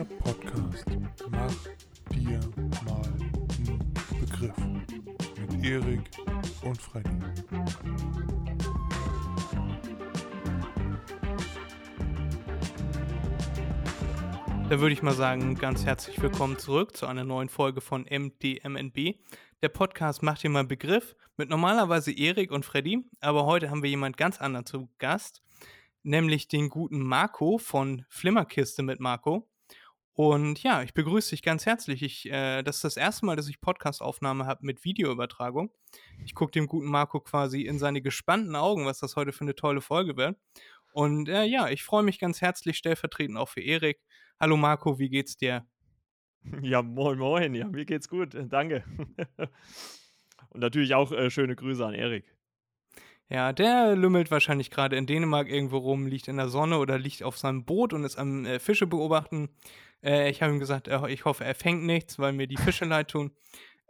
Der 0.00 0.06
Podcast 0.16 0.86
Mach 1.30 1.54
dir 2.10 2.40
mal 2.86 3.02
einen 3.04 3.94
Begriff 4.18 4.56
mit 5.36 5.62
Erik 5.62 6.00
und 6.62 6.80
Freddy. 6.80 7.10
Da 14.70 14.80
würde 14.80 14.94
ich 14.94 15.02
mal 15.02 15.12
sagen, 15.12 15.56
ganz 15.56 15.84
herzlich 15.84 16.22
willkommen 16.22 16.56
zurück 16.56 16.96
zu 16.96 17.04
einer 17.04 17.24
neuen 17.24 17.50
Folge 17.50 17.82
von 17.82 18.06
MDMNB. 18.08 19.16
Der 19.60 19.68
Podcast 19.68 20.22
macht 20.22 20.42
dir 20.42 20.48
mal 20.48 20.60
einen 20.60 20.68
Begriff 20.68 21.14
mit 21.36 21.50
normalerweise 21.50 22.10
Erik 22.10 22.52
und 22.52 22.64
Freddy, 22.64 23.04
aber 23.20 23.44
heute 23.44 23.68
haben 23.68 23.82
wir 23.82 23.90
jemand 23.90 24.16
ganz 24.16 24.40
anderen 24.40 24.64
zu 24.64 24.88
Gast, 24.96 25.42
nämlich 26.02 26.48
den 26.48 26.70
guten 26.70 27.02
Marco 27.02 27.58
von 27.58 28.06
Flimmerkiste 28.08 28.82
mit 28.82 28.98
Marco. 28.98 29.49
Und 30.14 30.62
ja, 30.62 30.82
ich 30.82 30.92
begrüße 30.92 31.30
dich 31.30 31.42
ganz 31.42 31.66
herzlich. 31.66 32.02
Ich, 32.02 32.30
äh, 32.30 32.62
das 32.62 32.76
ist 32.76 32.84
das 32.84 32.96
erste 32.96 33.26
Mal, 33.26 33.36
dass 33.36 33.48
ich 33.48 33.60
Podcastaufnahme 33.60 34.46
habe 34.46 34.66
mit 34.66 34.84
Videoübertragung. 34.84 35.70
Ich 36.24 36.34
gucke 36.34 36.52
dem 36.52 36.66
guten 36.66 36.88
Marco 36.88 37.20
quasi 37.20 37.62
in 37.62 37.78
seine 37.78 38.02
gespannten 38.02 38.56
Augen, 38.56 38.86
was 38.86 38.98
das 38.98 39.16
heute 39.16 39.32
für 39.32 39.42
eine 39.42 39.54
tolle 39.54 39.80
Folge 39.80 40.16
wird. 40.16 40.36
Und 40.92 41.28
äh, 41.28 41.44
ja, 41.44 41.68
ich 41.68 41.84
freue 41.84 42.02
mich 42.02 42.18
ganz 42.18 42.40
herzlich 42.40 42.76
stellvertretend 42.76 43.38
auch 43.38 43.48
für 43.48 43.62
Erik. 43.62 44.00
Hallo 44.38 44.56
Marco, 44.56 44.98
wie 44.98 45.08
geht's 45.08 45.36
dir? 45.36 45.66
Ja, 46.62 46.80
moin, 46.80 47.18
moin. 47.18 47.54
Ja, 47.54 47.68
mir 47.68 47.84
geht's 47.84 48.08
gut. 48.08 48.34
Danke. 48.34 48.82
Und 50.48 50.60
natürlich 50.60 50.94
auch 50.94 51.12
äh, 51.12 51.30
schöne 51.30 51.54
Grüße 51.54 51.84
an 51.84 51.92
Erik. 51.92 52.24
Ja, 53.28 53.52
der 53.52 53.94
lümmelt 53.94 54.30
wahrscheinlich 54.30 54.70
gerade 54.70 54.96
in 54.96 55.06
Dänemark 55.06 55.48
irgendwo 55.48 55.78
rum, 55.78 56.06
liegt 56.06 56.26
in 56.26 56.36
der 56.36 56.48
Sonne 56.48 56.78
oder 56.78 56.98
liegt 56.98 57.22
auf 57.22 57.38
seinem 57.38 57.64
Boot 57.64 57.92
und 57.92 58.04
ist 58.04 58.16
am 58.16 58.44
äh, 58.44 58.58
Fische 58.58 58.86
beobachten. 58.88 59.50
Äh, 60.02 60.30
ich 60.30 60.42
habe 60.42 60.52
ihm 60.52 60.58
gesagt, 60.60 60.88
ich 61.08 61.24
hoffe, 61.24 61.44
er 61.44 61.54
fängt 61.54 61.82
nichts, 61.84 62.18
weil 62.18 62.32
mir 62.32 62.46
die 62.46 62.56
Fische 62.56 62.84
leid 62.84 63.08
tun. 63.08 63.34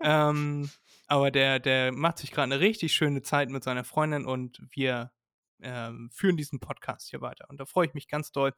Ähm, 0.00 0.70
aber 1.06 1.30
der, 1.30 1.58
der 1.58 1.92
macht 1.92 2.18
sich 2.18 2.30
gerade 2.30 2.52
eine 2.52 2.60
richtig 2.60 2.92
schöne 2.92 3.22
Zeit 3.22 3.50
mit 3.50 3.64
seiner 3.64 3.84
Freundin 3.84 4.24
und 4.26 4.60
wir 4.70 5.12
ähm, 5.62 6.10
führen 6.12 6.36
diesen 6.36 6.60
Podcast 6.60 7.10
hier 7.10 7.20
weiter. 7.20 7.46
Und 7.48 7.58
da 7.60 7.66
freue 7.66 7.86
ich 7.86 7.94
mich 7.94 8.08
ganz 8.08 8.32
doll, 8.32 8.54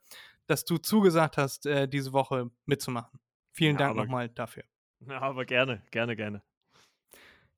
dass 0.46 0.64
du 0.64 0.78
zugesagt 0.78 1.36
hast, 1.36 1.66
äh, 1.66 1.88
diese 1.88 2.12
Woche 2.12 2.50
mitzumachen. 2.64 3.20
Vielen 3.52 3.76
Ja, 3.76 3.86
Dank 3.86 3.96
nochmal 3.96 4.28
dafür. 4.28 4.64
Ja, 5.00 5.20
aber 5.20 5.44
gerne, 5.44 5.82
gerne, 5.90 6.14
gerne. 6.14 6.42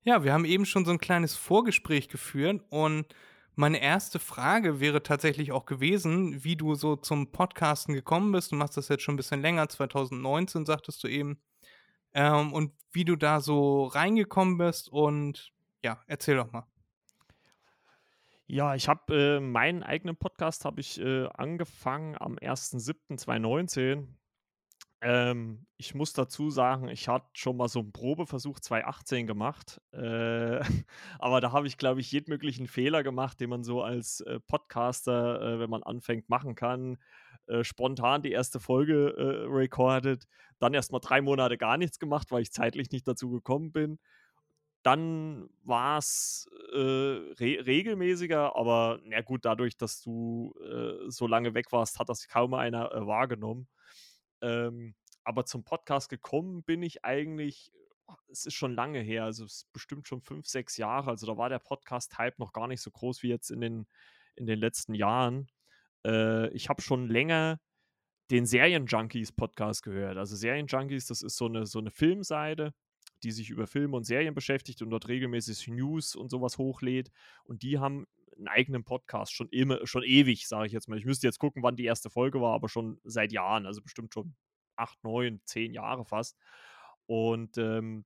Ja, 0.02 0.22
wir 0.22 0.32
haben 0.32 0.44
eben 0.44 0.66
schon 0.66 0.84
so 0.84 0.90
ein 0.92 0.98
kleines 0.98 1.34
Vorgespräch 1.34 2.08
geführt 2.08 2.62
und 2.68 3.06
meine 3.56 3.80
erste 3.80 4.18
Frage 4.18 4.80
wäre 4.80 5.02
tatsächlich 5.02 5.52
auch 5.52 5.66
gewesen, 5.66 6.42
wie 6.44 6.56
du 6.56 6.74
so 6.74 6.96
zum 6.96 7.30
Podcasten 7.30 7.94
gekommen 7.94 8.32
bist. 8.32 8.52
Du 8.52 8.56
machst 8.56 8.76
das 8.76 8.88
jetzt 8.88 9.02
schon 9.02 9.14
ein 9.14 9.18
bisschen 9.18 9.42
länger, 9.42 9.68
2019 9.68 10.66
sagtest 10.66 11.02
du 11.04 11.08
eben. 11.08 11.40
Ähm, 12.14 12.52
und 12.52 12.72
wie 12.92 13.04
du 13.04 13.16
da 13.16 13.40
so 13.40 13.84
reingekommen 13.84 14.58
bist 14.58 14.88
und 14.88 15.52
ja, 15.84 16.00
erzähl 16.06 16.36
doch 16.36 16.50
mal. 16.52 16.66
Ja, 18.46 18.74
ich 18.74 18.88
habe 18.88 19.14
äh, 19.14 19.40
meinen 19.40 19.82
eigenen 19.82 20.16
Podcast 20.16 20.64
habe 20.64 20.80
ich 20.80 21.00
äh, 21.00 21.26
angefangen 21.28 22.16
am 22.18 22.36
1.7.2019. 22.36 24.06
Ähm, 25.06 25.66
ich 25.76 25.94
muss 25.94 26.14
dazu 26.14 26.48
sagen, 26.50 26.88
ich 26.88 27.08
hatte 27.08 27.26
schon 27.34 27.58
mal 27.58 27.68
so 27.68 27.80
einen 27.80 27.92
Probeversuch 27.92 28.58
2018 28.60 29.26
gemacht, 29.26 29.80
äh, 29.92 30.60
aber 31.18 31.40
da 31.42 31.52
habe 31.52 31.66
ich, 31.66 31.76
glaube 31.76 32.00
ich, 32.00 32.10
jeden 32.10 32.30
möglichen 32.30 32.66
Fehler 32.66 33.02
gemacht, 33.02 33.38
den 33.40 33.50
man 33.50 33.64
so 33.64 33.82
als 33.82 34.20
äh, 34.22 34.40
Podcaster, 34.40 35.42
äh, 35.42 35.58
wenn 35.58 35.68
man 35.70 35.82
anfängt, 35.82 36.30
machen 36.30 36.54
kann. 36.54 36.96
Äh, 37.46 37.64
spontan 37.64 38.22
die 38.22 38.32
erste 38.32 38.60
Folge 38.60 39.10
äh, 39.18 39.46
recorded, 39.54 40.26
dann 40.58 40.72
erst 40.72 40.90
mal 40.92 41.00
drei 41.00 41.20
Monate 41.20 41.58
gar 41.58 41.76
nichts 41.76 41.98
gemacht, 41.98 42.30
weil 42.30 42.40
ich 42.42 42.52
zeitlich 42.52 42.90
nicht 42.90 43.06
dazu 43.06 43.30
gekommen 43.30 43.72
bin. 43.72 43.98
Dann 44.82 45.48
war 45.64 45.98
es 45.98 46.48
äh, 46.74 46.78
re 46.78 47.66
regelmäßiger, 47.66 48.56
aber 48.56 49.00
na 49.04 49.22
gut, 49.22 49.44
dadurch, 49.46 49.76
dass 49.78 50.02
du 50.02 50.54
so 51.08 51.26
lange 51.26 51.54
weg 51.54 51.72
warst, 51.72 51.98
hat 51.98 52.08
das 52.10 52.28
kaum 52.28 52.54
einer 52.54 52.90
wahrgenommen. 53.06 53.68
Ähm, 54.44 54.94
aber 55.24 55.46
zum 55.46 55.64
Podcast 55.64 56.10
gekommen 56.10 56.62
bin 56.64 56.82
ich 56.82 57.02
eigentlich, 57.02 57.72
es 58.28 58.44
ist 58.44 58.54
schon 58.54 58.74
lange 58.74 59.00
her, 59.00 59.24
also 59.24 59.46
es 59.46 59.54
ist 59.54 59.72
bestimmt 59.72 60.06
schon 60.06 60.20
fünf, 60.20 60.46
sechs 60.46 60.76
Jahre. 60.76 61.10
Also 61.10 61.26
da 61.26 61.38
war 61.38 61.48
der 61.48 61.58
Podcast-Hype 61.58 62.38
noch 62.38 62.52
gar 62.52 62.68
nicht 62.68 62.82
so 62.82 62.90
groß 62.90 63.22
wie 63.22 63.28
jetzt 63.28 63.50
in 63.50 63.62
den, 63.62 63.86
in 64.36 64.44
den 64.46 64.58
letzten 64.58 64.92
Jahren. 64.92 65.48
Äh, 66.06 66.50
ich 66.50 66.68
habe 66.68 66.82
schon 66.82 67.08
länger 67.08 67.58
den 68.30 68.44
Serien-Junkies-Podcast 68.44 69.82
gehört. 69.82 70.18
Also 70.18 70.36
Serien-Junkies, 70.36 71.06
das 71.06 71.22
ist 71.22 71.36
so 71.36 71.46
eine, 71.46 71.64
so 71.64 71.78
eine 71.78 71.90
Filmseite, 71.90 72.74
die 73.22 73.30
sich 73.30 73.48
über 73.48 73.66
Filme 73.66 73.96
und 73.96 74.04
Serien 74.04 74.34
beschäftigt 74.34 74.82
und 74.82 74.90
dort 74.90 75.08
regelmäßig 75.08 75.68
News 75.68 76.14
und 76.14 76.30
sowas 76.30 76.58
hochlädt. 76.58 77.10
Und 77.44 77.62
die 77.62 77.78
haben 77.78 78.06
einen 78.36 78.48
eigenen 78.48 78.84
Podcast 78.84 79.32
schon 79.32 79.48
immer, 79.50 79.86
schon 79.86 80.02
ewig, 80.02 80.48
sage 80.48 80.66
ich 80.66 80.72
jetzt 80.72 80.88
mal. 80.88 80.98
Ich 80.98 81.04
müsste 81.04 81.26
jetzt 81.26 81.38
gucken, 81.38 81.62
wann 81.62 81.76
die 81.76 81.84
erste 81.84 82.10
Folge 82.10 82.40
war, 82.40 82.54
aber 82.54 82.68
schon 82.68 83.00
seit 83.04 83.32
Jahren, 83.32 83.66
also 83.66 83.82
bestimmt 83.82 84.12
schon 84.14 84.34
acht, 84.76 85.02
neun, 85.04 85.40
zehn 85.44 85.72
Jahre 85.72 86.04
fast. 86.04 86.38
Und 87.06 87.58
ähm, 87.58 88.04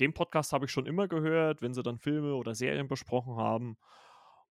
den 0.00 0.14
Podcast 0.14 0.52
habe 0.52 0.66
ich 0.66 0.70
schon 0.70 0.86
immer 0.86 1.08
gehört, 1.08 1.62
wenn 1.62 1.74
sie 1.74 1.82
dann 1.82 1.98
Filme 1.98 2.34
oder 2.34 2.54
Serien 2.54 2.88
besprochen 2.88 3.36
haben. 3.36 3.76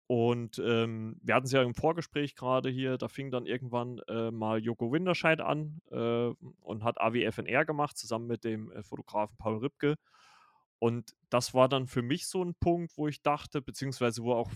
Und 0.08 0.60
ähm, 0.60 1.18
wir 1.22 1.36
hatten 1.36 1.46
es 1.46 1.54
ja 1.54 1.64
im 1.64 1.74
Vorgespräch 1.74 2.36
gerade 2.36 2.70
hier, 2.70 2.98
da 2.98 3.08
fing 3.08 3.32
dann 3.32 3.46
irgendwann 3.46 4.00
äh, 4.10 4.30
mal 4.30 4.60
Joko 4.62 4.92
Winterscheid 4.92 5.40
an 5.40 5.82
äh, 5.90 6.34
und 6.60 6.84
hat 6.84 7.00
AWFNR 7.00 7.64
gemacht, 7.66 7.98
zusammen 7.98 8.28
mit 8.28 8.44
dem 8.44 8.72
äh, 8.72 8.84
Fotografen 8.84 9.38
Paul 9.38 9.60
Ripke. 9.60 9.96
Und 10.80 11.16
das 11.30 11.54
war 11.54 11.70
dann 11.70 11.88
für 11.88 12.02
mich 12.02 12.28
so 12.28 12.44
ein 12.44 12.56
Punkt, 12.56 12.98
wo 12.98 13.08
ich 13.08 13.22
dachte, 13.22 13.62
beziehungsweise 13.62 14.24
wo 14.24 14.34
auch, 14.34 14.52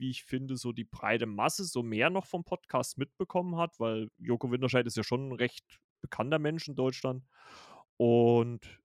wie 0.00 0.10
ich 0.10 0.24
finde, 0.24 0.56
so 0.56 0.72
die 0.72 0.84
breite 0.84 1.26
Masse 1.26 1.64
so 1.64 1.82
mehr 1.82 2.10
noch 2.10 2.26
vom 2.26 2.44
Podcast 2.44 2.98
mitbekommen 2.98 3.56
hat, 3.56 3.78
weil 3.78 4.10
Joko 4.18 4.50
Winterscheid 4.50 4.86
ist 4.86 4.96
ja 4.96 5.04
schon 5.04 5.28
ein 5.28 5.32
recht 5.32 5.64
bekannter 6.00 6.38
Mensch 6.38 6.66
in 6.68 6.74
Deutschland. 6.74 7.24
Und 7.96 8.80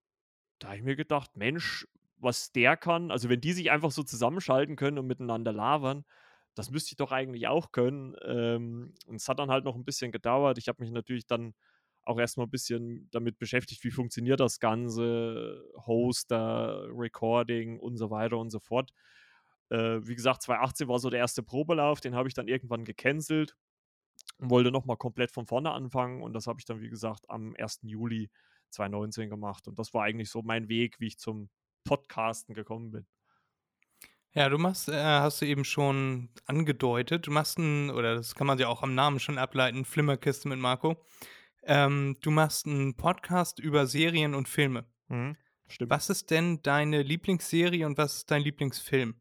da 0.59 0.67
habe 0.67 0.77
ich 0.77 0.83
mir 0.83 0.95
gedacht, 0.95 1.35
Mensch, 1.37 1.87
was 2.17 2.51
der 2.51 2.77
kann, 2.77 3.11
also 3.11 3.29
wenn 3.29 3.41
die 3.41 3.53
sich 3.53 3.71
einfach 3.71 3.91
so 3.91 4.03
zusammenschalten 4.03 4.75
können 4.75 4.99
und 4.99 5.07
miteinander 5.07 5.53
labern, 5.53 6.05
das 6.55 6.71
müsste 6.71 6.91
ich 6.91 6.97
doch 6.97 7.11
eigentlich 7.11 7.47
auch 7.47 7.71
können. 7.71 8.15
Ähm, 8.23 8.93
und 9.07 9.15
es 9.15 9.27
hat 9.27 9.39
dann 9.39 9.51
halt 9.51 9.65
noch 9.65 9.75
ein 9.75 9.85
bisschen 9.85 10.11
gedauert. 10.11 10.57
Ich 10.57 10.67
habe 10.67 10.81
mich 10.83 10.91
natürlich 10.91 11.27
dann 11.27 11.53
auch 12.03 12.19
erstmal 12.19 12.47
ein 12.47 12.51
bisschen 12.51 13.09
damit 13.11 13.39
beschäftigt, 13.39 13.83
wie 13.83 13.91
funktioniert 13.91 14.39
das 14.39 14.59
Ganze, 14.59 15.63
Hoster, 15.85 16.87
Recording 16.91 17.79
und 17.79 17.97
so 17.97 18.09
weiter 18.09 18.37
und 18.37 18.51
so 18.51 18.59
fort. 18.59 18.91
Äh, 19.69 20.05
wie 20.05 20.15
gesagt, 20.15 20.43
2018 20.43 20.87
war 20.87 20.99
so 20.99 21.09
der 21.09 21.19
erste 21.19 21.43
Probelauf, 21.43 21.99
den 22.01 22.15
habe 22.15 22.27
ich 22.27 22.33
dann 22.33 22.47
irgendwann 22.47 22.85
gecancelt 22.85 23.55
und 24.37 24.49
wollte 24.49 24.71
nochmal 24.71 24.97
komplett 24.97 25.31
von 25.31 25.47
vorne 25.47 25.71
anfangen. 25.71 26.21
Und 26.21 26.33
das 26.33 26.47
habe 26.47 26.59
ich 26.59 26.65
dann, 26.65 26.81
wie 26.81 26.89
gesagt, 26.89 27.29
am 27.29 27.55
1. 27.57 27.79
Juli 27.83 28.29
2019 28.71 29.29
gemacht. 29.29 29.67
Und 29.67 29.79
das 29.79 29.93
war 29.93 30.03
eigentlich 30.03 30.29
so 30.29 30.41
mein 30.41 30.69
Weg, 30.69 30.99
wie 30.99 31.07
ich 31.07 31.17
zum 31.17 31.49
Podcasten 31.83 32.53
gekommen 32.53 32.91
bin. 32.91 33.07
Ja, 34.33 34.49
du 34.49 34.57
machst, 34.57 34.89
äh, 34.89 35.01
hast 35.01 35.41
du 35.41 35.45
eben 35.45 35.63
schon 35.63 36.29
angedeutet, 36.45 37.25
du 37.25 37.31
machst 37.31 37.57
einen, 37.57 37.89
oder 37.89 38.15
das 38.15 38.35
kann 38.35 38.47
man 38.47 38.59
ja 38.59 38.67
auch 38.67 38.83
am 38.83 38.93
Namen 38.93 39.19
schon 39.19 39.37
ableiten, 39.37 39.85
Flimmerkiste 39.85 40.49
mit 40.49 40.59
Marco. 40.59 40.97
Ähm, 41.63 42.17
du 42.21 42.31
machst 42.31 42.67
einen 42.67 42.95
Podcast 42.97 43.59
über 43.59 43.87
Serien 43.87 44.35
und 44.35 44.49
Filme. 44.49 44.85
Stimmt. 45.67 45.89
Was 45.89 46.09
ist 46.09 46.31
denn 46.31 46.61
deine 46.61 47.01
Lieblingsserie 47.01 47.85
und 47.85 47.97
was 47.97 48.17
ist 48.17 48.31
dein 48.31 48.41
Lieblingsfilm? 48.41 49.15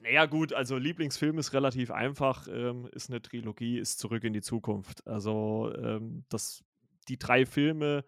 Naja, 0.00 0.26
gut, 0.26 0.52
also 0.52 0.76
Lieblingsfilm 0.76 1.38
ist 1.38 1.52
relativ 1.52 1.90
einfach, 1.90 2.48
ähm, 2.48 2.88
ist 2.92 3.10
eine 3.10 3.22
Trilogie, 3.22 3.78
ist 3.78 3.98
Zurück 3.98 4.24
in 4.24 4.34
die 4.34 4.42
Zukunft. 4.42 5.06
Also 5.06 5.72
ähm, 5.74 6.24
das, 6.28 6.64
die 7.08 7.18
drei 7.18 7.46
Filme, 7.46 8.04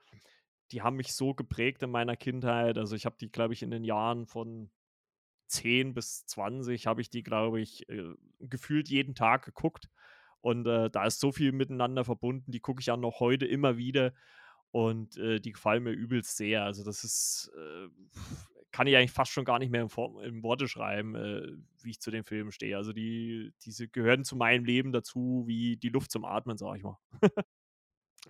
die 0.70 0.82
haben 0.82 0.96
mich 0.96 1.14
so 1.14 1.34
geprägt 1.34 1.82
in 1.82 1.90
meiner 1.90 2.16
Kindheit. 2.16 2.76
Also 2.76 2.94
ich 2.94 3.06
habe 3.06 3.16
die, 3.18 3.30
glaube 3.30 3.54
ich, 3.54 3.62
in 3.62 3.70
den 3.70 3.84
Jahren 3.84 4.26
von 4.26 4.70
10 5.48 5.94
bis 5.94 6.26
20 6.26 6.86
habe 6.86 7.00
ich 7.00 7.10
die, 7.10 7.22
glaube 7.22 7.60
ich, 7.60 7.88
äh, 7.88 8.14
gefühlt 8.40 8.88
jeden 8.88 9.14
Tag 9.14 9.44
geguckt. 9.44 9.88
Und 10.40 10.66
äh, 10.66 10.90
da 10.90 11.04
ist 11.06 11.20
so 11.20 11.32
viel 11.32 11.52
miteinander 11.52 12.04
verbunden, 12.04 12.52
die 12.52 12.60
gucke 12.60 12.80
ich 12.80 12.90
auch 12.90 12.96
noch 12.96 13.20
heute 13.20 13.46
immer 13.46 13.76
wieder. 13.76 14.12
Und 14.70 15.16
äh, 15.16 15.40
die 15.40 15.52
gefallen 15.52 15.82
mir 15.82 15.92
übelst 15.92 16.36
sehr. 16.36 16.64
Also 16.64 16.84
das 16.84 17.02
ist, 17.02 17.50
äh, 17.56 17.88
kann 18.70 18.86
ich 18.86 18.96
eigentlich 18.96 19.12
fast 19.12 19.32
schon 19.32 19.44
gar 19.44 19.58
nicht 19.58 19.70
mehr 19.70 19.82
in, 19.82 19.88
Form, 19.88 20.18
in 20.20 20.42
Worte 20.42 20.68
schreiben, 20.68 21.14
äh, 21.14 21.52
wie 21.82 21.90
ich 21.90 22.00
zu 22.00 22.10
den 22.10 22.24
Filmen 22.24 22.52
stehe. 22.52 22.76
Also 22.76 22.92
die, 22.92 23.52
diese 23.64 23.88
gehören 23.88 24.24
zu 24.24 24.36
meinem 24.36 24.64
Leben 24.64 24.92
dazu, 24.92 25.44
wie 25.46 25.76
die 25.76 25.88
Luft 25.88 26.10
zum 26.10 26.24
Atmen, 26.24 26.58
sag 26.58 26.76
ich 26.76 26.82
mal. 26.82 26.98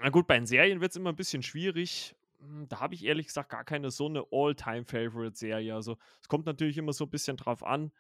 Na 0.01 0.11
gut, 0.11 0.27
bei 0.27 0.37
den 0.37 0.47
Serien 0.47 0.81
wird 0.81 0.93
es 0.93 0.97
immer 0.97 1.11
ein 1.11 1.17
bisschen 1.17 1.43
schwierig. 1.43 2.15
Hm, 2.41 2.69
Da 2.69 2.81
habe 2.81 2.95
ich 2.95 3.05
ehrlich 3.05 3.27
gesagt 3.27 3.51
gar 3.51 3.65
keine 3.65 3.91
so 3.91 4.07
eine 4.07 4.25
All-Time-Favorite-Serie. 4.31 5.75
Also 5.75 5.97
es 6.21 6.29
kommt 6.29 6.47
natürlich 6.47 6.79
immer 6.79 6.93
so 6.93 7.05
ein 7.05 7.11
bisschen 7.11 7.37
drauf 7.37 7.63
an. 7.65 7.93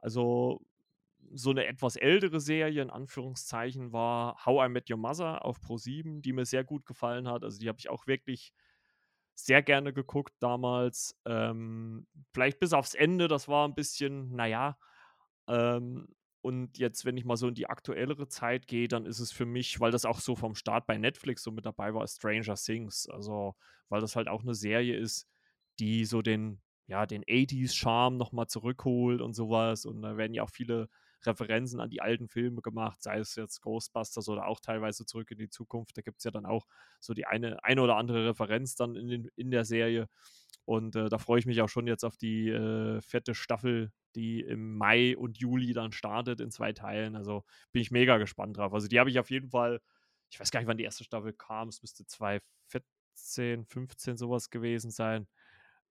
Also 0.00 0.62
so 1.34 1.50
eine 1.50 1.66
etwas 1.66 1.96
ältere 1.96 2.40
Serie, 2.40 2.82
in 2.82 2.90
Anführungszeichen, 2.90 3.92
war 3.92 4.44
How 4.46 4.66
I 4.66 4.70
Met 4.70 4.90
Your 4.90 4.98
Mother 4.98 5.44
auf 5.44 5.58
Pro7, 5.60 6.20
die 6.22 6.32
mir 6.32 6.46
sehr 6.46 6.64
gut 6.64 6.86
gefallen 6.86 7.28
hat. 7.28 7.44
Also 7.44 7.58
die 7.60 7.68
habe 7.68 7.78
ich 7.78 7.90
auch 7.90 8.06
wirklich 8.06 8.52
sehr 9.34 9.62
gerne 9.62 9.92
geguckt 9.92 10.34
damals. 10.40 11.16
Ähm, 11.26 12.06
vielleicht 12.32 12.60
bis 12.60 12.72
aufs 12.72 12.94
Ende, 12.94 13.28
das 13.28 13.48
war 13.48 13.66
ein 13.66 13.74
bisschen, 13.74 14.34
naja. 14.34 14.78
Ähm, 15.48 16.08
und 16.42 16.78
jetzt, 16.78 17.04
wenn 17.04 17.16
ich 17.16 17.24
mal 17.24 17.36
so 17.36 17.48
in 17.48 17.54
die 17.54 17.68
aktuellere 17.68 18.28
Zeit 18.28 18.66
gehe, 18.66 18.88
dann 18.88 19.06
ist 19.06 19.20
es 19.20 19.32
für 19.32 19.46
mich, 19.46 19.78
weil 19.80 19.92
das 19.92 20.04
auch 20.04 20.18
so 20.20 20.34
vom 20.36 20.54
Start 20.56 20.86
bei 20.86 20.98
Netflix 20.98 21.42
so 21.44 21.52
mit 21.52 21.66
dabei 21.66 21.94
war, 21.94 22.06
Stranger 22.08 22.56
Things. 22.56 23.08
Also, 23.08 23.54
weil 23.88 24.00
das 24.00 24.16
halt 24.16 24.28
auch 24.28 24.42
eine 24.42 24.54
Serie 24.54 24.96
ist, 24.96 25.28
die 25.78 26.04
so 26.04 26.20
den, 26.22 26.60
ja, 26.88 27.06
den 27.06 27.22
80s-Charme 27.28 28.16
nochmal 28.16 28.48
zurückholt 28.48 29.20
und 29.20 29.34
sowas. 29.34 29.84
Und 29.86 30.02
da 30.02 30.16
werden 30.16 30.34
ja 30.34 30.42
auch 30.42 30.50
viele 30.50 30.88
Referenzen 31.26 31.80
an 31.80 31.90
die 31.90 32.00
alten 32.00 32.28
Filme 32.28 32.62
gemacht, 32.62 33.02
sei 33.02 33.18
es 33.18 33.34
jetzt 33.36 33.60
Ghostbusters 33.62 34.28
oder 34.28 34.46
auch 34.46 34.60
teilweise 34.60 35.06
zurück 35.06 35.30
in 35.30 35.38
die 35.38 35.48
Zukunft. 35.48 35.96
Da 35.96 36.02
gibt 36.02 36.18
es 36.18 36.24
ja 36.24 36.30
dann 36.30 36.46
auch 36.46 36.66
so 37.00 37.14
die 37.14 37.26
eine, 37.26 37.62
eine 37.64 37.82
oder 37.82 37.96
andere 37.96 38.28
Referenz 38.28 38.74
dann 38.74 38.96
in, 38.96 39.08
den, 39.08 39.30
in 39.36 39.50
der 39.50 39.64
Serie. 39.64 40.08
Und 40.64 40.96
äh, 40.96 41.08
da 41.08 41.18
freue 41.18 41.38
ich 41.38 41.46
mich 41.46 41.60
auch 41.60 41.68
schon 41.68 41.86
jetzt 41.86 42.04
auf 42.04 42.16
die 42.16 42.48
äh, 42.48 43.00
vierte 43.00 43.34
Staffel, 43.34 43.92
die 44.14 44.40
im 44.40 44.76
Mai 44.76 45.16
und 45.16 45.38
Juli 45.38 45.72
dann 45.72 45.92
startet 45.92 46.40
in 46.40 46.50
zwei 46.50 46.72
Teilen. 46.72 47.16
Also 47.16 47.44
bin 47.72 47.82
ich 47.82 47.90
mega 47.90 48.18
gespannt 48.18 48.56
drauf. 48.56 48.72
Also 48.72 48.88
die 48.88 49.00
habe 49.00 49.10
ich 49.10 49.18
auf 49.18 49.30
jeden 49.30 49.50
Fall, 49.50 49.80
ich 50.30 50.38
weiß 50.38 50.50
gar 50.50 50.60
nicht, 50.60 50.68
wann 50.68 50.76
die 50.76 50.84
erste 50.84 51.04
Staffel 51.04 51.32
kam, 51.32 51.68
es 51.68 51.82
müsste 51.82 52.06
2014, 52.06 53.64
15 53.66 54.16
sowas 54.16 54.50
gewesen 54.50 54.90
sein. 54.90 55.26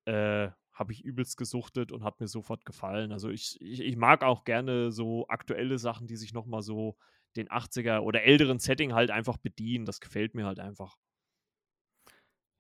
Äh, 0.06 0.50
habe 0.82 0.94
ich 0.94 1.06
übelst 1.06 1.38
gesuchtet 1.38 1.92
und 1.92 2.04
hat 2.04 2.20
mir 2.20 2.28
sofort 2.28 2.66
gefallen. 2.66 3.12
Also 3.12 3.30
ich, 3.30 3.62
ich, 3.62 3.82
ich 3.82 3.96
mag 3.98 4.24
auch 4.24 4.44
gerne 4.44 4.92
so 4.92 5.28
aktuelle 5.28 5.78
Sachen, 5.78 6.08
die 6.08 6.18
sich 6.18 6.34
nochmal 6.34 6.64
so 6.64 6.98
den 7.36 7.50
80er 7.50 8.00
oder 8.00 8.24
älteren 8.24 8.58
Setting 8.58 8.94
halt 8.94 9.12
einfach 9.12 9.38
bedienen. 9.38 9.86
Das 9.86 10.02
gefällt 10.02 10.34
mir 10.34 10.48
halt 10.48 10.60
einfach. 10.60 10.98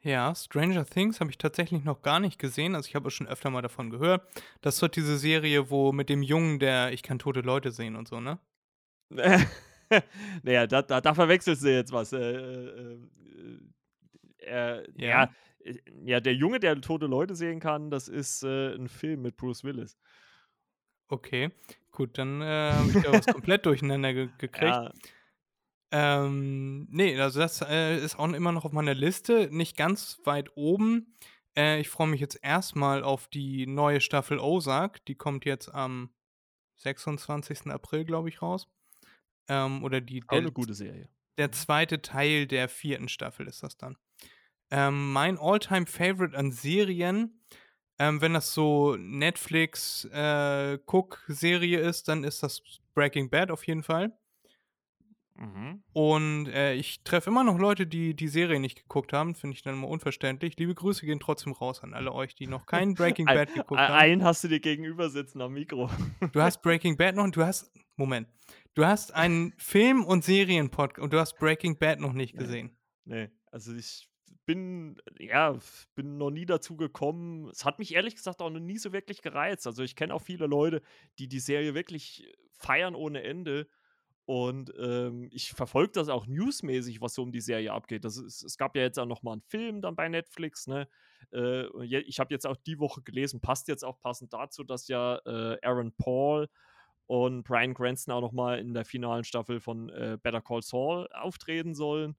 Ja, 0.03 0.33
Stranger 0.35 0.85
Things 0.85 1.19
habe 1.19 1.31
ich 1.31 1.39
tatsächlich 1.39 1.83
noch 1.83 2.03
gar 2.03 2.19
nicht 2.19 2.37
gesehen. 2.37 2.75
Also 2.75 2.87
ich 2.87 2.95
habe 2.95 3.09
schon 3.09 3.27
öfter 3.27 3.49
mal 3.49 3.63
davon 3.63 3.89
gehört. 3.89 4.27
Das 4.61 4.75
ist 4.75 4.83
doch 4.83 4.87
diese 4.87 5.17
Serie, 5.17 5.71
wo 5.71 5.91
mit 5.91 6.09
dem 6.09 6.21
Jungen, 6.21 6.59
der 6.59 6.93
ich 6.93 7.01
kann 7.01 7.17
tote 7.19 7.41
Leute 7.41 7.71
sehen 7.71 7.95
und 7.95 8.07
so, 8.07 8.19
ne? 8.19 8.39
naja, 10.43 10.67
da, 10.67 10.83
da, 10.83 11.01
da 11.01 11.13
verwechselst 11.15 11.63
du 11.63 11.73
jetzt 11.73 11.91
was. 11.91 12.13
Äh, 12.13 12.19
äh, 12.19 12.99
äh, 14.39 14.83
ja. 14.95 15.07
ja. 15.07 15.29
Äh, 15.63 15.79
ja, 16.05 16.19
der 16.19 16.33
Junge, 16.33 16.59
der 16.59 16.79
tote 16.81 17.05
Leute 17.07 17.35
sehen 17.35 17.59
kann, 17.59 17.89
das 17.89 18.07
ist 18.07 18.43
äh, 18.43 18.73
ein 18.75 18.87
Film 18.87 19.21
mit 19.21 19.37
Bruce 19.37 19.63
Willis. 19.63 19.97
Okay, 21.07 21.51
gut, 21.91 22.17
dann 22.17 22.41
äh, 22.41 22.71
habe 22.71 22.89
ich 22.89 23.03
da 23.03 23.11
was 23.11 23.25
komplett 23.27 23.65
durcheinander 23.65 24.13
ge 24.13 24.29
gekriegt. 24.37 24.71
Ja. 24.71 24.93
Ähm, 25.93 26.87
nee, 26.89 27.19
also 27.19 27.41
das 27.41 27.61
äh, 27.61 27.97
ist 27.97 28.17
auch 28.17 28.31
immer 28.31 28.53
noch 28.53 28.63
auf 28.63 28.71
meiner 28.71 28.93
Liste, 28.93 29.49
nicht 29.51 29.75
ganz 29.75 30.21
weit 30.23 30.55
oben. 30.55 31.17
Äh, 31.57 31.81
ich 31.81 31.89
freue 31.89 32.07
mich 32.07 32.21
jetzt 32.21 32.39
erstmal 32.41 33.03
auf 33.03 33.27
die 33.27 33.67
neue 33.67 33.99
Staffel 33.99 34.39
Ozark. 34.39 35.03
Die 35.05 35.15
kommt 35.15 35.43
jetzt 35.43 35.73
am 35.73 36.13
26. 36.77 37.67
April, 37.67 38.05
glaube 38.05 38.29
ich, 38.29 38.41
raus. 38.41 38.67
Ähm, 39.49 39.83
oder 39.83 39.99
die. 40.01 40.23
Auch 40.27 40.37
eine 40.37 40.51
gute 40.51 40.73
Serie. 40.73 41.09
Der 41.37 41.51
zweite 41.51 42.01
Teil 42.01 42.47
der 42.47 42.69
vierten 42.69 43.09
Staffel 43.09 43.47
ist 43.47 43.63
das 43.63 43.77
dann. 43.77 43.97
Ähm, 44.71 45.11
mein 45.11 45.37
Alltime 45.37 45.85
favorite 45.85 46.37
an 46.37 46.51
Serien, 46.51 47.41
ähm, 47.99 48.21
wenn 48.21 48.33
das 48.33 48.53
so 48.53 48.95
Netflix 48.97 50.09
äh, 50.11 50.75
ist, 50.75 52.07
dann 52.07 52.23
ist 52.23 52.41
das 52.41 52.61
Breaking 52.95 53.29
Bad 53.29 53.51
auf 53.51 53.67
jeden 53.67 53.83
Fall. 53.83 54.11
Mhm. 55.41 55.83
Und 55.93 56.47
äh, 56.49 56.73
ich 56.73 57.03
treffe 57.03 57.29
immer 57.29 57.43
noch 57.43 57.57
Leute, 57.57 57.87
die 57.87 58.15
die 58.15 58.27
Serie 58.27 58.59
nicht 58.59 58.83
geguckt 58.83 59.11
haben. 59.11 59.33
Finde 59.33 59.55
ich 59.55 59.63
dann 59.63 59.73
immer 59.73 59.87
unverständlich. 59.87 60.55
Liebe 60.57 60.75
Grüße 60.75 61.05
gehen 61.05 61.19
trotzdem 61.19 61.53
raus 61.53 61.81
an 61.83 61.93
alle 61.93 62.13
euch, 62.13 62.35
die 62.35 62.47
noch 62.47 62.65
keinen 62.65 62.93
Breaking 62.93 63.25
Bad 63.27 63.53
geguckt 63.53 63.79
haben. 63.79 63.93
Einen 63.93 64.23
hast 64.23 64.43
du 64.43 64.47
dir 64.47 64.59
gegenüber 64.59 65.09
sitzen 65.09 65.41
am 65.41 65.53
Mikro. 65.53 65.89
Du 66.31 66.41
hast 66.41 66.61
Breaking 66.61 66.95
Bad 66.95 67.15
noch 67.15 67.23
und 67.23 67.35
du 67.35 67.43
hast. 67.43 67.71
Moment. 67.95 68.27
Du 68.73 68.85
hast 68.85 69.13
einen 69.13 69.53
Film- 69.57 70.05
und 70.05 70.23
Serienpodcast 70.23 71.03
und 71.03 71.11
du 71.13 71.19
hast 71.19 71.37
Breaking 71.37 71.77
Bad 71.77 71.99
noch 71.99 72.13
nicht 72.13 72.37
gesehen. 72.37 72.77
Nee, 73.05 73.25
nee. 73.25 73.31
also 73.51 73.73
ich 73.73 74.10
bin, 74.45 75.01
ja, 75.19 75.57
bin 75.95 76.17
noch 76.17 76.31
nie 76.31 76.45
dazu 76.45 76.75
gekommen. 76.75 77.49
Es 77.49 77.65
hat 77.65 77.79
mich 77.79 77.93
ehrlich 77.93 78.15
gesagt 78.15 78.41
auch 78.41 78.49
noch 78.49 78.59
nie 78.59 78.77
so 78.77 78.93
wirklich 78.93 79.21
gereizt. 79.21 79.67
Also 79.67 79.83
ich 79.83 79.95
kenne 79.95 80.13
auch 80.13 80.21
viele 80.21 80.47
Leute, 80.47 80.81
die 81.19 81.27
die 81.27 81.39
Serie 81.39 81.73
wirklich 81.73 82.27
feiern 82.51 82.95
ohne 82.95 83.23
Ende. 83.23 83.67
Und 84.25 84.73
ähm, 84.79 85.29
ich 85.31 85.51
verfolge 85.51 85.93
das 85.93 86.09
auch 86.09 86.27
newsmäßig, 86.27 87.01
was 87.01 87.15
so 87.15 87.23
um 87.23 87.31
die 87.31 87.41
Serie 87.41 87.73
abgeht. 87.73 88.05
Das 88.05 88.17
ist, 88.17 88.43
es 88.43 88.57
gab 88.57 88.75
ja 88.75 88.81
jetzt 88.81 88.99
auch 88.99 89.05
noch 89.05 89.23
mal 89.23 89.33
einen 89.33 89.41
Film 89.41 89.81
dann 89.81 89.95
bei 89.95 90.07
Netflix. 90.07 90.67
Ne? 90.67 90.87
Äh, 91.33 91.65
ich 91.85 92.19
habe 92.19 92.33
jetzt 92.33 92.47
auch 92.47 92.57
die 92.57 92.79
Woche 92.79 93.01
gelesen, 93.01 93.41
passt 93.41 93.67
jetzt 93.67 93.83
auch 93.83 93.99
passend 93.99 94.33
dazu, 94.33 94.63
dass 94.63 94.87
ja 94.87 95.17
äh, 95.25 95.57
Aaron 95.63 95.93
Paul 95.93 96.47
und 97.07 97.43
Brian 97.43 97.73
Cranston 97.73 98.13
auch 98.13 98.21
noch 98.21 98.31
mal 98.31 98.59
in 98.59 98.73
der 98.73 98.85
finalen 98.85 99.23
Staffel 99.23 99.59
von 99.59 99.89
äh, 99.89 100.17
Better 100.21 100.41
Call 100.41 100.61
Saul 100.61 101.07
auftreten 101.11 101.73
sollen. 101.73 102.15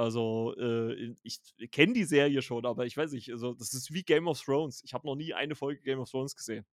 Also, 0.00 0.54
äh, 0.56 1.14
ich 1.22 1.42
kenne 1.70 1.92
die 1.92 2.04
Serie 2.04 2.40
schon, 2.40 2.64
aber 2.64 2.86
ich 2.86 2.96
weiß 2.96 3.12
nicht, 3.12 3.30
also 3.30 3.52
das 3.52 3.74
ist 3.74 3.92
wie 3.92 4.02
Game 4.02 4.28
of 4.28 4.40
Thrones. 4.40 4.82
Ich 4.82 4.94
habe 4.94 5.06
noch 5.06 5.14
nie 5.14 5.34
eine 5.34 5.54
Folge 5.54 5.82
Game 5.82 6.00
of 6.00 6.10
Thrones 6.10 6.34
gesehen. 6.34 6.64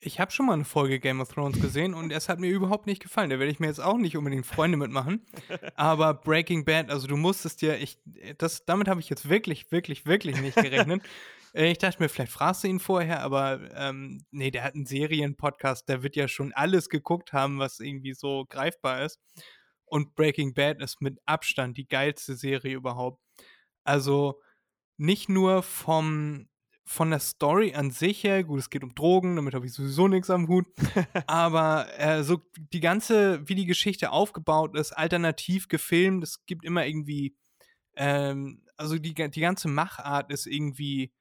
Ich 0.00 0.18
habe 0.18 0.32
schon 0.32 0.46
mal 0.46 0.54
eine 0.54 0.64
Folge 0.64 0.98
Game 0.98 1.20
of 1.20 1.28
Thrones 1.28 1.60
gesehen 1.60 1.94
und 1.94 2.10
es 2.10 2.28
hat 2.28 2.40
mir 2.40 2.50
überhaupt 2.50 2.88
nicht 2.88 3.00
gefallen. 3.00 3.30
Da 3.30 3.38
werde 3.38 3.52
ich 3.52 3.60
mir 3.60 3.68
jetzt 3.68 3.80
auch 3.80 3.98
nicht 3.98 4.16
unbedingt 4.16 4.46
Freunde 4.46 4.76
mitmachen. 4.76 5.24
Aber 5.76 6.12
Breaking 6.12 6.64
Bad, 6.64 6.90
also 6.90 7.06
du 7.06 7.16
musstest 7.16 7.62
dir, 7.62 7.78
ich, 7.78 7.98
das, 8.38 8.64
damit 8.64 8.88
habe 8.88 8.98
ich 8.98 9.08
jetzt 9.08 9.28
wirklich, 9.28 9.70
wirklich, 9.70 10.06
wirklich 10.06 10.40
nicht 10.40 10.56
gerechnet. 10.56 11.02
Äh, 11.52 11.72
ich 11.72 11.78
dachte 11.78 12.00
mir, 12.00 12.08
vielleicht 12.08 12.30
fragst 12.30 12.62
du 12.62 12.68
ihn 12.68 12.78
vorher, 12.78 13.22
aber 13.22 13.58
ähm, 13.74 14.24
nee, 14.30 14.52
der 14.52 14.62
hat 14.62 14.76
einen 14.76 14.86
Serienpodcast, 14.86 15.88
der 15.88 16.04
wird 16.04 16.14
ja 16.14 16.28
schon 16.28 16.52
alles 16.52 16.88
geguckt 16.88 17.32
haben, 17.32 17.58
was 17.58 17.80
irgendwie 17.80 18.14
so 18.14 18.46
greifbar 18.48 19.04
ist. 19.04 19.18
Und 19.90 20.14
Breaking 20.14 20.54
Bad 20.54 20.80
ist 20.80 21.02
mit 21.02 21.18
Abstand 21.26 21.76
die 21.76 21.88
geilste 21.88 22.36
Serie 22.36 22.76
überhaupt. 22.76 23.20
Also 23.82 24.40
nicht 24.96 25.28
nur 25.28 25.62
vom, 25.62 26.48
von 26.84 27.10
der 27.10 27.18
Story 27.18 27.74
an 27.74 27.90
sich 27.90 28.22
her, 28.22 28.44
gut, 28.44 28.60
es 28.60 28.70
geht 28.70 28.84
um 28.84 28.94
Drogen, 28.94 29.34
damit 29.34 29.54
habe 29.54 29.66
ich 29.66 29.72
sowieso 29.72 30.06
nichts 30.06 30.30
am 30.30 30.46
Hut, 30.46 30.66
aber 31.26 31.88
äh, 31.98 32.22
so 32.22 32.40
die 32.72 32.80
ganze, 32.80 33.48
wie 33.48 33.56
die 33.56 33.66
Geschichte 33.66 34.12
aufgebaut 34.12 34.76
ist, 34.76 34.92
alternativ 34.92 35.66
gefilmt, 35.68 36.22
es 36.22 36.46
gibt 36.46 36.64
immer 36.64 36.86
irgendwie, 36.86 37.36
ähm, 37.96 38.62
also 38.76 38.96
die, 38.96 39.14
die 39.14 39.40
ganze 39.40 39.68
Machart 39.68 40.30
ist 40.30 40.46
irgendwie, 40.46 41.12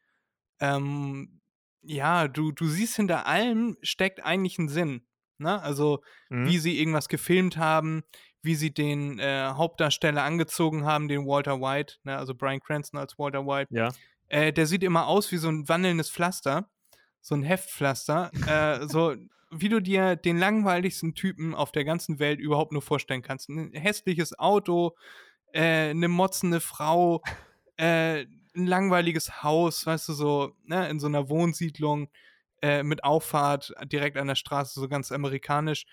ähm, 0.59 1.41
ja, 1.81 2.27
du, 2.27 2.51
du 2.51 2.67
siehst 2.67 2.97
hinter 2.97 3.25
allem 3.25 3.77
steckt 3.81 4.23
eigentlich 4.23 4.59
ein 4.59 4.69
Sinn. 4.69 5.07
Ne? 5.39 5.61
Also, 5.61 6.03
mhm. 6.29 6.47
wie 6.47 6.57
sie 6.57 6.77
irgendwas 6.77 7.07
gefilmt 7.07 7.57
haben, 7.57 8.03
wie 8.41 8.55
sie 8.55 8.73
den 8.73 9.19
äh, 9.19 9.49
Hauptdarsteller 9.49 10.23
angezogen 10.23 10.85
haben, 10.85 11.07
den 11.07 11.25
Walter 11.25 11.59
White, 11.59 11.95
ne, 12.03 12.17
also 12.17 12.33
Brian 12.33 12.59
Cranston 12.59 12.99
als 12.99 13.17
Walter 13.19 13.45
White. 13.45 13.73
Ja. 13.73 13.89
Äh, 14.27 14.53
der 14.53 14.65
sieht 14.65 14.83
immer 14.83 15.07
aus 15.07 15.31
wie 15.31 15.37
so 15.37 15.49
ein 15.49 15.67
wandelndes 15.67 16.09
Pflaster, 16.09 16.69
so 17.21 17.35
ein 17.35 17.43
Heftpflaster, 17.43 18.31
äh, 18.47 18.87
so 18.87 19.15
wie 19.51 19.69
du 19.69 19.81
dir 19.81 20.15
den 20.15 20.37
langweiligsten 20.37 21.15
Typen 21.15 21.55
auf 21.55 21.71
der 21.71 21.83
ganzen 21.83 22.19
Welt 22.19 22.39
überhaupt 22.39 22.71
nur 22.71 22.81
vorstellen 22.81 23.23
kannst. 23.23 23.49
Ein 23.49 23.73
hässliches 23.73 24.37
Auto, 24.37 24.95
äh, 25.53 25.89
eine 25.89 26.07
motzende 26.07 26.59
Frau, 26.59 27.21
äh, 27.77 28.25
ein 28.55 28.67
langweiliges 28.67 29.43
Haus, 29.43 29.85
weißt 29.85 30.09
du, 30.09 30.13
so, 30.13 30.55
ne, 30.63 30.87
in 30.89 30.99
so 30.99 31.07
einer 31.07 31.29
Wohnsiedlung 31.29 32.09
äh, 32.61 32.83
mit 32.83 33.03
Auffahrt 33.03 33.73
direkt 33.85 34.17
an 34.17 34.27
der 34.27 34.35
Straße, 34.35 34.79
so 34.79 34.87
ganz 34.87 35.11
amerikanisch 35.11 35.85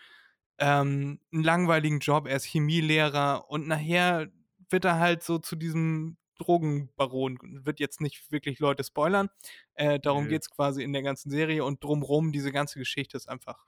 ähm, 0.58 1.20
einen 1.32 1.42
langweiligen 1.42 2.00
Job, 2.00 2.26
er 2.26 2.36
ist 2.36 2.44
Chemielehrer 2.44 3.50
und 3.50 3.66
nachher 3.66 4.28
wird 4.70 4.84
er 4.84 4.98
halt 4.98 5.22
so 5.22 5.38
zu 5.38 5.56
diesem 5.56 6.16
Drogenbaron. 6.38 7.38
Wird 7.64 7.80
jetzt 7.80 8.00
nicht 8.00 8.30
wirklich 8.30 8.58
Leute 8.58 8.84
spoilern. 8.84 9.30
Äh, 9.74 9.98
darum 10.00 10.24
nee. 10.24 10.30
geht 10.30 10.42
es 10.42 10.50
quasi 10.50 10.82
in 10.82 10.92
der 10.92 11.02
ganzen 11.02 11.30
Serie 11.30 11.64
und 11.64 11.82
drumrum, 11.82 12.32
diese 12.32 12.52
ganze 12.52 12.78
Geschichte 12.78 13.16
ist 13.16 13.28
einfach. 13.28 13.64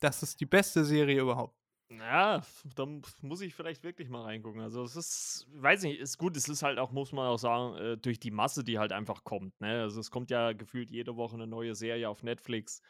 Das 0.00 0.22
ist 0.22 0.40
die 0.40 0.46
beste 0.46 0.84
Serie 0.84 1.20
überhaupt. 1.20 1.56
Ja, 1.90 2.42
da 2.74 2.86
muss 3.20 3.40
ich 3.42 3.54
vielleicht 3.54 3.84
wirklich 3.84 4.08
mal 4.08 4.22
reingucken. 4.22 4.60
Also 4.60 4.82
es 4.82 4.96
ist, 4.96 5.46
weiß 5.52 5.82
nicht, 5.82 6.00
ist 6.00 6.18
gut, 6.18 6.36
es 6.36 6.48
ist 6.48 6.62
halt 6.62 6.78
auch, 6.78 6.90
muss 6.92 7.12
man 7.12 7.26
auch 7.26 7.38
sagen, 7.38 7.76
äh, 7.76 7.96
durch 7.98 8.18
die 8.18 8.30
Masse, 8.30 8.64
die 8.64 8.78
halt 8.78 8.92
einfach 8.92 9.22
kommt. 9.24 9.60
Ne? 9.60 9.82
Also 9.82 10.00
es 10.00 10.10
kommt 10.10 10.30
ja 10.30 10.52
gefühlt 10.52 10.90
jede 10.90 11.16
Woche 11.16 11.34
eine 11.34 11.46
neue 11.46 11.74
Serie 11.74 12.08
auf 12.08 12.22
Netflix. 12.22 12.80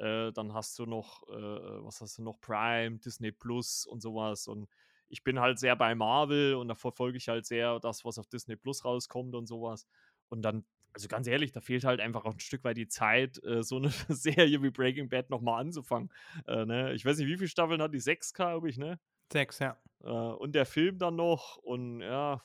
Äh, 0.00 0.32
dann 0.32 0.54
hast 0.54 0.78
du 0.78 0.86
noch, 0.86 1.22
äh, 1.28 1.84
was 1.84 2.00
hast 2.00 2.18
du 2.18 2.22
noch, 2.22 2.40
Prime, 2.40 2.98
Disney 2.98 3.32
Plus 3.32 3.86
und 3.86 4.00
sowas. 4.00 4.48
Und 4.48 4.68
ich 5.08 5.22
bin 5.22 5.40
halt 5.40 5.58
sehr 5.58 5.76
bei 5.76 5.94
Marvel 5.94 6.54
und 6.54 6.68
da 6.68 6.74
verfolge 6.74 7.18
ich 7.18 7.28
halt 7.28 7.44
sehr 7.46 7.78
das, 7.80 8.04
was 8.04 8.18
auf 8.18 8.26
Disney 8.28 8.56
Plus 8.56 8.84
rauskommt 8.84 9.34
und 9.34 9.46
sowas. 9.46 9.86
Und 10.28 10.42
dann 10.42 10.64
also 10.92 11.08
ganz 11.08 11.26
ehrlich, 11.26 11.52
da 11.52 11.60
fehlt 11.60 11.84
halt 11.84 12.00
einfach 12.00 12.24
auch 12.24 12.32
ein 12.32 12.40
Stück 12.40 12.64
weit 12.64 12.76
die 12.76 12.88
Zeit, 12.88 13.42
äh, 13.44 13.62
so 13.62 13.76
eine 13.76 13.90
Serie 14.08 14.62
wie 14.62 14.70
Breaking 14.70 15.08
Bad 15.08 15.30
nochmal 15.30 15.60
anzufangen. 15.60 16.10
Äh, 16.46 16.64
ne? 16.64 16.94
Ich 16.94 17.04
weiß 17.04 17.18
nicht, 17.18 17.28
wie 17.28 17.36
viele 17.36 17.48
Staffeln 17.48 17.80
hat 17.82 17.94
die? 17.94 18.00
Sechs, 18.00 18.32
glaube 18.32 18.68
ich, 18.68 18.78
ne? 18.78 18.98
Sechs, 19.32 19.58
ja. 19.60 19.76
Äh, 20.02 20.08
und 20.08 20.54
der 20.54 20.66
Film 20.66 20.98
dann 20.98 21.16
noch 21.16 21.58
und 21.58 22.00
ja, 22.00 22.42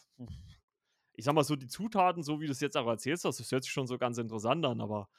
ich 1.13 1.25
sag 1.25 1.33
mal 1.33 1.43
so, 1.43 1.55
die 1.55 1.67
Zutaten, 1.67 2.24
so 2.24 2.39
wie 2.39 2.45
du 2.45 2.51
es 2.51 2.59
jetzt 2.59 2.77
auch 2.77 2.88
erzählst, 2.88 3.25
das 3.25 3.39
hört 3.51 3.63
sich 3.63 3.71
schon 3.71 3.88
so 3.88 3.97
ganz 3.97 4.17
interessant 4.17 4.65
an, 4.65 4.81
aber 4.81 5.09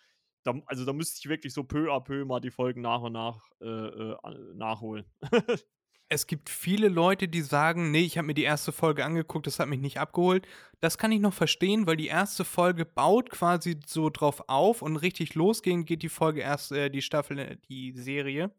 da, 0.46 0.54
also 0.66 0.84
da 0.84 0.92
müsste 0.92 1.18
ich 1.18 1.28
wirklich 1.28 1.52
so 1.52 1.64
peu 1.64 1.92
à 1.92 2.00
peu 2.00 2.24
mal 2.24 2.40
die 2.40 2.50
Folgen 2.50 2.80
nach 2.80 3.02
und 3.02 3.12
nach 3.12 3.50
äh, 3.60 3.66
äh, 3.66 4.16
nachholen. 4.54 5.04
es 6.08 6.26
gibt 6.26 6.50
viele 6.50 6.88
Leute, 6.88 7.28
die 7.28 7.42
sagen, 7.42 7.90
nee, 7.90 8.04
ich 8.04 8.16
habe 8.16 8.28
mir 8.28 8.34
die 8.34 8.44
erste 8.44 8.70
Folge 8.70 9.04
angeguckt, 9.04 9.46
das 9.46 9.58
hat 9.58 9.68
mich 9.68 9.80
nicht 9.80 9.98
abgeholt. 9.98 10.46
Das 10.80 10.98
kann 10.98 11.10
ich 11.10 11.20
noch 11.20 11.34
verstehen, 11.34 11.86
weil 11.86 11.96
die 11.96 12.06
erste 12.06 12.44
Folge 12.44 12.84
baut 12.84 13.30
quasi 13.30 13.80
so 13.86 14.08
drauf 14.10 14.44
auf 14.48 14.82
und 14.82 14.96
richtig 14.96 15.34
losgehen 15.34 15.84
geht 15.84 16.02
die 16.02 16.08
Folge 16.08 16.42
erst, 16.42 16.72
äh, 16.72 16.90
die 16.90 17.02
Staffel, 17.02 17.38
äh, 17.38 17.56
die 17.68 17.92
Serie. 17.96 18.54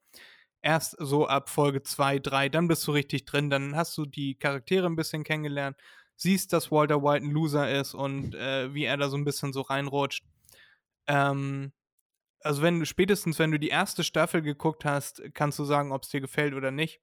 Erst 0.62 0.98
so 1.00 1.28
ab 1.28 1.50
Folge 1.50 1.84
2, 1.84 2.20
3, 2.20 2.50
dann 2.50 2.68
bist 2.68 2.86
du 2.88 2.92
richtig 2.92 3.26
drin, 3.26 3.50
dann 3.50 3.76
hast 3.76 3.98
du 3.98 4.06
die 4.06 4.36
Charaktere 4.36 4.88
ein 4.88 4.96
bisschen 4.96 5.24
kennengelernt, 5.24 5.78
siehst, 6.16 6.52
dass 6.52 6.72
Walter 6.72 7.02
White 7.04 7.26
ein 7.26 7.32
Loser 7.32 7.80
ist 7.80 7.94
und 7.94 8.36
äh, 8.36 8.74
wie 8.74 8.84
er 8.84 8.98
da 8.98 9.08
so 9.08 9.16
ein 9.18 9.24
bisschen 9.24 9.54
so 9.54 9.62
reinrutscht. 9.62 10.26
Ähm, 11.08 11.72
also 12.48 12.62
wenn 12.62 12.80
du 12.80 12.86
spätestens, 12.86 13.40
wenn 13.40 13.52
du 13.52 13.60
die 13.60 13.68
erste 13.68 14.04
Staffel 14.04 14.42
geguckt 14.42 14.86
hast, 14.86 15.22
kannst 15.34 15.60
du 15.60 15.66
sagen, 15.66 15.92
ob 15.92 16.04
es 16.04 16.10
dir 16.10 16.22
gefällt 16.22 16.54
oder 16.54 16.72
nicht. 16.72 17.02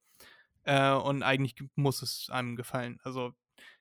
Äh, 0.64 0.92
und 0.92 1.22
eigentlich 1.22 1.54
muss 1.74 2.00
es 2.00 2.28
einem 2.30 2.56
gefallen. 2.56 2.98
Also 3.04 3.34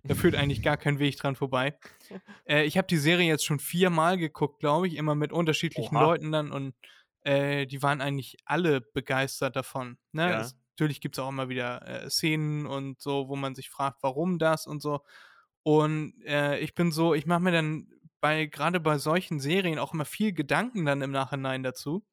da 0.03 0.13
führt 0.15 0.35
eigentlich 0.35 0.61
gar 0.61 0.75
kein 0.75 0.99
Weg 0.99 1.17
dran 1.17 1.35
vorbei. 1.35 1.77
Äh, 2.45 2.65
ich 2.65 2.77
habe 2.77 2.87
die 2.87 2.97
Serie 2.97 3.25
jetzt 3.25 3.45
schon 3.45 3.59
viermal 3.59 4.17
geguckt, 4.17 4.59
glaube 4.59 4.85
ich, 4.87 4.97
immer 4.97 5.15
mit 5.15 5.31
unterschiedlichen 5.31 5.95
Oha. 5.95 6.03
Leuten 6.03 6.33
dann 6.33 6.51
und 6.51 6.75
äh, 7.21 7.65
die 7.65 7.81
waren 7.81 8.01
eigentlich 8.01 8.35
alle 8.43 8.81
begeistert 8.81 9.55
davon. 9.55 9.97
Ne? 10.11 10.29
Ja. 10.29 10.41
Es, 10.41 10.57
natürlich 10.73 10.99
gibt 10.99 11.15
es 11.15 11.23
auch 11.23 11.29
immer 11.29 11.47
wieder 11.47 11.87
äh, 11.87 12.09
Szenen 12.09 12.65
und 12.65 12.99
so, 12.99 13.29
wo 13.29 13.37
man 13.37 13.55
sich 13.55 13.69
fragt, 13.69 14.03
warum 14.03 14.39
das 14.39 14.67
und 14.67 14.81
so. 14.81 15.05
Und 15.63 16.21
äh, 16.25 16.59
ich 16.59 16.75
bin 16.75 16.91
so, 16.91 17.13
ich 17.13 17.25
mache 17.25 17.39
mir 17.39 17.53
dann 17.53 17.87
bei 18.23 18.45
gerade 18.45 18.79
bei 18.79 18.99
solchen 18.99 19.41
Serien 19.41 19.77
auch 19.77 19.93
immer 19.93 20.05
viel 20.05 20.31
Gedanken 20.31 20.85
dann 20.85 21.01
im 21.01 21.11
Nachhinein 21.11 21.61
dazu 21.61 22.05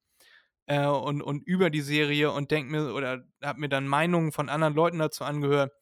äh, 0.66 0.84
und, 0.84 1.22
und 1.22 1.46
über 1.46 1.70
die 1.70 1.82
Serie 1.82 2.32
und 2.32 2.50
denke 2.50 2.72
mir 2.72 2.94
oder 2.94 3.24
habe 3.40 3.60
mir 3.60 3.68
dann 3.68 3.86
Meinungen 3.86 4.32
von 4.32 4.48
anderen 4.48 4.74
Leuten 4.74 4.98
dazu 4.98 5.22
angehört 5.22 5.72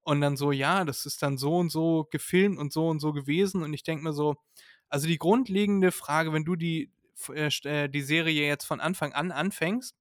und 0.00 0.22
dann 0.22 0.38
so, 0.38 0.52
ja, 0.52 0.86
das 0.86 1.04
ist 1.04 1.22
dann 1.22 1.36
so 1.36 1.58
und 1.58 1.70
so 1.70 2.08
gefilmt 2.10 2.58
und 2.58 2.72
so 2.72 2.88
und 2.88 2.98
so 2.98 3.12
gewesen 3.12 3.62
und 3.62 3.74
ich 3.74 3.82
denke 3.82 4.04
mir 4.04 4.14
so, 4.14 4.36
also 4.88 5.06
die 5.06 5.18
grundlegende 5.18 5.92
Frage, 5.92 6.32
wenn 6.32 6.46
du 6.46 6.56
die, 6.56 6.90
äh, 7.28 7.50
äh, 7.64 7.88
die 7.90 8.02
Serie 8.02 8.46
jetzt 8.46 8.64
von 8.64 8.80
Anfang 8.80 9.12
an 9.12 9.32
anfängst, 9.32 9.94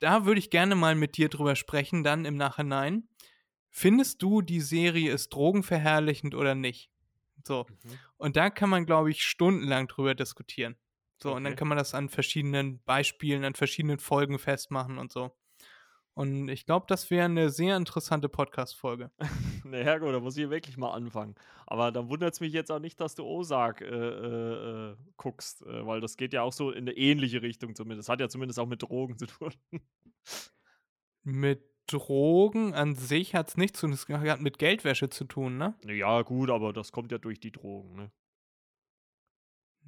da 0.00 0.24
würde 0.24 0.40
ich 0.40 0.50
gerne 0.50 0.74
mal 0.74 0.96
mit 0.96 1.16
dir 1.16 1.28
drüber 1.28 1.54
sprechen, 1.54 2.02
dann 2.02 2.24
im 2.24 2.36
Nachhinein. 2.36 3.08
Findest 3.68 4.22
du, 4.22 4.42
die 4.42 4.60
Serie 4.60 5.12
ist 5.12 5.28
drogenverherrlichend 5.28 6.34
oder 6.34 6.56
nicht? 6.56 6.90
So. 7.46 7.66
Mhm. 7.68 7.98
Und 8.16 8.36
da 8.36 8.50
kann 8.50 8.70
man, 8.70 8.86
glaube 8.86 9.10
ich, 9.10 9.22
stundenlang 9.22 9.88
drüber 9.88 10.14
diskutieren. 10.14 10.76
So, 11.22 11.30
okay. 11.30 11.36
und 11.36 11.44
dann 11.44 11.56
kann 11.56 11.68
man 11.68 11.76
das 11.76 11.94
an 11.94 12.08
verschiedenen 12.08 12.82
Beispielen, 12.84 13.44
an 13.44 13.54
verschiedenen 13.54 13.98
Folgen 13.98 14.38
festmachen 14.38 14.98
und 14.98 15.12
so. 15.12 15.30
Und 16.14 16.48
ich 16.48 16.66
glaube, 16.66 16.86
das 16.88 17.10
wäre 17.10 17.26
eine 17.26 17.50
sehr 17.50 17.76
interessante 17.76 18.28
Podcast-Folge. 18.28 19.10
naja, 19.64 19.98
gut, 19.98 20.12
da 20.12 20.20
muss 20.20 20.36
ich 20.36 20.50
wirklich 20.50 20.76
mal 20.76 20.92
anfangen. 20.92 21.34
Aber 21.66 21.92
dann 21.92 22.08
wundert 22.08 22.34
es 22.34 22.40
mich 22.40 22.52
jetzt 22.52 22.70
auch 22.70 22.80
nicht, 22.80 23.00
dass 23.00 23.14
du 23.14 23.24
Ozark 23.24 23.80
äh, 23.80 23.86
äh, 23.86 24.90
äh, 24.90 24.96
guckst, 25.16 25.62
äh, 25.62 25.86
weil 25.86 26.00
das 26.00 26.16
geht 26.16 26.32
ja 26.32 26.42
auch 26.42 26.52
so 26.52 26.72
in 26.72 26.88
eine 26.88 26.96
ähnliche 26.96 27.42
Richtung 27.42 27.74
zumindest. 27.74 28.08
Das 28.08 28.12
hat 28.12 28.20
ja 28.20 28.28
zumindest 28.28 28.58
auch 28.58 28.66
mit 28.66 28.82
Drogen 28.82 29.16
zu 29.18 29.26
tun. 29.26 29.52
mit 31.22 31.69
Drogen 31.90 32.74
an 32.74 32.94
sich 32.94 33.34
hat 33.34 33.48
es 33.48 33.56
nichts 33.56 33.80
zu 33.80 33.86
tun, 33.86 33.94
es 33.94 34.08
hat 34.08 34.40
mit 34.40 34.58
Geldwäsche 34.58 35.10
zu 35.10 35.24
tun, 35.24 35.58
ne? 35.58 35.74
Ja, 35.84 36.22
gut, 36.22 36.50
aber 36.50 36.72
das 36.72 36.92
kommt 36.92 37.12
ja 37.12 37.18
durch 37.18 37.40
die 37.40 37.52
Drogen, 37.52 37.94
ne? 37.96 38.10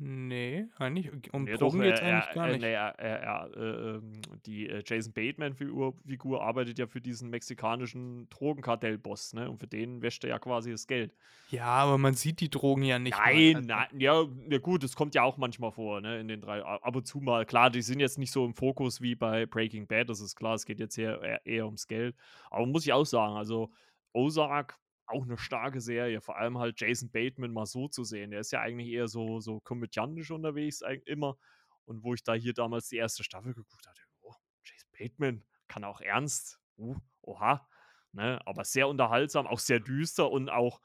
Nee, 0.04 0.66
eigentlich 0.78 1.32
um 1.32 1.46
ja, 1.46 1.56
Drogen 1.56 1.80
geht 1.80 1.94
es 1.94 2.00
eigentlich 2.00 2.34
gar 2.34 2.48
nicht. 2.48 2.60
Nee, 2.60 2.72
er, 2.72 2.98
er, 2.98 3.56
äh, 3.56 4.00
die 4.46 4.68
äh, 4.68 4.82
Jason 4.84 5.12
Bateman-Figur 5.12 5.94
Figur 6.04 6.42
arbeitet 6.42 6.80
ja 6.80 6.88
für 6.88 7.00
diesen 7.00 7.30
mexikanischen 7.30 8.28
Drogenkartellboss, 8.28 9.34
ne? 9.34 9.48
Und 9.48 9.60
für 9.60 9.68
den 9.68 10.02
wäscht 10.02 10.24
er 10.24 10.30
ja 10.30 10.38
quasi 10.40 10.72
das 10.72 10.88
Geld. 10.88 11.14
Ja, 11.50 11.66
aber 11.66 11.98
man 11.98 12.14
sieht 12.14 12.40
die 12.40 12.50
Drogen 12.50 12.82
ja 12.82 12.98
nicht. 12.98 13.16
Nein, 13.16 13.56
also 13.56 13.68
nein, 13.68 13.86
ja, 13.96 14.24
ja 14.50 14.58
gut, 14.58 14.82
das 14.82 14.96
kommt 14.96 15.14
ja 15.14 15.22
auch 15.22 15.36
manchmal 15.36 15.70
vor, 15.70 16.00
ne? 16.00 16.18
In 16.18 16.26
den 16.26 16.40
drei, 16.40 16.64
ab 16.64 16.96
und 16.96 17.06
zu 17.06 17.20
mal. 17.20 17.46
Klar, 17.46 17.70
die 17.70 17.82
sind 17.82 18.00
jetzt 18.00 18.18
nicht 18.18 18.32
so 18.32 18.44
im 18.44 18.54
Fokus 18.54 19.00
wie 19.00 19.14
bei 19.14 19.46
Breaking 19.46 19.86
Bad, 19.86 20.08
das 20.08 20.20
ist 20.20 20.34
klar, 20.34 20.54
es 20.54 20.66
geht 20.66 20.80
jetzt 20.80 20.98
eher, 20.98 21.22
eher, 21.22 21.46
eher 21.46 21.66
ums 21.66 21.86
Geld. 21.86 22.16
Aber 22.50 22.66
muss 22.66 22.84
ich 22.84 22.92
auch 22.92 23.06
sagen, 23.06 23.36
also 23.36 23.70
Ozark 24.12 24.78
auch 25.06 25.24
eine 25.24 25.38
starke 25.38 25.80
Serie, 25.80 26.20
vor 26.20 26.36
allem 26.36 26.58
halt 26.58 26.80
Jason 26.80 27.10
Bateman 27.10 27.52
mal 27.52 27.66
so 27.66 27.88
zu 27.88 28.04
sehen. 28.04 28.30
Der 28.30 28.40
ist 28.40 28.52
ja 28.52 28.60
eigentlich 28.60 28.88
eher 28.88 29.08
so, 29.08 29.40
so 29.40 29.60
komödiantisch 29.60 30.30
unterwegs 30.30 30.82
immer. 31.04 31.36
Und 31.84 32.04
wo 32.04 32.14
ich 32.14 32.22
da 32.22 32.34
hier 32.34 32.54
damals 32.54 32.88
die 32.88 32.96
erste 32.96 33.24
Staffel 33.24 33.54
geguckt 33.54 33.86
hatte, 33.86 34.02
oh, 34.20 34.34
Jason 34.64 34.90
Bateman 34.96 35.44
kann 35.68 35.84
auch 35.84 36.00
ernst. 36.00 36.60
Uh, 36.76 36.96
oha. 37.22 37.68
Ne? 38.12 38.40
Aber 38.46 38.64
sehr 38.64 38.88
unterhaltsam, 38.88 39.46
auch 39.46 39.58
sehr 39.58 39.80
düster 39.80 40.30
und 40.30 40.48
auch 40.48 40.80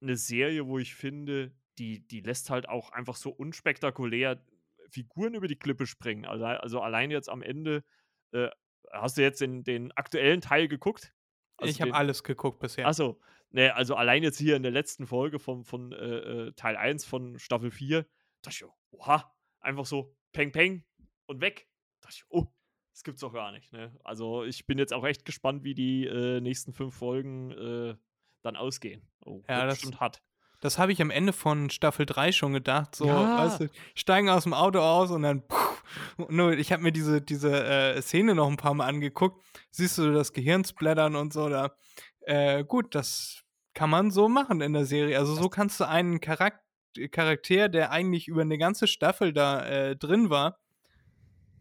eine 0.00 0.16
Serie, 0.16 0.66
wo 0.66 0.78
ich 0.78 0.94
finde, 0.94 1.52
die, 1.78 2.06
die 2.06 2.20
lässt 2.20 2.50
halt 2.50 2.68
auch 2.68 2.90
einfach 2.90 3.16
so 3.16 3.30
unspektakulär 3.30 4.44
Figuren 4.90 5.34
über 5.34 5.48
die 5.48 5.58
Klippe 5.58 5.86
springen. 5.86 6.24
Also, 6.24 6.44
also 6.44 6.80
allein 6.80 7.10
jetzt 7.10 7.28
am 7.28 7.42
Ende, 7.42 7.84
äh, 8.32 8.48
hast 8.92 9.16
du 9.16 9.22
jetzt 9.22 9.40
den, 9.40 9.64
den 9.64 9.92
aktuellen 9.92 10.40
Teil 10.40 10.68
geguckt? 10.68 11.12
Also 11.56 11.70
ich 11.70 11.80
habe 11.80 11.94
alles 11.94 12.22
geguckt 12.22 12.58
bisher. 12.58 12.86
Achso, 12.86 13.20
ne, 13.50 13.74
also 13.74 13.94
allein 13.94 14.22
jetzt 14.22 14.38
hier 14.38 14.56
in 14.56 14.62
der 14.62 14.72
letzten 14.72 15.06
Folge 15.06 15.38
von, 15.38 15.64
von 15.64 15.92
äh, 15.92 15.96
äh 15.96 16.52
Teil 16.52 16.76
1 16.76 17.04
von 17.04 17.38
Staffel 17.38 17.70
4, 17.70 18.06
dachte 18.42 18.64
ich, 18.64 18.64
oha, 18.90 19.32
einfach 19.60 19.86
so 19.86 20.14
peng 20.32 20.52
peng 20.52 20.84
und 21.26 21.40
weg. 21.40 21.68
Dachte 22.00 22.16
ich, 22.18 22.24
oh, 22.28 22.46
das 22.92 23.02
gibt's 23.02 23.20
doch 23.20 23.32
gar 23.32 23.52
nicht. 23.52 23.72
Ne? 23.72 23.96
Also 24.04 24.44
ich 24.44 24.66
bin 24.66 24.78
jetzt 24.78 24.92
auch 24.92 25.04
echt 25.04 25.24
gespannt, 25.24 25.64
wie 25.64 25.74
die 25.74 26.06
äh, 26.06 26.40
nächsten 26.40 26.72
fünf 26.72 26.94
Folgen 26.94 27.50
äh, 27.52 27.96
dann 28.42 28.56
ausgehen. 28.56 29.08
Oh, 29.24 29.42
ja, 29.48 29.64
das 29.64 29.76
bestimmt 29.76 30.00
hat. 30.00 30.22
Das 30.64 30.78
habe 30.78 30.92
ich 30.92 31.02
am 31.02 31.10
Ende 31.10 31.34
von 31.34 31.68
Staffel 31.68 32.06
3 32.06 32.32
schon 32.32 32.54
gedacht. 32.54 32.96
So, 32.96 33.04
ja. 33.04 33.36
weißt 33.36 33.60
du, 33.60 33.68
steigen 33.94 34.30
aus 34.30 34.44
dem 34.44 34.54
Auto 34.54 34.78
aus 34.78 35.10
und 35.10 35.20
dann. 35.20 35.46
Puh, 35.46 36.24
nur, 36.30 36.52
ich 36.52 36.72
habe 36.72 36.82
mir 36.82 36.90
diese, 36.90 37.20
diese 37.20 37.66
äh, 37.66 38.00
Szene 38.00 38.34
noch 38.34 38.48
ein 38.48 38.56
paar 38.56 38.72
Mal 38.72 38.86
angeguckt. 38.86 39.44
Siehst 39.70 39.98
du 39.98 40.10
das 40.14 40.32
Gehirn 40.32 40.64
splattern 40.64 41.16
und 41.16 41.34
so. 41.34 41.50
Da, 41.50 41.74
äh, 42.22 42.64
gut, 42.64 42.94
das 42.94 43.42
kann 43.74 43.90
man 43.90 44.10
so 44.10 44.26
machen 44.30 44.62
in 44.62 44.72
der 44.72 44.86
Serie. 44.86 45.18
Also, 45.18 45.34
so 45.34 45.50
kannst 45.50 45.80
du 45.80 45.84
einen 45.86 46.22
Charakter, 46.22 46.62
Charakter 47.10 47.68
der 47.68 47.90
eigentlich 47.90 48.26
über 48.26 48.40
eine 48.40 48.56
ganze 48.56 48.86
Staffel 48.86 49.34
da 49.34 49.66
äh, 49.66 49.96
drin 49.96 50.30
war, 50.30 50.56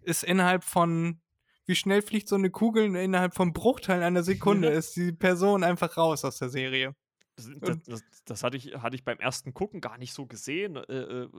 ist 0.03 0.23
innerhalb 0.23 0.63
von 0.63 1.19
wie 1.65 1.75
schnell 1.75 2.01
fliegt 2.01 2.29
so 2.29 2.35
eine 2.35 2.51
Kugel 2.51 2.95
innerhalb 2.95 3.35
von 3.35 3.51
Bruchteilen 3.51 4.01
einer 4.01 4.23
Sekunde, 4.23 4.69
ist 4.69 4.95
die 4.95 5.11
Person 5.11 5.65
einfach 5.65 5.97
raus 5.97 6.23
aus 6.23 6.37
der 6.37 6.47
Serie. 6.47 6.95
Das, 7.35 7.81
das, 7.85 8.03
das, 8.25 8.43
hatte, 8.43 8.57
ich, 8.57 8.75
hatte 8.75 8.95
ich 8.95 9.03
beim 9.03 9.19
ersten 9.19 9.53
Gucken 9.53 9.81
gar 9.81 9.97
nicht 9.97 10.13
so 10.13 10.27
gesehen. 10.27 10.75
Äh, 10.75 11.23
äh 11.23 11.29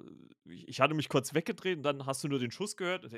ich 0.45 0.81
hatte 0.81 0.95
mich 0.95 1.09
kurz 1.09 1.35
weggedreht 1.35 1.77
und 1.77 1.83
dann 1.85 2.07
hast 2.07 2.25
du 2.25 2.29
nur 2.29 2.39
den 2.39 2.51
Schuss 2.51 2.77
gehört. 2.77 3.09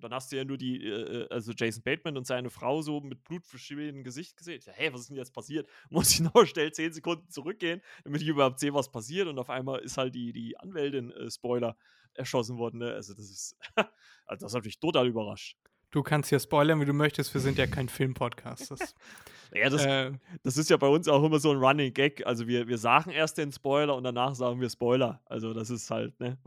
Dann 0.00 0.12
hast 0.12 0.30
du 0.30 0.36
ja 0.36 0.44
nur 0.44 0.58
die, 0.58 0.84
äh, 0.84 1.22
äh, 1.22 1.28
also 1.30 1.52
Jason 1.52 1.82
Bateman 1.82 2.16
und 2.16 2.26
seine 2.26 2.50
Frau 2.50 2.82
so 2.82 3.00
mit 3.00 3.24
blutverschimmelndem 3.24 4.04
Gesicht 4.04 4.36
gesehen. 4.36 4.60
Ja, 4.64 4.72
hey, 4.74 4.92
was 4.92 5.02
ist 5.02 5.10
denn 5.10 5.16
jetzt 5.16 5.32
passiert? 5.32 5.68
Muss 5.90 6.10
ich 6.10 6.20
noch 6.20 6.46
schnell 6.46 6.70
10 6.70 6.92
Sekunden 6.92 7.28
zurückgehen, 7.30 7.80
damit 8.04 8.22
ich 8.22 8.28
überhaupt 8.28 8.60
sehe, 8.60 8.74
was 8.74 8.90
passiert. 8.90 9.26
Und 9.26 9.38
auf 9.38 9.50
einmal 9.50 9.80
ist 9.80 9.96
halt 9.96 10.14
die, 10.14 10.32
die 10.32 10.58
Anwältin, 10.58 11.10
äh, 11.12 11.30
Spoiler, 11.30 11.76
erschossen 12.14 12.58
worden. 12.58 12.80
Ne? 12.80 12.92
Also, 12.92 13.14
das 13.14 13.30
ist, 13.30 13.56
also 14.26 14.46
das 14.46 14.54
hat 14.54 14.64
mich 14.64 14.78
total 14.78 15.08
überrascht. 15.08 15.56
Du 15.90 16.02
kannst 16.02 16.28
hier 16.28 16.38
spoilern, 16.38 16.80
wie 16.80 16.84
du 16.84 16.92
möchtest. 16.92 17.32
Wir 17.32 17.40
sind 17.40 17.56
ja 17.56 17.66
kein 17.66 17.88
Filmpodcast. 17.88 18.70
Das, 18.70 18.94
ja, 19.54 19.70
das, 19.70 19.84
äh, 19.84 20.12
das 20.42 20.56
ist 20.56 20.70
ja 20.70 20.76
bei 20.76 20.88
uns 20.88 21.08
auch 21.08 21.22
immer 21.24 21.38
so 21.38 21.50
ein 21.50 21.58
Running 21.58 21.92
Gag. 21.92 22.26
Also 22.26 22.46
wir, 22.46 22.68
wir 22.68 22.78
sagen 22.78 23.10
erst 23.10 23.38
den 23.38 23.52
Spoiler 23.52 23.96
und 23.96 24.04
danach 24.04 24.34
sagen 24.34 24.60
wir 24.60 24.70
Spoiler. 24.70 25.20
Also 25.26 25.54
das 25.54 25.70
ist 25.70 25.90
halt, 25.90 26.18
ne? 26.20 26.38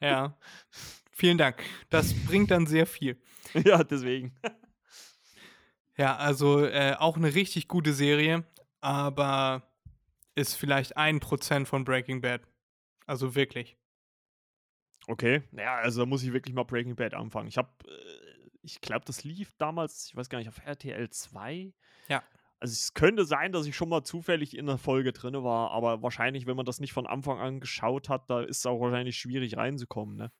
Ja. 0.00 0.36
Vielen 1.10 1.38
Dank. 1.38 1.62
Das 1.90 2.12
bringt 2.26 2.50
dann 2.50 2.66
sehr 2.66 2.86
viel. 2.86 3.20
Ja, 3.64 3.84
deswegen. 3.84 4.34
Ja, 5.96 6.16
also 6.16 6.64
äh, 6.64 6.96
auch 6.98 7.16
eine 7.16 7.34
richtig 7.34 7.68
gute 7.68 7.92
Serie, 7.92 8.44
aber 8.80 9.62
ist 10.34 10.56
vielleicht 10.56 10.96
ein 10.96 11.20
Prozent 11.20 11.68
von 11.68 11.84
Breaking 11.84 12.20
Bad. 12.20 12.40
Also 13.06 13.36
wirklich. 13.36 13.76
Okay, 15.06 15.42
naja, 15.52 15.76
also 15.76 16.00
da 16.00 16.06
muss 16.06 16.22
ich 16.22 16.32
wirklich 16.32 16.54
mal 16.54 16.64
Breaking 16.64 16.96
Bad 16.96 17.14
anfangen. 17.14 17.46
Ich 17.48 17.58
habe 17.58 17.68
äh, 17.86 18.23
ich 18.64 18.80
glaube, 18.80 19.04
das 19.04 19.24
lief 19.24 19.52
damals, 19.58 20.08
ich 20.08 20.16
weiß 20.16 20.28
gar 20.28 20.38
nicht, 20.38 20.48
auf 20.48 20.60
RTL 20.64 21.08
2. 21.10 21.72
Ja. 22.08 22.22
Also 22.60 22.72
es 22.72 22.94
könnte 22.94 23.24
sein, 23.26 23.52
dass 23.52 23.66
ich 23.66 23.76
schon 23.76 23.88
mal 23.90 24.04
zufällig 24.04 24.56
in 24.56 24.66
der 24.66 24.78
Folge 24.78 25.12
drin 25.12 25.34
war, 25.42 25.70
aber 25.72 26.02
wahrscheinlich, 26.02 26.46
wenn 26.46 26.56
man 26.56 26.64
das 26.64 26.80
nicht 26.80 26.92
von 26.94 27.06
Anfang 27.06 27.38
an 27.38 27.60
geschaut 27.60 28.08
hat, 28.08 28.30
da 28.30 28.40
ist 28.40 28.58
es 28.58 28.66
auch 28.66 28.80
wahrscheinlich 28.80 29.16
schwierig 29.18 29.56
reinzukommen, 29.56 30.16
ne? 30.16 30.32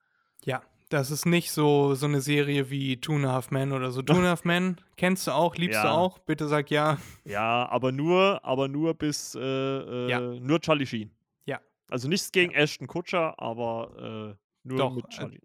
Ja, 0.44 0.62
das 0.90 1.10
ist 1.10 1.26
nicht 1.26 1.50
so, 1.50 1.94
so 1.94 2.06
eine 2.06 2.20
Serie 2.20 2.70
wie 2.70 2.98
Two 3.00 3.14
and 3.16 3.26
a 3.26 3.32
Half 3.32 3.50
Men 3.50 3.72
oder 3.72 3.90
so. 3.90 4.00
Two 4.02 4.14
and 4.14 4.24
a 4.26 4.28
Half 4.30 4.44
Men 4.44 4.76
kennst 4.96 5.26
du 5.26 5.32
auch, 5.32 5.56
liebst 5.56 5.82
du 5.82 5.86
Ja. 5.86 5.94
auch? 5.94 6.18
Bitte 6.20 6.48
sag 6.48 6.70
ja. 6.70 6.98
Ja, 7.24 7.68
aber 7.68 7.92
nur, 7.92 8.42
aber 8.44 8.68
nur 8.68 8.94
bis, 8.94 9.34
äh, 9.34 9.40
äh, 9.40 10.10
Ja. 10.10 10.20
nur 10.20 10.60
Charlie 10.60 10.86
Sheen. 10.86 11.10
Ja. 11.46 11.60
Also 11.90 12.08
nichts 12.08 12.32
gegen 12.32 12.52
Ashton 12.54 12.86
Kutscher, 12.86 13.38
aber 13.38 14.36
äh, 14.36 14.68
nur 14.68 14.78
Doch, 14.78 14.94
mit 14.94 15.04
äh, 15.06 15.08
Charlie. 15.08 15.40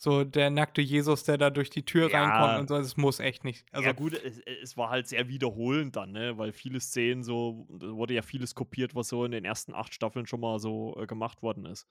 So 0.00 0.22
der 0.22 0.48
nackte 0.50 0.80
Jesus, 0.80 1.24
der 1.24 1.38
da 1.38 1.50
durch 1.50 1.70
die 1.70 1.84
Tür 1.84 2.08
Ja. 2.08 2.20
reinkommt 2.20 2.56
und 2.60 2.68
so, 2.68 2.78
das 2.78 2.96
muss 2.96 3.18
echt 3.18 3.42
nicht. 3.42 3.66
Also 3.72 3.88
ja 3.88 3.92
gut, 3.92 4.12
es, 4.14 4.38
es 4.62 4.76
war 4.76 4.90
halt 4.90 5.08
sehr 5.08 5.26
wiederholend 5.28 5.96
dann, 5.96 6.12
ne? 6.12 6.38
Weil 6.38 6.52
viele 6.52 6.78
Szenen 6.80 7.24
so, 7.24 7.66
da 7.68 7.88
wurde 7.88 8.14
ja 8.14 8.22
vieles 8.22 8.54
kopiert, 8.54 8.94
was 8.94 9.08
so 9.08 9.24
in 9.24 9.32
den 9.32 9.44
ersten 9.44 9.74
acht 9.74 9.92
Staffeln 9.92 10.26
schon 10.26 10.38
mal 10.40 10.60
so 10.60 10.96
äh, 11.00 11.06
gemacht 11.06 11.42
worden 11.42 11.66
ist. 11.66 11.88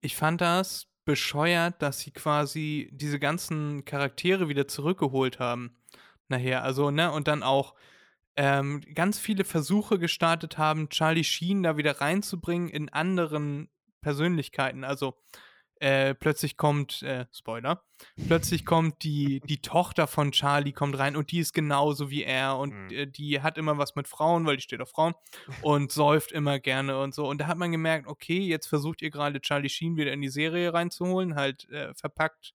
ich 0.00 0.16
fand 0.16 0.40
das 0.40 0.88
bescheuert, 1.04 1.80
dass 1.80 2.00
sie 2.00 2.10
quasi 2.10 2.90
diese 2.92 3.18
ganzen 3.20 3.84
Charaktere 3.84 4.48
wieder 4.48 4.68
zurückgeholt 4.68 5.38
haben. 5.38 5.76
Nachher, 6.28 6.62
also, 6.64 6.90
ne, 6.90 7.10
und 7.12 7.28
dann 7.28 7.42
auch 7.42 7.74
ähm, 8.36 8.82
ganz 8.94 9.18
viele 9.18 9.44
Versuche 9.44 9.98
gestartet 9.98 10.58
haben, 10.58 10.88
Charlie 10.90 11.24
Sheen 11.24 11.62
da 11.62 11.76
wieder 11.76 12.00
reinzubringen 12.00 12.68
in 12.68 12.88
anderen 12.90 13.68
Persönlichkeiten. 14.02 14.84
Also, 14.84 15.14
äh, 15.80 16.14
plötzlich 16.14 16.56
kommt, 16.56 17.02
äh, 17.02 17.26
Spoiler, 17.32 17.84
plötzlich 18.26 18.64
kommt 18.64 19.02
die, 19.02 19.40
die 19.40 19.60
Tochter 19.60 20.06
von 20.06 20.32
Charlie 20.32 20.72
kommt 20.72 20.98
rein 20.98 21.16
und 21.16 21.30
die 21.30 21.38
ist 21.40 21.52
genauso 21.52 22.10
wie 22.10 22.24
er 22.24 22.56
und 22.58 22.72
Mhm. 22.72 22.90
äh, 22.90 23.06
die 23.06 23.40
hat 23.42 23.58
immer 23.58 23.78
was 23.78 23.94
mit 23.94 24.08
Frauen, 24.08 24.46
weil 24.46 24.56
die 24.56 24.62
steht 24.62 24.80
auf 24.80 24.90
Frauen 24.90 25.14
und 25.62 25.92
säuft 25.92 26.32
immer 26.32 26.58
gerne 26.58 27.00
und 27.00 27.14
so. 27.14 27.26
Und 27.28 27.40
da 27.40 27.46
hat 27.46 27.58
man 27.58 27.72
gemerkt, 27.72 28.06
okay, 28.06 28.38
jetzt 28.40 28.66
versucht 28.66 29.02
ihr 29.02 29.10
gerade 29.10 29.40
Charlie 29.40 29.68
Sheen 29.68 29.96
wieder 29.96 30.12
in 30.12 30.20
die 30.20 30.28
Serie 30.28 30.72
reinzuholen, 30.74 31.34
halt 31.34 31.68
äh, 31.70 31.94
verpackt 31.94 32.54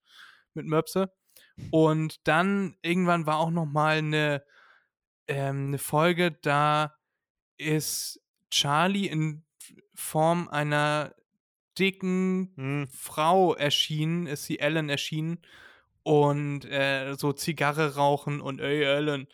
mit 0.54 0.66
Möpse. 0.66 1.12
Und 1.70 2.26
dann 2.26 2.76
irgendwann 2.82 3.26
war 3.26 3.38
auch 3.38 3.50
noch 3.50 3.66
mal 3.66 3.98
eine, 3.98 4.42
ähm, 5.28 5.68
eine 5.68 5.78
Folge, 5.78 6.32
da 6.32 6.96
ist 7.56 8.20
Charlie 8.50 9.06
in 9.06 9.44
Form 9.94 10.48
einer 10.48 11.14
dicken 11.78 12.52
Hm. 12.56 12.88
Frau 12.88 13.54
erschienen, 13.54 14.26
ist 14.26 14.44
sie 14.44 14.58
Ellen 14.60 14.88
erschienen 14.88 15.38
und 16.02 16.64
äh, 16.66 17.14
so 17.16 17.32
Zigarre 17.32 17.96
rauchen 17.96 18.40
und 18.40 18.60
ey 18.60 18.82
Ellen, 18.84 19.28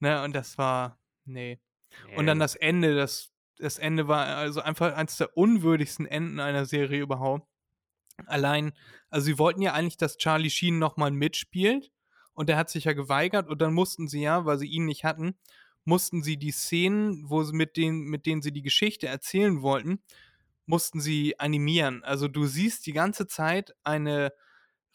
ne, 0.00 0.22
und 0.24 0.34
das 0.34 0.58
war, 0.58 0.98
nee. 1.24 1.60
Und 2.16 2.26
dann 2.26 2.38
das 2.38 2.56
Ende, 2.56 2.94
das, 2.96 3.32
das 3.58 3.78
Ende 3.78 4.08
war 4.08 4.26
also 4.36 4.60
einfach 4.60 4.94
eines 4.94 5.16
der 5.16 5.36
unwürdigsten 5.36 6.06
Enden 6.06 6.40
einer 6.40 6.66
Serie 6.66 7.00
überhaupt. 7.00 7.48
Allein, 8.26 8.72
also 9.10 9.26
sie 9.26 9.38
wollten 9.38 9.62
ja 9.62 9.72
eigentlich, 9.72 9.96
dass 9.96 10.18
Charlie 10.18 10.50
Sheen 10.50 10.78
nochmal 10.78 11.10
mitspielt 11.10 11.92
und 12.32 12.48
der 12.48 12.56
hat 12.56 12.70
sich 12.70 12.84
ja 12.84 12.92
geweigert 12.92 13.48
und 13.48 13.60
dann 13.60 13.74
mussten 13.74 14.08
sie 14.08 14.22
ja, 14.22 14.44
weil 14.46 14.58
sie 14.58 14.68
ihn 14.68 14.86
nicht 14.86 15.04
hatten, 15.04 15.34
mussten 15.84 16.22
sie 16.22 16.36
die 16.36 16.52
Szenen, 16.52 17.28
wo 17.28 17.42
sie 17.42 17.54
mit 17.54 17.76
denen, 17.76 18.04
mit 18.04 18.26
denen 18.26 18.42
sie 18.42 18.52
die 18.52 18.62
Geschichte 18.62 19.06
erzählen 19.08 19.62
wollten, 19.62 20.02
mussten 20.66 21.00
sie 21.00 21.38
animieren. 21.38 22.02
Also 22.04 22.28
du 22.28 22.46
siehst 22.46 22.86
die 22.86 22.92
ganze 22.92 23.26
Zeit 23.26 23.74
eine 23.84 24.32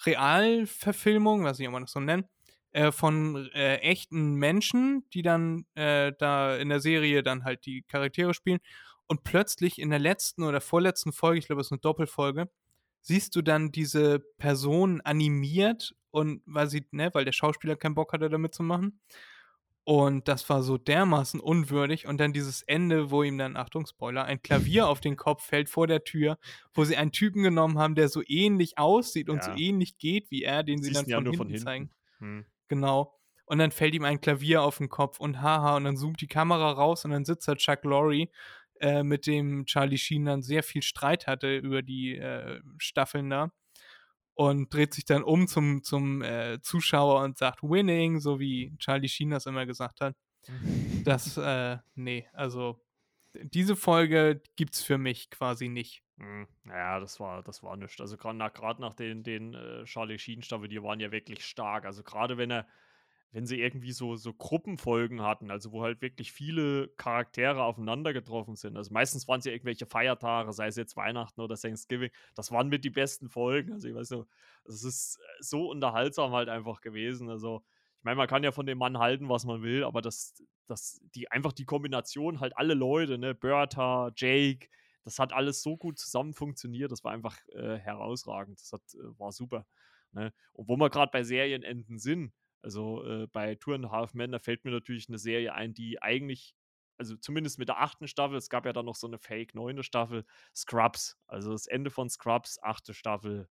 Realverfilmung, 0.05 1.43
nicht, 1.43 1.67
ob 1.67 1.73
man 1.73 1.83
das 1.83 1.91
so 1.91 1.99
nennt, 1.99 2.27
äh, 2.71 2.91
von 2.91 3.49
äh, 3.53 3.77
echten 3.77 4.35
Menschen, 4.35 5.05
die 5.13 5.21
dann 5.21 5.65
äh, 5.75 6.13
da 6.17 6.55
in 6.55 6.69
der 6.69 6.79
Serie 6.79 7.23
dann 7.23 7.43
halt 7.43 7.65
die 7.65 7.83
Charaktere 7.83 8.33
spielen. 8.33 8.59
Und 9.07 9.23
plötzlich 9.23 9.79
in 9.79 9.89
der 9.89 9.99
letzten 9.99 10.43
oder 10.43 10.61
vorletzten 10.61 11.11
Folge, 11.11 11.39
ich 11.39 11.47
glaube, 11.47 11.61
es 11.61 11.67
ist 11.67 11.71
eine 11.71 11.79
Doppelfolge, 11.79 12.49
siehst 13.01 13.35
du 13.35 13.41
dann 13.41 13.71
diese 13.71 14.19
Person 14.37 15.01
animiert 15.01 15.95
und 16.11 16.41
weil 16.45 16.69
sie, 16.69 16.85
ne, 16.91 17.09
weil 17.13 17.25
der 17.25 17.31
Schauspieler 17.31 17.75
keinen 17.75 17.95
Bock 17.95 18.13
hatte, 18.13 18.29
damit 18.29 18.53
zu 18.53 18.63
machen. 18.63 18.99
Und 19.91 20.27
das 20.27 20.47
war 20.49 20.61
so 20.61 20.77
dermaßen 20.77 21.39
unwürdig. 21.39 22.05
Und 22.05 22.19
dann 22.19 22.31
dieses 22.31 22.61
Ende, 22.61 23.09
wo 23.09 23.23
ihm 23.23 23.39
dann, 23.39 23.57
Achtung, 23.57 23.87
Spoiler, 23.87 24.23
ein 24.23 24.39
Klavier 24.43 24.87
auf 24.87 24.99
den 25.01 25.15
Kopf 25.17 25.43
fällt 25.43 25.67
vor 25.67 25.87
der 25.87 26.03
Tür, 26.03 26.37
wo 26.75 26.83
sie 26.85 26.95
einen 26.95 27.11
Typen 27.11 27.41
genommen 27.41 27.79
haben, 27.79 27.95
der 27.95 28.07
so 28.07 28.21
ähnlich 28.27 28.77
aussieht 28.77 29.29
und 29.29 29.43
so 29.43 29.49
Ja. 29.49 29.57
ähnlich 29.57 29.97
geht 29.97 30.29
wie 30.29 30.43
er, 30.43 30.61
den 30.63 30.83
sie 30.83 30.89
Siehst 30.89 30.95
dann 30.95 31.07
von 31.07 31.25
hinten, 31.25 31.33
von 31.33 31.47
hinten. 31.47 31.63
zeigen. 31.63 31.89
Hm. 32.19 32.45
Genau. 32.67 33.15
Und 33.45 33.59
dann 33.59 33.71
fällt 33.71 33.95
ihm 33.95 34.05
ein 34.05 34.21
Klavier 34.21 34.61
auf 34.63 34.77
den 34.77 34.89
Kopf 34.89 35.19
und 35.19 35.41
haha, 35.41 35.77
und 35.77 35.85
dann 35.85 35.97
zoomt 35.97 36.21
die 36.21 36.27
Kamera 36.27 36.71
raus 36.71 37.05
und 37.05 37.11
dann 37.11 37.25
sitzt 37.25 37.47
da 37.47 37.55
Chuck 37.55 37.83
Lorre, 37.83 38.27
äh, 38.81 39.03
mit 39.03 39.27
dem 39.27 39.65
Charlie 39.65 39.97
Sheen 39.97 40.25
dann 40.25 40.43
sehr 40.43 40.63
viel 40.63 40.83
Streit 40.83 41.27
hatte 41.27 41.57
über 41.57 41.81
die 41.81 42.15
äh, 42.17 42.61
Staffeln 42.79 43.29
da. 43.31 43.51
Und 44.39 44.73
dreht 44.73 44.93
sich 44.93 45.03
dann 45.03 45.21
um 45.21 45.47
zum, 45.49 45.83
zum 45.83 46.21
äh, 46.21 46.61
Zuschauer 46.61 47.23
und 47.23 47.37
sagt 47.37 47.61
Winning, 47.61 48.21
so 48.21 48.39
wie 48.39 48.73
Charlie 48.77 49.09
Sheen 49.09 49.31
das 49.31 49.45
immer 49.45 49.65
gesagt 49.65 49.99
hat. 49.99 50.15
Das, 51.03 51.37
äh, 51.37 51.77
nee, 51.95 52.27
also 52.33 52.81
diese 53.33 53.75
Folge 53.75 54.41
gibt's 54.55 54.81
für 54.81 54.97
mich 54.97 55.29
quasi 55.29 55.67
nicht. 55.67 56.03
Hm, 56.17 56.47
Ja, 56.65 56.99
das 57.01 57.19
war, 57.19 57.43
das 57.43 57.63
war 57.63 57.75
nichts. 57.75 57.99
Also 57.99 58.15
gerade 58.17 58.37
nach, 58.37 58.53
grad 58.53 58.79
nach 58.79 58.93
den, 58.93 59.23
den 59.23 59.53
äh, 59.53 59.83
Charlie 59.83 60.17
Sheen 60.19 60.41
Staffeln, 60.41 60.69
die 60.69 60.81
waren 60.81 60.99
ja 61.01 61.11
wirklich 61.11 61.45
stark. 61.45 61.85
Also 61.85 62.03
gerade 62.03 62.37
wenn 62.37 62.51
er, 62.51 62.67
wenn 63.31 63.45
sie 63.45 63.61
irgendwie 63.61 63.91
so, 63.91 64.15
so 64.15 64.33
Gruppenfolgen 64.33 65.21
hatten, 65.21 65.51
also 65.51 65.71
wo 65.71 65.83
halt 65.83 66.01
wirklich 66.01 66.31
viele 66.31 66.87
Charaktere 66.97 67.63
aufeinander 67.63 68.11
getroffen 68.11 68.55
sind. 68.55 68.75
Also 68.75 68.91
meistens 68.91 69.27
waren 69.27 69.39
es 69.39 69.45
ja 69.45 69.51
irgendwelche 69.51 69.85
Feiertage, 69.85 70.51
sei 70.51 70.67
es 70.67 70.75
jetzt 70.75 70.97
Weihnachten 70.97 71.39
oder 71.41 71.55
Thanksgiving. 71.55 72.09
Das 72.33 72.51
waren 72.51 72.69
mit 72.69 72.83
die 72.83 72.89
besten 72.89 73.29
Folgen. 73.29 73.73
Also 73.73 73.87
ich 73.87 73.93
weiß 73.93 74.07
so, 74.07 74.25
es 74.65 74.83
ist 74.83 75.19
so 75.39 75.69
unterhaltsam 75.69 76.31
halt 76.31 76.49
einfach 76.49 76.81
gewesen. 76.81 77.29
Also 77.29 77.63
ich 77.99 78.03
meine, 78.03 78.15
man 78.15 78.27
kann 78.27 78.43
ja 78.43 78.51
von 78.51 78.65
dem 78.65 78.79
Mann 78.79 78.97
halten, 78.97 79.29
was 79.29 79.45
man 79.45 79.61
will, 79.61 79.83
aber 79.83 80.01
das, 80.01 80.41
das, 80.65 81.01
die, 81.13 81.29
einfach 81.29 81.53
die 81.53 81.65
Kombination, 81.65 82.39
halt 82.39 82.57
alle 82.57 82.73
Leute, 82.73 83.17
ne, 83.17 83.35
Bertha, 83.35 84.11
Jake, 84.15 84.69
das 85.03 85.19
hat 85.19 85.33
alles 85.33 85.61
so 85.61 85.77
gut 85.77 85.99
zusammen 85.99 86.33
funktioniert, 86.33 86.91
das 86.91 87.03
war 87.03 87.11
einfach 87.11 87.37
äh, 87.49 87.77
herausragend, 87.77 88.59
das 88.59 88.71
hat, 88.71 88.81
äh, 88.95 89.19
war 89.19 89.31
super. 89.31 89.65
Ne? 90.13 90.33
Und 90.53 90.67
wo 90.67 90.77
wir 90.77 90.89
gerade 90.89 91.11
bei 91.11 91.23
Serienenden 91.23 91.99
sind, 91.99 92.31
also 92.61 93.03
äh, 93.05 93.27
bei 93.27 93.55
Two 93.55 93.73
and 93.73 93.85
a 93.85 93.91
Half 93.91 94.13
Men, 94.13 94.31
da 94.31 94.39
fällt 94.39 94.65
mir 94.65 94.71
natürlich 94.71 95.09
eine 95.09 95.17
Serie 95.17 95.53
ein, 95.53 95.73
die 95.73 96.01
eigentlich, 96.01 96.55
also 96.97 97.15
zumindest 97.17 97.59
mit 97.59 97.69
der 97.69 97.81
achten 97.81 98.07
Staffel, 98.07 98.37
es 98.37 98.49
gab 98.49 98.65
ja 98.65 98.73
dann 98.73 98.85
noch 98.85 98.95
so 98.95 99.07
eine 99.07 99.17
Fake 99.19 99.55
neunte 99.55 99.83
Staffel, 99.83 100.25
Scrubs, 100.55 101.17
also 101.27 101.51
das 101.51 101.67
Ende 101.67 101.89
von 101.89 102.09
Scrubs, 102.09 102.59
achte 102.61 102.93
Staffel, 102.93 103.47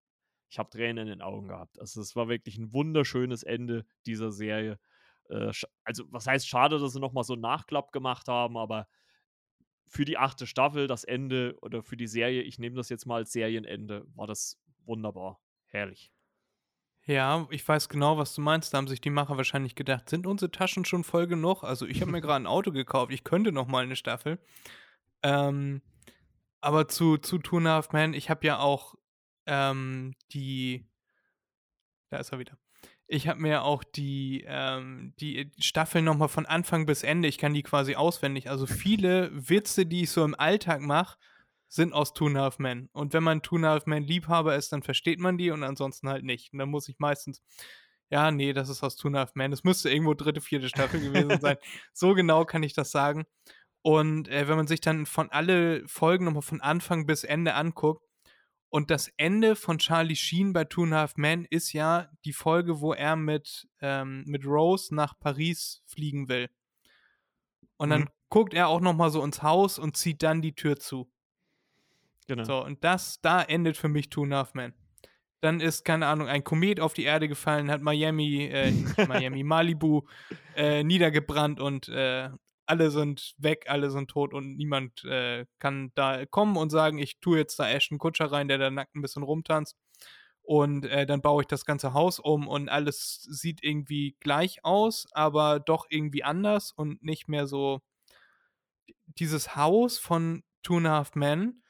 ich 0.51 0.59
habe 0.59 0.71
Tränen 0.71 1.07
in 1.07 1.09
den 1.09 1.23
Augen 1.23 1.49
gehabt. 1.49 1.79
Also 1.79 2.01
es 2.01 2.17
war 2.17 2.29
wirklich 2.29 2.57
ein 2.57 2.73
wunderschönes 2.73 3.43
Ende 3.43 3.85
dieser 4.07 4.33
Serie. 4.33 4.79
Äh, 5.29 5.53
also 5.85 6.05
was 6.11 6.27
heißt 6.27 6.49
schade, 6.49 6.79
dass 6.79 6.93
sie 6.93 7.01
nochmal 7.01 7.25
so 7.25 7.35
einen 7.35 7.43
Nachklapp 7.43 7.93
gemacht 7.93 8.29
haben, 8.29 8.57
aber 8.57 8.89
für 9.87 10.05
die 10.05 10.19
achte 10.19 10.47
Staffel, 10.47 10.87
das 10.87 11.05
Ende 11.05 11.57
oder 11.63 11.83
für 11.83 11.97
die 11.97 12.07
Serie, 12.07 12.43
ich 12.43 12.59
nehme 12.59 12.77
das 12.77 12.89
jetzt 12.89 13.07
mal 13.07 13.17
als 13.17 13.33
Serienende, 13.33 14.07
war 14.15 14.27
das 14.27 14.59
wunderbar. 14.85 15.41
Herrlich. 15.67 16.13
Ja, 17.09 17.47
ich 17.49 17.67
weiß 17.67 17.89
genau, 17.89 18.19
was 18.19 18.35
du 18.35 18.43
meinst. 18.43 18.75
Da 18.75 18.77
haben 18.77 18.87
sich 18.87 19.01
die 19.01 19.09
Macher 19.09 19.39
wahrscheinlich 19.39 19.75
gedacht, 19.75 20.11
sind 20.11 20.27
unsere 20.27 20.51
Taschen 20.51 20.85
schon 20.85 21.05
voll 21.05 21.27
genug? 21.27 21.65
Also 21.65 21.87
ich 21.87 22.03
habe 22.03 22.11
mir 22.11 22.21
gerade 22.21 22.45
ein 22.45 22.47
Auto 22.47 22.71
gekauft, 22.71 23.13
ich 23.13 23.25
könnte 23.25 23.51
noch 23.51 23.67
mal 23.67 23.83
eine 23.83 23.97
Staffel. 23.97 24.39
Ähm, 25.23 25.81
aber 26.61 26.87
zu, 26.87 27.17
zu 27.17 27.39
Two 27.39 27.57
and 27.57 27.67
a 27.67 27.71
Half 27.71 27.93
Men, 27.93 28.13
ich 28.13 28.29
habe 28.29 28.47
ja 28.47 28.59
auch 28.59 28.95
ähm, 29.47 30.17
die, 30.35 30.87
da 32.11 32.19
ist 32.19 32.31
er 32.31 32.41
wieder. 32.41 32.59
Ich 33.07 33.27
habe 33.27 33.41
mir 33.41 33.63
auch 33.63 33.85
die, 33.85 34.45
ähm, 34.47 35.15
die 35.19 35.51
Staffel 35.59 36.03
noch 36.03 36.19
mal 36.19 36.29
von 36.29 36.45
Anfang 36.45 36.85
bis 36.85 37.05
Ende, 37.05 37.27
ich 37.27 37.39
kann 37.39 37.55
die 37.55 37.63
quasi 37.63 37.95
auswendig. 37.95 38.51
Also 38.51 38.67
viele 38.67 39.31
Witze, 39.33 39.87
die 39.87 40.03
ich 40.03 40.11
so 40.11 40.27
im 40.27 40.39
Alltag 40.39 40.83
mache, 40.83 41.17
sind 41.69 41.93
aus 41.93 42.13
Two 42.15 42.27
and 42.27 42.37
a 42.39 42.41
Half 42.43 42.59
Men. 42.59 42.89
Und 42.93 43.13
wenn 43.13 43.23
man 43.23 43.43
Two 43.43 43.57
and 43.57 43.65
a 43.67 43.71
Half 43.71 43.87
Men 43.87 44.05
Liebhaber 44.05 44.57
ist, 44.57 44.73
dann 44.73 44.83
versteht 44.83 45.21
man 45.21 45.39
die 45.39 45.51
und 45.51 45.63
ansonsten 45.63 46.09
halt 46.09 46.25
nicht. 46.25 46.53
Und 46.53 46.59
dann 46.59 46.71
muss 46.71 46.89
ich 46.89 46.99
meistens, 46.99 47.43
ja, 48.11 48.31
nee, 48.31 48.53
das 48.53 48.69
ist 48.69 48.83
aus 48.83 48.97
Two 48.97 49.09
and 49.09 49.17
a 49.17 49.21
Half 49.21 49.35
Men. 49.35 49.51
Das 49.51 49.65
müsste 49.65 49.91
irgendwo 49.91 50.15
dritte, 50.15 50.41
vierte 50.41 50.69
Staffel 50.69 51.01
gewesen 51.01 51.39
sein. 51.41 51.57
So 51.93 52.15
genau 52.15 52.45
kann 52.45 52.63
ich 52.63 52.73
das 52.73 52.91
sagen. 52.91 53.27
Und 53.83 54.29
äh, 54.29 54.49
wenn 54.49 54.57
man 54.57 54.67
sich 54.67 54.81
dann 54.81 55.07
von 55.07 55.31
alle 55.31 55.87
Folgen 55.87 56.25
nochmal 56.25 56.43
von 56.43 56.61
Anfang 56.61 57.07
bis 57.07 57.25
Ende 57.25 57.55
anguckt, 57.55 58.05
und 58.71 58.91
das 58.91 59.09
Ende 59.17 59.57
von 59.57 59.79
Charlie 59.79 60.15
Sheen 60.15 60.53
bei 60.53 60.65
Two 60.65 60.83
and 60.83 60.93
a 60.93 60.97
Half 60.99 61.17
Men 61.17 61.47
ist 61.49 61.73
ja 61.73 62.11
die 62.27 62.35
Folge, 62.35 62.81
wo 62.83 62.93
er 62.93 63.17
mit, 63.17 63.67
ähm, 63.81 64.25
mit 64.27 64.45
Rose 64.45 64.95
nach 64.95 65.19
Paris 65.19 65.83
fliegen 65.87 66.29
will. 66.29 66.51
Und 67.79 67.89
dann 67.89 68.03
Mhm. 68.03 68.09
guckt 68.29 68.53
er 68.53 68.69
auch 68.69 68.81
nochmal 68.81 69.11
so 69.11 69.25
ins 69.25 69.43
Haus 69.43 69.79
und 69.79 69.97
zieht 69.97 70.23
dann 70.23 70.43
die 70.43 70.55
Tür 70.55 70.77
zu. 70.79 71.11
Genau. 72.29 72.45
So, 72.45 72.65
und 72.65 72.85
das, 72.85 73.21
da 73.23 73.43
endet 73.43 73.77
für 73.77 73.89
mich 73.89 74.11
Two 74.11 74.23
and 74.23 74.35
a 74.35 74.37
Half 74.37 74.55
Men. 74.55 74.75
Dann 75.41 75.61
ist, 75.61 75.85
keine 75.85 76.07
Ahnung, 76.07 76.29
ein 76.29 76.45
Komet 76.45 76.81
auf 76.81 76.95
die 76.95 77.05
Erde 77.05 77.29
gefallen, 77.29 77.71
hat 77.71 77.81
Miami, 77.81 78.45
äh, 78.47 78.73
Miami, 79.07 79.43
Malibu 79.45 80.03
äh, 80.55 80.85
niedergebrannt 80.85 81.61
und 81.61 81.89
äh, 81.89 82.29
alle 82.67 82.91
sind 82.91 83.35
weg, 83.39 83.65
alle 83.69 83.91
sind 83.91 84.11
tot 84.11 84.35
und 84.35 84.57
niemand 84.57 85.05
äh, 85.05 85.47
kann 85.59 85.91
da 85.95 86.27
kommen 86.27 86.57
und 86.57 86.71
sagen, 86.71 86.99
ich 86.99 87.19
tue 87.19 87.39
jetzt 87.39 87.59
da 87.59 87.69
Ashton 87.69 87.99
Kutscher 87.99 88.31
rein, 88.31 88.49
der 88.49 88.59
da 88.59 88.71
nackt 88.71 88.95
ein 88.95 89.03
bisschen 89.03 89.23
rumtanzt. 89.23 89.77
Und 90.43 90.87
äh, 90.87 91.07
dann 91.07 91.23
baue 91.23 91.43
ich 91.43 91.47
das 91.47 91.65
ganze 91.65 91.93
Haus 91.93 92.19
um 92.19 92.49
und 92.49 92.69
alles 92.69 93.27
sieht 93.31 93.63
irgendwie 93.63 94.17
gleich 94.21 94.65
aus, 94.65 95.07
aber 95.13 95.61
doch 95.61 95.87
irgendwie 95.89 96.25
anders 96.25 96.73
und 96.73 97.03
nicht 97.03 97.29
mehr 97.29 97.47
so. 97.47 97.81
Dieses 99.07 99.57
Haus 99.57 99.99
von 99.99 100.43
Two 100.63 100.79
and 100.79 100.87
a 100.87 100.91
Half 100.91 101.15
Men, 101.15 101.63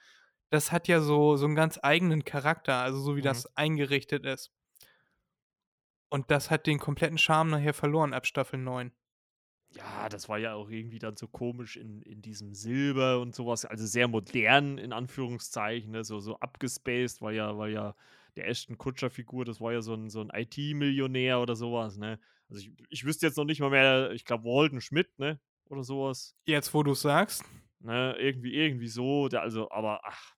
das 0.51 0.73
hat 0.73 0.89
ja 0.89 1.01
so, 1.01 1.37
so 1.37 1.47
einen 1.47 1.55
ganz 1.55 1.79
eigenen 1.83 2.25
Charakter, 2.25 2.77
also 2.77 2.99
so 3.01 3.17
wie 3.17 3.21
Mhm. 3.21 3.25
das 3.25 3.55
eingerichtet 3.57 4.25
ist. 4.25 4.51
Und 6.11 6.31
das 6.31 6.51
hat 6.51 6.67
den 6.67 6.79
kompletten 6.79 7.19
Charme 7.19 7.51
nachher 7.51 7.75
verloren 7.75 8.15
ab 8.15 8.27
Staffel 8.27 8.59
9. 8.59 8.93
Ja, 9.71 10.09
das 10.09 10.31
war 10.31 10.39
ja 10.39 10.55
auch 10.55 10.71
irgendwie 10.71 10.99
dann 10.99 11.17
so 11.17 11.29
komisch 11.29 11.77
in, 11.77 12.01
in 12.01 12.23
diesem 12.23 12.55
Silber 12.55 13.21
und 13.21 13.35
sowas, 13.35 13.67
also 13.67 13.85
sehr 13.87 14.09
modern 14.09 14.79
in 14.79 14.95
Anführungszeichen, 14.95 15.91
ne? 15.91 16.05
so, 16.05 16.21
so 16.21 16.39
abgespaced, 16.41 17.21
weil 17.21 17.35
ja, 17.35 17.57
weil 17.59 17.73
ja 17.73 17.95
der 18.37 18.49
Ashton 18.49 18.79
Kutscher-Figur, 18.79 19.45
das 19.45 19.61
war 19.61 19.73
ja 19.75 19.83
so 19.83 19.93
ein, 19.93 20.09
so 20.09 20.23
ein 20.23 20.31
IT-Millionär 20.33 21.41
oder 21.41 21.55
sowas, 21.55 21.99
ne? 21.99 22.19
Also 22.49 22.63
ich, 22.63 22.73
ich 22.89 23.05
wüsste 23.05 23.27
jetzt 23.27 23.37
noch 23.37 23.45
nicht 23.45 23.61
mal 23.61 23.69
mehr, 23.69 24.11
ich 24.13 24.25
glaube 24.25 24.45
Walden 24.45 24.81
Schmidt, 24.81 25.19
ne? 25.19 25.39
Oder 25.69 25.83
sowas. 25.83 26.35
Jetzt, 26.47 26.73
wo 26.73 26.83
du 26.83 26.93
es 26.93 27.03
sagst, 27.03 27.45
Ne? 27.81 28.17
Irgendwie, 28.19 28.55
irgendwie 28.55 28.89
so, 28.89 29.29
der, 29.29 29.43
also, 29.43 29.71
aber 29.71 30.01
ach, 30.05 30.35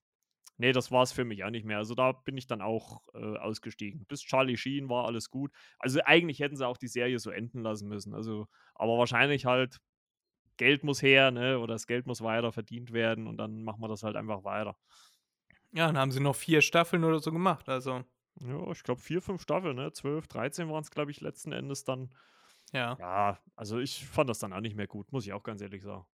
nee, 0.61 0.71
das 0.73 0.91
war 0.91 1.03
es 1.03 1.11
für 1.11 1.25
mich 1.25 1.43
auch 1.43 1.49
nicht 1.51 1.65
mehr. 1.65 1.77
Also 1.77 1.95
da 1.95 2.13
bin 2.13 2.37
ich 2.37 2.47
dann 2.47 2.61
auch 2.61 3.03
äh, 3.13 3.37
ausgestiegen. 3.37 4.05
Bis 4.07 4.21
Charlie 4.21 4.57
Sheen 4.57 4.89
war 4.89 5.05
alles 5.05 5.29
gut. 5.29 5.51
Also 5.79 6.01
eigentlich 6.05 6.39
hätten 6.39 6.55
sie 6.57 6.67
auch 6.67 6.77
die 6.77 6.87
Serie 6.87 7.19
so 7.19 7.31
enden 7.31 7.61
lassen 7.63 7.89
müssen. 7.89 8.13
Also, 8.15 8.47
aber 8.75 8.97
wahrscheinlich 8.97 9.45
halt, 9.45 9.79
Geld 10.57 10.83
muss 10.83 11.01
her, 11.01 11.31
ne? 11.31 11.59
Oder 11.59 11.75
das 11.75 11.87
Geld 11.87 12.07
muss 12.07 12.21
weiter 12.21 12.51
verdient 12.51 12.93
werden 12.93 13.27
und 13.27 13.37
dann 13.37 13.63
machen 13.63 13.81
wir 13.81 13.89
das 13.89 14.03
halt 14.03 14.15
einfach 14.15 14.43
weiter. 14.43 14.77
ja, 15.71 15.87
dann 15.87 15.97
haben 15.97 16.11
sie 16.11 16.19
noch 16.19 16.35
vier 16.35 16.61
Staffeln 16.61 17.03
oder 17.03 17.19
so 17.19 17.31
gemacht. 17.31 17.69
Also, 17.69 18.03
Ja, 18.39 18.71
ich 18.71 18.83
glaube 18.83 18.99
vier, 19.01 19.21
fünf 19.21 19.41
Staffeln, 19.41 19.75
ne? 19.75 19.91
12, 19.93 20.27
13 20.27 20.69
waren 20.69 20.81
es, 20.83 20.91
glaube 20.91 21.11
ich, 21.11 21.21
letzten 21.21 21.51
Endes 21.51 21.83
dann. 21.83 22.13
ja. 22.73 22.99
Ja, 22.99 23.39
also 23.55 23.79
ich 23.79 24.05
fand 24.07 24.29
das 24.29 24.39
dann 24.39 24.53
auch 24.53 24.61
nicht 24.61 24.75
mehr 24.77 24.87
gut, 24.87 25.11
muss 25.13 25.25
ich 25.25 25.33
auch 25.33 25.43
ganz 25.43 25.61
ehrlich 25.61 25.83
sagen. 25.83 26.05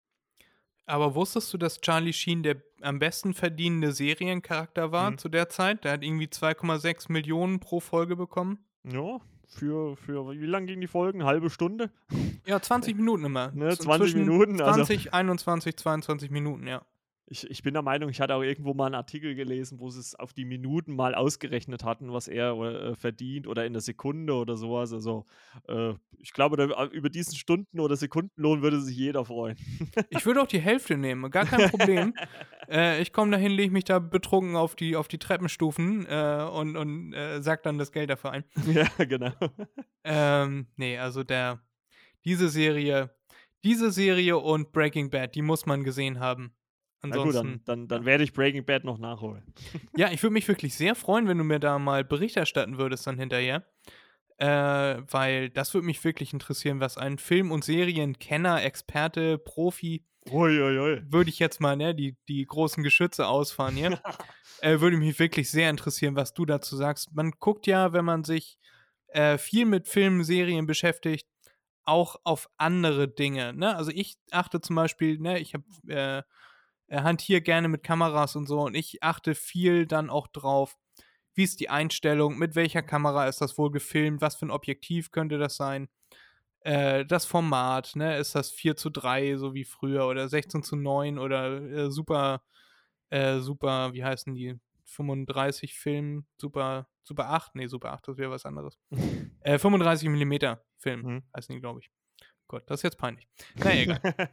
Aber 0.86 1.14
wusstest 1.14 1.52
du, 1.52 1.58
dass 1.58 1.80
Charlie 1.80 2.12
Sheen 2.12 2.42
der 2.42 2.56
am 2.80 2.98
besten 2.98 3.34
verdienende 3.34 3.92
Seriencharakter 3.92 4.92
war 4.92 5.10
Mhm. 5.10 5.18
zu 5.18 5.28
der 5.28 5.48
Zeit? 5.48 5.84
Der 5.84 5.92
hat 5.92 6.04
irgendwie 6.04 6.28
2,6 6.28 7.10
Millionen 7.10 7.58
pro 7.60 7.80
Folge 7.80 8.16
bekommen. 8.16 8.58
Ja, 8.84 9.18
für, 9.48 9.96
für 9.96 10.30
wie 10.30 10.46
lang 10.46 10.66
ging 10.66 10.80
die 10.80 10.86
Folgen? 10.86 11.24
Halbe 11.24 11.50
Stunde? 11.50 11.90
Ja, 12.46 12.60
20 12.60 12.96
Minuten 12.96 13.24
immer. 13.24 13.50
Ne, 13.52 13.70
Z- 13.70 13.82
20 13.82 14.12
zwischen 14.12 14.26
Minuten, 14.28 14.60
also- 14.60 14.84
20, 14.84 15.12
21, 15.14 15.76
22 15.76 16.30
Minuten, 16.30 16.66
ja. 16.66 16.82
Ich, 17.28 17.50
ich 17.50 17.62
bin 17.62 17.74
der 17.74 17.82
Meinung, 17.82 18.08
ich 18.08 18.20
hatte 18.20 18.36
auch 18.36 18.42
irgendwo 18.42 18.72
mal 18.72 18.86
einen 18.86 18.94
Artikel 18.94 19.34
gelesen, 19.34 19.80
wo 19.80 19.90
sie 19.90 19.98
es 19.98 20.14
auf 20.14 20.32
die 20.32 20.44
Minuten 20.44 20.94
mal 20.94 21.14
ausgerechnet 21.16 21.82
hatten, 21.82 22.12
was 22.12 22.28
er 22.28 22.52
äh, 22.52 22.94
verdient 22.94 23.48
oder 23.48 23.66
in 23.66 23.72
der 23.72 23.82
Sekunde 23.82 24.34
oder 24.34 24.56
sowas. 24.56 24.92
Also 24.92 25.26
äh, 25.66 25.94
ich 26.18 26.32
glaube, 26.32 26.56
da, 26.56 26.86
über 26.86 27.10
diesen 27.10 27.34
Stunden- 27.34 27.80
oder 27.80 27.96
Sekundenlohn 27.96 28.62
würde 28.62 28.80
sich 28.80 28.96
jeder 28.96 29.24
freuen. 29.24 29.56
Ich 30.10 30.24
würde 30.24 30.40
auch 30.40 30.46
die 30.46 30.60
Hälfte 30.60 30.96
nehmen, 30.96 31.28
gar 31.32 31.46
kein 31.46 31.68
Problem. 31.70 32.14
äh, 32.68 33.02
ich 33.02 33.12
komme 33.12 33.32
dahin, 33.32 33.50
lege 33.50 33.72
mich 33.72 33.84
da 33.84 33.98
betrunken 33.98 34.54
auf 34.54 34.76
die, 34.76 34.94
auf 34.94 35.08
die 35.08 35.18
Treppenstufen 35.18 36.06
äh, 36.06 36.48
und, 36.52 36.76
und 36.76 37.12
äh, 37.12 37.42
sag 37.42 37.64
dann 37.64 37.76
das 37.78 37.90
Geld 37.90 38.10
dafür 38.10 38.30
ein. 38.30 38.44
ja, 38.72 38.86
genau. 39.04 39.32
Ähm, 40.04 40.68
nee, 40.76 40.96
also 40.96 41.24
der, 41.24 41.60
diese 42.24 42.48
Serie, 42.48 43.10
diese 43.64 43.90
Serie 43.90 44.38
und 44.38 44.70
Breaking 44.70 45.10
Bad, 45.10 45.34
die 45.34 45.42
muss 45.42 45.66
man 45.66 45.82
gesehen 45.82 46.20
haben. 46.20 46.52
Na 47.02 47.16
gut, 47.16 47.26
Ansonsten, 47.36 47.62
dann, 47.64 47.80
dann, 47.80 47.88
dann 47.88 48.04
werde 48.04 48.24
ich 48.24 48.32
Breaking 48.32 48.64
Bad 48.64 48.84
noch 48.84 48.98
nachholen. 48.98 49.44
ja, 49.96 50.10
ich 50.10 50.22
würde 50.22 50.32
mich 50.32 50.48
wirklich 50.48 50.74
sehr 50.74 50.94
freuen, 50.94 51.28
wenn 51.28 51.38
du 51.38 51.44
mir 51.44 51.60
da 51.60 51.78
mal 51.78 52.04
Bericht 52.04 52.36
erstatten 52.36 52.78
würdest 52.78 53.06
dann 53.06 53.18
hinterher. 53.18 53.64
Äh, 54.38 55.02
weil 55.10 55.48
das 55.48 55.72
würde 55.72 55.86
mich 55.86 56.02
wirklich 56.04 56.32
interessieren, 56.34 56.80
was 56.80 56.98
ein 56.98 57.16
Film- 57.16 57.52
und 57.52 57.64
Serienkenner, 57.64 58.62
Experte, 58.62 59.38
Profi, 59.38 60.04
würde 61.08 61.30
ich 61.30 61.38
jetzt 61.38 61.60
mal, 61.60 61.76
ne, 61.76 61.94
die, 61.94 62.16
die 62.28 62.44
großen 62.44 62.82
Geschütze 62.82 63.28
ausfahren 63.28 63.76
hier, 63.76 64.00
äh, 64.60 64.80
würde 64.80 64.96
mich 64.96 65.18
wirklich 65.18 65.50
sehr 65.50 65.70
interessieren, 65.70 66.16
was 66.16 66.34
du 66.34 66.44
dazu 66.44 66.76
sagst. 66.76 67.14
Man 67.14 67.32
guckt 67.38 67.66
ja, 67.66 67.92
wenn 67.92 68.04
man 68.04 68.24
sich 68.24 68.58
äh, 69.08 69.38
viel 69.38 69.64
mit 69.64 69.88
Filmen, 69.88 70.24
Serien 70.24 70.66
beschäftigt, 70.66 71.28
auch 71.84 72.16
auf 72.24 72.50
andere 72.56 73.08
Dinge. 73.08 73.54
Ne? 73.54 73.74
Also 73.76 73.92
ich 73.92 74.16
achte 74.32 74.60
zum 74.60 74.76
Beispiel, 74.76 75.18
ne, 75.18 75.38
ich 75.38 75.54
habe 75.54 76.24
äh, 76.88 76.96
äh, 76.96 77.00
hantiere 77.02 77.40
gerne 77.40 77.68
mit 77.68 77.82
Kameras 77.82 78.36
und 78.36 78.46
so 78.46 78.60
und 78.60 78.74
ich 78.74 79.02
achte 79.02 79.34
viel 79.34 79.86
dann 79.86 80.10
auch 80.10 80.26
drauf, 80.26 80.76
wie 81.34 81.44
ist 81.44 81.60
die 81.60 81.68
Einstellung, 81.68 82.38
mit 82.38 82.54
welcher 82.54 82.82
Kamera 82.82 83.26
ist 83.28 83.40
das 83.40 83.58
wohl 83.58 83.70
gefilmt, 83.70 84.20
was 84.20 84.36
für 84.36 84.46
ein 84.46 84.50
Objektiv 84.50 85.10
könnte 85.10 85.38
das 85.38 85.56
sein, 85.56 85.88
äh, 86.60 87.04
das 87.04 87.26
Format, 87.26 87.94
ne, 87.94 88.16
ist 88.18 88.34
das 88.34 88.50
4 88.50 88.76
zu 88.76 88.90
3, 88.90 89.36
so 89.36 89.54
wie 89.54 89.64
früher, 89.64 90.06
oder 90.06 90.28
16 90.28 90.62
zu 90.62 90.76
9 90.76 91.18
oder 91.18 91.60
äh, 91.62 91.90
super, 91.90 92.42
äh, 93.10 93.38
super, 93.40 93.92
wie 93.92 94.04
heißen 94.04 94.34
die, 94.34 94.58
35 94.84 95.74
Film, 95.74 96.26
super, 96.40 96.88
super 97.02 97.30
8, 97.30 97.54
nee, 97.56 97.66
super 97.66 97.92
8, 97.92 98.08
das 98.08 98.16
wäre 98.18 98.30
was 98.30 98.46
anderes. 98.46 98.78
äh, 99.40 99.58
35 99.58 100.08
Millimeter 100.08 100.64
Film, 100.78 101.02
Mhm. 101.02 101.22
heißen 101.36 101.54
die, 101.54 101.60
glaube 101.60 101.80
ich. 101.80 101.90
Gott, 102.48 102.62
das 102.70 102.78
ist 102.80 102.84
jetzt 102.84 102.98
peinlich. 102.98 103.26
Naja, 103.56 103.82
egal. 103.82 104.00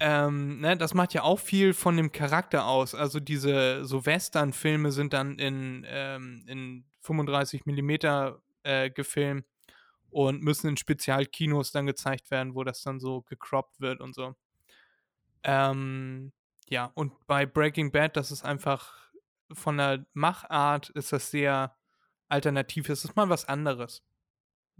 ähm, 0.00 0.60
ne, 0.60 0.76
das 0.76 0.94
macht 0.94 1.14
ja 1.14 1.22
auch 1.22 1.38
viel 1.38 1.72
von 1.72 1.96
dem 1.96 2.12
Charakter 2.12 2.66
aus. 2.66 2.94
Also 2.94 3.20
diese 3.20 3.84
so 3.84 4.04
Western-Filme 4.04 4.92
sind 4.92 5.12
dann 5.12 5.38
in, 5.38 5.84
ähm, 5.88 6.44
in 6.46 6.84
35 7.00 7.66
Millimeter 7.66 8.42
äh, 8.62 8.90
gefilmt 8.90 9.46
und 10.10 10.42
müssen 10.42 10.68
in 10.68 10.76
Spezialkinos 10.76 11.72
dann 11.72 11.86
gezeigt 11.86 12.30
werden, 12.30 12.54
wo 12.54 12.64
das 12.64 12.82
dann 12.82 13.00
so 13.00 13.22
gecroppt 13.22 13.80
wird 13.80 14.00
und 14.00 14.14
so. 14.14 14.34
Ähm, 15.42 16.32
ja, 16.68 16.90
und 16.94 17.12
bei 17.26 17.46
Breaking 17.46 17.92
Bad, 17.92 18.16
das 18.16 18.32
ist 18.32 18.44
einfach 18.44 18.92
von 19.52 19.76
der 19.78 20.04
Machart 20.12 20.90
ist 20.90 21.12
das 21.12 21.30
sehr 21.30 21.76
alternativ. 22.28 22.88
Es 22.88 23.04
ist 23.04 23.16
mal 23.16 23.28
was 23.28 23.44
anderes. 23.46 24.02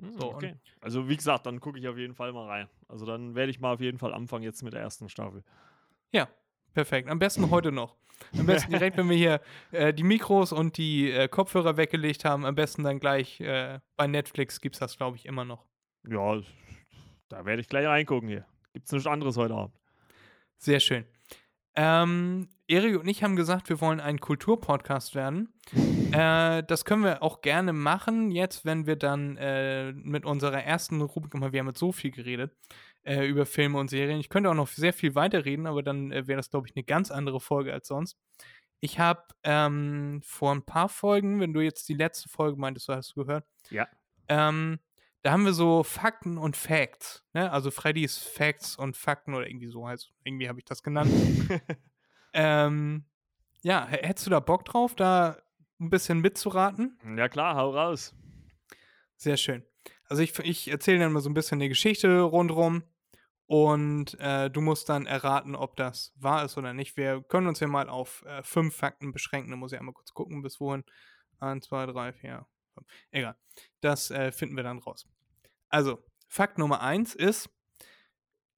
Hm, 0.01 0.13
So, 0.13 0.33
okay. 0.35 0.55
Also 0.81 1.09
wie 1.09 1.17
gesagt, 1.17 1.47
dann 1.47 1.61
gucke 1.61 1.79
ich 1.79 1.89
auf 1.89 1.97
jeden 1.97 2.15
Fall 2.15 2.33
mal 2.33 2.47
rein. 2.47 2.69
Also 2.89 3.07
dann 3.07 3.35
werde 3.35 3.51
ich 3.51 3.61
mal 3.61 3.75
auf 3.75 3.81
jeden 3.81 3.99
Fall 3.99 4.13
anfangen 4.15 4.45
jetzt 4.45 4.63
mit 4.63 4.73
der 4.73 4.81
ersten 4.81 5.09
Staffel. 5.09 5.43
Ja, 6.13 6.29
perfekt. 6.75 7.09
Am 7.09 7.19
besten 7.19 7.51
heute 7.51 7.73
noch. 7.73 7.97
Am 8.39 8.47
besten 8.47 8.71
direkt, 8.73 8.97
wenn 8.97 9.09
wir 9.09 9.17
hier 9.17 9.41
äh, 9.73 9.93
die 9.93 10.03
Mikros 10.03 10.53
und 10.53 10.77
die 10.77 11.11
äh, 11.11 11.29
Kopfhörer 11.29 11.77
weggelegt 11.77 12.25
haben, 12.25 12.45
am 12.45 12.55
besten 12.55 12.83
dann 12.83 12.99
gleich 13.01 13.41
äh, 13.41 13.81
bei 13.97 14.07
Netflix 14.07 14.61
gibt 14.61 14.77
es 14.77 14.81
das, 14.81 14.97
glaube 14.97 15.17
ich, 15.17 15.27
immer 15.27 15.45
noch. 15.45 15.67
Ja, 16.09 16.41
da 17.29 17.45
werde 17.45 17.61
ich 17.61 17.69
gleich 17.69 17.87
reingucken 17.87 18.29
hier. 18.29 18.47
Gibt's 18.73 18.93
nichts 18.93 19.07
anderes 19.07 19.37
heute 19.37 19.55
Abend? 19.55 19.75
Sehr 20.59 20.81
schön. 20.81 21.05
Ähm, 21.75 22.49
Erik 22.69 22.99
und 23.01 23.09
ich 23.09 23.23
haben 23.23 23.37
gesagt, 23.37 23.69
wir 23.69 23.81
wollen 23.81 24.01
ein 24.01 24.19
Kulturpodcast 24.19 25.15
werden. 25.15 25.53
Äh, 26.13 26.63
das 26.65 26.85
können 26.85 27.05
wir 27.05 27.23
auch 27.23 27.41
gerne 27.41 27.73
machen, 27.73 28.31
jetzt, 28.31 28.65
wenn 28.65 28.87
wir 28.87 28.97
dann 28.97 29.37
äh, 29.37 29.93
mit 29.93 30.25
unserer 30.25 30.63
ersten 30.63 31.01
Rubrik, 31.01 31.35
wir 31.35 31.61
haben 31.61 31.67
jetzt 31.69 31.79
so 31.81 31.93
viel 31.93 32.11
geredet, 32.11 32.57
äh, 33.05 33.27
über 33.27 33.47
Filme 33.47 33.79
und 33.79 33.89
Serien. 33.91 34.21
Ich 34.21 34.29
könnte 34.29 34.51
auch 34.51 34.55
noch 34.55 34.69
sehr 34.69 34.93
viel 34.93 35.15
weiterreden, 35.15 35.67
aber 35.67 35.83
dann 35.83 36.13
äh, 36.13 36.27
wäre 36.27 36.37
das, 36.39 36.51
glaube 36.51 36.69
ich, 36.69 36.77
eine 36.77 36.85
ganz 36.85 37.11
andere 37.11 37.41
Folge 37.41 37.73
als 37.73 37.89
sonst. 37.89 38.17
Ich 38.81 38.99
habe 38.99 39.23
ähm, 39.43 40.21
vor 40.25 40.53
ein 40.55 40.63
paar 40.63 40.89
Folgen, 40.89 41.41
wenn 41.41 41.53
du 41.53 41.61
jetzt 41.61 41.89
die 41.89 41.95
letzte 41.95 42.29
Folge 42.29 42.59
meintest, 42.61 42.89
hast 42.89 43.17
du 43.17 43.25
gehört, 43.25 43.45
Ja. 43.71 43.89
ähm, 44.29 44.79
da 45.23 45.33
haben 45.33 45.45
wir 45.45 45.55
so 45.55 45.83
Fakten 45.83 46.39
und 46.39 46.57
Facts, 46.57 47.25
ne? 47.33 47.51
Also 47.51 47.73
Freddys 47.73 48.19
Facts 48.19 48.77
und 48.77 48.97
Fakten 48.97 49.35
oder 49.35 49.49
irgendwie 49.49 49.67
so 49.67 49.89
heißt, 49.89 50.13
irgendwie 50.23 50.49
habe 50.49 50.61
ich 50.61 50.65
das 50.67 50.85
genannt. 50.85 51.11
ähm, 52.33 53.07
ja, 53.63 53.87
hättest 53.89 54.27
du 54.27 54.31
da 54.31 54.39
Bock 54.41 54.65
drauf, 54.65 54.95
da 54.95 55.37
ein 55.81 55.91
bisschen 55.91 56.21
mitzuraten? 56.21 56.99
ja 57.17 57.29
klar, 57.29 57.57
hau 57.57 57.71
raus. 57.71 58.15
Sehr 59.17 59.37
schön. 59.37 59.65
Also 60.09 60.23
ich, 60.23 60.39
ich 60.41 60.69
erzähle 60.69 61.01
dann 61.01 61.13
mal 61.13 61.21
so 61.21 61.29
ein 61.31 61.35
bisschen 61.35 61.57
eine 61.59 61.69
Geschichte 61.69 62.21
rundrum 62.21 62.83
und 63.47 64.19
äh, 64.21 64.51
du 64.51 64.61
musst 64.61 64.89
dann 64.89 65.07
erraten, 65.07 65.55
ob 65.55 65.77
das 65.77 66.13
wahr 66.17 66.45
ist 66.45 66.57
oder 66.59 66.73
nicht. 66.73 66.97
Wir 66.97 67.23
können 67.23 67.47
uns 67.47 67.61
ja 67.61 67.67
mal 67.69 67.89
auf 67.89 68.25
äh, 68.27 68.43
fünf 68.43 68.77
Fakten 68.77 69.13
beschränken. 69.13 69.51
Da 69.51 69.57
muss 69.57 69.73
ich 69.73 69.79
einmal 69.79 69.95
kurz 69.95 70.13
gucken, 70.13 70.43
bis 70.43 70.61
wohin. 70.61 70.85
Eins, 71.39 71.67
zwei, 71.67 71.87
drei, 71.87 72.13
vier, 72.13 72.47
fünf. 72.75 72.87
Egal. 73.11 73.37
Das 73.81 74.11
äh, 74.11 74.33
finden 74.33 74.57
wir 74.57 74.63
dann 74.65 74.79
raus. 74.79 75.07
Also, 75.69 76.03
Fakt 76.29 76.59
Nummer 76.59 76.81
eins 76.81 77.15
ist, 77.15 77.49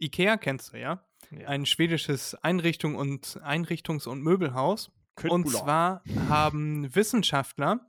Ikea 0.01 0.37
kennst 0.39 0.73
du 0.73 0.79
ja, 0.79 1.05
Ja. 1.31 1.49
ein 1.49 1.67
schwedisches 1.67 2.35
Einrichtung 2.37 2.95
und, 2.95 3.41
Einrichtungs- 3.43 4.09
und 4.09 4.23
Möbelhaus. 4.23 4.91
Und 5.25 5.49
zwar 5.49 6.03
haben 6.29 6.95
Wissenschaftler 6.95 7.89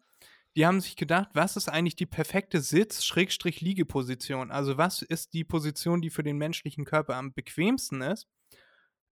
die 0.55 0.65
haben 0.65 0.81
sich 0.81 0.95
gedacht, 0.95 1.29
was 1.33 1.55
ist 1.55 1.69
eigentlich 1.69 1.95
die 1.95 2.05
perfekte 2.05 2.59
Sitz-Liegeposition? 2.61 4.51
Also 4.51 4.77
was 4.77 5.01
ist 5.01 5.33
die 5.33 5.43
Position, 5.43 6.01
die 6.01 6.09
für 6.09 6.23
den 6.23 6.37
menschlichen 6.37 6.85
Körper 6.85 7.15
am 7.15 7.33
bequemsten 7.33 8.01
ist? 8.01 8.27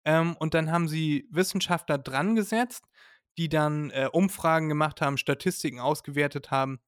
Ähm, 0.04 0.36
und 0.40 0.54
dann 0.54 0.72
haben 0.72 0.88
sie 0.88 1.28
Wissenschaftler 1.32 2.00
dran 2.00 2.36
gesetzt, 2.36 2.86
die 3.38 3.50
dann 3.50 3.92
äh, 3.92 4.10
Umfragen 4.12 4.68
gemacht 4.68 5.00
haben, 5.00 5.18
Statistiken 5.18 5.80
ausgewertet 5.80 6.50
haben 6.50 6.80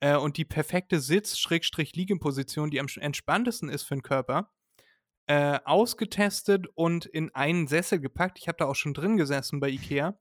äh, 0.00 0.16
und 0.16 0.36
die 0.36 0.44
perfekte 0.44 1.00
Sitz-Liegeposition, 1.00 2.70
die 2.70 2.78
am 2.78 2.86
entspanntesten 2.96 3.68
ist 3.68 3.82
für 3.82 3.96
den 3.96 4.02
Körper, 4.02 4.52
äh, 5.26 5.58
ausgetestet 5.64 6.66
und 6.74 7.04
in 7.06 7.34
einen 7.34 7.66
Sessel 7.66 8.00
gepackt. 8.00 8.38
Ich 8.38 8.48
habe 8.48 8.58
da 8.58 8.66
auch 8.66 8.76
schon 8.76 8.94
drin 8.94 9.16
gesessen 9.16 9.60
bei 9.60 9.68
Ikea. 9.68 10.18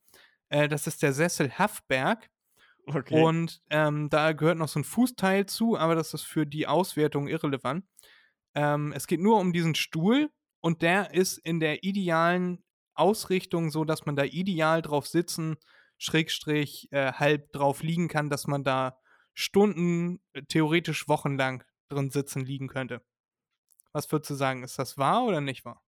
Äh, 0.51 0.67
das 0.67 0.85
ist 0.85 1.01
der 1.01 1.13
Sessel 1.13 1.51
Haffberg. 1.51 2.29
Okay. 2.85 3.23
Und 3.23 3.61
ähm, 3.69 4.09
da 4.09 4.33
gehört 4.33 4.57
noch 4.57 4.67
so 4.67 4.79
ein 4.79 4.83
Fußteil 4.83 5.45
zu, 5.45 5.77
aber 5.77 5.95
das 5.95 6.13
ist 6.13 6.23
für 6.23 6.45
die 6.45 6.67
Auswertung 6.67 7.27
irrelevant. 7.27 7.85
Ähm, 8.53 8.91
es 8.91 9.07
geht 9.07 9.21
nur 9.21 9.39
um 9.39 9.53
diesen 9.53 9.75
Stuhl 9.75 10.29
und 10.59 10.81
der 10.81 11.13
ist 11.13 11.37
in 11.37 11.59
der 11.59 11.83
idealen 11.83 12.63
Ausrichtung 12.93 13.71
so, 13.71 13.85
dass 13.85 14.05
man 14.05 14.15
da 14.15 14.23
ideal 14.23 14.81
drauf 14.81 15.07
sitzen, 15.07 15.57
Schrägstrich, 15.97 16.91
äh, 16.91 17.13
halb 17.13 17.53
drauf 17.53 17.81
liegen 17.81 18.07
kann, 18.07 18.29
dass 18.29 18.47
man 18.47 18.63
da 18.63 18.97
Stunden, 19.33 20.19
äh, 20.33 20.41
theoretisch 20.43 21.07
wochenlang 21.07 21.63
drin 21.87 22.09
sitzen 22.09 22.43
liegen 22.43 22.67
könnte. 22.67 23.01
Was 23.93 24.11
würdest 24.11 24.31
du 24.31 24.35
sagen? 24.35 24.63
Ist 24.63 24.79
das 24.79 24.97
wahr 24.97 25.23
oder 25.23 25.39
nicht 25.39 25.63
wahr? 25.63 25.81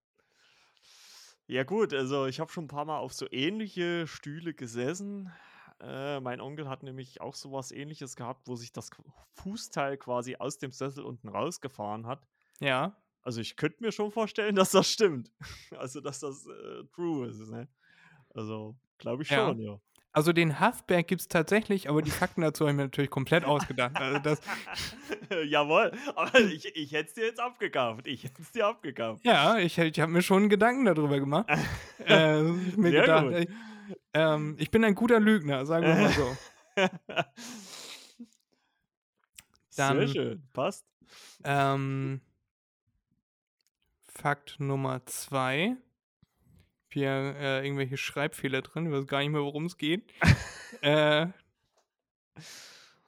Ja, 1.53 1.63
gut, 1.63 1.93
also 1.93 2.25
ich 2.25 2.39
habe 2.39 2.51
schon 2.51 2.63
ein 2.63 2.67
paar 2.67 2.85
Mal 2.85 2.97
auf 2.97 3.13
so 3.13 3.27
ähnliche 3.29 4.07
Stühle 4.07 4.55
gesessen. 4.55 5.31
Äh, 5.79 6.19
mein 6.19 6.41
Onkel 6.41 6.67
hat 6.67 6.81
nämlich 6.81 7.21
auch 7.21 7.35
sowas 7.35 7.71
ähnliches 7.71 8.15
gehabt, 8.15 8.47
wo 8.47 8.55
sich 8.55 8.73
das 8.73 8.89
Fußteil 9.35 9.97
quasi 9.97 10.35
aus 10.37 10.57
dem 10.57 10.71
Sessel 10.71 11.03
unten 11.03 11.29
rausgefahren 11.29 12.07
hat. 12.07 12.25
Ja. 12.59 12.97
Also 13.21 13.39
ich 13.39 13.55
könnte 13.55 13.83
mir 13.83 13.91
schon 13.91 14.11
vorstellen, 14.11 14.55
dass 14.55 14.71
das 14.71 14.89
stimmt. 14.89 15.31
Also 15.77 16.01
dass 16.01 16.21
das 16.21 16.43
äh, 16.47 16.85
true 16.91 17.27
ist. 17.27 17.47
Ne? 17.51 17.67
Also 18.33 18.75
glaube 18.97 19.21
ich 19.21 19.29
schon, 19.29 19.59
ja. 19.59 19.73
ja. 19.73 19.79
Also 20.13 20.31
den 20.31 20.59
Haftberg 20.59 21.07
gibt 21.07 21.21
es 21.21 21.27
tatsächlich, 21.27 21.89
aber 21.89 22.03
die 22.03 22.11
Fakten 22.11 22.41
dazu 22.41 22.65
habe 22.65 22.71
ich 22.71 22.77
mir 22.77 22.83
natürlich 22.83 23.09
komplett 23.09 23.45
ausgedacht. 23.45 23.95
Also 23.95 24.19
das 24.19 24.39
Jawohl, 25.47 25.91
aber 26.15 26.39
ich, 26.39 26.65
ich 26.75 26.91
hätte 26.91 27.09
es 27.09 27.13
dir 27.15 27.25
jetzt 27.25 27.39
abgekauft. 27.39 28.05
Ich 28.05 28.23
hätte 28.23 28.39
es 28.39 28.51
dir 28.51 28.67
abgekauft. 28.67 29.25
Ja, 29.25 29.57
ich, 29.57 29.75
ich 29.79 29.99
habe 29.99 30.11
mir 30.11 30.21
schon 30.21 30.49
Gedanken 30.49 30.85
darüber 30.85 31.19
gemacht. 31.19 31.49
äh, 32.05 32.43
mir 32.43 32.91
Sehr 32.91 33.01
gedacht. 33.01 33.25
Ich, 33.31 33.49
ähm, 34.13 34.55
ich 34.59 34.69
bin 34.69 34.85
ein 34.85 34.93
guter 34.93 35.19
Lügner, 35.19 35.65
sagen 35.65 35.87
wir 35.87 35.95
mal 35.95 36.09
so. 36.09 36.37
Dann, 39.75 39.97
Sehr 39.97 40.07
schön, 40.07 40.47
passt. 40.53 40.85
Ähm, 41.43 42.21
Fakt 44.03 44.59
Nummer 44.59 45.03
zwei 45.07 45.75
hier 46.93 47.35
äh, 47.37 47.65
irgendwelche 47.65 47.97
Schreibfehler 47.97 48.61
drin. 48.61 48.85
Ich 48.85 48.91
weiß 48.91 49.07
gar 49.07 49.19
nicht 49.19 49.31
mehr, 49.31 49.41
worum 49.41 49.65
es 49.65 49.77
geht. 49.77 50.03
äh, 50.81 51.27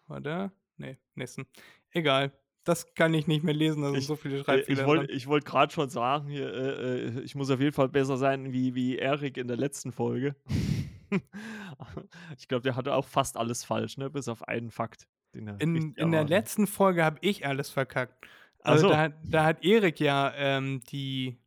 warte. 0.08 0.52
Nee, 0.78 0.98
Nessen. 1.16 1.46
Egal. 1.92 2.32
Das 2.66 2.96
kann 2.96 3.14
ich 3.14 3.28
nicht 3.28 3.44
mehr 3.44 3.54
lesen, 3.54 3.84
da 3.84 3.92
sind 3.92 4.02
so 4.02 4.16
viele 4.16 4.44
Schreibfehler 4.44 4.82
Ich 4.82 4.88
wollte 4.88 5.28
wollt 5.28 5.46
gerade 5.46 5.72
schon 5.72 5.90
sagen, 5.90 6.30
hier, 6.30 6.52
äh, 6.52 7.06
äh, 7.06 7.20
ich 7.22 7.36
muss 7.36 7.52
auf 7.52 7.60
jeden 7.60 7.74
Fall 7.74 7.90
besser 7.90 8.18
sein 8.18 8.52
wie, 8.54 8.74
wie 8.74 8.98
Erik 8.98 9.38
in 9.38 9.48
der 9.48 9.56
letzten 9.56 9.92
Folge. 9.92 10.36
ich 12.38 12.48
glaube, 12.48 12.64
der 12.64 12.76
hatte 12.76 12.96
auch 12.96 13.06
fast 13.06 13.38
alles 13.38 13.64
falsch, 13.64 13.98
ne? 13.98 14.10
Bis 14.10 14.28
auf 14.28 14.48
einen 14.48 14.72
Fakt. 14.72 15.08
in 15.34 15.94
in 15.94 16.12
der 16.12 16.24
letzten 16.24 16.66
Folge 16.66 17.06
habe 17.06 17.20
ich 17.22 17.46
alles 17.46 17.70
verkackt. 17.70 18.28
Also 18.66 18.88
so. 18.88 18.94
da, 18.94 19.10
da, 19.24 19.44
hat 19.44 19.64
Erik 19.64 20.00
ja 20.00 20.34
ähm, 20.36 20.82
die 20.90 21.38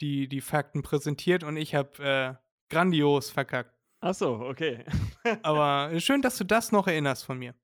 die, 0.00 0.28
die 0.28 0.40
Fakten 0.40 0.82
präsentiert 0.82 1.44
und 1.44 1.56
ich 1.56 1.74
habe 1.74 2.02
äh, 2.02 2.34
grandios 2.72 3.30
verkackt. 3.30 3.74
Ach 4.00 4.14
so, 4.14 4.40
okay. 4.40 4.84
Aber 5.42 5.98
schön, 6.00 6.22
dass 6.22 6.36
du 6.36 6.44
das 6.44 6.72
noch 6.72 6.86
erinnerst 6.86 7.24
von 7.24 7.38
mir. 7.38 7.54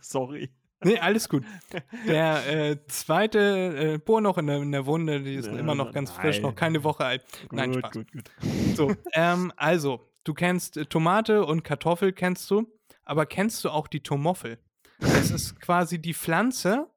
Sorry. 0.00 0.50
Nee, 0.84 0.98
alles 0.98 1.28
gut. 1.28 1.44
Der 2.06 2.46
äh, 2.70 2.86
zweite 2.86 3.94
äh, 3.94 3.98
Bohr 3.98 4.20
noch 4.20 4.38
in 4.38 4.46
der, 4.46 4.56
in 4.56 4.72
der 4.72 4.86
Wunde, 4.86 5.22
die 5.22 5.34
ist 5.34 5.46
ja, 5.46 5.56
immer 5.56 5.74
noch 5.74 5.92
ganz 5.92 6.10
nein. 6.10 6.20
frisch, 6.20 6.40
noch 6.40 6.54
keine 6.54 6.82
Woche 6.84 7.04
alt. 7.04 7.24
Gut, 7.42 7.52
nein, 7.52 7.74
Spaß. 7.74 7.92
Gut, 7.92 8.12
gut. 8.12 8.30
So, 8.74 8.92
ähm, 9.12 9.52
also, 9.56 10.08
du 10.24 10.34
kennst 10.34 10.76
äh, 10.76 10.86
Tomate 10.86 11.44
und 11.44 11.62
Kartoffel, 11.62 12.12
kennst 12.12 12.50
du, 12.50 12.66
aber 13.04 13.26
kennst 13.26 13.64
du 13.64 13.70
auch 13.70 13.86
die 13.86 14.00
Tomoffel? 14.00 14.58
Das 14.98 15.30
ist 15.30 15.60
quasi 15.60 16.00
die 16.00 16.14
Pflanze, 16.14 16.88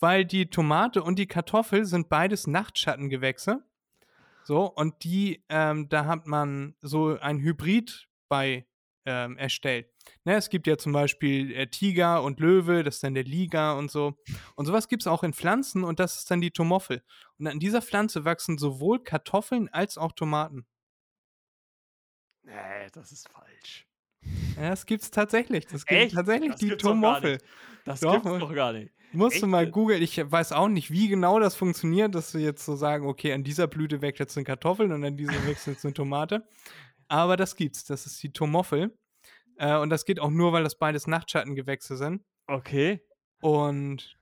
weil 0.00 0.24
die 0.24 0.50
Tomate 0.50 1.02
und 1.02 1.18
die 1.18 1.26
Kartoffel 1.26 1.84
sind 1.84 2.08
beides 2.08 2.46
Nachtschattengewächse. 2.46 3.64
So, 4.44 4.64
und 4.64 5.04
die, 5.04 5.44
ähm, 5.48 5.88
da 5.88 6.06
hat 6.06 6.26
man 6.26 6.74
so 6.80 7.18
ein 7.18 7.38
Hybrid 7.40 8.08
bei 8.28 8.66
ähm, 9.04 9.36
erstellt. 9.36 9.90
Ne, 10.24 10.36
es 10.36 10.50
gibt 10.50 10.66
ja 10.66 10.76
zum 10.76 10.92
Beispiel 10.92 11.52
äh, 11.54 11.66
Tiger 11.66 12.22
und 12.22 12.40
Löwe, 12.40 12.82
das 12.82 12.96
ist 12.96 13.04
dann 13.04 13.14
der 13.14 13.24
Liga 13.24 13.72
und 13.72 13.90
so. 13.90 14.18
Und 14.54 14.66
sowas 14.66 14.88
gibt 14.88 15.02
es 15.02 15.06
auch 15.06 15.22
in 15.22 15.32
Pflanzen 15.32 15.84
und 15.84 15.98
das 15.98 16.18
ist 16.18 16.30
dann 16.30 16.40
die 16.40 16.50
Tomoffel. 16.50 17.02
Und 17.38 17.46
an 17.46 17.58
dieser 17.58 17.82
Pflanze 17.82 18.24
wachsen 18.24 18.58
sowohl 18.58 19.02
Kartoffeln 19.02 19.68
als 19.68 19.98
auch 19.98 20.12
Tomaten. 20.12 20.66
Nee, 22.42 22.88
das 22.92 23.12
ist 23.12 23.28
falsch. 23.28 23.86
Ja, 24.56 24.70
das 24.70 24.86
gibt 24.86 25.02
es 25.02 25.10
tatsächlich. 25.10 25.66
Das 25.66 25.84
gibt 25.84 26.00
Echt? 26.00 26.14
tatsächlich 26.14 26.52
das 26.52 26.60
die 26.60 26.76
Tomoffel. 26.76 27.38
Das 27.84 28.00
doch, 28.00 28.12
gibt's 28.12 28.38
doch 28.38 28.54
gar 28.54 28.72
nicht. 28.72 28.92
Musst 29.12 29.36
Echt? 29.36 29.42
du 29.42 29.46
mal 29.46 29.70
googeln. 29.70 30.02
Ich 30.02 30.18
weiß 30.18 30.52
auch 30.52 30.68
nicht, 30.68 30.90
wie 30.90 31.08
genau 31.08 31.40
das 31.40 31.54
funktioniert, 31.54 32.14
dass 32.14 32.34
wir 32.34 32.42
jetzt 32.42 32.64
so 32.64 32.76
sagen, 32.76 33.06
okay, 33.06 33.32
an 33.32 33.44
dieser 33.44 33.66
Blüte 33.66 34.02
wächst 34.02 34.20
jetzt 34.20 34.36
eine 34.36 34.44
Kartoffel 34.44 34.92
und 34.92 35.04
an 35.04 35.16
dieser 35.16 35.46
wächst 35.46 35.66
jetzt 35.66 35.84
eine 35.84 35.94
Tomate. 35.94 36.46
Aber 37.08 37.36
das 37.36 37.56
gibt's. 37.56 37.84
Das 37.84 38.06
ist 38.06 38.22
die 38.22 38.32
Tomoffel. 38.32 38.96
Äh, 39.56 39.78
und 39.78 39.90
das 39.90 40.04
geht 40.04 40.20
auch 40.20 40.30
nur, 40.30 40.52
weil 40.52 40.62
das 40.62 40.76
beides 40.76 41.06
Nachtschattengewächse 41.06 41.96
sind. 41.96 42.22
Okay. 42.46 43.00
Und 43.40 44.18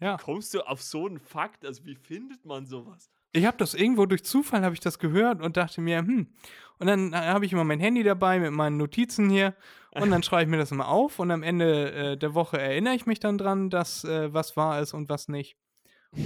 ja. 0.00 0.16
Kommst 0.16 0.52
du 0.52 0.62
auf 0.62 0.82
so 0.82 1.06
einen 1.06 1.20
Fakt? 1.20 1.64
Also 1.64 1.84
wie 1.84 1.94
findet 1.94 2.44
man 2.44 2.66
sowas? 2.66 3.10
Ich 3.32 3.46
habe 3.46 3.56
das 3.56 3.72
irgendwo 3.72 4.04
durch 4.04 4.24
Zufall 4.24 4.62
habe 4.62 4.74
ich 4.74 4.80
das 4.80 4.98
gehört 4.98 5.40
und 5.40 5.56
dachte 5.56 5.80
mir, 5.80 5.98
hm. 5.98 6.34
Und 6.82 6.88
dann 6.88 7.14
habe 7.14 7.46
ich 7.46 7.52
immer 7.52 7.62
mein 7.62 7.78
Handy 7.78 8.02
dabei 8.02 8.40
mit 8.40 8.50
meinen 8.50 8.76
Notizen 8.76 9.30
hier 9.30 9.54
und 9.92 10.10
dann 10.10 10.24
schreibe 10.24 10.42
ich 10.42 10.48
mir 10.48 10.56
das 10.56 10.72
immer 10.72 10.88
auf 10.88 11.20
und 11.20 11.30
am 11.30 11.44
Ende 11.44 11.92
äh, 11.92 12.16
der 12.16 12.34
Woche 12.34 12.60
erinnere 12.60 12.94
ich 12.94 13.06
mich 13.06 13.20
dann 13.20 13.38
dran, 13.38 13.70
dass 13.70 14.02
äh, 14.02 14.34
was 14.34 14.56
wahr 14.56 14.80
ist 14.80 14.92
und 14.92 15.08
was 15.08 15.28
nicht. 15.28 15.56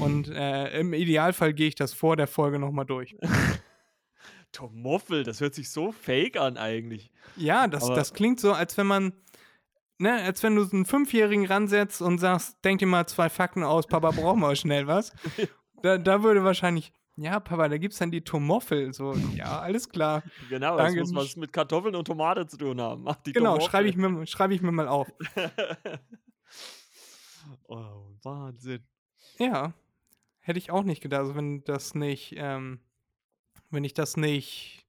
Und 0.00 0.28
äh, 0.28 0.80
im 0.80 0.94
Idealfall 0.94 1.52
gehe 1.52 1.68
ich 1.68 1.74
das 1.74 1.92
vor 1.92 2.16
der 2.16 2.26
Folge 2.26 2.58
nochmal 2.58 2.86
durch. 2.86 3.14
Tomoffel, 4.52 5.24
das 5.24 5.42
hört 5.42 5.54
sich 5.54 5.70
so 5.70 5.92
fake 5.92 6.38
an 6.38 6.56
eigentlich. 6.56 7.10
Ja, 7.36 7.66
das, 7.66 7.86
das 7.88 8.14
klingt 8.14 8.40
so, 8.40 8.54
als 8.54 8.78
wenn 8.78 8.86
man, 8.86 9.12
ne, 9.98 10.22
als 10.22 10.42
wenn 10.42 10.56
du 10.56 10.66
einen 10.72 10.86
Fünfjährigen 10.86 11.44
ransetzt 11.44 12.00
und 12.00 12.16
sagst, 12.16 12.64
denk 12.64 12.78
dir 12.78 12.86
mal 12.86 13.06
zwei 13.06 13.28
Fakten 13.28 13.62
aus, 13.62 13.86
Papa 13.86 14.10
braucht 14.10 14.38
mal 14.38 14.56
schnell 14.56 14.86
was. 14.86 15.12
Da, 15.82 15.98
da 15.98 16.22
würde 16.22 16.42
wahrscheinlich, 16.42 16.90
ja, 17.16 17.40
Papa, 17.40 17.68
da 17.68 17.78
gibt 17.78 17.94
es 17.94 17.98
dann 17.98 18.10
die 18.10 18.20
Tomoffel. 18.20 18.92
So, 18.92 19.14
ja, 19.34 19.60
alles 19.60 19.88
klar. 19.88 20.22
Genau, 20.50 20.76
das 20.76 20.94
muss 20.94 21.14
was 21.14 21.36
mit 21.36 21.52
Kartoffeln 21.52 21.94
und 21.94 22.06
Tomate 22.06 22.46
zu 22.46 22.56
tun 22.56 22.80
haben. 22.80 23.04
Mach 23.04 23.16
die 23.16 23.32
genau, 23.32 23.58
schreibe 23.60 23.88
ich, 23.88 23.96
mir, 23.96 24.26
schreib 24.26 24.50
ich 24.50 24.60
mir 24.60 24.72
mal 24.72 24.86
auf. 24.86 25.10
oh, 27.68 28.10
Wahnsinn. 28.22 28.84
Ja, 29.38 29.72
hätte 30.40 30.58
ich 30.58 30.70
auch 30.70 30.84
nicht 30.84 31.00
gedacht. 31.00 31.20
Also, 31.20 31.34
wenn 31.34 31.64
das 31.64 31.94
nicht, 31.94 32.34
ähm, 32.36 32.80
wenn 33.70 33.84
ich 33.84 33.94
das 33.94 34.16
nicht 34.16 34.85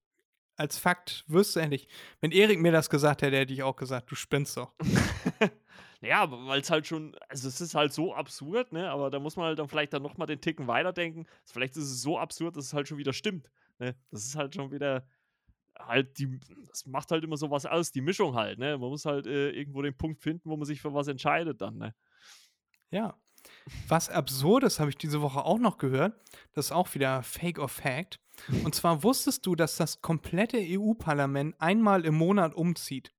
als 0.58 0.78
Fakt 0.78 1.24
wüsste, 1.28 1.62
endlich. 1.62 1.88
Wenn 2.20 2.32
Erik 2.32 2.60
mir 2.60 2.72
das 2.72 2.90
gesagt 2.90 3.22
hätte, 3.22 3.38
hätte 3.38 3.54
ich 3.54 3.64
auch 3.64 3.76
gesagt, 3.76 4.12
du 4.12 4.16
spinnst 4.16 4.58
doch. 4.58 4.74
Naja, 6.00 6.30
weil 6.30 6.62
es 6.62 6.70
halt 6.70 6.86
schon, 6.86 7.16
also 7.28 7.48
es 7.48 7.60
ist 7.60 7.74
halt 7.74 7.92
so 7.92 8.14
absurd, 8.14 8.72
ne? 8.72 8.92
Aber 8.92 9.10
da 9.10 9.20
muss 9.20 9.36
man 9.36 9.48
halt 9.48 9.58
dann 9.58 9.68
vielleicht 9.68 9.94
dann 9.94 10.04
nochmal 10.04 10.28
den 10.28 10.40
Ticken 10.40 10.68
weiterdenken. 10.68 11.26
Vielleicht 11.44 11.76
ist 11.76 11.86
es 11.86 12.04
so 12.04 12.20
absurd, 12.20 12.56
dass 12.56 12.66
es 12.66 12.74
halt 12.74 12.88
schon 12.88 13.00
wieder 13.00 13.14
stimmt. 13.14 13.50
Ne? 13.80 13.96
Das 14.12 14.24
ist 14.24 14.36
halt 14.36 14.54
schon 14.54 14.72
wieder 14.72 15.08
halt 15.80 16.18
die, 16.18 16.40
das 16.68 16.86
macht 16.86 17.12
halt 17.12 17.24
immer 17.24 17.38
so 17.38 17.52
was 17.52 17.66
aus, 17.66 17.92
die 17.92 18.02
Mischung 18.02 18.36
halt, 18.36 18.60
ne? 18.60 18.78
Man 18.78 18.90
muss 18.90 19.06
halt 19.06 19.28
äh, 19.28 19.50
irgendwo 19.52 19.82
den 19.82 19.96
Punkt 19.96 20.22
finden, 20.22 20.50
wo 20.50 20.58
man 20.58 20.66
sich 20.66 20.82
für 20.82 20.94
was 20.94 21.08
entscheidet 21.08 21.62
dann, 21.62 21.78
ne? 21.78 21.96
Ja. 22.92 23.16
Was 23.88 24.10
Absurdes 24.10 24.80
habe 24.80 24.90
ich 24.90 24.98
diese 24.98 25.22
Woche 25.22 25.46
auch 25.46 25.60
noch 25.60 25.78
gehört. 25.78 26.14
Das 26.54 26.66
ist 26.66 26.72
auch 26.72 26.94
wieder 26.96 27.24
Fake 27.24 27.60
or 27.60 27.70
Fact. 27.70 28.20
Und 28.64 28.76
zwar 28.76 29.04
wusstest 29.04 29.46
du, 29.46 29.56
dass 29.56 29.78
das 29.78 30.02
komplette 30.02 30.58
EU-Parlament 30.60 31.56
einmal 31.60 32.06
im 32.06 32.16
Monat 32.16 32.56
umzieht. 32.56 33.14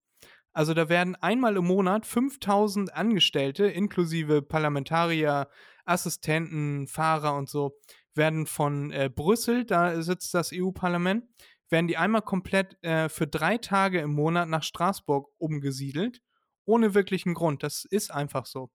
Also 0.52 0.74
da 0.74 0.88
werden 0.88 1.14
einmal 1.16 1.57
im 1.57 1.66
Monat 1.66 2.07
5000 2.07 2.94
Angestellte, 2.94 3.66
inklusive 3.66 4.42
Parlamentarier, 4.42 5.48
Assistenten, 5.85 6.87
Fahrer 6.87 7.37
und 7.37 7.48
so, 7.48 7.78
werden 8.14 8.46
von 8.46 8.90
äh, 8.90 9.11
Brüssel, 9.14 9.64
da 9.64 10.02
sitzt 10.02 10.35
das 10.35 10.50
EU-Parlament, 10.52 11.24
werden 11.68 11.87
die 11.87 11.96
einmal 11.96 12.22
komplett 12.22 12.83
äh, 12.83 13.09
für 13.09 13.26
drei 13.26 13.59
Tage 13.59 14.00
im 14.00 14.14
Monat 14.14 14.48
nach 14.48 14.62
Straßburg 14.62 15.28
umgesiedelt 15.38 16.20
ohne 16.68 16.94
wirklichen 16.94 17.35
Grund. 17.35 17.62
Das 17.62 17.85
ist 17.85 18.12
einfach 18.12 18.46
so. 18.46 18.70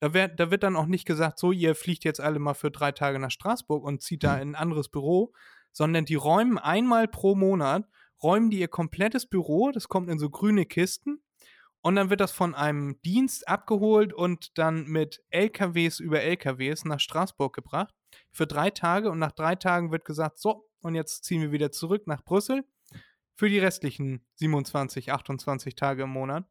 Da, 0.00 0.12
wär, 0.12 0.28
da 0.28 0.50
wird 0.50 0.62
dann 0.62 0.76
auch 0.76 0.86
nicht 0.86 1.06
gesagt, 1.06 1.38
so, 1.38 1.52
ihr 1.52 1.74
fliegt 1.74 2.04
jetzt 2.04 2.20
alle 2.20 2.38
mal 2.38 2.54
für 2.54 2.70
drei 2.70 2.92
Tage 2.92 3.18
nach 3.18 3.30
Straßburg 3.30 3.84
und 3.84 4.02
zieht 4.02 4.24
da 4.24 4.38
in 4.38 4.50
ein 4.50 4.54
anderes 4.54 4.88
Büro, 4.88 5.32
sondern 5.76 6.06
die 6.06 6.14
räumen 6.14 6.56
einmal 6.56 7.06
pro 7.06 7.34
Monat, 7.34 7.86
räumen 8.22 8.48
die 8.48 8.60
ihr 8.60 8.68
komplettes 8.68 9.26
Büro, 9.26 9.72
das 9.72 9.88
kommt 9.88 10.08
in 10.08 10.18
so 10.18 10.30
grüne 10.30 10.64
Kisten 10.64 11.20
und 11.82 11.96
dann 11.96 12.08
wird 12.08 12.22
das 12.22 12.32
von 12.32 12.54
einem 12.54 12.98
Dienst 13.02 13.46
abgeholt 13.46 14.14
und 14.14 14.56
dann 14.56 14.86
mit 14.86 15.22
LKWs 15.28 16.00
über 16.00 16.22
LKWs 16.22 16.86
nach 16.86 16.98
Straßburg 16.98 17.54
gebracht 17.54 17.94
für 18.32 18.46
drei 18.46 18.70
Tage 18.70 19.10
und 19.10 19.18
nach 19.18 19.32
drei 19.32 19.54
Tagen 19.54 19.92
wird 19.92 20.06
gesagt, 20.06 20.38
so, 20.38 20.66
und 20.80 20.94
jetzt 20.94 21.24
ziehen 21.24 21.42
wir 21.42 21.52
wieder 21.52 21.70
zurück 21.70 22.06
nach 22.06 22.24
Brüssel 22.24 22.64
für 23.34 23.50
die 23.50 23.58
restlichen 23.58 24.24
27, 24.36 25.12
28 25.12 25.74
Tage 25.74 26.04
im 26.04 26.10
Monat. 26.10 26.46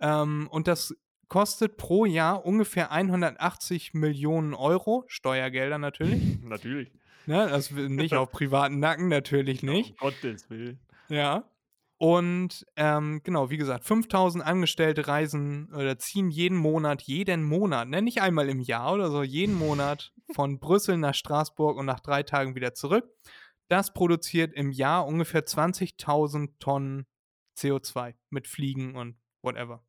Ähm, 0.00 0.48
und 0.50 0.68
das 0.68 0.96
kostet 1.28 1.76
pro 1.76 2.06
Jahr 2.06 2.46
ungefähr 2.46 2.92
180 2.92 3.92
Millionen 3.92 4.54
Euro, 4.54 5.04
Steuergelder 5.06 5.76
natürlich. 5.76 6.40
Natürlich. 6.42 6.92
Ne, 7.26 7.48
das 7.48 7.70
nicht 7.70 8.14
auf 8.14 8.30
privaten 8.30 8.78
Nacken, 8.78 9.08
natürlich 9.08 9.62
nicht. 9.62 9.90
Um 9.92 10.10
Gottes 10.10 10.50
Willen. 10.50 10.80
Ja. 11.08 11.48
Und 11.98 12.66
ähm, 12.74 13.20
genau, 13.22 13.50
wie 13.50 13.56
gesagt, 13.58 13.84
5000 13.84 14.44
Angestellte 14.44 15.06
reisen 15.06 15.72
oder 15.72 15.98
ziehen 15.98 16.30
jeden 16.30 16.56
Monat, 16.56 17.02
jeden 17.02 17.44
Monat, 17.44 17.88
ne, 17.88 18.02
nicht 18.02 18.20
einmal 18.20 18.48
im 18.48 18.58
Jahr 18.58 18.92
oder 18.92 19.08
so, 19.08 19.22
jeden 19.22 19.54
Monat 19.54 20.12
von 20.34 20.58
Brüssel 20.58 20.96
nach 20.96 21.14
Straßburg 21.14 21.78
und 21.78 21.86
nach 21.86 22.00
drei 22.00 22.24
Tagen 22.24 22.56
wieder 22.56 22.74
zurück. 22.74 23.08
Das 23.68 23.92
produziert 23.92 24.52
im 24.52 24.72
Jahr 24.72 25.06
ungefähr 25.06 25.44
20.000 25.46 26.58
Tonnen 26.58 27.06
CO2 27.56 28.14
mit 28.30 28.48
Fliegen 28.48 28.96
und 28.96 29.16
whatever. 29.42 29.84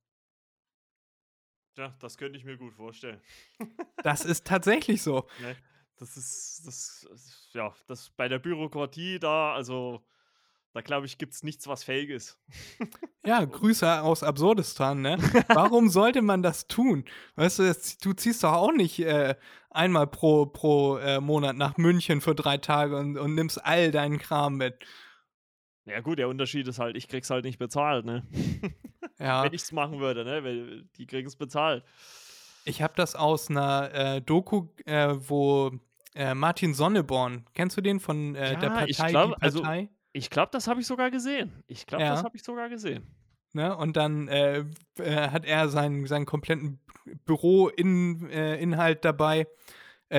Ja, 1.77 1.97
das 1.99 2.17
könnte 2.17 2.37
ich 2.37 2.45
mir 2.45 2.57
gut 2.57 2.75
vorstellen. 2.75 3.19
Das 4.03 4.25
ist 4.25 4.45
tatsächlich 4.45 5.01
so. 5.01 5.27
Ne? 5.41 5.55
Das 5.97 6.17
ist, 6.17 6.63
das, 6.65 7.05
ist- 7.13 7.49
ja, 7.53 7.73
das 7.87 8.09
bei 8.11 8.27
der 8.27 8.39
Bürokratie 8.39 9.19
da, 9.19 9.53
also 9.53 10.03
da 10.73 10.81
glaube 10.81 11.05
ich, 11.05 11.19
gibt 11.19 11.33
es 11.33 11.43
nichts, 11.43 11.67
was 11.67 11.83
fähig 11.83 12.09
ist. 12.09 12.39
Ja, 13.25 13.45
Grüße 13.45 14.01
aus 14.01 14.23
Absurdistan, 14.23 15.01
ne? 15.01 15.17
Warum 15.49 15.87
sollte 15.89 16.21
man 16.23 16.41
das 16.41 16.67
tun? 16.67 17.05
Weißt 17.35 17.59
du, 17.59 17.63
das, 17.63 17.97
du 17.99 18.13
ziehst 18.13 18.43
doch 18.43 18.53
auch 18.53 18.71
nicht 18.71 18.99
äh, 18.99 19.35
einmal 19.69 20.07
pro, 20.07 20.47
pro 20.47 20.97
äh, 20.97 21.21
Monat 21.21 21.55
nach 21.55 21.77
München 21.77 22.21
für 22.21 22.33
drei 22.33 22.57
Tage 22.57 22.97
und, 22.97 23.17
und 23.17 23.35
nimmst 23.35 23.63
all 23.63 23.91
deinen 23.91 24.17
Kram 24.17 24.55
mit. 24.57 24.83
Ja, 25.85 25.99
gut, 26.01 26.17
der 26.17 26.27
Unterschied 26.27 26.67
ist 26.67 26.79
halt, 26.79 26.95
ich 26.97 27.07
krieg's 27.07 27.29
halt 27.29 27.45
nicht 27.45 27.59
bezahlt, 27.59 28.05
ne? 28.05 28.25
Ja, 29.19 29.43
Wenn 29.43 29.53
ich's 29.53 29.71
machen 29.71 29.99
würde, 29.99 30.25
ne? 30.25 30.83
Die 30.97 31.05
kriegen 31.05 31.27
es 31.27 31.35
bezahlt. 31.35 31.83
Ich 32.65 32.81
habe 32.81 32.93
das 32.95 33.15
aus 33.15 33.49
einer 33.49 33.93
äh, 33.93 34.21
Doku, 34.21 34.67
äh, 34.85 35.15
wo 35.17 35.71
äh, 36.15 36.33
Martin 36.33 36.73
Sonneborn, 36.73 37.45
kennst 37.53 37.77
du 37.77 37.81
den 37.81 37.99
von 37.99 38.35
äh, 38.35 38.57
der 38.57 38.69
Ja, 38.69 38.69
Partei? 38.69 38.85
ich 38.87 38.97
glaub, 38.97 39.35
die 39.35 39.41
also-? 39.41 39.63
Ich 40.15 40.29
glaube, 40.29 40.49
das 40.51 40.67
habe 40.67 40.79
ich 40.79 40.85
sogar 40.87 41.09
gesehen. 41.09 41.63
Ich 41.67 41.87
glaube, 41.87 42.03
das 42.03 42.19
Ja. 42.19 42.23
habe 42.25 42.37
ich 42.37 42.43
sogar 42.43 42.69
gesehen. 42.69 43.07
Ne? 43.53 43.75
Und 43.75 43.97
dann 43.97 44.27
äh, 44.27 44.63
äh, 44.99 45.29
hat 45.29 45.45
er 45.45 45.69
seinen, 45.69 46.05
seinen 46.05 46.25
kompletten 46.25 46.79
Büroinhalt 47.25 48.59
Inhalt 48.61 49.05
dabei. 49.05 49.47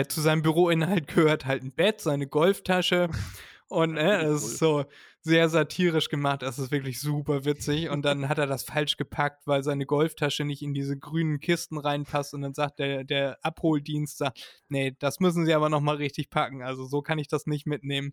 Zu 0.09 0.20
seinem 0.20 0.42
Büroinhalt 0.42 1.07
gehört 1.14 1.46
halt 1.46 1.62
ein 1.62 1.72
Bett, 1.72 2.00
seine 2.00 2.26
Golftasche. 2.26 3.09
Und 3.68 3.96
äh, 3.96 4.22
das 4.24 4.42
ist 4.44 4.59
so 4.59 4.85
sehr 5.25 5.49
satirisch 5.49 6.11
gemacht. 6.11 6.43
Das 6.43 6.59
ist 6.59 6.71
wirklich 6.71 7.01
super 7.01 7.47
witzig. 7.47 7.89
Und 7.89 8.05
dann 8.05 8.29
hat 8.29 8.39
er 8.39 8.47
das 8.47 8.63
falsch 8.63 8.99
gepackt, 8.99 9.47
weil 9.47 9.65
seine 9.65 9.87
Golftasche 9.87 10.45
nicht 10.45 10.61
in 10.61 10.75
diese 10.75 10.99
grünen 10.99 11.41
Kisten 11.41 11.79
reinpasst. 11.79 12.35
Und 12.35 12.43
dann 12.43 12.53
sagt 12.53 12.79
der, 12.79 13.05
der 13.05 13.39
Abholdienst, 13.43 14.19
sagt, 14.19 14.65
nee, 14.69 14.95
das 14.99 15.21
müssen 15.21 15.47
Sie 15.47 15.55
aber 15.55 15.71
nochmal 15.71 15.97
richtig 15.97 16.29
packen. 16.29 16.63
Also 16.63 16.85
so 16.85 17.01
kann 17.01 17.19
ich 17.19 17.27
das 17.27 17.47
nicht 17.47 17.67
mitnehmen. 17.67 18.13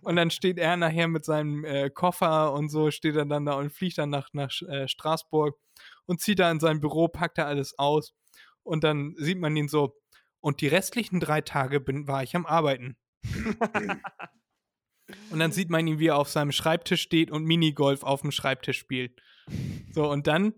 Und 0.00 0.16
dann 0.16 0.30
steht 0.30 0.58
er 0.58 0.78
nachher 0.78 1.06
mit 1.06 1.26
seinem 1.26 1.66
äh, 1.66 1.90
Koffer 1.90 2.54
und 2.54 2.70
so, 2.70 2.90
steht 2.90 3.16
er 3.16 3.26
dann 3.26 3.44
da 3.44 3.52
und 3.52 3.70
fliegt 3.70 3.98
dann 3.98 4.08
nach, 4.08 4.30
nach 4.32 4.50
äh, 4.62 4.88
Straßburg 4.88 5.54
und 6.06 6.20
zieht 6.22 6.38
da 6.38 6.50
in 6.50 6.60
sein 6.60 6.80
Büro, 6.80 7.08
packt 7.08 7.36
da 7.36 7.44
alles 7.44 7.78
aus. 7.78 8.14
Und 8.62 8.84
dann 8.84 9.14
sieht 9.18 9.38
man 9.38 9.54
ihn 9.54 9.68
so, 9.68 9.94
und 10.40 10.62
die 10.62 10.68
restlichen 10.68 11.20
drei 11.20 11.42
Tage 11.42 11.78
bin, 11.78 12.08
war 12.08 12.22
ich 12.22 12.34
am 12.34 12.46
Arbeiten. 12.46 12.96
und 15.30 15.38
dann 15.38 15.52
sieht 15.52 15.70
man 15.70 15.86
ihn, 15.86 15.98
wie 15.98 16.08
er 16.08 16.16
auf 16.16 16.28
seinem 16.28 16.52
Schreibtisch 16.52 17.02
steht 17.02 17.30
und 17.30 17.44
Minigolf 17.44 18.02
auf 18.02 18.22
dem 18.22 18.30
Schreibtisch 18.30 18.78
spielt. 18.78 19.20
So, 19.92 20.10
und 20.10 20.26
dann, 20.26 20.54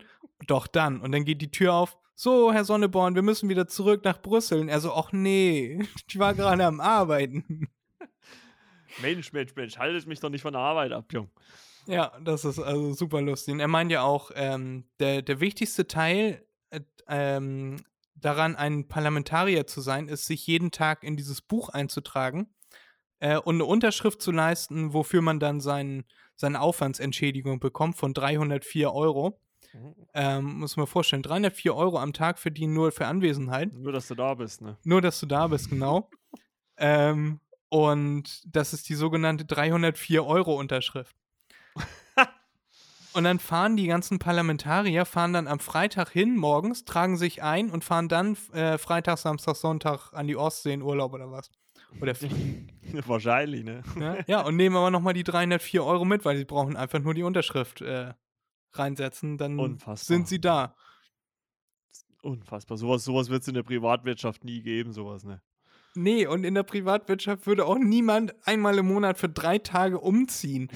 doch 0.47 0.67
dann. 0.67 1.01
Und 1.01 1.13
dann 1.13 1.25
geht 1.25 1.41
die 1.41 1.51
Tür 1.51 1.75
auf. 1.75 1.97
So, 2.15 2.53
Herr 2.53 2.65
Sonneborn, 2.65 3.15
wir 3.15 3.23
müssen 3.23 3.49
wieder 3.49 3.67
zurück 3.67 4.05
nach 4.05 4.21
Brüssel. 4.21 4.61
Und 4.61 4.69
er 4.69 4.81
so, 4.81 4.93
ach 4.93 5.13
nee, 5.13 5.81
ich 6.09 6.19
war 6.19 6.35
gerade 6.35 6.65
am 6.65 6.81
Arbeiten. 6.81 7.69
Mensch, 9.01 9.33
Mensch, 9.33 9.55
Mensch, 9.55 9.79
haltet 9.79 10.07
mich 10.07 10.21
doch 10.21 10.31
nicht 10.31 10.43
von 10.43 10.53
der 10.53 10.63
Arbeit 10.63 10.93
ab, 10.93 11.13
Jung. 11.13 11.31
Ja, 11.87 12.13
das 12.23 12.45
ist 12.45 12.59
also 12.59 12.93
super 12.93 13.21
lustig. 13.23 13.55
Und 13.55 13.61
er 13.61 13.69
meint 13.69 13.91
ja 13.91 14.03
auch, 14.03 14.33
ähm, 14.35 14.85
der, 14.99 15.23
der 15.23 15.41
wichtigste 15.41 15.87
Teil 15.87 16.45
äh, 16.71 16.81
ähm, 17.09 17.77
daran, 18.17 18.57
ein 18.57 18.89
Parlamentarier 18.89 19.67
zu 19.67 19.81
sein, 19.81 20.09
ist, 20.09 20.27
sich 20.27 20.47
jeden 20.47 20.73
Tag 20.73 21.05
in 21.05 21.17
dieses 21.17 21.41
Buch 21.41 21.69
einzutragen 21.69 22.49
äh, 23.21 23.39
und 23.39 23.57
eine 23.57 23.65
Unterschrift 23.65 24.21
zu 24.21 24.33
leisten, 24.33 24.93
wofür 24.93 25.23
man 25.23 25.39
dann 25.39 25.61
sein, 25.61 26.05
seine 26.37 26.61
Aufwandsentschädigung 26.61 27.61
bekommt 27.61 27.97
von 27.97 28.13
304 28.15 28.93
Euro. 28.93 29.41
Ähm, 30.15 30.59
muss 30.59 30.77
man 30.77 30.87
vorstellen, 30.87 31.23
304 31.23 31.75
Euro 31.75 31.99
am 31.99 32.13
Tag 32.13 32.39
verdienen 32.39 32.75
nur 32.75 32.91
für 32.91 33.07
Anwesenheit. 33.07 33.73
Nur, 33.73 33.93
dass 33.93 34.09
du 34.09 34.17
da 34.17 34.35
bist, 34.35 34.63
ne? 34.63 34.77
Nur, 34.83 35.01
dass 35.01 35.21
du 35.21 35.27
da 35.27 35.47
bist, 35.47 35.71
genau. 35.71 36.11
ähm, 36.77 37.41
und 37.69 38.43
das 38.47 38.73
ist 38.73 38.89
die 38.89 38.95
sogenannte 38.95 39.45
304 39.45 40.27
Euro 40.27 40.59
Unterschrift. 40.59 41.15
und 43.13 43.23
dann 43.23 43.39
fahren 43.39 43.77
die 43.77 43.87
ganzen 43.87 44.19
Parlamentarier, 44.19 45.05
fahren 45.05 45.33
dann 45.33 45.47
am 45.47 45.61
Freitag 45.61 46.11
hin 46.11 46.37
morgens, 46.37 46.85
tragen 46.85 47.17
sich 47.17 47.45
ein 47.45 47.71
und 47.71 47.85
fahren 47.85 48.09
dann 48.09 48.37
äh, 48.53 48.77
Freitag, 48.77 49.19
Samstag, 49.19 49.55
Sonntag 49.55 50.13
an 50.13 50.27
die 50.27 50.37
Ostsee 50.37 50.73
in 50.73 50.83
Urlaub 50.83 51.13
oder 51.13 51.31
was. 51.31 51.51
Oder 52.01 52.15
fliegen. 52.15 52.69
Wahrscheinlich, 53.07 53.65
ne? 53.65 53.83
ja? 53.99 54.17
ja, 54.27 54.41
und 54.43 54.57
nehmen 54.57 54.77
aber 54.77 54.91
nochmal 54.91 55.15
die 55.15 55.25
304 55.25 55.85
Euro 55.85 56.05
mit, 56.05 56.25
weil 56.25 56.37
sie 56.37 56.45
brauchen 56.45 56.77
einfach 56.77 57.01
nur 57.01 57.15
die 57.15 57.23
Unterschrift 57.23 57.81
äh, 57.81 58.15
reinsetzen, 58.73 59.39
dann 59.39 59.59
Unfassbar. 59.59 59.97
sind 59.97 60.29
sie 60.29 60.41
da. 60.41 60.75
Unfassbar. 62.23 62.77
Sowas, 62.77 63.05
sowas 63.05 63.31
wird 63.31 63.43
es 63.43 63.49
in 63.49 63.55
der 63.55 63.63
Privatwirtschaft 63.63 64.45
nie 64.45 64.63
geben, 64.63 64.93
sowas, 64.93 65.25
ne? 65.25 65.43
Nee, 65.95 66.27
und 66.27 66.45
in 66.45 66.55
der 66.55 66.63
Privatwirtschaft 66.63 67.47
würde 67.47 67.67
auch 67.67 67.79
niemand 67.79 68.35
einmal 68.47 68.79
im 68.79 68.87
Monat 68.87 69.19
für 69.19 69.29
drei 69.29 69.59
Tage 69.59 69.99
umziehen. 69.99 70.69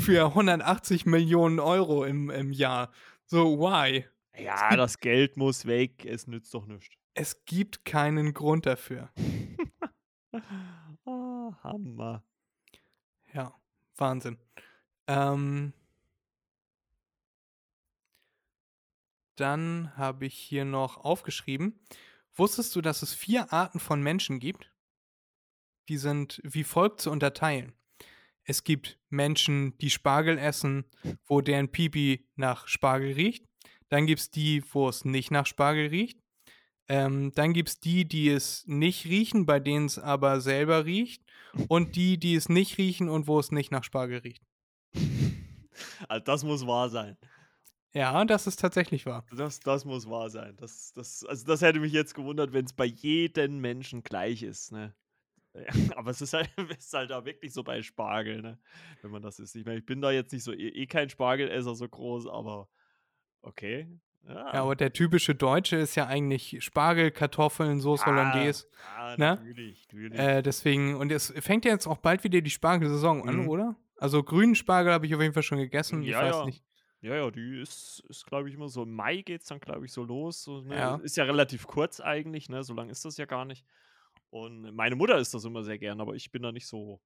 Für 0.00 0.26
180 0.26 1.06
Millionen 1.06 1.58
Euro 1.58 2.04
im, 2.04 2.30
im 2.30 2.52
Jahr. 2.52 2.90
So, 3.26 3.58
why? 3.58 4.04
Ja, 4.38 4.76
das 4.76 4.98
Geld 4.98 5.36
muss 5.36 5.66
weg, 5.66 6.04
es 6.04 6.28
nützt 6.28 6.54
doch 6.54 6.66
nichts. 6.66 6.94
Es 7.14 7.44
gibt 7.44 7.84
keinen 7.84 8.32
Grund 8.32 8.66
dafür. 8.66 9.10
Ah, 11.06 11.52
Hammer. 11.62 12.22
Ja, 13.32 13.54
Wahnsinn. 13.96 14.38
Ähm, 15.06 15.72
dann 19.36 19.96
habe 19.96 20.26
ich 20.26 20.34
hier 20.34 20.64
noch 20.64 20.98
aufgeschrieben. 20.98 21.80
Wusstest 22.34 22.76
du, 22.76 22.80
dass 22.80 23.02
es 23.02 23.14
vier 23.14 23.52
Arten 23.52 23.80
von 23.80 24.02
Menschen 24.02 24.38
gibt? 24.38 24.70
Die 25.88 25.96
sind 25.96 26.40
wie 26.44 26.64
folgt 26.64 27.00
zu 27.00 27.10
unterteilen. 27.10 27.72
Es 28.44 28.64
gibt 28.64 28.98
Menschen, 29.08 29.76
die 29.78 29.90
Spargel 29.90 30.38
essen, 30.38 30.84
wo 31.24 31.40
deren 31.40 31.70
Pipi 31.70 32.28
nach 32.36 32.68
Spargel 32.68 33.12
riecht. 33.12 33.44
Dann 33.88 34.06
gibt 34.06 34.20
es 34.20 34.30
die, 34.30 34.62
wo 34.72 34.88
es 34.88 35.04
nicht 35.04 35.30
nach 35.30 35.46
Spargel 35.46 35.88
riecht. 35.88 36.20
Ähm, 36.90 37.30
dann 37.36 37.52
gibt 37.52 37.68
es 37.68 37.78
die, 37.78 38.04
die 38.04 38.28
es 38.30 38.66
nicht 38.66 39.06
riechen, 39.06 39.46
bei 39.46 39.60
denen 39.60 39.86
es 39.86 39.96
aber 39.96 40.40
selber 40.40 40.86
riecht. 40.86 41.22
Und 41.68 41.94
die, 41.94 42.18
die 42.18 42.34
es 42.34 42.48
nicht 42.48 42.78
riechen 42.78 43.08
und 43.08 43.28
wo 43.28 43.38
es 43.38 43.52
nicht 43.52 43.70
nach 43.70 43.84
Spargel 43.84 44.18
riecht. 44.18 44.42
Also 46.08 46.24
das 46.24 46.44
muss 46.44 46.66
wahr 46.66 46.90
sein. 46.90 47.16
Ja, 47.94 48.22
das 48.26 48.46
ist 48.46 48.60
tatsächlich 48.60 49.06
wahr. 49.06 49.24
Das, 49.34 49.60
das 49.60 49.86
muss 49.86 50.10
wahr 50.10 50.28
sein. 50.28 50.54
Das, 50.58 50.92
das, 50.92 51.24
also 51.24 51.46
das 51.46 51.62
hätte 51.62 51.80
mich 51.80 51.92
jetzt 51.92 52.14
gewundert, 52.14 52.52
wenn 52.52 52.66
es 52.66 52.74
bei 52.74 52.84
jedem 52.84 53.60
Menschen 53.60 54.02
gleich 54.02 54.42
ist, 54.42 54.72
ne? 54.72 54.94
Ja, 55.54 55.62
aber 55.96 56.10
es 56.10 56.20
ist 56.20 56.34
halt, 56.34 56.50
es 56.78 56.86
ist 56.86 56.92
halt 56.92 57.10
da 57.10 57.24
wirklich 57.24 57.54
so 57.54 57.62
bei 57.62 57.82
Spargel, 57.82 58.42
ne? 58.42 58.58
Wenn 59.00 59.10
man 59.10 59.22
das 59.22 59.38
ist. 59.38 59.54
Ich 59.54 59.64
meine, 59.64 59.78
ich 59.78 59.86
bin 59.86 60.02
da 60.02 60.10
jetzt 60.10 60.32
nicht 60.32 60.44
so, 60.44 60.52
eh, 60.52 60.68
eh 60.68 60.86
kein 60.86 61.08
Spargelesser 61.08 61.74
so 61.74 61.88
groß, 61.88 62.26
aber 62.26 62.68
okay. 63.40 63.88
Ja, 64.28 64.34
Ja, 64.34 64.62
aber 64.62 64.76
der 64.76 64.92
typische 64.92 65.34
Deutsche 65.34 65.76
ist 65.76 65.94
ja 65.96 66.06
eigentlich 66.06 66.56
Spargel, 66.62 67.10
Kartoffeln, 67.10 67.80
Soße 67.80 68.06
Hollandaise. 68.06 68.66
ja 68.96 69.10
ne? 69.16 69.16
natürlich, 69.36 69.86
natürlich. 69.88 70.18
Äh, 70.18 70.42
deswegen, 70.42 70.94
und 70.96 71.10
es 71.10 71.32
fängt 71.40 71.64
ja 71.64 71.72
jetzt 71.72 71.86
auch 71.86 71.98
bald 71.98 72.22
wieder 72.24 72.40
die 72.40 72.50
Spargelsaison 72.50 73.28
an, 73.28 73.36
Mhm. 73.42 73.48
oder? 73.48 73.76
Also 73.96 74.22
grünen 74.22 74.54
Spargel 74.54 74.92
habe 74.92 75.06
ich 75.06 75.14
auf 75.14 75.20
jeden 75.20 75.34
Fall 75.34 75.42
schon 75.42 75.58
gegessen. 75.58 76.02
ich 76.02 76.10
Ja, 76.10 76.22
weiß 76.22 76.34
ja. 76.36 76.44
nicht. 76.46 76.64
Ja, 77.02 77.14
ja, 77.16 77.30
die 77.30 77.60
ist, 77.60 78.04
ist 78.08 78.26
glaube 78.26 78.48
ich, 78.50 78.54
immer 78.54 78.68
so. 78.68 78.82
Im 78.82 78.92
Mai 78.94 79.22
geht 79.22 79.40
es 79.40 79.46
dann, 79.48 79.58
glaube 79.58 79.86
ich, 79.86 79.92
so 79.92 80.04
los. 80.04 80.42
So, 80.42 80.60
ne? 80.60 80.76
Ja. 80.76 80.96
Ist 80.96 81.16
ja 81.16 81.24
relativ 81.24 81.66
kurz 81.66 81.98
eigentlich, 82.00 82.48
ne? 82.50 82.62
So 82.62 82.74
lang 82.74 82.90
ist 82.90 83.04
das 83.06 83.16
ja 83.16 83.24
gar 83.24 83.46
nicht. 83.46 83.64
Und 84.28 84.74
meine 84.76 84.96
Mutter 84.96 85.16
isst 85.18 85.32
das 85.34 85.44
immer 85.44 85.62
sehr 85.64 85.78
gern, 85.78 86.00
aber 86.00 86.14
ich 86.14 86.30
bin 86.30 86.42
da 86.42 86.52
nicht 86.52 86.66
so, 86.66 87.00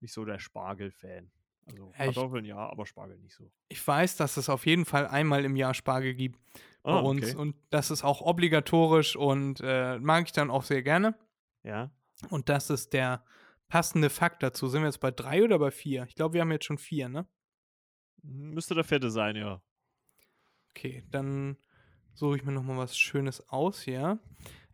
nicht 0.00 0.12
so 0.12 0.24
der 0.26 0.38
Spargel-Fan. 0.38 1.30
Also 1.66 1.92
Ja, 1.98 2.06
ich- 2.06 2.14
Kartoffeln 2.14 2.44
ja, 2.44 2.56
aber 2.56 2.86
Spargel 2.86 3.18
nicht 3.18 3.34
so. 3.34 3.50
Ich 3.68 3.86
weiß, 3.86 4.16
dass 4.16 4.36
es 4.36 4.48
auf 4.48 4.66
jeden 4.66 4.84
Fall 4.84 5.06
einmal 5.06 5.44
im 5.44 5.56
Jahr 5.56 5.74
Spargel 5.74 6.14
gibt 6.14 6.38
bei 6.82 6.92
Ah, 6.92 7.00
uns 7.00 7.22
okay. 7.30 7.36
und 7.36 7.56
das 7.70 7.90
ist 7.90 8.02
auch 8.04 8.20
obligatorisch 8.22 9.14
und 9.16 9.60
äh, 9.62 9.98
mag 9.98 10.24
ich 10.26 10.32
dann 10.32 10.50
auch 10.50 10.62
sehr 10.64 10.82
gerne. 10.82 11.14
Ja. 11.62 11.90
Und 12.30 12.48
das 12.48 12.70
ist 12.70 12.92
der 12.92 13.24
passende 13.68 14.10
Fakt 14.10 14.42
dazu. 14.42 14.66
Sind 14.68 14.82
wir 14.82 14.88
jetzt 14.88 15.00
bei 15.00 15.10
drei 15.10 15.44
oder 15.44 15.58
bei 15.58 15.70
vier? 15.70 16.04
Ich 16.08 16.14
glaube, 16.14 16.34
wir 16.34 16.40
haben 16.40 16.50
jetzt 16.52 16.64
schon 16.64 16.78
vier, 16.78 17.08
ne? 17.08 17.26
Müsste 18.22 18.74
der 18.74 18.84
Fette 18.84 19.10
sein, 19.10 19.36
ja. 19.36 19.62
Okay, 20.70 21.04
dann 21.10 21.56
suche 22.14 22.36
ich 22.36 22.44
mir 22.44 22.52
noch 22.52 22.62
mal 22.62 22.76
was 22.76 22.98
Schönes 22.98 23.48
aus 23.48 23.80
hier. 23.82 24.18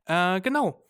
Äh, 0.07 0.41
genau. 0.41 0.83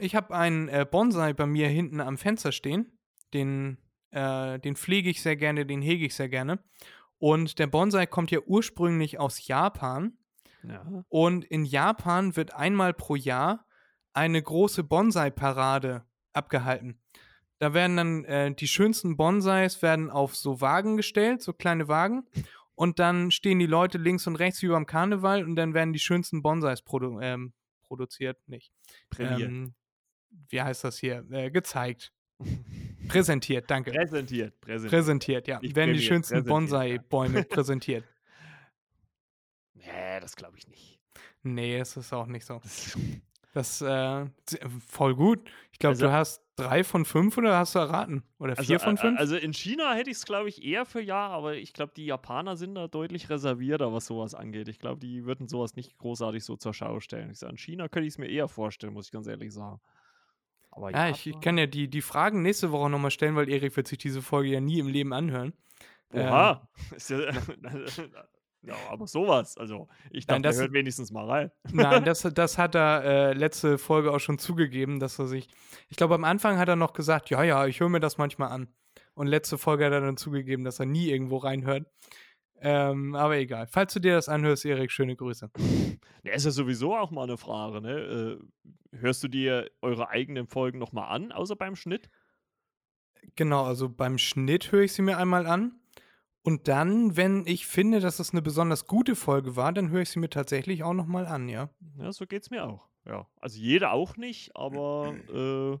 Ich 0.00 0.14
habe 0.14 0.34
einen 0.34 0.68
äh, 0.68 0.86
Bonsai 0.88 1.32
bei 1.32 1.46
mir 1.46 1.68
hinten 1.68 2.00
am 2.00 2.16
Fenster 2.18 2.52
stehen. 2.52 2.98
Den, 3.34 3.78
äh, 4.12 4.58
den 4.58 4.76
pflege 4.76 5.10
ich 5.10 5.22
sehr 5.22 5.36
gerne, 5.36 5.66
den 5.66 5.82
hege 5.82 6.06
ich 6.06 6.14
sehr 6.14 6.28
gerne. 6.28 6.58
Und 7.18 7.58
der 7.58 7.66
Bonsai 7.66 8.06
kommt 8.06 8.30
ja 8.30 8.40
ursprünglich 8.40 9.18
aus 9.18 9.46
Japan. 9.46 10.18
Ja. 10.62 11.04
Und 11.08 11.44
in 11.44 11.64
Japan 11.64 12.36
wird 12.36 12.54
einmal 12.54 12.94
pro 12.94 13.16
Jahr 13.16 13.66
eine 14.12 14.40
große 14.40 14.84
Bonsai-Parade 14.84 16.04
abgehalten. 16.32 17.00
Da 17.58 17.74
werden 17.74 17.96
dann 17.96 18.24
äh, 18.24 18.54
die 18.54 18.68
schönsten 18.68 19.16
Bonsais 19.16 19.82
werden 19.82 20.10
auf 20.10 20.34
so 20.34 20.60
Wagen 20.60 20.96
gestellt, 20.96 21.42
so 21.42 21.52
kleine 21.52 21.88
Wagen. 21.88 22.24
Und 22.74 22.98
dann 22.98 23.30
stehen 23.30 23.58
die 23.58 23.66
Leute 23.66 23.98
links 23.98 24.26
und 24.26 24.36
rechts 24.36 24.62
wie 24.62 24.68
beim 24.68 24.86
Karneval 24.86 25.44
und 25.44 25.56
dann 25.56 25.74
werden 25.74 25.92
die 25.92 26.00
schönsten 26.00 26.42
Bonsais 26.42 26.82
produ 26.82 27.20
ähm, 27.20 27.52
produziert, 27.82 28.38
nicht. 28.48 28.72
Prämiert. 29.10 29.48
Ähm, 29.48 29.74
wie 30.48 30.60
heißt 30.60 30.82
das 30.82 30.98
hier? 30.98 31.24
Äh, 31.30 31.50
gezeigt. 31.50 32.12
Präsentiert, 33.08 33.70
danke. 33.70 33.90
präsentiert. 33.90 34.60
Präsentiert. 34.60 34.90
Präsentiert, 34.90 35.48
ja. 35.48 35.60
Nicht 35.60 35.74
Werden 35.76 35.94
die 35.94 36.00
schönsten. 36.02 36.44
Bonsai-Bäume 36.44 37.44
präsentiert. 37.44 38.04
nee, 39.74 40.20
das 40.20 40.36
glaube 40.36 40.56
ich 40.58 40.68
nicht. 40.68 41.00
Nee, 41.42 41.78
es 41.78 41.96
ist 41.96 42.12
auch 42.12 42.26
nicht 42.26 42.46
so. 42.46 42.60
Das, 43.54 43.82
äh, 43.82 44.26
voll 44.86 45.14
gut. 45.14 45.50
Ich 45.72 45.78
glaube, 45.78 45.92
Also- 45.94 46.06
du 46.06 46.12
hast 46.12 46.42
drei 46.56 46.84
von 46.84 47.04
fünf 47.04 47.36
oder 47.36 47.56
hast 47.58 47.74
du 47.74 47.80
erraten? 47.80 48.22
Oder 48.38 48.52
also, 48.56 48.64
vier 48.64 48.78
von 48.78 48.96
äh, 48.96 49.00
fünf? 49.00 49.18
Also 49.18 49.36
in 49.36 49.52
China 49.52 49.92
hätte 49.94 50.10
ich 50.10 50.16
es, 50.18 50.24
glaube 50.24 50.48
ich, 50.48 50.64
eher 50.64 50.86
für 50.86 51.00
ja, 51.00 51.28
aber 51.28 51.56
ich 51.56 51.72
glaube, 51.72 51.92
die 51.96 52.06
Japaner 52.06 52.56
sind 52.56 52.74
da 52.74 52.88
deutlich 52.88 53.28
reservierter, 53.30 53.92
was 53.92 54.06
sowas 54.06 54.34
angeht. 54.34 54.68
Ich 54.68 54.78
glaube, 54.78 55.00
die 55.00 55.24
würden 55.24 55.48
sowas 55.48 55.74
nicht 55.76 55.98
großartig 55.98 56.44
so 56.44 56.56
zur 56.56 56.72
Schau 56.72 57.00
stellen. 57.00 57.30
Ich 57.30 57.38
sage, 57.40 57.52
in 57.52 57.58
China 57.58 57.88
könnte 57.88 58.06
ich 58.06 58.14
es 58.14 58.18
mir 58.18 58.28
eher 58.28 58.48
vorstellen, 58.48 58.92
muss 58.92 59.06
ich 59.06 59.12
ganz 59.12 59.26
ehrlich 59.26 59.52
sagen. 59.52 59.80
Aber 60.72 60.90
ja, 60.90 61.10
ich, 61.10 61.26
ich 61.26 61.40
kann 61.40 61.58
ja 61.58 61.66
die, 61.66 61.88
die 61.88 62.00
Fragen 62.02 62.42
nächste 62.42 62.72
Woche 62.72 62.88
nochmal 62.90 63.10
stellen, 63.10 63.36
weil 63.36 63.48
Erik 63.48 63.76
wird 63.76 63.86
sich 63.86 63.98
diese 63.98 64.22
Folge 64.22 64.48
ja 64.48 64.60
nie 64.60 64.78
im 64.78 64.88
Leben 64.88 65.12
anhören. 65.12 65.52
Oha. 66.14 66.66
Ist 66.96 67.10
ja, 67.10 67.18
ja, 68.62 68.74
aber 68.90 69.06
sowas. 69.06 69.56
Also, 69.58 69.88
ich 70.10 70.26
dachte, 70.26 70.36
Nein, 70.36 70.42
das- 70.44 70.56
der 70.56 70.64
hört 70.64 70.72
wenigstens 70.74 71.10
mal 71.10 71.26
rein. 71.28 71.50
Nein, 71.72 72.04
das, 72.04 72.22
das 72.22 72.58
hat 72.58 72.74
er 72.74 73.04
äh, 73.04 73.32
letzte 73.34 73.76
Folge 73.78 74.12
auch 74.12 74.18
schon 74.20 74.38
zugegeben, 74.38 74.98
dass 74.98 75.18
er 75.18 75.26
sich. 75.26 75.48
Ich 75.88 75.96
glaube, 75.96 76.14
am 76.14 76.24
Anfang 76.24 76.58
hat 76.58 76.68
er 76.68 76.76
noch 76.76 76.92
gesagt, 76.94 77.30
ja, 77.30 77.42
ja, 77.42 77.66
ich 77.66 77.80
höre 77.80 77.88
mir 77.88 78.00
das 78.00 78.18
manchmal 78.18 78.50
an. 78.50 78.68
Und 79.14 79.26
letzte 79.26 79.58
Folge 79.58 79.84
hat 79.84 79.92
er 79.92 80.00
dann 80.00 80.16
zugegeben, 80.16 80.64
dass 80.64 80.80
er 80.80 80.86
nie 80.86 81.10
irgendwo 81.10 81.36
reinhört. 81.36 81.86
Ähm, 82.64 83.16
aber 83.16 83.38
egal. 83.38 83.66
Falls 83.66 83.92
du 83.92 83.98
dir 83.98 84.14
das 84.14 84.28
anhörst, 84.28 84.64
Erik, 84.64 84.92
schöne 84.92 85.16
Grüße. 85.16 85.50
Ja, 86.24 86.34
ist 86.34 86.44
ja 86.44 86.52
sowieso 86.52 86.94
auch 86.94 87.10
mal 87.10 87.24
eine 87.24 87.36
Frage, 87.36 87.80
ne? 87.80 88.38
Äh, 88.92 88.96
hörst 88.98 89.24
du 89.24 89.28
dir 89.28 89.68
eure 89.80 90.08
eigenen 90.08 90.46
Folgen 90.46 90.78
nochmal 90.78 91.08
an, 91.08 91.32
außer 91.32 91.56
beim 91.56 91.74
Schnitt? 91.74 92.10
Genau, 93.34 93.64
also 93.64 93.88
beim 93.88 94.18
Schnitt 94.18 94.70
höre 94.70 94.82
ich 94.82 94.92
sie 94.92 95.02
mir 95.02 95.18
einmal 95.18 95.46
an. 95.46 95.80
Und 96.42 96.68
dann, 96.68 97.16
wenn 97.16 97.44
ich 97.48 97.66
finde, 97.66 97.98
dass 97.98 98.20
es 98.20 98.30
eine 98.30 98.40
besonders 98.40 98.86
gute 98.86 99.16
Folge 99.16 99.56
war, 99.56 99.72
dann 99.72 99.90
höre 99.90 100.02
ich 100.02 100.10
sie 100.10 100.20
mir 100.20 100.30
tatsächlich 100.30 100.84
auch 100.84 100.94
nochmal 100.94 101.26
an, 101.26 101.48
ja. 101.48 101.70
Ja, 101.98 102.12
so 102.12 102.24
geht's 102.24 102.50
mir 102.50 102.64
auch. 102.68 102.88
Ja. 103.04 103.26
Also 103.40 103.58
jeder 103.58 103.90
auch 103.90 104.16
nicht, 104.16 104.54
aber 104.54 105.12
äh, 105.28 105.78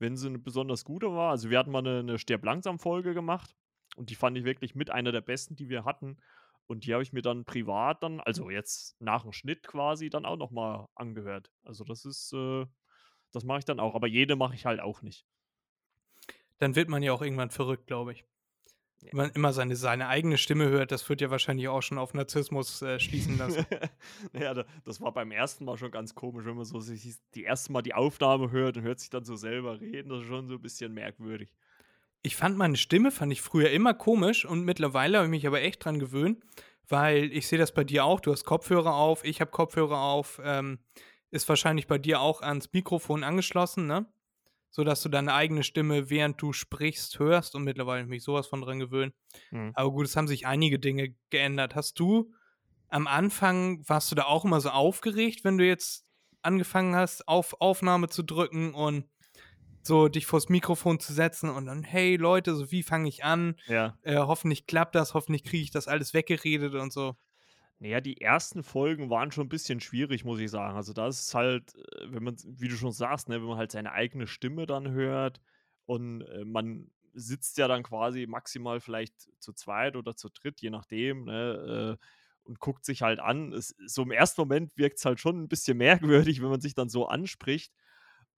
wenn 0.00 0.16
sie 0.16 0.26
eine 0.26 0.40
besonders 0.40 0.84
gute 0.84 1.12
war, 1.12 1.30
also 1.30 1.50
wir 1.50 1.58
hatten 1.60 1.70
mal 1.70 1.86
eine, 1.86 2.00
eine 2.00 2.18
Sterb 2.18 2.44
langsam 2.44 2.80
Folge 2.80 3.14
gemacht 3.14 3.54
und 3.96 4.10
die 4.10 4.14
fand 4.14 4.36
ich 4.38 4.44
wirklich 4.44 4.74
mit 4.74 4.90
einer 4.90 5.12
der 5.12 5.20
besten, 5.20 5.56
die 5.56 5.68
wir 5.68 5.84
hatten. 5.84 6.18
Und 6.66 6.86
die 6.86 6.92
habe 6.94 7.02
ich 7.02 7.12
mir 7.12 7.22
dann 7.22 7.44
privat 7.44 8.02
dann, 8.02 8.20
also 8.20 8.48
jetzt 8.48 8.96
nach 9.00 9.22
dem 9.22 9.32
Schnitt 9.32 9.66
quasi, 9.66 10.10
dann 10.10 10.24
auch 10.24 10.36
nochmal 10.36 10.86
angehört. 10.94 11.50
Also 11.64 11.84
das 11.84 12.04
ist, 12.04 12.32
äh, 12.32 12.66
das 13.32 13.44
mache 13.44 13.60
ich 13.60 13.64
dann 13.64 13.80
auch, 13.80 13.94
aber 13.94 14.06
jede 14.06 14.36
mache 14.36 14.54
ich 14.54 14.64
halt 14.64 14.80
auch 14.80 15.02
nicht. 15.02 15.26
Dann 16.58 16.76
wird 16.76 16.88
man 16.88 17.02
ja 17.02 17.12
auch 17.12 17.22
irgendwann 17.22 17.50
verrückt, 17.50 17.86
glaube 17.86 18.12
ich. 18.12 18.24
Wenn 19.00 19.16
man 19.16 19.30
immer 19.30 19.52
seine, 19.52 19.74
seine 19.74 20.06
eigene 20.06 20.38
Stimme 20.38 20.68
hört, 20.68 20.92
das 20.92 21.08
wird 21.08 21.20
ja 21.20 21.28
wahrscheinlich 21.30 21.66
auch 21.66 21.82
schon 21.82 21.98
auf 21.98 22.14
Narzissmus 22.14 22.80
äh, 22.82 23.00
schließen 23.00 23.36
lassen. 23.36 23.66
naja, 24.32 24.54
da- 24.54 24.64
das 24.84 25.00
war 25.00 25.12
beim 25.12 25.32
ersten 25.32 25.64
Mal 25.64 25.76
schon 25.76 25.90
ganz 25.90 26.14
komisch, 26.14 26.44
wenn 26.46 26.54
man 26.54 26.64
so 26.64 26.78
sich 26.78 27.16
die 27.34 27.42
erste 27.42 27.72
Mal 27.72 27.82
die 27.82 27.94
Aufnahme 27.94 28.52
hört 28.52 28.76
und 28.76 28.84
hört 28.84 29.00
sich 29.00 29.10
dann 29.10 29.24
so 29.24 29.34
selber 29.34 29.80
reden. 29.80 30.08
Das 30.08 30.20
ist 30.22 30.28
schon 30.28 30.46
so 30.46 30.54
ein 30.54 30.62
bisschen 30.62 30.94
merkwürdig. 30.94 31.52
Ich 32.22 32.36
fand 32.36 32.56
meine 32.56 32.76
Stimme, 32.76 33.10
fand 33.10 33.32
ich 33.32 33.42
früher 33.42 33.70
immer 33.70 33.94
komisch 33.94 34.44
und 34.44 34.64
mittlerweile 34.64 35.18
habe 35.18 35.26
ich 35.26 35.30
mich 35.30 35.46
aber 35.46 35.60
echt 35.60 35.84
dran 35.84 35.98
gewöhnt, 35.98 36.42
weil 36.88 37.32
ich 37.32 37.48
sehe 37.48 37.58
das 37.58 37.72
bei 37.72 37.82
dir 37.82 38.04
auch. 38.04 38.20
Du 38.20 38.30
hast 38.30 38.44
Kopfhörer 38.44 38.94
auf, 38.94 39.24
ich 39.24 39.40
habe 39.40 39.50
Kopfhörer 39.50 39.98
auf, 39.98 40.40
ähm, 40.44 40.78
ist 41.30 41.48
wahrscheinlich 41.48 41.88
bei 41.88 41.98
dir 41.98 42.20
auch 42.20 42.40
ans 42.40 42.72
Mikrofon 42.72 43.24
angeschlossen, 43.24 43.86
ne? 43.86 44.06
Sodass 44.70 45.02
du 45.02 45.08
deine 45.08 45.34
eigene 45.34 45.64
Stimme, 45.64 46.08
während 46.08 46.40
du 46.40 46.52
sprichst, 46.52 47.18
hörst 47.18 47.54
und 47.54 47.64
mittlerweile 47.64 48.06
mich 48.06 48.22
sowas 48.22 48.46
von 48.46 48.62
dran 48.62 48.78
gewöhnt. 48.78 49.14
Mhm. 49.50 49.72
Aber 49.74 49.90
gut, 49.90 50.06
es 50.06 50.16
haben 50.16 50.28
sich 50.28 50.46
einige 50.46 50.78
Dinge 50.78 51.14
geändert. 51.28 51.74
Hast 51.74 51.98
du 51.98 52.32
am 52.88 53.06
Anfang, 53.06 53.86
warst 53.88 54.10
du 54.10 54.14
da 54.14 54.24
auch 54.24 54.44
immer 54.44 54.60
so 54.60 54.70
aufgeregt, 54.70 55.44
wenn 55.44 55.58
du 55.58 55.66
jetzt 55.66 56.06
angefangen 56.42 56.94
hast, 56.94 57.26
auf 57.28 57.60
Aufnahme 57.60 58.08
zu 58.08 58.22
drücken 58.22 58.74
und 58.74 59.08
so 59.82 60.08
dich 60.08 60.26
vors 60.26 60.48
Mikrofon 60.48 61.00
zu 61.00 61.12
setzen 61.12 61.50
und 61.50 61.66
dann, 61.66 61.82
hey 61.82 62.16
Leute, 62.16 62.54
so 62.54 62.70
wie 62.70 62.82
fange 62.82 63.08
ich 63.08 63.24
an? 63.24 63.56
Ja. 63.66 63.98
Äh, 64.02 64.16
hoffentlich 64.16 64.66
klappt 64.66 64.94
das, 64.94 65.14
hoffentlich 65.14 65.44
kriege 65.44 65.62
ich 65.62 65.70
das 65.70 65.88
alles 65.88 66.14
weggeredet 66.14 66.74
und 66.74 66.92
so. 66.92 67.16
Naja, 67.78 68.00
die 68.00 68.20
ersten 68.20 68.62
Folgen 68.62 69.10
waren 69.10 69.32
schon 69.32 69.46
ein 69.46 69.48
bisschen 69.48 69.80
schwierig, 69.80 70.24
muss 70.24 70.38
ich 70.38 70.50
sagen. 70.50 70.76
Also 70.76 70.92
da 70.92 71.08
ist 71.08 71.34
halt, 71.34 71.74
äh, 71.74 72.12
wenn 72.12 72.22
man, 72.22 72.36
wie 72.44 72.68
du 72.68 72.76
schon 72.76 72.92
sagst, 72.92 73.28
ne, 73.28 73.40
wenn 73.40 73.48
man 73.48 73.58
halt 73.58 73.72
seine 73.72 73.92
eigene 73.92 74.28
Stimme 74.28 74.66
dann 74.66 74.92
hört 74.92 75.40
und 75.84 76.22
äh, 76.22 76.44
man 76.44 76.90
sitzt 77.12 77.58
ja 77.58 77.68
dann 77.68 77.82
quasi 77.82 78.26
maximal 78.26 78.80
vielleicht 78.80 79.28
zu 79.40 79.52
zweit 79.52 79.96
oder 79.96 80.16
zu 80.16 80.28
dritt, 80.28 80.60
je 80.60 80.70
nachdem, 80.70 81.24
ne, 81.24 81.98
äh, 81.98 82.06
und 82.44 82.60
guckt 82.60 82.84
sich 82.84 83.02
halt 83.02 83.18
an. 83.20 83.52
Es, 83.52 83.74
so 83.86 84.02
im 84.02 84.10
ersten 84.12 84.40
Moment 84.40 84.76
wirkt 84.76 84.98
es 84.98 85.04
halt 85.04 85.20
schon 85.20 85.42
ein 85.42 85.48
bisschen 85.48 85.76
merkwürdig, 85.78 86.40
wenn 86.40 86.50
man 86.50 86.60
sich 86.60 86.74
dann 86.74 86.88
so 86.88 87.06
anspricht. 87.06 87.72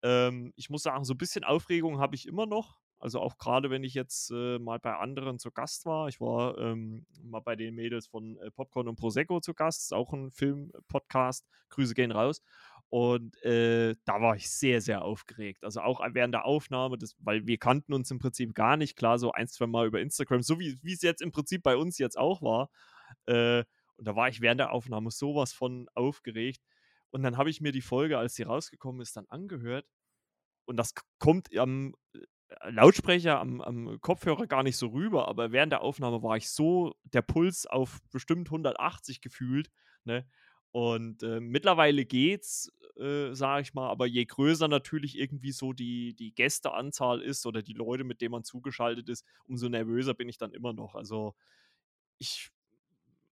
Ähm, 0.04 0.52
ich 0.54 0.68
muss 0.68 0.82
sagen, 0.82 1.04
so 1.04 1.14
ein 1.14 1.18
bisschen 1.18 1.44
Aufregung 1.44 1.98
habe 1.98 2.14
ich 2.14 2.28
immer 2.28 2.44
noch. 2.44 2.78
Also 2.98 3.20
auch 3.20 3.38
gerade, 3.38 3.70
wenn 3.70 3.84
ich 3.84 3.94
jetzt 3.94 4.30
äh, 4.30 4.58
mal 4.58 4.78
bei 4.78 4.94
anderen 4.96 5.38
zu 5.38 5.50
Gast 5.50 5.86
war. 5.86 6.08
Ich 6.08 6.20
war 6.20 6.56
ähm, 6.58 7.06
mal 7.22 7.40
bei 7.40 7.56
den 7.56 7.74
Mädels 7.74 8.06
von 8.06 8.36
äh, 8.38 8.50
Popcorn 8.50 8.88
und 8.88 8.96
Prosecco 8.96 9.40
zu 9.40 9.54
Gast. 9.54 9.82
Ist 9.82 9.94
auch 9.94 10.12
ein 10.12 10.30
Film-Podcast. 10.30 11.46
Grüße 11.70 11.94
gehen 11.94 12.12
raus. 12.12 12.42
Und 12.90 13.42
äh, 13.42 13.96
da 14.04 14.20
war 14.20 14.36
ich 14.36 14.50
sehr, 14.50 14.80
sehr 14.80 15.02
aufgeregt. 15.02 15.64
Also 15.64 15.80
auch 15.80 16.00
während 16.12 16.34
der 16.34 16.44
Aufnahme, 16.44 16.98
das, 16.98 17.16
weil 17.18 17.46
wir 17.46 17.58
kannten 17.58 17.94
uns 17.94 18.10
im 18.10 18.18
Prinzip 18.18 18.54
gar 18.54 18.76
nicht. 18.76 18.96
Klar, 18.96 19.18
so 19.18 19.32
ein, 19.32 19.48
zwei 19.48 19.66
Mal 19.66 19.86
über 19.86 20.00
Instagram, 20.00 20.42
so 20.42 20.60
wie 20.60 20.78
es 20.84 21.02
jetzt 21.02 21.22
im 21.22 21.32
Prinzip 21.32 21.62
bei 21.62 21.76
uns 21.76 21.98
jetzt 21.98 22.18
auch 22.18 22.42
war. 22.42 22.70
Äh, 23.26 23.64
und 23.96 24.06
da 24.06 24.16
war 24.16 24.28
ich 24.28 24.40
während 24.40 24.60
der 24.60 24.72
Aufnahme 24.72 25.10
sowas 25.10 25.52
von 25.52 25.88
aufgeregt. 25.94 26.62
Und 27.10 27.22
dann 27.22 27.36
habe 27.36 27.50
ich 27.50 27.60
mir 27.60 27.72
die 27.72 27.80
Folge, 27.80 28.18
als 28.18 28.34
sie 28.34 28.42
rausgekommen 28.42 29.00
ist, 29.00 29.16
dann 29.16 29.26
angehört. 29.28 29.86
Und 30.64 30.76
das 30.76 30.94
kommt 31.18 31.56
am 31.56 31.94
äh, 32.12 32.70
Lautsprecher, 32.70 33.40
am, 33.40 33.60
am 33.60 34.00
Kopfhörer 34.00 34.46
gar 34.46 34.62
nicht 34.62 34.76
so 34.76 34.88
rüber. 34.88 35.28
Aber 35.28 35.52
während 35.52 35.72
der 35.72 35.82
Aufnahme 35.82 36.22
war 36.22 36.36
ich 36.36 36.50
so, 36.50 36.94
der 37.04 37.22
Puls 37.22 37.66
auf 37.66 38.00
bestimmt 38.10 38.48
180 38.48 39.20
gefühlt. 39.20 39.70
Ne? 40.04 40.26
Und 40.72 41.22
äh, 41.22 41.40
mittlerweile 41.40 42.04
geht's, 42.04 42.72
äh, 42.96 43.32
sage 43.32 43.62
ich 43.62 43.74
mal, 43.74 43.88
aber 43.90 44.06
je 44.06 44.24
größer 44.24 44.68
natürlich 44.68 45.18
irgendwie 45.18 45.52
so 45.52 45.72
die, 45.72 46.14
die 46.14 46.34
Gästeanzahl 46.34 47.20
ist 47.20 47.46
oder 47.46 47.62
die 47.62 47.74
Leute, 47.74 48.04
mit 48.04 48.20
denen 48.20 48.32
man 48.32 48.44
zugeschaltet 48.44 49.08
ist, 49.08 49.24
umso 49.46 49.68
nervöser 49.68 50.14
bin 50.14 50.28
ich 50.28 50.38
dann 50.38 50.52
immer 50.52 50.72
noch. 50.72 50.94
Also 50.94 51.34
ich, 52.18 52.50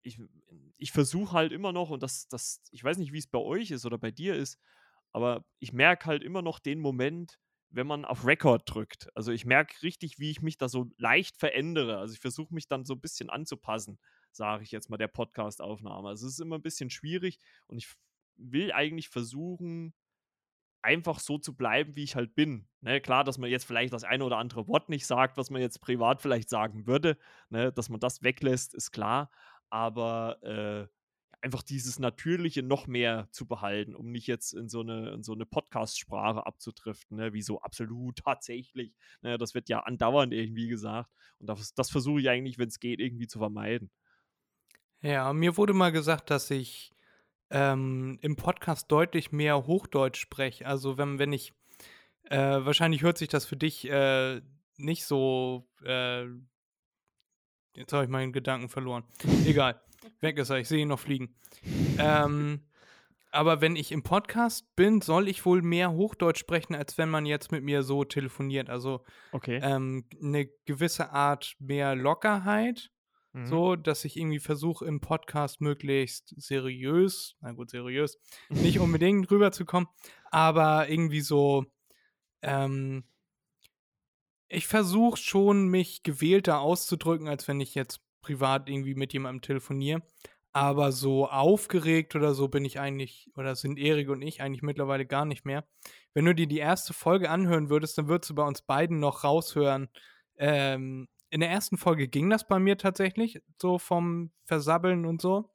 ich, 0.01 0.19
ich 0.77 0.91
versuche 0.91 1.33
halt 1.33 1.51
immer 1.51 1.71
noch, 1.71 1.89
und 1.89 2.03
das, 2.03 2.27
das, 2.27 2.61
ich 2.71 2.83
weiß 2.83 2.97
nicht, 2.97 3.13
wie 3.13 3.19
es 3.19 3.27
bei 3.27 3.39
euch 3.39 3.71
ist 3.71 3.85
oder 3.85 3.97
bei 3.97 4.11
dir 4.11 4.35
ist, 4.35 4.59
aber 5.11 5.45
ich 5.59 5.73
merke 5.73 6.05
halt 6.05 6.23
immer 6.23 6.41
noch 6.41 6.59
den 6.59 6.79
Moment, 6.79 7.39
wenn 7.71 7.87
man 7.87 8.05
auf 8.05 8.25
Record 8.25 8.63
drückt. 8.65 9.09
Also 9.15 9.31
ich 9.31 9.45
merke 9.45 9.81
richtig, 9.83 10.19
wie 10.19 10.31
ich 10.31 10.41
mich 10.41 10.57
da 10.57 10.69
so 10.69 10.91
leicht 10.97 11.37
verändere. 11.37 11.97
Also 11.97 12.13
ich 12.13 12.19
versuche 12.19 12.53
mich 12.53 12.67
dann 12.67 12.85
so 12.85 12.95
ein 12.95 13.01
bisschen 13.01 13.29
anzupassen. 13.29 13.99
sage 14.31 14.63
ich 14.63 14.71
jetzt 14.71 14.89
mal, 14.89 14.97
der 14.97 15.07
Podcast-Aufnahme. 15.07 16.09
Also 16.09 16.27
es 16.27 16.33
ist 16.33 16.39
immer 16.39 16.57
ein 16.57 16.63
bisschen 16.63 16.89
schwierig 16.89 17.39
und 17.67 17.77
ich 17.77 17.93
will 18.37 18.71
eigentlich 18.71 19.09
versuchen, 19.09 19.93
einfach 20.81 21.19
so 21.19 21.37
zu 21.37 21.55
bleiben, 21.55 21.95
wie 21.95 22.03
ich 22.03 22.15
halt 22.15 22.35
bin. 22.35 22.67
Ne, 22.81 23.01
klar, 23.01 23.23
dass 23.23 23.37
man 23.37 23.49
jetzt 23.49 23.65
vielleicht 23.65 23.93
das 23.93 24.03
eine 24.03 24.23
oder 24.23 24.37
andere 24.37 24.67
Wort 24.67 24.89
nicht 24.89 25.05
sagt, 25.05 25.37
was 25.37 25.49
man 25.49 25.61
jetzt 25.61 25.81
privat 25.81 26.21
vielleicht 26.21 26.49
sagen 26.49 26.87
würde, 26.87 27.17
ne, 27.49 27.71
dass 27.73 27.89
man 27.89 27.99
das 27.99 28.23
weglässt, 28.23 28.73
ist 28.73 28.91
klar. 28.91 29.29
Aber 29.69 30.41
äh, 30.43 30.87
einfach 31.41 31.63
dieses 31.63 31.99
Natürliche 31.99 32.63
noch 32.63 32.87
mehr 32.87 33.27
zu 33.31 33.47
behalten, 33.47 33.95
um 33.95 34.11
nicht 34.11 34.27
jetzt 34.27 34.53
in 34.53 34.67
so 34.67 34.81
eine, 34.81 35.11
in 35.11 35.23
so 35.23 35.33
eine 35.33 35.45
Podcast-Sprache 35.45 36.45
abzudriften, 36.45 37.17
ne? 37.17 37.33
wie 37.33 37.41
so 37.41 37.61
absolut, 37.61 38.17
tatsächlich. 38.17 38.93
Ne? 39.21 39.37
Das 39.37 39.53
wird 39.53 39.69
ja 39.69 39.79
andauernd 39.79 40.33
irgendwie 40.33 40.67
gesagt. 40.67 41.09
Und 41.39 41.47
das, 41.47 41.73
das 41.73 41.89
versuche 41.89 42.19
ich 42.19 42.29
eigentlich, 42.29 42.57
wenn 42.57 42.67
es 42.67 42.79
geht, 42.79 42.99
irgendwie 42.99 43.27
zu 43.27 43.39
vermeiden. 43.39 43.89
Ja, 45.01 45.31
mir 45.31 45.55
wurde 45.55 45.73
mal 45.73 45.91
gesagt, 45.91 46.29
dass 46.29 46.51
ich 46.51 46.93
ähm, 47.49 48.19
im 48.21 48.35
Podcast 48.35 48.91
deutlich 48.91 49.31
mehr 49.31 49.65
Hochdeutsch 49.65 50.19
spreche. 50.19 50.65
Also 50.65 50.97
wenn, 50.97 51.19
wenn 51.19 51.31
ich, 51.31 51.53
äh, 52.23 52.37
wahrscheinlich 52.37 53.01
hört 53.01 53.17
sich 53.17 53.29
das 53.29 53.45
für 53.45 53.55
dich 53.55 53.89
äh, 53.89 54.41
nicht 54.77 55.05
so, 55.05 55.67
äh, 55.83 56.25
jetzt 57.73 57.93
habe 57.93 58.03
ich 58.03 58.09
meinen 58.09 58.33
Gedanken 58.33 58.69
verloren. 58.69 59.03
Egal. 59.45 59.81
Weg 60.21 60.37
ist 60.37 60.49
er, 60.49 60.57
ich 60.57 60.67
sehe 60.67 60.81
ihn 60.81 60.87
noch 60.87 60.99
fliegen. 60.99 61.35
Ähm, 61.97 62.61
aber 63.31 63.61
wenn 63.61 63.75
ich 63.75 63.91
im 63.91 64.01
Podcast 64.01 64.75
bin, 64.75 65.01
soll 65.01 65.27
ich 65.27 65.45
wohl 65.45 65.61
mehr 65.61 65.91
Hochdeutsch 65.91 66.39
sprechen, 66.39 66.75
als 66.75 66.97
wenn 66.97 67.09
man 67.09 67.25
jetzt 67.25 67.51
mit 67.51 67.63
mir 67.63 67.83
so 67.83 68.03
telefoniert. 68.03 68.69
Also 68.69 69.03
okay. 69.31 69.59
ähm, 69.61 70.05
eine 70.21 70.47
gewisse 70.65 71.11
Art 71.11 71.55
mehr 71.59 71.95
Lockerheit. 71.95 72.89
Mhm. 73.33 73.45
So, 73.45 73.75
dass 73.75 74.05
ich 74.05 74.17
irgendwie 74.17 74.39
versuche, 74.39 74.85
im 74.85 75.01
Podcast 75.01 75.61
möglichst 75.61 76.33
seriös, 76.41 77.35
na 77.41 77.51
gut, 77.51 77.69
seriös, 77.69 78.19
nicht 78.49 78.79
unbedingt 78.79 79.29
rüberzukommen, 79.29 79.87
aber 80.31 80.89
irgendwie 80.89 81.21
so, 81.21 81.65
ähm, 82.41 83.03
ich 84.49 84.67
versuche 84.67 85.17
schon, 85.17 85.67
mich 85.67 86.03
gewählter 86.03 86.59
auszudrücken, 86.59 87.27
als 87.27 87.47
wenn 87.47 87.61
ich 87.61 87.75
jetzt 87.75 88.01
privat 88.21 88.69
irgendwie 88.69 88.95
mit 88.95 89.13
jemandem 89.13 89.41
telefoniere. 89.41 90.01
Aber 90.51 90.91
so 90.91 91.29
aufgeregt 91.29 92.15
oder 92.15 92.33
so 92.33 92.47
bin 92.47 92.65
ich 92.65 92.79
eigentlich, 92.79 93.29
oder 93.35 93.55
sind 93.55 93.77
Erik 93.77 94.09
und 94.09 94.23
ich 94.23 94.41
eigentlich 94.41 94.63
mittlerweile 94.63 95.05
gar 95.05 95.25
nicht 95.25 95.45
mehr. 95.45 95.63
Wenn 96.15 96.25
du 96.25 96.33
dir 96.33 96.47
die 96.47 96.57
erste 96.57 96.93
Folge 96.93 97.29
anhören 97.29 97.69
würdest, 97.69 97.97
dann 97.99 98.07
würdest 98.07 98.31
du 98.31 98.35
bei 98.35 98.43
uns 98.43 98.63
beiden 98.63 98.99
noch 98.99 99.23
raushören. 99.23 99.89
Ähm, 100.37 101.07
in 101.29 101.41
der 101.41 101.51
ersten 101.51 101.77
Folge 101.77 102.07
ging 102.07 102.31
das 102.31 102.47
bei 102.47 102.57
mir 102.57 102.77
tatsächlich, 102.77 103.39
so 103.61 103.77
vom 103.77 104.31
Versabbeln 104.45 105.05
und 105.05 105.21
so. 105.21 105.51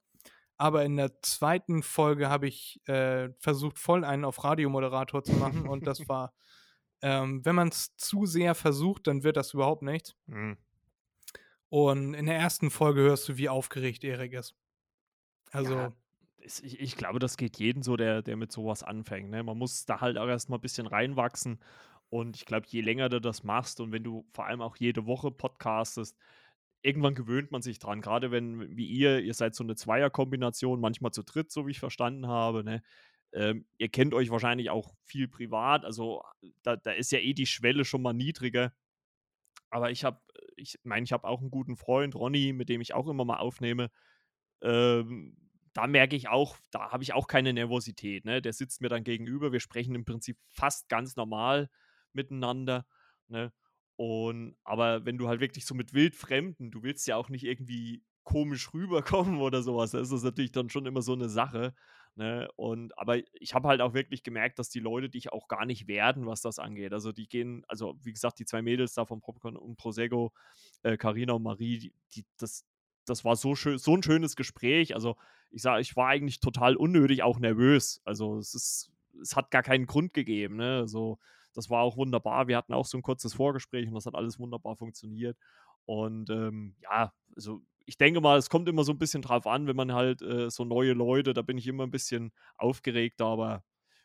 Aber 0.57 0.85
in 0.85 0.97
der 0.97 1.21
zweiten 1.23 1.83
Folge 1.83 2.29
habe 2.31 2.47
ich 2.47 2.81
äh, 2.87 3.31
versucht, 3.41 3.81
voll 3.81 4.05
einen 4.05 4.25
auf 4.25 4.45
Radiomoderator 4.45 5.25
zu 5.25 5.33
machen. 5.33 5.67
und 5.69 5.87
das 5.89 5.99
war, 6.09 6.33
ähm, 7.05 7.45
wenn 7.45 7.55
man 7.55 7.69
es 7.69 7.95
zu 7.99 8.25
sehr 8.25 8.55
versucht, 8.55 9.07
dann 9.07 9.25
wird 9.25 9.37
das 9.37 9.53
überhaupt 9.53 9.83
nichts. 9.83 10.17
Mhm. 10.25 10.57
Und 11.69 12.15
in 12.15 12.25
der 12.25 12.37
ersten 12.37 12.71
Folge 12.71 13.03
hörst 13.03 13.29
du, 13.29 13.37
wie 13.37 13.51
aufgeregt 13.51 14.05
Erik 14.05 14.33
ist. 14.33 14.55
Also. 15.51 15.75
Ja, 15.75 15.93
ich, 16.39 16.81
ich, 16.81 16.97
glaube, 16.97 17.19
das 17.19 17.37
geht 17.37 17.59
jeden 17.59 17.83
so, 17.83 17.99
der, 17.99 18.23
der 18.23 18.39
mit 18.39 18.53
sowas 18.53 18.83
anfängt. 18.83 19.29
Ne? 19.29 19.43
Man 19.43 19.59
muss 19.59 19.85
da 19.85 20.01
halt 20.01 20.17
auch 20.17 20.29
erstmal 20.29 20.59
ein 20.59 20.63
bisschen 20.63 20.87
reinwachsen. 20.87 21.61
Und 22.09 22.37
ich 22.37 22.47
glaube, 22.47 22.67
je 22.69 22.81
länger 22.81 23.11
du 23.11 23.21
das 23.21 23.45
machst 23.45 23.81
und 23.81 23.93
wenn 23.93 24.05
du 24.05 24.25
vor 24.33 24.47
allem 24.47 24.63
auch 24.63 24.77
jede 24.77 25.05
Woche 25.05 25.31
podcastest, 25.31 26.17
irgendwann 26.81 27.15
gewöhnt 27.15 27.51
man 27.51 27.61
sich 27.61 27.79
dran. 27.79 28.01
Gerade 28.01 28.31
wenn, 28.31 28.77
wie 28.79 28.87
ihr, 28.87 29.21
ihr 29.21 29.35
seid 29.35 29.55
so 29.55 29.65
eine 29.65 29.77
Zweierkombination, 29.77 30.81
manchmal 30.81 31.13
zu 31.13 31.23
dritt, 31.23 31.51
so 31.51 31.67
wie 31.67 31.73
ich 31.73 31.81
verstanden 31.81 32.29
habe. 32.29 32.65
Ne? 32.65 32.83
Ähm, 33.35 33.67
ihr 33.79 33.89
kennt 33.89 34.15
euch 34.15 34.31
wahrscheinlich 34.31 34.71
auch 34.71 34.95
viel 35.05 35.29
privat. 35.29 35.85
Also 35.85 36.23
da, 36.63 36.77
da 36.77 36.93
ist 36.93 37.13
ja 37.13 37.19
eh 37.19 37.35
die 37.35 37.47
Schwelle 37.47 37.85
schon 37.85 38.01
mal 38.01 38.15
niedriger. 38.15 38.73
Aber 39.71 39.91
ich 39.91 40.05
habe 40.05 40.21
ich 40.57 40.79
meine, 40.85 41.05
ich 41.05 41.13
habe 41.13 41.27
auch 41.27 41.41
einen 41.41 41.51
guten 41.51 41.77
Freund, 41.77 42.15
Ronny, 42.15 42.53
mit 42.53 42.69
dem 42.69 42.81
ich 42.81 42.95
auch 42.95 43.09
immer 43.09 43.25
mal 43.25 43.39
aufnehme. 43.39 43.91
Ähm, 44.63 45.37
da 45.73 45.87
merke 45.87 46.15
ich 46.17 46.29
auch, 46.29 46.57
da 46.71 46.93
habe 46.93 47.03
ich 47.03 47.13
auch 47.13 47.27
keine 47.27 47.53
Nervosität. 47.53 48.25
Ne? 48.25 48.41
Der 48.41 48.53
sitzt 48.53 48.81
mir 48.81 48.89
dann 48.89 49.05
gegenüber. 49.05 49.53
Wir 49.53 49.61
sprechen 49.61 49.95
im 49.95 50.05
Prinzip 50.05 50.39
fast 50.49 50.89
ganz 50.89 51.17
normal 51.17 51.69
miteinander. 52.13 52.87
Ne? 53.29 53.53
Und 53.97 54.57
aber 54.65 55.05
wenn 55.05 55.19
du 55.19 55.29
halt 55.29 55.41
wirklich 55.41 55.67
so 55.67 55.75
mit 55.75 55.93
Wildfremden, 55.93 56.71
du 56.71 56.83
willst 56.83 57.07
ja 57.07 57.17
auch 57.17 57.29
nicht 57.29 57.45
irgendwie 57.45 58.03
komisch 58.23 58.73
rüberkommen 58.73 59.39
oder 59.41 59.63
sowas, 59.63 59.91
das 59.91 60.13
ist 60.13 60.23
natürlich 60.23 60.53
dann 60.53 60.71
schon 60.71 60.87
immer 60.87 61.03
so 61.03 61.13
eine 61.13 61.29
Sache. 61.29 61.75
Ne? 62.17 62.49
Und 62.55 62.97
aber 62.97 63.19
ich 63.35 63.55
habe 63.55 63.69
halt 63.69 63.81
auch 63.81 63.93
wirklich 63.93 64.23
gemerkt, 64.23 64.59
dass 64.59 64.69
die 64.69 64.81
Leute 64.81 65.09
dich 65.09 65.33
auch 65.33 65.49
gar 65.49 65.67
nicht 65.67 65.89
werden, 65.89 66.27
was 66.27 66.43
das 66.43 66.59
angeht. 66.61 66.93
Also 66.93 67.11
die 67.11 67.29
gehen, 67.29 67.65
also 67.67 67.97
wie 68.03 68.13
gesagt, 68.13 68.39
die 68.39 68.45
zwei 68.45 68.63
Mädels 68.63 68.95
da 68.95 69.05
von 69.05 69.21
Popcorn 69.21 69.57
und 69.57 69.77
Prosecco, 69.77 70.33
Karina 70.99 71.33
äh, 71.33 71.37
und 71.37 71.43
Marie, 71.43 71.79
die, 71.79 71.93
die, 72.15 72.25
das, 72.39 72.65
das 73.05 73.25
war 73.25 73.35
so 73.35 73.57
schön, 73.57 73.79
so 73.79 73.97
ein 73.97 74.03
schönes 74.03 74.37
Gespräch. 74.37 74.95
Also 74.95 75.17
ich 75.51 75.63
sage, 75.63 75.81
ich 75.81 75.97
war 75.97 76.09
eigentlich 76.09 76.39
total 76.39 76.77
unnötig 76.77 77.23
auch 77.25 77.41
nervös. 77.41 78.01
Also 78.05 78.39
es 78.39 78.55
ist, 78.55 78.93
es 79.21 79.35
hat 79.35 79.51
gar 79.51 79.63
keinen 79.63 79.87
Grund 79.87 80.15
gegeben. 80.15 80.57
Ne? 80.57 80.79
Also 80.79 81.19
das 81.53 81.69
war 81.69 81.83
auch 81.83 81.97
wunderbar. 81.97 82.47
Wir 82.47 82.57
hatten 82.57 82.75
auch 82.75 82.87
so 82.87 82.97
ein 82.97 83.03
kurzes 83.03 83.35
Vorgespräch 83.35 83.89
und 83.89 83.95
das 83.95 84.07
hat 84.07 84.15
alles 84.15 84.39
wunderbar 84.39 84.77
funktioniert. 84.77 85.37
Und 85.85 86.31
ähm, 86.31 86.77
ja, 86.81 87.13
also 87.35 87.61
ich 87.87 87.99
denke 87.99 88.21
mal, 88.21 88.39
es 88.39 88.51
kommt 88.51 88.69
immer 88.69 88.85
so 88.85 88.93
ein 88.93 88.99
bisschen 88.99 89.23
drauf 89.23 89.47
an, 89.47 89.67
wenn 89.67 89.77
man 89.77 89.93
halt 89.93 90.23
äh, 90.23 90.51
so 90.51 90.65
neue 90.65 90.93
Leute, 90.93 91.35
da 91.35 91.43
bin 91.43 91.59
ich 91.59 91.67
immer 91.67 91.85
ein 91.85 91.91
bisschen 91.91 92.33
aufgeregt, 92.57 93.21
aber 93.21 93.65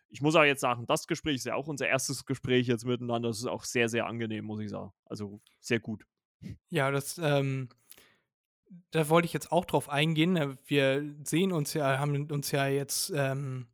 ich 0.09 0.21
muss 0.21 0.35
auch 0.35 0.43
jetzt 0.43 0.61
sagen, 0.61 0.85
das 0.87 1.07
Gespräch 1.07 1.35
ist 1.35 1.45
ja 1.45 1.55
auch 1.55 1.67
unser 1.67 1.87
erstes 1.87 2.25
Gespräch 2.25 2.67
jetzt 2.67 2.85
miteinander. 2.85 3.29
Das 3.29 3.37
ist 3.37 3.45
auch 3.45 3.63
sehr, 3.63 3.89
sehr 3.89 4.07
angenehm, 4.07 4.45
muss 4.45 4.59
ich 4.59 4.69
sagen. 4.69 4.91
Also 5.05 5.39
sehr 5.59 5.79
gut. 5.79 6.03
Ja, 6.69 6.89
das, 6.89 7.19
ähm, 7.19 7.69
da 8.91 9.09
wollte 9.09 9.27
ich 9.27 9.33
jetzt 9.33 9.51
auch 9.51 9.65
drauf 9.65 9.89
eingehen. 9.89 10.35
Äh, 10.35 10.55
wir 10.65 11.15
sehen 11.23 11.51
uns 11.51 11.73
ja, 11.73 11.99
haben 11.99 12.29
uns 12.31 12.51
ja 12.51 12.67
jetzt, 12.67 13.11
ähm, 13.15 13.67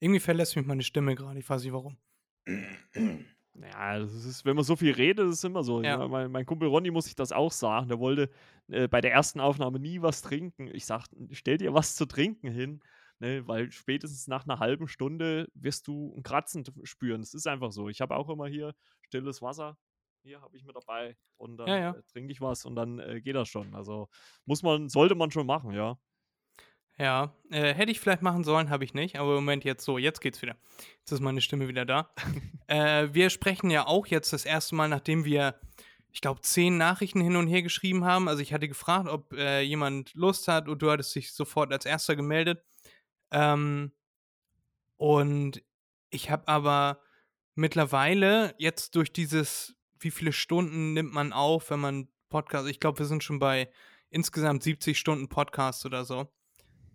irgendwie 0.00 0.20
verlässt 0.20 0.56
mich 0.56 0.66
meine 0.66 0.82
Stimme 0.82 1.14
gerade, 1.14 1.38
ich 1.38 1.48
weiß 1.48 1.62
nicht 1.62 1.72
warum. 1.72 1.98
Ja, 3.62 3.98
das 3.98 4.12
ist, 4.12 4.44
wenn 4.44 4.56
man 4.56 4.64
so 4.64 4.76
viel 4.76 4.92
redet, 4.92 5.26
ist 5.26 5.36
es 5.36 5.44
immer 5.44 5.62
so. 5.62 5.82
Ja. 5.82 6.00
Ja, 6.00 6.08
mein, 6.08 6.30
mein, 6.30 6.46
Kumpel 6.46 6.68
Ronny 6.68 6.90
muss 6.90 7.06
ich 7.06 7.14
das 7.14 7.32
auch 7.32 7.52
sagen. 7.52 7.88
Der 7.88 7.98
wollte 7.98 8.30
äh, 8.68 8.88
bei 8.88 9.00
der 9.00 9.12
ersten 9.12 9.40
Aufnahme 9.40 9.78
nie 9.78 10.02
was 10.02 10.22
trinken. 10.22 10.68
Ich 10.72 10.86
sagte, 10.86 11.16
stell 11.32 11.58
dir 11.58 11.74
was 11.74 11.96
zu 11.96 12.06
trinken 12.06 12.50
hin, 12.50 12.80
ne, 13.18 13.46
weil 13.46 13.70
spätestens 13.72 14.28
nach 14.28 14.44
einer 14.44 14.58
halben 14.58 14.88
Stunde 14.88 15.48
wirst 15.54 15.88
du 15.88 16.14
ein 16.16 16.22
Kratzen 16.22 16.64
spüren. 16.84 17.20
Es 17.20 17.34
ist 17.34 17.46
einfach 17.46 17.72
so. 17.72 17.88
Ich 17.88 18.00
habe 18.00 18.16
auch 18.16 18.28
immer 18.28 18.46
hier 18.46 18.74
stilles 19.02 19.42
Wasser. 19.42 19.76
Hier 20.22 20.40
habe 20.40 20.56
ich 20.56 20.64
mir 20.64 20.72
dabei 20.72 21.16
und 21.36 21.56
dann 21.56 21.68
ja, 21.68 21.90
äh, 21.92 22.02
trinke 22.12 22.32
ich 22.32 22.40
was 22.40 22.64
und 22.64 22.74
dann 22.74 22.98
äh, 22.98 23.20
geht 23.20 23.36
das 23.36 23.48
schon. 23.48 23.74
Also 23.74 24.08
muss 24.44 24.62
man, 24.62 24.88
sollte 24.88 25.14
man 25.14 25.30
schon 25.30 25.46
machen, 25.46 25.72
ja. 25.72 25.98
Ja, 27.00 27.32
äh, 27.50 27.74
hätte 27.74 27.92
ich 27.92 28.00
vielleicht 28.00 28.22
machen 28.22 28.42
sollen, 28.42 28.70
habe 28.70 28.84
ich 28.84 28.92
nicht. 28.92 29.18
Aber 29.18 29.30
im 29.30 29.36
Moment 29.36 29.64
jetzt 29.64 29.84
so, 29.84 29.98
jetzt 29.98 30.20
geht's 30.20 30.42
wieder. 30.42 30.56
Jetzt 30.98 31.12
ist 31.12 31.20
meine 31.20 31.40
Stimme 31.40 31.68
wieder 31.68 31.84
da. 31.84 32.10
äh, 32.66 33.08
wir 33.12 33.30
sprechen 33.30 33.70
ja 33.70 33.86
auch 33.86 34.06
jetzt 34.08 34.32
das 34.32 34.44
erste 34.44 34.74
Mal, 34.74 34.88
nachdem 34.88 35.24
wir, 35.24 35.60
ich 36.10 36.20
glaube, 36.20 36.40
zehn 36.40 36.76
Nachrichten 36.76 37.20
hin 37.20 37.36
und 37.36 37.46
her 37.46 37.62
geschrieben 37.62 38.04
haben. 38.04 38.28
Also 38.28 38.42
ich 38.42 38.52
hatte 38.52 38.66
gefragt, 38.66 39.08
ob 39.08 39.32
äh, 39.32 39.60
jemand 39.60 40.12
Lust 40.14 40.48
hat 40.48 40.68
und 40.68 40.82
du 40.82 40.90
hattest 40.90 41.14
dich 41.14 41.32
sofort 41.32 41.72
als 41.72 41.86
erster 41.86 42.16
gemeldet. 42.16 42.64
Ähm, 43.30 43.92
und 44.96 45.62
ich 46.10 46.30
habe 46.30 46.48
aber 46.48 47.00
mittlerweile 47.54 48.56
jetzt 48.58 48.96
durch 48.96 49.12
dieses, 49.12 49.76
wie 50.00 50.10
viele 50.10 50.32
Stunden 50.32 50.94
nimmt 50.94 51.12
man 51.12 51.32
auf, 51.32 51.70
wenn 51.70 51.78
man 51.80 52.08
Podcast, 52.28 52.68
ich 52.68 52.80
glaube, 52.80 52.98
wir 52.98 53.06
sind 53.06 53.22
schon 53.22 53.38
bei 53.38 53.70
insgesamt 54.10 54.64
70 54.64 54.98
Stunden 54.98 55.28
Podcast 55.28 55.86
oder 55.86 56.04
so 56.04 56.28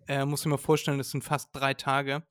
äh, 0.08 0.24
muss 0.24 0.40
ich 0.40 0.46
mir 0.46 0.58
vorstellen, 0.58 0.98
das 0.98 1.10
sind 1.10 1.24
fast 1.24 1.50
drei 1.52 1.74
Tage, 1.74 2.22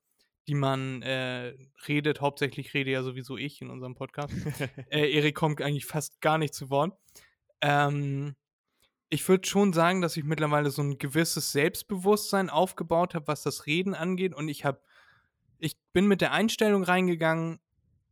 die 0.47 0.55
man 0.55 1.01
äh, 1.01 1.55
redet. 1.87 2.21
Hauptsächlich 2.21 2.73
rede 2.73 2.91
ja 2.91 3.03
sowieso 3.03 3.37
ich 3.37 3.61
in 3.61 3.69
unserem 3.69 3.95
Podcast. 3.95 4.33
äh, 4.89 5.11
Erik 5.11 5.35
kommt 5.35 5.61
eigentlich 5.61 5.85
fast 5.85 6.21
gar 6.21 6.37
nicht 6.37 6.53
zu 6.53 6.69
Wort. 6.69 6.97
Ähm, 7.61 8.35
ich 9.09 9.27
würde 9.29 9.47
schon 9.47 9.73
sagen, 9.73 10.01
dass 10.01 10.17
ich 10.17 10.23
mittlerweile 10.23 10.71
so 10.71 10.81
ein 10.81 10.97
gewisses 10.97 11.51
Selbstbewusstsein 11.51 12.49
aufgebaut 12.49 13.13
habe, 13.13 13.27
was 13.27 13.43
das 13.43 13.67
Reden 13.67 13.93
angeht. 13.93 14.33
Und 14.33 14.49
ich 14.49 14.65
habe, 14.65 14.81
ich 15.59 15.77
bin 15.93 16.07
mit 16.07 16.21
der 16.21 16.31
Einstellung 16.31 16.83
reingegangen, 16.83 17.59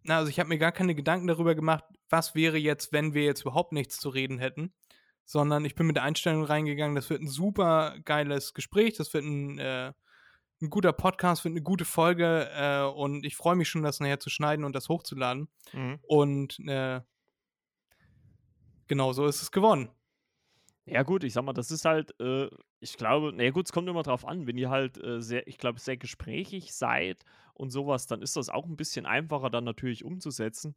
na, 0.03 0.17
also 0.17 0.29
ich 0.29 0.39
habe 0.39 0.49
mir 0.49 0.57
gar 0.57 0.71
keine 0.71 0.95
Gedanken 0.95 1.27
darüber 1.27 1.55
gemacht, 1.55 1.83
was 2.09 2.35
wäre 2.35 2.57
jetzt, 2.57 2.91
wenn 2.91 3.13
wir 3.13 3.23
jetzt 3.23 3.41
überhaupt 3.41 3.71
nichts 3.71 3.99
zu 3.99 4.09
reden 4.09 4.39
hätten, 4.39 4.73
sondern 5.25 5.65
ich 5.65 5.75
bin 5.75 5.87
mit 5.87 5.95
der 5.95 6.03
Einstellung 6.03 6.43
reingegangen, 6.43 6.95
das 6.95 7.09
wird 7.09 7.21
ein 7.21 7.27
super 7.27 7.95
geiles 8.05 8.53
Gespräch, 8.53 8.95
das 8.95 9.13
wird 9.13 9.23
ein, 9.23 9.59
äh, 9.59 9.93
ein 10.61 10.69
guter 10.69 10.93
Podcast, 10.93 11.43
wird 11.43 11.53
eine 11.53 11.63
gute 11.63 11.85
Folge 11.85 12.49
äh, 12.53 12.83
und 12.83 13.25
ich 13.25 13.35
freue 13.35 13.55
mich 13.55 13.69
schon, 13.69 13.83
das 13.83 13.99
nachher 13.99 14.19
zu 14.19 14.29
schneiden 14.29 14.65
und 14.65 14.75
das 14.75 14.89
hochzuladen. 14.89 15.47
Mhm. 15.73 15.99
Und 16.03 16.59
äh, 16.67 17.01
genau 18.87 19.13
so 19.13 19.25
ist 19.25 19.41
es 19.41 19.51
gewonnen. 19.51 19.89
Ja, 20.85 21.03
gut, 21.03 21.23
ich 21.23 21.33
sag 21.33 21.43
mal, 21.43 21.53
das 21.53 21.71
ist 21.71 21.85
halt, 21.85 22.19
äh, 22.19 22.49
ich 22.79 22.97
glaube, 22.97 23.31
na 23.33 23.43
ja 23.43 23.51
gut, 23.51 23.65
es 23.65 23.71
kommt 23.71 23.87
immer 23.87 24.03
drauf 24.03 24.25
an, 24.25 24.47
wenn 24.47 24.57
ihr 24.57 24.69
halt 24.69 25.01
äh, 25.03 25.21
sehr, 25.21 25.47
ich 25.47 25.57
glaube, 25.57 25.79
sehr 25.79 25.97
gesprächig 25.97 26.73
seid 26.73 27.23
und 27.53 27.69
sowas, 27.69 28.07
dann 28.07 28.21
ist 28.21 28.35
das 28.35 28.49
auch 28.49 28.65
ein 28.65 28.77
bisschen 28.77 29.05
einfacher 29.05 29.49
dann 29.49 29.63
natürlich 29.63 30.03
umzusetzen. 30.03 30.75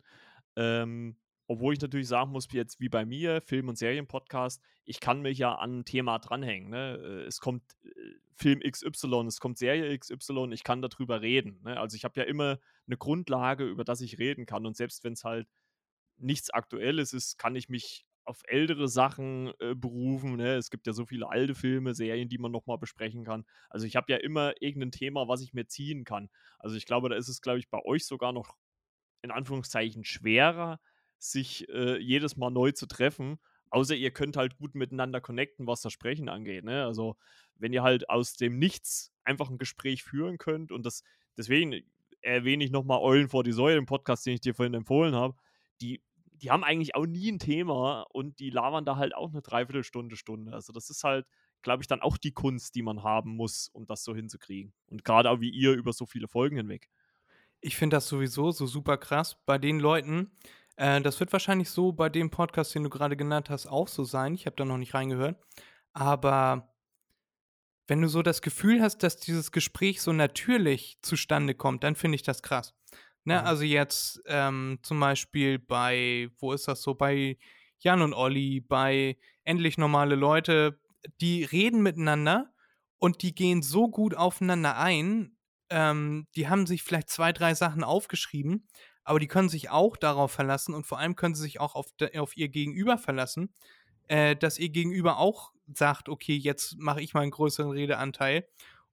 Ähm, 0.56 1.16
obwohl 1.46 1.74
ich 1.74 1.80
natürlich 1.80 2.08
sagen 2.08 2.30
muss, 2.32 2.48
jetzt 2.52 2.80
wie 2.80 2.88
bei 2.88 3.04
mir, 3.04 3.40
Film- 3.42 3.68
und 3.68 3.76
Serienpodcast, 3.76 4.62
ich 4.84 5.00
kann 5.00 5.20
mich 5.22 5.38
ja 5.38 5.54
an 5.54 5.80
ein 5.80 5.84
Thema 5.84 6.18
dranhängen. 6.18 6.70
Ne? 6.70 6.96
Äh, 6.96 7.26
es 7.26 7.40
kommt 7.40 7.62
äh, 7.84 7.88
Film 8.36 8.60
XY, 8.60 9.26
es 9.26 9.40
kommt 9.40 9.58
Serie 9.58 9.96
XY, 9.98 10.50
ich 10.52 10.64
kann 10.64 10.82
darüber 10.82 11.20
reden. 11.20 11.60
Ne? 11.62 11.78
Also 11.78 11.96
ich 11.96 12.04
habe 12.04 12.18
ja 12.20 12.26
immer 12.26 12.58
eine 12.86 12.96
Grundlage, 12.96 13.64
über 13.64 13.84
das 13.84 14.00
ich 14.00 14.18
reden 14.18 14.46
kann. 14.46 14.66
Und 14.66 14.76
selbst 14.76 15.04
wenn 15.04 15.12
es 15.12 15.24
halt 15.24 15.48
nichts 16.16 16.50
Aktuelles 16.50 17.12
ist, 17.12 17.38
kann 17.38 17.56
ich 17.56 17.68
mich 17.68 18.06
auf 18.24 18.40
ältere 18.46 18.88
Sachen 18.88 19.52
äh, 19.60 19.74
berufen. 19.74 20.36
Ne? 20.36 20.54
Es 20.54 20.70
gibt 20.70 20.86
ja 20.86 20.92
so 20.94 21.04
viele 21.04 21.28
alte 21.28 21.54
Filme, 21.54 21.94
Serien, 21.94 22.28
die 22.28 22.38
man 22.38 22.52
nochmal 22.52 22.78
besprechen 22.78 23.24
kann. 23.24 23.44
Also 23.68 23.86
ich 23.86 23.96
habe 23.96 24.10
ja 24.10 24.18
immer 24.18 24.54
irgendein 24.60 24.92
Thema, 24.92 25.28
was 25.28 25.42
ich 25.42 25.52
mir 25.52 25.66
ziehen 25.66 26.04
kann. 26.04 26.30
Also 26.58 26.76
ich 26.76 26.86
glaube, 26.86 27.10
da 27.10 27.16
ist 27.16 27.28
es, 27.28 27.42
glaube 27.42 27.58
ich, 27.58 27.68
bei 27.68 27.84
euch 27.84 28.06
sogar 28.06 28.32
noch 28.32 28.56
in 29.22 29.30
Anführungszeichen 29.30 30.04
schwerer, 30.04 30.80
sich 31.30 31.68
äh, 31.68 31.98
jedes 31.98 32.36
Mal 32.36 32.50
neu 32.50 32.72
zu 32.72 32.86
treffen. 32.86 33.38
Außer 33.70 33.94
ihr 33.94 34.12
könnt 34.12 34.36
halt 34.36 34.56
gut 34.56 34.74
miteinander 34.74 35.20
connecten, 35.20 35.66
was 35.66 35.80
das 35.80 35.92
Sprechen 35.92 36.28
angeht. 36.28 36.64
Ne? 36.64 36.84
Also 36.84 37.16
wenn 37.56 37.72
ihr 37.72 37.82
halt 37.82 38.08
aus 38.08 38.34
dem 38.34 38.58
Nichts 38.58 39.12
einfach 39.24 39.50
ein 39.50 39.58
Gespräch 39.58 40.04
führen 40.04 40.38
könnt 40.38 40.70
und 40.70 40.86
das, 40.86 41.02
deswegen 41.36 41.82
erwähne 42.20 42.64
ich 42.64 42.70
nochmal 42.70 43.00
Eulen 43.00 43.28
vor 43.28 43.42
die 43.42 43.52
Säule, 43.52 43.74
den 43.74 43.86
Podcast, 43.86 44.26
den 44.26 44.34
ich 44.34 44.40
dir 44.40 44.54
vorhin 44.54 44.74
empfohlen 44.74 45.14
habe, 45.14 45.34
die 45.80 46.02
die 46.44 46.50
haben 46.50 46.64
eigentlich 46.64 46.94
auch 46.94 47.06
nie 47.06 47.30
ein 47.30 47.38
Thema 47.38 48.02
und 48.12 48.38
die 48.38 48.50
labern 48.50 48.84
da 48.84 48.96
halt 48.96 49.14
auch 49.14 49.30
eine 49.30 49.40
Dreiviertelstunde, 49.42 50.16
Stunde. 50.16 50.52
Also 50.52 50.72
das 50.72 50.90
ist 50.90 51.04
halt, 51.04 51.26
glaube 51.62 51.82
ich, 51.82 51.86
dann 51.86 52.02
auch 52.02 52.16
die 52.16 52.32
Kunst, 52.32 52.74
die 52.74 52.82
man 52.82 53.02
haben 53.02 53.36
muss, 53.36 53.68
um 53.68 53.86
das 53.86 54.04
so 54.04 54.14
hinzukriegen. 54.14 54.72
Und 54.90 55.04
gerade 55.04 55.30
auch 55.30 55.40
wie 55.40 55.50
ihr 55.50 55.72
über 55.72 55.92
so 55.92 56.06
viele 56.06 56.28
Folgen 56.28 56.56
hinweg. 56.56 56.90
Ich 57.60 57.76
finde 57.76 57.96
das 57.96 58.08
sowieso 58.08 58.50
so 58.50 58.66
super 58.66 58.98
krass 58.98 59.38
bei 59.46 59.58
den 59.58 59.80
Leuten. 59.80 60.32
Äh, 60.76 61.00
das 61.00 61.20
wird 61.20 61.32
wahrscheinlich 61.32 61.70
so 61.70 61.92
bei 61.92 62.08
dem 62.08 62.30
Podcast, 62.30 62.74
den 62.74 62.84
du 62.84 62.90
gerade 62.90 63.16
genannt 63.16 63.50
hast, 63.50 63.66
auch 63.66 63.88
so 63.88 64.04
sein. 64.04 64.34
Ich 64.34 64.46
habe 64.46 64.56
da 64.56 64.64
noch 64.64 64.78
nicht 64.78 64.94
reingehört. 64.94 65.38
Aber 65.92 66.74
wenn 67.86 68.00
du 68.00 68.08
so 68.08 68.22
das 68.22 68.42
Gefühl 68.42 68.80
hast, 68.82 69.02
dass 69.02 69.16
dieses 69.16 69.52
Gespräch 69.52 70.00
so 70.00 70.12
natürlich 70.12 70.98
zustande 71.02 71.54
kommt, 71.54 71.84
dann 71.84 71.94
finde 71.94 72.16
ich 72.16 72.22
das 72.22 72.42
krass. 72.42 72.74
Ne, 73.24 73.40
mhm. 73.40 73.46
also 73.46 73.64
jetzt 73.64 74.22
ähm, 74.26 74.78
zum 74.82 75.00
Beispiel 75.00 75.58
bei, 75.58 76.28
wo 76.38 76.52
ist 76.52 76.68
das 76.68 76.82
so, 76.82 76.94
bei 76.94 77.38
Jan 77.78 78.02
und 78.02 78.14
Olli, 78.14 78.60
bei 78.60 79.16
Endlich 79.44 79.78
normale 79.78 80.14
Leute, 80.14 80.80
die 81.20 81.44
reden 81.44 81.82
miteinander 81.82 82.52
und 82.98 83.22
die 83.22 83.34
gehen 83.34 83.62
so 83.62 83.88
gut 83.88 84.14
aufeinander 84.14 84.78
ein. 84.78 85.36
Ähm, 85.70 86.26
die 86.34 86.48
haben 86.48 86.66
sich 86.66 86.82
vielleicht 86.82 87.10
zwei, 87.10 87.32
drei 87.32 87.54
Sachen 87.54 87.84
aufgeschrieben, 87.84 88.66
aber 89.04 89.20
die 89.20 89.28
können 89.28 89.48
sich 89.48 89.70
auch 89.70 89.96
darauf 89.96 90.32
verlassen 90.32 90.74
und 90.74 90.86
vor 90.86 90.98
allem 90.98 91.16
können 91.16 91.34
sie 91.34 91.42
sich 91.42 91.60
auch 91.60 91.74
auf, 91.74 91.92
auf 92.16 92.36
ihr 92.36 92.48
Gegenüber 92.48 92.98
verlassen, 92.98 93.52
äh, 94.08 94.34
dass 94.34 94.58
ihr 94.58 94.70
Gegenüber 94.70 95.18
auch 95.18 95.52
sagt, 95.72 96.08
okay, 96.08 96.36
jetzt 96.36 96.76
mache 96.78 97.00
ich 97.00 97.14
mal 97.14 97.20
einen 97.20 97.30
größeren 97.30 97.70
Redeanteil. 97.70 98.46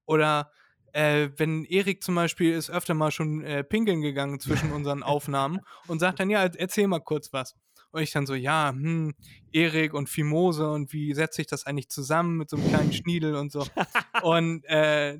Oder 0.06 0.50
äh, 0.92 1.30
wenn 1.36 1.64
Erik 1.64 2.02
zum 2.02 2.14
Beispiel 2.14 2.52
ist 2.52 2.70
öfter 2.70 2.94
mal 2.94 3.10
schon 3.10 3.42
äh, 3.42 3.64
pinkeln 3.64 4.00
gegangen 4.00 4.40
zwischen 4.40 4.72
unseren 4.72 5.02
Aufnahmen 5.02 5.60
und 5.86 5.98
sagt 5.98 6.20
dann, 6.20 6.30
ja, 6.30 6.44
erzähl 6.44 6.86
mal 6.86 7.00
kurz 7.00 7.32
was. 7.32 7.54
Und 7.90 8.00
ich 8.00 8.10
dann 8.10 8.26
so, 8.26 8.34
ja, 8.34 8.70
hm, 8.70 9.14
Erik 9.52 9.92
und 9.92 10.08
Fimose 10.08 10.70
und 10.70 10.94
wie 10.94 11.12
setze 11.12 11.42
ich 11.42 11.46
das 11.46 11.66
eigentlich 11.66 11.90
zusammen 11.90 12.38
mit 12.38 12.48
so 12.48 12.56
einem 12.56 12.68
kleinen 12.68 12.92
Schniedel 12.92 13.34
und 13.36 13.52
so. 13.52 13.66
und 14.22 14.64
äh, 14.64 15.18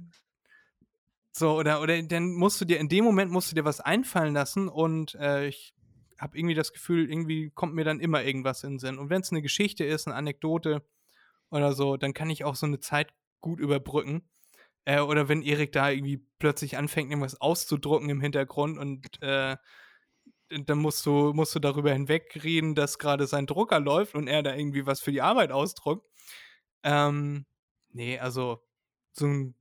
so, 1.32 1.56
oder, 1.56 1.80
oder 1.80 2.00
dann 2.02 2.34
musst 2.34 2.60
du 2.60 2.64
dir, 2.64 2.78
in 2.78 2.88
dem 2.88 3.04
Moment 3.04 3.30
musst 3.32 3.50
du 3.50 3.54
dir 3.54 3.64
was 3.64 3.80
einfallen 3.80 4.34
lassen 4.34 4.68
und 4.68 5.14
äh, 5.14 5.46
ich 5.46 5.74
habe 6.18 6.38
irgendwie 6.38 6.54
das 6.54 6.72
Gefühl, 6.72 7.10
irgendwie 7.10 7.50
kommt 7.50 7.74
mir 7.74 7.84
dann 7.84 7.98
immer 7.98 8.22
irgendwas 8.22 8.62
in 8.62 8.74
den 8.74 8.78
Sinn. 8.78 8.98
Und 8.98 9.10
wenn 9.10 9.22
es 9.22 9.32
eine 9.32 9.42
Geschichte 9.42 9.84
ist, 9.84 10.06
eine 10.06 10.14
Anekdote 10.14 10.86
oder 11.50 11.72
so, 11.72 11.96
dann 11.96 12.14
kann 12.14 12.30
ich 12.30 12.44
auch 12.44 12.54
so 12.54 12.66
eine 12.66 12.78
Zeit 12.78 13.12
gut 13.40 13.58
überbrücken. 13.58 14.28
Äh, 14.84 15.00
oder 15.00 15.28
wenn 15.28 15.42
Erik 15.42 15.72
da 15.72 15.90
irgendwie 15.90 16.24
plötzlich 16.38 16.76
anfängt, 16.76 17.10
irgendwas 17.10 17.40
auszudrucken 17.40 18.10
im 18.10 18.20
Hintergrund 18.20 18.78
und 18.78 19.20
äh, 19.22 19.56
dann 20.50 20.78
musst 20.78 21.04
du, 21.06 21.32
musst 21.32 21.54
du 21.54 21.60
darüber 21.60 21.92
hinwegreden, 21.92 22.74
dass 22.74 22.98
gerade 22.98 23.26
sein 23.26 23.46
Drucker 23.46 23.80
läuft 23.80 24.14
und 24.14 24.28
er 24.28 24.42
da 24.42 24.54
irgendwie 24.54 24.86
was 24.86 25.00
für 25.00 25.12
die 25.12 25.22
Arbeit 25.22 25.50
ausdruckt. 25.50 26.06
Ähm, 26.82 27.46
nee, 27.90 28.18
also 28.18 28.62
so 29.12 29.26
ein 29.26 29.54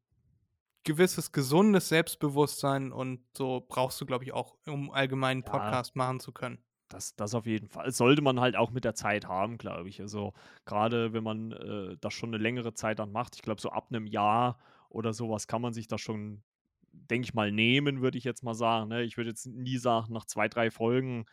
gewisses 0.83 1.31
gesundes 1.31 1.89
Selbstbewusstsein 1.89 2.91
und 2.91 3.21
so 3.37 3.65
brauchst 3.67 3.99
du, 4.01 4.05
glaube 4.05 4.23
ich, 4.23 4.33
auch, 4.33 4.55
um 4.67 4.91
allgemeinen 4.91 5.43
Podcast 5.43 5.95
ja. 5.95 5.99
machen 5.99 6.19
zu 6.19 6.31
können. 6.31 6.59
Das, 6.89 7.15
das 7.15 7.35
auf 7.35 7.45
jeden 7.45 7.69
Fall. 7.69 7.89
Sollte 7.91 8.21
man 8.21 8.39
halt 8.39 8.55
auch 8.55 8.71
mit 8.71 8.83
der 8.83 8.95
Zeit 8.95 9.25
haben, 9.25 9.57
glaube 9.57 9.87
ich. 9.87 10.01
Also 10.01 10.33
gerade 10.65 11.13
wenn 11.13 11.23
man 11.23 11.51
äh, 11.51 11.97
das 12.01 12.13
schon 12.13 12.29
eine 12.29 12.41
längere 12.41 12.73
Zeit 12.73 12.99
dann 12.99 13.11
macht, 13.11 13.35
ich 13.35 13.41
glaube 13.41 13.61
so 13.61 13.69
ab 13.69 13.87
einem 13.89 14.07
Jahr 14.07 14.59
oder 14.89 15.13
sowas 15.13 15.47
kann 15.47 15.61
man 15.61 15.73
sich 15.73 15.87
da 15.87 15.97
schon, 15.97 16.43
denke 16.91 17.25
ich 17.25 17.33
mal, 17.33 17.51
nehmen, 17.51 18.01
würde 18.01 18.17
ich 18.17 18.25
jetzt 18.25 18.43
mal 18.43 18.55
sagen. 18.55 18.89
Ne? 18.89 19.03
Ich 19.03 19.15
würde 19.15 19.29
jetzt 19.29 19.45
nie 19.45 19.77
sagen, 19.77 20.11
nach 20.11 20.25
zwei, 20.25 20.49
drei 20.49 20.69
Folgen, 20.69 21.25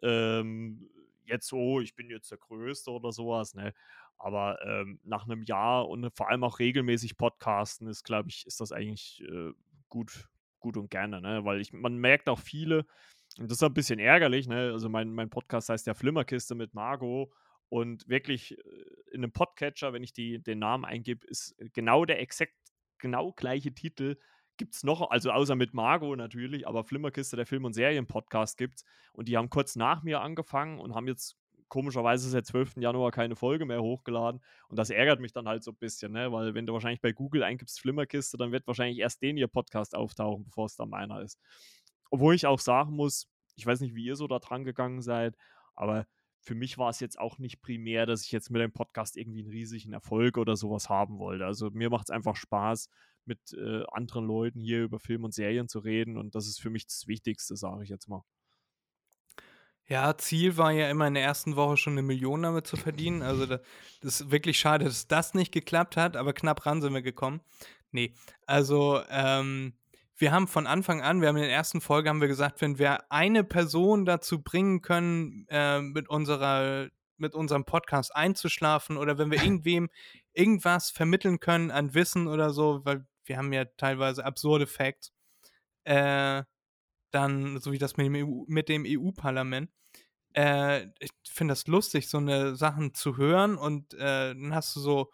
ähm, 0.00 0.88
jetzt 1.26 1.48
so, 1.48 1.80
ich 1.80 1.94
bin 1.94 2.08
jetzt 2.08 2.30
der 2.30 2.38
Größte 2.38 2.90
oder 2.90 3.12
sowas. 3.12 3.54
Ne? 3.54 3.74
Aber 4.22 4.64
ähm, 4.64 5.00
nach 5.02 5.24
einem 5.24 5.42
Jahr 5.42 5.88
und 5.88 6.08
vor 6.14 6.30
allem 6.30 6.44
auch 6.44 6.60
regelmäßig 6.60 7.16
Podcasten 7.16 7.88
ist, 7.88 8.04
glaube 8.04 8.28
ich, 8.28 8.46
ist 8.46 8.60
das 8.60 8.70
eigentlich 8.70 9.20
äh, 9.28 9.50
gut, 9.88 10.28
gut 10.60 10.76
und 10.76 10.90
gerne, 10.90 11.20
ne? 11.20 11.44
Weil 11.44 11.60
ich, 11.60 11.72
man 11.72 11.96
merkt 11.96 12.28
auch 12.28 12.38
viele, 12.38 12.86
und 13.38 13.50
das 13.50 13.58
ist 13.58 13.64
ein 13.64 13.74
bisschen 13.74 13.98
ärgerlich, 13.98 14.46
ne? 14.46 14.70
Also 14.72 14.88
mein, 14.88 15.12
mein 15.12 15.28
Podcast 15.28 15.70
heißt 15.70 15.88
ja 15.88 15.94
Flimmerkiste 15.94 16.54
mit 16.54 16.72
Margot. 16.72 17.30
Und 17.68 18.06
wirklich 18.08 18.56
äh, 18.56 18.62
in 19.10 19.24
einem 19.24 19.32
Podcatcher, 19.32 19.92
wenn 19.92 20.04
ich 20.04 20.12
die, 20.12 20.40
den 20.40 20.60
Namen 20.60 20.84
eingebe, 20.84 21.26
ist 21.26 21.56
genau 21.72 22.04
der 22.04 22.20
exakt 22.20 22.54
genau 22.98 23.32
gleiche 23.32 23.74
Titel 23.74 24.16
gibt 24.56 24.74
es 24.74 24.84
noch, 24.84 25.10
also 25.10 25.32
außer 25.32 25.56
mit 25.56 25.74
Margot 25.74 26.16
natürlich, 26.16 26.68
aber 26.68 26.84
Flimmerkiste, 26.84 27.34
der 27.34 27.46
Film- 27.46 27.64
und 27.64 27.72
Serien-Podcast 27.72 28.56
gibt. 28.58 28.84
Und 29.12 29.26
die 29.26 29.36
haben 29.36 29.50
kurz 29.50 29.74
nach 29.74 30.04
mir 30.04 30.20
angefangen 30.20 30.78
und 30.78 30.94
haben 30.94 31.08
jetzt 31.08 31.36
komischerweise 31.72 32.28
seit 32.28 32.44
12. 32.44 32.76
Januar 32.76 33.12
keine 33.12 33.34
Folge 33.34 33.64
mehr 33.64 33.80
hochgeladen. 33.80 34.42
Und 34.68 34.78
das 34.78 34.90
ärgert 34.90 35.20
mich 35.20 35.32
dann 35.32 35.48
halt 35.48 35.64
so 35.64 35.70
ein 35.70 35.78
bisschen, 35.78 36.12
ne? 36.12 36.30
weil 36.30 36.52
wenn 36.52 36.66
du 36.66 36.74
wahrscheinlich 36.74 37.00
bei 37.00 37.12
Google 37.12 37.42
eingibst 37.42 37.80
Flimmerkiste, 37.80 38.36
dann 38.36 38.52
wird 38.52 38.66
wahrscheinlich 38.66 38.98
erst 38.98 39.22
den 39.22 39.38
ihr 39.38 39.48
Podcast 39.48 39.94
auftauchen, 39.94 40.44
bevor 40.44 40.66
es 40.66 40.76
dann 40.76 40.90
meiner 40.90 41.22
ist. 41.22 41.40
Obwohl 42.10 42.34
ich 42.34 42.44
auch 42.44 42.58
sagen 42.58 42.92
muss, 42.94 43.26
ich 43.56 43.64
weiß 43.64 43.80
nicht, 43.80 43.94
wie 43.94 44.04
ihr 44.04 44.16
so 44.16 44.26
da 44.26 44.38
dran 44.38 44.64
gegangen 44.64 45.00
seid, 45.00 45.34
aber 45.74 46.06
für 46.42 46.54
mich 46.54 46.76
war 46.76 46.90
es 46.90 47.00
jetzt 47.00 47.18
auch 47.18 47.38
nicht 47.38 47.62
primär, 47.62 48.04
dass 48.04 48.22
ich 48.22 48.32
jetzt 48.32 48.50
mit 48.50 48.60
dem 48.60 48.72
Podcast 48.72 49.16
irgendwie 49.16 49.40
einen 49.40 49.48
riesigen 49.48 49.94
Erfolg 49.94 50.36
oder 50.36 50.56
sowas 50.56 50.90
haben 50.90 51.18
wollte. 51.18 51.46
Also 51.46 51.70
mir 51.70 51.88
macht 51.88 52.10
es 52.10 52.14
einfach 52.14 52.36
Spaß, 52.36 52.90
mit 53.24 53.38
äh, 53.54 53.84
anderen 53.92 54.26
Leuten 54.26 54.60
hier 54.60 54.82
über 54.82 55.00
Film 55.00 55.24
und 55.24 55.32
Serien 55.32 55.68
zu 55.68 55.78
reden 55.78 56.18
und 56.18 56.34
das 56.34 56.48
ist 56.48 56.60
für 56.60 56.68
mich 56.68 56.86
das 56.86 57.06
Wichtigste, 57.06 57.56
sage 57.56 57.84
ich 57.84 57.88
jetzt 57.88 58.08
mal. 58.08 58.24
Ja, 59.92 60.16
Ziel 60.16 60.56
war 60.56 60.72
ja 60.72 60.88
immer 60.88 61.06
in 61.06 61.12
der 61.12 61.22
ersten 61.22 61.54
Woche 61.54 61.76
schon 61.76 61.92
eine 61.92 62.00
Million 62.00 62.40
damit 62.40 62.66
zu 62.66 62.78
verdienen. 62.78 63.20
Also 63.20 63.44
das, 63.44 63.60
ist 64.00 64.30
wirklich 64.30 64.58
schade, 64.58 64.86
dass 64.86 65.06
das 65.06 65.34
nicht 65.34 65.52
geklappt 65.52 65.98
hat, 65.98 66.16
aber 66.16 66.32
knapp 66.32 66.64
ran 66.64 66.80
sind 66.80 66.94
wir 66.94 67.02
gekommen. 67.02 67.42
Nee, 67.90 68.14
also 68.46 69.02
ähm, 69.10 69.74
wir 70.16 70.32
haben 70.32 70.48
von 70.48 70.66
Anfang 70.66 71.02
an, 71.02 71.20
wir 71.20 71.28
haben 71.28 71.36
in 71.36 71.42
der 71.42 71.52
ersten 71.52 71.82
Folge 71.82 72.08
haben 72.08 72.22
wir 72.22 72.28
gesagt, 72.28 72.62
wenn 72.62 72.78
wir 72.78 73.12
eine 73.12 73.44
Person 73.44 74.06
dazu 74.06 74.42
bringen 74.42 74.80
können, 74.80 75.44
äh, 75.50 75.82
mit 75.82 76.08
unserer 76.08 76.88
mit 77.18 77.34
unserem 77.34 77.66
Podcast 77.66 78.16
einzuschlafen 78.16 78.96
oder 78.96 79.18
wenn 79.18 79.30
wir 79.30 79.42
irgendwem 79.44 79.90
irgendwas 80.32 80.90
vermitteln 80.90 81.38
können 81.38 81.70
an 81.70 81.92
Wissen 81.92 82.28
oder 82.28 82.48
so, 82.48 82.80
weil 82.84 83.06
wir 83.26 83.36
haben 83.36 83.52
ja 83.52 83.66
teilweise 83.76 84.24
absurde 84.24 84.66
Facts, 84.66 85.12
äh, 85.84 86.44
dann, 87.10 87.60
so 87.60 87.72
wie 87.72 87.78
das 87.78 87.98
mit 87.98 88.70
dem 88.70 88.86
EU-Parlament, 88.86 89.68
EU 89.68 89.81
äh, 90.34 90.86
ich 91.00 91.10
finde 91.28 91.52
das 91.52 91.66
lustig, 91.66 92.08
so 92.08 92.18
eine 92.18 92.56
Sachen 92.56 92.94
zu 92.94 93.16
hören 93.16 93.56
und 93.56 93.94
äh, 93.94 94.34
dann 94.34 94.54
hast 94.54 94.74
du 94.76 94.80
so 94.80 95.10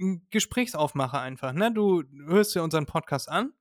einen 0.00 0.26
Gesprächsaufmacher 0.30 1.20
einfach, 1.20 1.52
ne? 1.52 1.72
Du 1.72 2.02
hörst 2.26 2.54
dir 2.54 2.62
unseren 2.62 2.86
Podcast 2.86 3.28
an 3.28 3.52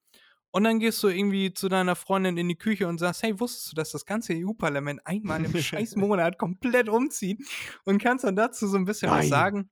und 0.56 0.66
dann 0.66 0.80
gehst 0.80 1.02
du 1.02 1.08
irgendwie 1.08 1.52
zu 1.52 1.68
deiner 1.68 1.96
Freundin 1.96 2.38
in 2.38 2.48
die 2.48 2.56
Küche 2.56 2.88
und 2.88 3.00
sagst, 3.00 3.24
hey, 3.24 3.40
wusstest 3.40 3.72
du, 3.72 3.76
dass 3.76 3.92
das 3.92 4.06
ganze 4.06 4.34
EU-Parlament 4.34 5.02
einmal 5.04 5.44
im 5.44 5.58
scheiß 5.58 5.96
Monat 5.96 6.38
komplett 6.38 6.90
umzieht? 6.90 7.42
Und 7.86 8.02
kannst 8.02 8.24
dann 8.24 8.36
dazu 8.36 8.68
so 8.68 8.78
ein 8.78 8.86
bisschen 8.86 9.10
Nein. 9.10 9.22
was 9.22 9.30
sagen. 9.30 9.72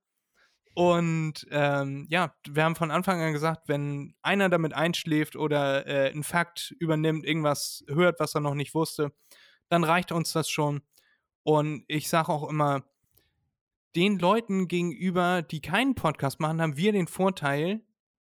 Und 0.73 1.45
ähm, 1.51 2.07
ja, 2.09 2.33
wir 2.49 2.63
haben 2.63 2.75
von 2.75 2.89
Anfang 2.89 3.21
an 3.21 3.31
gesagt, 3.31 3.67
wenn 3.67 4.15
einer 4.23 4.49
damit 4.49 4.73
einschläft 4.73 5.35
oder 5.35 5.85
äh, 5.85 6.09
einen 6.09 6.23
Fakt 6.23 6.73
übernimmt, 6.79 7.25
irgendwas 7.25 7.83
hört, 7.87 8.19
was 8.19 8.33
er 8.33 8.41
noch 8.41 8.55
nicht 8.55 8.73
wusste, 8.73 9.11
dann 9.69 9.83
reicht 9.83 10.11
uns 10.11 10.33
das 10.33 10.49
schon. 10.49 10.81
Und 11.43 11.83
ich 11.87 12.09
sage 12.09 12.29
auch 12.29 12.47
immer, 12.49 12.83
den 13.95 14.19
Leuten 14.19 14.67
gegenüber, 14.67 15.41
die 15.41 15.61
keinen 15.61 15.95
Podcast 15.95 16.39
machen, 16.39 16.61
haben 16.61 16.77
wir 16.77 16.91
den 16.91 17.07
Vorteil, 17.07 17.81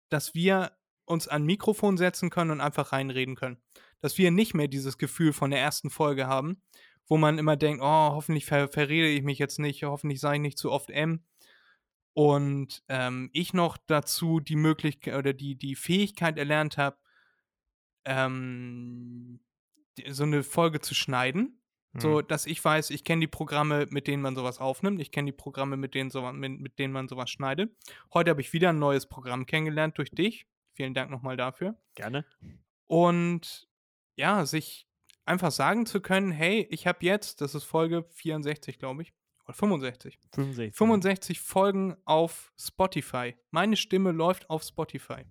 dass 0.09 0.33
wir 0.33 0.71
uns 1.05 1.27
an 1.27 1.45
Mikrofon 1.45 1.97
setzen 1.97 2.29
können 2.29 2.51
und 2.51 2.61
einfach 2.61 2.91
reinreden 2.91 3.35
können. 3.35 3.57
Dass 3.99 4.17
wir 4.17 4.31
nicht 4.31 4.53
mehr 4.53 4.67
dieses 4.67 4.97
Gefühl 4.97 5.33
von 5.33 5.51
der 5.51 5.59
ersten 5.59 5.89
Folge 5.89 6.27
haben, 6.27 6.61
wo 7.07 7.17
man 7.17 7.37
immer 7.37 7.55
denkt, 7.55 7.81
oh, 7.81 8.11
hoffentlich 8.11 8.45
ver 8.45 8.67
verrede 8.67 9.07
ich 9.07 9.23
mich 9.23 9.39
jetzt 9.39 9.59
nicht, 9.59 9.83
hoffentlich 9.83 10.19
sage 10.19 10.35
ich 10.35 10.41
nicht 10.41 10.57
zu 10.57 10.71
oft 10.71 10.89
M. 10.89 11.23
Und 12.13 12.83
ähm, 12.89 13.29
ich 13.33 13.53
noch 13.53 13.77
dazu 13.77 14.39
die 14.39 14.55
Möglichkeit 14.55 15.15
oder 15.15 15.33
die, 15.33 15.55
die 15.55 15.75
Fähigkeit 15.75 16.37
erlernt 16.37 16.77
habe, 16.77 16.97
ähm, 18.05 19.39
so 20.07 20.23
eine 20.23 20.43
Folge 20.43 20.81
zu 20.81 20.95
schneiden. 20.95 21.56
Mhm. 21.97 22.01
So, 22.01 22.21
dass 22.21 22.45
ich 22.45 22.63
weiß, 22.63 22.91
ich 22.91 23.03
kenne 23.03 23.21
die 23.21 23.27
Programme, 23.27 23.87
mit 23.89 24.07
denen 24.07 24.21
man 24.21 24.35
sowas 24.35 24.59
aufnimmt. 24.59 25.01
Ich 25.01 25.11
kenne 25.11 25.31
die 25.31 25.37
Programme, 25.37 25.77
mit 25.77 25.95
denen, 25.95 26.09
so, 26.11 26.21
mit, 26.31 26.59
mit 26.59 26.79
denen 26.79 26.93
man 26.93 27.07
sowas 27.07 27.29
schneidet. 27.29 27.75
Heute 28.13 28.29
habe 28.29 28.41
ich 28.41 28.53
wieder 28.53 28.69
ein 28.69 28.79
neues 28.79 29.07
Programm 29.07 29.45
kennengelernt 29.45 29.97
durch 29.97 30.11
dich. 30.11 30.47
Vielen 30.73 30.93
Dank 30.93 31.09
nochmal 31.09 31.37
dafür. 31.37 31.75
Gerne. 31.95 32.23
Und 32.85 33.67
ja, 34.15 34.45
sich 34.45 34.87
einfach 35.25 35.51
sagen 35.51 35.85
zu 35.85 35.99
können, 35.99 36.31
hey, 36.31 36.67
ich 36.69 36.87
habe 36.87 36.99
jetzt, 37.01 37.41
das 37.41 37.55
ist 37.55 37.63
Folge 37.63 38.05
64, 38.11 38.77
glaube 38.77 39.01
ich, 39.01 39.13
oder 39.45 39.53
65. 39.53 40.19
65. 40.33 40.75
65 40.75 41.41
Folgen 41.41 41.97
auf 42.05 42.53
Spotify. 42.59 43.35
Meine 43.49 43.75
Stimme 43.75 44.11
läuft 44.11 44.49
auf 44.49 44.63
Spotify. 44.63 45.25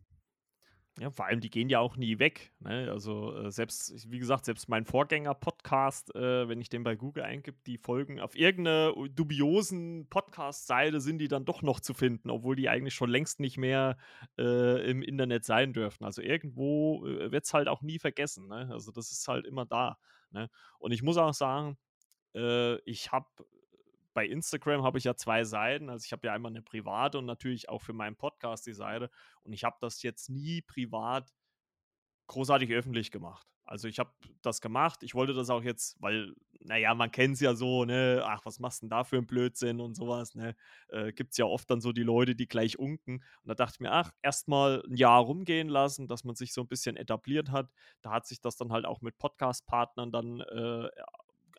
Ja, 0.99 1.11
vor 1.11 1.27
allem, 1.27 1.41
die 1.41 1.51
gehen 1.51 1.69
ja 1.69 1.79
auch 1.79 1.97
nie 1.97 2.19
weg. 2.19 2.53
Ne? 2.61 2.91
Also, 2.91 3.37
äh, 3.37 3.51
selbst, 3.51 4.11
wie 4.11 4.19
gesagt, 4.19 4.47
selbst 4.47 4.67
mein 4.71 4.87
Vorgänger-Podcast, 4.87 6.15
äh, 6.15 6.49
wenn 6.49 6.59
ich 6.59 6.71
den 6.71 6.85
bei 6.85 6.97
Google 6.97 7.23
eingebe, 7.23 7.59
die 7.67 7.77
Folgen 7.77 8.19
auf 8.19 8.35
irgendeiner 8.35 8.95
dubiosen 9.11 10.09
Podcast-Seite 10.09 11.03
sind 11.03 11.19
die 11.19 11.29
dann 11.29 11.45
doch 11.45 11.61
noch 11.61 11.81
zu 11.81 11.93
finden, 11.93 12.31
obwohl 12.31 12.57
die 12.57 12.71
eigentlich 12.71 12.95
schon 12.95 13.11
längst 13.11 13.41
nicht 13.41 13.59
mehr 13.59 13.99
äh, 14.39 14.91
im 14.91 15.03
Internet 15.03 15.45
sein 15.45 15.75
dürften. 15.75 16.05
Also, 16.05 16.23
irgendwo 16.23 17.07
äh, 17.07 17.31
wird 17.31 17.45
es 17.45 17.53
halt 17.53 17.69
auch 17.69 17.83
nie 17.83 17.99
vergessen. 17.99 18.49
Ne? 18.49 18.71
Also, 18.73 18.91
das 18.91 19.13
ist 19.13 19.29
halt 19.29 19.45
immer 19.45 19.67
da. 19.67 19.99
Ne? 20.31 20.49
Und 20.79 20.93
ich 20.93 21.03
muss 21.03 21.19
auch 21.19 21.35
sagen, 21.35 21.77
äh, 22.35 22.77
ich 22.91 23.13
habe 23.13 23.27
bei 24.17 24.27
Instagram 24.27 24.83
habe 24.83 24.97
ich 24.97 25.05
ja 25.05 25.15
zwei 25.15 25.45
Seiten. 25.45 25.91
Also 25.91 26.07
ich 26.07 26.13
habe 26.13 26.27
ja 26.27 26.33
einmal 26.33 26.51
eine 26.51 26.63
private 26.63 27.19
und 27.19 27.27
natürlich 27.27 27.69
auch 27.69 27.83
für 27.83 27.93
meinen 27.93 28.17
Podcast 28.17 28.67
die 28.67 28.73
Seite. 28.73 29.11
Und 29.43 29.53
ich 29.53 29.63
habe 29.63 29.77
das 29.83 30.03
jetzt 30.03 30.31
nie 30.31 30.63
privat 30.63 31.31
großartig 32.29 32.73
öffentlich 32.73 33.11
gemacht. 33.11 33.47
Also 33.67 33.89
ich 33.89 33.99
habe 33.99 34.11
das 34.41 34.63
gemacht. 34.63 35.03
Ich 35.03 35.15
wollte 35.15 35.35
das 35.35 35.51
auch 35.51 35.63
jetzt, 35.63 36.01
weil, 36.01 36.35
naja, 36.61 36.95
man 36.95 37.11
kennt 37.11 37.35
es 37.35 37.41
ja 37.41 37.55
so, 37.55 37.85
ne, 37.85 38.23
ach, 38.25 38.41
was 38.45 38.59
machst 38.59 38.81
du 38.81 38.87
denn 38.87 38.91
da 38.91 39.05
für 39.05 39.19
ein 39.19 39.27
Blödsinn 39.27 39.81
und 39.81 39.95
sowas, 39.97 40.35
ne? 40.35 40.57
Äh, 40.89 41.13
Gibt 41.13 41.33
es 41.33 41.37
ja 41.37 41.45
oft 41.45 41.69
dann 41.69 41.83
so 41.83 41.93
die 41.93 42.03
Leute, 42.03 42.35
die 42.35 42.49
gleich 42.49 42.79
unken. 42.79 43.17
Und 43.17 43.49
da 43.49 43.55
dachte 43.55 43.75
ich 43.75 43.81
mir, 43.81 43.93
ach, 43.93 44.13
erstmal 44.23 44.83
ein 44.89 44.97
Jahr 44.97 45.21
rumgehen 45.21 45.69
lassen, 45.69 46.09
dass 46.09 46.25
man 46.25 46.37
sich 46.37 46.55
so 46.55 46.63
ein 46.63 46.69
bisschen 46.69 46.97
etabliert 46.97 47.51
hat. 47.51 47.71
Da 48.01 48.13
hat 48.13 48.27
sich 48.27 48.41
das 48.41 48.57
dann 48.57 48.73
halt 48.73 48.87
auch 48.87 49.03
mit 49.03 49.19
Podcast-Partnern 49.19 50.11
dann 50.11 50.41
äh, 50.41 50.89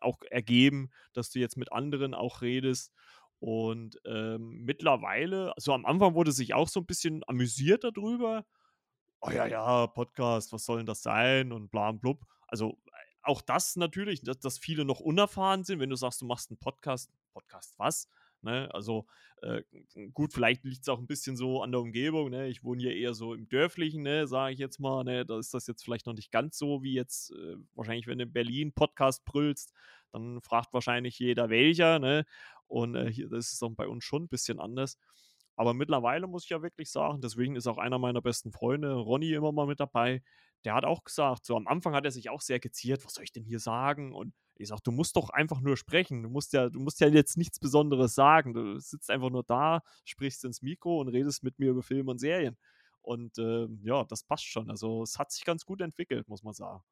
auch 0.02 0.18
ergeben, 0.30 0.90
dass 1.12 1.30
du 1.30 1.38
jetzt 1.38 1.56
mit 1.56 1.72
anderen 1.72 2.14
auch 2.14 2.42
redest. 2.42 2.92
Und 3.40 4.00
ähm, 4.04 4.64
mittlerweile, 4.64 5.54
also 5.56 5.72
am 5.72 5.86
Anfang 5.86 6.14
wurde 6.14 6.32
sich 6.32 6.54
auch 6.54 6.68
so 6.68 6.80
ein 6.80 6.86
bisschen 6.86 7.22
amüsiert 7.26 7.84
darüber. 7.84 8.44
Oh 9.20 9.30
ja, 9.30 9.46
ja, 9.46 9.86
Podcast, 9.86 10.52
was 10.52 10.64
soll 10.64 10.78
denn 10.78 10.86
das 10.86 11.02
sein? 11.02 11.52
Und 11.52 11.70
bla 11.70 11.88
und 11.88 12.00
blub. 12.00 12.24
Also 12.46 12.78
auch 13.22 13.42
das 13.42 13.76
natürlich, 13.76 14.22
dass, 14.22 14.38
dass 14.40 14.58
viele 14.58 14.84
noch 14.84 15.00
unerfahren 15.00 15.64
sind, 15.64 15.80
wenn 15.80 15.90
du 15.90 15.96
sagst, 15.96 16.20
du 16.20 16.26
machst 16.26 16.50
einen 16.50 16.58
Podcast. 16.58 17.10
Podcast 17.32 17.78
was? 17.78 18.08
Ne? 18.42 18.72
Also 18.72 19.06
äh, 19.42 19.62
gut, 20.12 20.32
vielleicht 20.32 20.64
liegt 20.64 20.82
es 20.82 20.88
auch 20.88 20.98
ein 20.98 21.06
bisschen 21.06 21.36
so 21.36 21.62
an 21.62 21.72
der 21.72 21.80
Umgebung. 21.80 22.30
Ne? 22.30 22.48
Ich 22.48 22.64
wohne 22.64 22.82
hier 22.82 22.96
eher 22.96 23.14
so 23.14 23.34
im 23.34 23.48
Dörflichen, 23.48 24.02
ne? 24.02 24.26
sage 24.26 24.52
ich 24.52 24.58
jetzt 24.58 24.80
mal. 24.80 25.04
Ne? 25.04 25.24
Da 25.24 25.38
ist 25.38 25.54
das 25.54 25.66
jetzt 25.66 25.82
vielleicht 25.82 26.06
noch 26.06 26.14
nicht 26.14 26.30
ganz 26.30 26.58
so 26.58 26.82
wie 26.82 26.94
jetzt 26.94 27.32
äh, 27.32 27.56
wahrscheinlich, 27.74 28.06
wenn 28.06 28.18
du 28.18 28.24
in 28.24 28.32
Berlin 28.32 28.72
Podcast 28.72 29.24
brüllst, 29.24 29.72
dann 30.12 30.40
fragt 30.40 30.72
wahrscheinlich 30.72 31.18
jeder 31.18 31.50
welcher. 31.50 31.98
Ne? 31.98 32.24
Und 32.66 32.94
äh, 32.94 33.10
hier, 33.10 33.28
das 33.28 33.52
ist 33.52 33.62
auch 33.62 33.70
bei 33.70 33.88
uns 33.88 34.04
schon 34.04 34.24
ein 34.24 34.28
bisschen 34.28 34.60
anders. 34.60 34.98
Aber 35.56 35.74
mittlerweile 35.74 36.28
muss 36.28 36.44
ich 36.44 36.50
ja 36.50 36.62
wirklich 36.62 36.90
sagen, 36.90 37.20
deswegen 37.20 37.56
ist 37.56 37.66
auch 37.66 37.78
einer 37.78 37.98
meiner 37.98 38.22
besten 38.22 38.52
Freunde, 38.52 38.92
Ronny, 38.92 39.32
immer 39.32 39.50
mal 39.50 39.66
mit 39.66 39.80
dabei. 39.80 40.22
Der 40.64 40.74
hat 40.74 40.84
auch 40.84 41.04
gesagt, 41.04 41.46
so 41.46 41.56
am 41.56 41.66
Anfang 41.66 41.94
hat 41.94 42.04
er 42.04 42.10
sich 42.10 42.30
auch 42.30 42.40
sehr 42.40 42.58
geziert, 42.60 43.04
was 43.04 43.14
soll 43.14 43.24
ich 43.24 43.32
denn 43.32 43.44
hier 43.44 43.60
sagen? 43.60 44.14
Und 44.14 44.34
ich 44.56 44.68
sage, 44.68 44.80
du 44.84 44.90
musst 44.90 45.16
doch 45.16 45.30
einfach 45.30 45.60
nur 45.60 45.76
sprechen. 45.76 46.22
Du 46.22 46.28
musst 46.28 46.52
ja, 46.52 46.68
du 46.68 46.80
musst 46.80 47.00
ja 47.00 47.08
jetzt 47.08 47.36
nichts 47.36 47.60
Besonderes 47.60 48.14
sagen. 48.14 48.54
Du 48.54 48.78
sitzt 48.80 49.10
einfach 49.10 49.30
nur 49.30 49.44
da, 49.44 49.82
sprichst 50.04 50.44
ins 50.44 50.62
Mikro 50.62 51.00
und 51.00 51.08
redest 51.08 51.44
mit 51.44 51.58
mir 51.58 51.70
über 51.70 51.82
Filme 51.82 52.10
und 52.10 52.18
Serien. 52.18 52.56
Und 53.02 53.38
äh, 53.38 53.68
ja, 53.82 54.04
das 54.04 54.24
passt 54.24 54.44
schon. 54.44 54.68
Also 54.68 55.02
es 55.02 55.18
hat 55.18 55.30
sich 55.30 55.44
ganz 55.44 55.64
gut 55.64 55.80
entwickelt, 55.80 56.28
muss 56.28 56.42
man 56.42 56.54
sagen. 56.54 56.82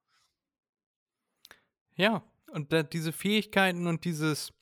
Ja, 1.97 2.23
und 2.53 2.73
da, 2.73 2.83
diese 2.83 3.12
Fähigkeiten 3.12 3.87
und 3.87 4.05
dieses, 4.05 4.53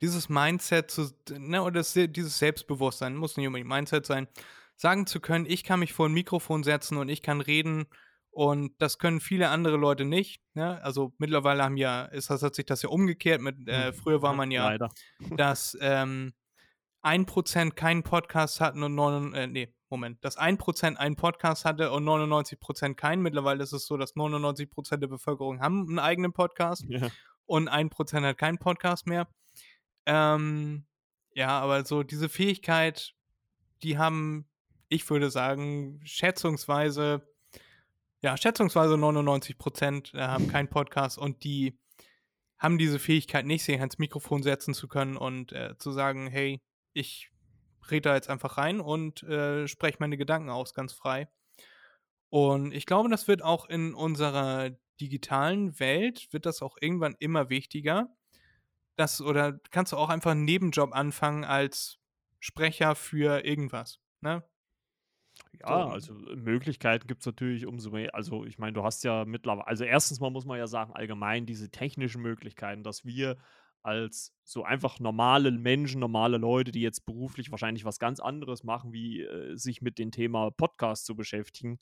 dieses 0.00 0.28
Mindset, 0.28 0.90
zu, 0.90 1.10
ne, 1.30 1.62
oder 1.62 1.82
dieses 1.82 2.38
Selbstbewusstsein, 2.38 3.16
muss 3.16 3.36
nicht 3.36 3.46
unbedingt 3.46 3.68
Mindset 3.68 4.06
sein, 4.06 4.28
sagen 4.76 5.06
zu 5.06 5.20
können, 5.20 5.46
ich 5.46 5.64
kann 5.64 5.80
mich 5.80 5.92
vor 5.92 6.08
ein 6.08 6.12
Mikrofon 6.12 6.62
setzen 6.62 6.96
und 6.98 7.08
ich 7.08 7.22
kann 7.22 7.40
reden 7.40 7.86
und 8.32 8.72
das 8.78 8.98
können 8.98 9.20
viele 9.20 9.50
andere 9.50 9.76
Leute 9.76 10.06
nicht. 10.06 10.42
Ne? 10.54 10.82
Also 10.82 11.12
mittlerweile 11.18 11.62
haben 11.62 11.76
ja, 11.76 12.06
ist 12.06 12.30
das, 12.30 12.42
hat 12.42 12.54
sich 12.54 12.64
das 12.64 12.80
ja 12.80 12.88
umgekehrt. 12.88 13.42
Mit, 13.42 13.68
äh, 13.68 13.88
hm, 13.88 13.94
früher 13.94 14.22
war 14.22 14.32
man 14.32 14.50
ja, 14.50 14.64
Leider. 14.64 14.90
dass 15.36 15.76
ähm, 15.80 16.32
1% 17.02 17.72
keinen 17.72 18.02
Podcast 18.02 18.60
hatten 18.60 18.82
und 18.82 18.94
9, 18.94 19.34
äh, 19.34 19.46
nee, 19.46 19.74
Moment, 19.90 20.24
dass 20.24 20.38
1% 20.38 20.96
einen 20.96 21.16
Podcast 21.16 21.66
hatte 21.66 21.92
und 21.92 22.04
99% 22.04 22.94
keinen. 22.94 23.20
Mittlerweile 23.20 23.62
ist 23.62 23.72
es 23.72 23.84
so, 23.86 23.98
dass 23.98 24.16
99% 24.16 24.96
der 24.96 25.08
Bevölkerung 25.08 25.60
haben 25.60 25.86
einen 25.86 25.98
eigenen 25.98 26.32
Podcast 26.32 26.86
ja. 26.88 27.08
und 27.44 27.68
1% 27.68 28.22
hat 28.22 28.38
keinen 28.38 28.56
Podcast 28.56 29.06
mehr. 29.06 29.28
Ähm, 30.06 30.86
ja, 31.34 31.60
aber 31.60 31.84
so 31.84 32.02
diese 32.02 32.30
Fähigkeit, 32.30 33.12
die 33.82 33.98
haben, 33.98 34.48
ich 34.88 35.08
würde 35.10 35.30
sagen, 35.30 36.00
schätzungsweise, 36.04 37.28
ja, 38.22 38.36
schätzungsweise 38.36 38.96
99 38.96 39.58
Prozent 39.58 40.14
äh, 40.14 40.20
haben 40.20 40.48
keinen 40.48 40.68
Podcast 40.68 41.18
und 41.18 41.44
die 41.44 41.78
haben 42.58 42.78
diese 42.78 43.00
Fähigkeit 43.00 43.44
nicht, 43.44 43.64
sich 43.64 43.80
ans 43.80 43.98
Mikrofon 43.98 44.44
setzen 44.44 44.72
zu 44.72 44.86
können 44.86 45.16
und 45.16 45.52
äh, 45.52 45.76
zu 45.78 45.90
sagen, 45.90 46.28
hey, 46.28 46.62
ich 46.92 47.30
rede 47.90 48.10
da 48.10 48.14
jetzt 48.14 48.30
einfach 48.30 48.56
rein 48.58 48.80
und 48.80 49.24
äh, 49.24 49.66
spreche 49.66 49.96
meine 49.98 50.16
Gedanken 50.16 50.50
aus, 50.50 50.72
ganz 50.72 50.92
frei. 50.92 51.28
Und 52.30 52.72
ich 52.72 52.86
glaube, 52.86 53.08
das 53.08 53.26
wird 53.26 53.42
auch 53.42 53.66
in 53.66 53.94
unserer 53.94 54.70
digitalen 55.00 55.78
Welt, 55.80 56.32
wird 56.32 56.46
das 56.46 56.62
auch 56.62 56.76
irgendwann 56.80 57.16
immer 57.18 57.50
wichtiger, 57.50 58.08
das 58.96 59.20
oder 59.20 59.58
kannst 59.70 59.92
du 59.92 59.96
auch 59.96 60.08
einfach 60.08 60.30
einen 60.30 60.44
Nebenjob 60.44 60.94
anfangen 60.94 61.44
als 61.44 61.98
Sprecher 62.38 62.94
für 62.94 63.44
irgendwas, 63.44 63.98
ne? 64.20 64.44
Ja, 65.60 65.86
also 65.88 66.14
äh, 66.26 66.36
Möglichkeiten 66.36 67.06
gibt 67.06 67.20
es 67.20 67.26
natürlich 67.26 67.66
umso 67.66 67.90
mehr. 67.90 68.14
Also 68.14 68.44
ich 68.44 68.58
meine, 68.58 68.72
du 68.72 68.82
hast 68.82 69.04
ja 69.04 69.24
mittlerweile, 69.24 69.66
also 69.66 69.84
erstens 69.84 70.20
mal 70.20 70.30
muss 70.30 70.46
man 70.46 70.58
ja 70.58 70.66
sagen, 70.66 70.92
allgemein 70.94 71.46
diese 71.46 71.70
technischen 71.70 72.22
Möglichkeiten, 72.22 72.82
dass 72.82 73.04
wir 73.04 73.36
als 73.82 74.32
so 74.44 74.64
einfach 74.64 75.00
normale 75.00 75.50
Menschen, 75.50 76.00
normale 76.00 76.38
Leute, 76.38 76.72
die 76.72 76.80
jetzt 76.82 77.04
beruflich 77.04 77.50
wahrscheinlich 77.50 77.84
was 77.84 77.98
ganz 77.98 78.20
anderes 78.20 78.64
machen, 78.64 78.92
wie 78.92 79.22
äh, 79.22 79.56
sich 79.56 79.82
mit 79.82 79.98
dem 79.98 80.10
Thema 80.10 80.50
Podcast 80.50 81.04
zu 81.04 81.16
beschäftigen, 81.16 81.78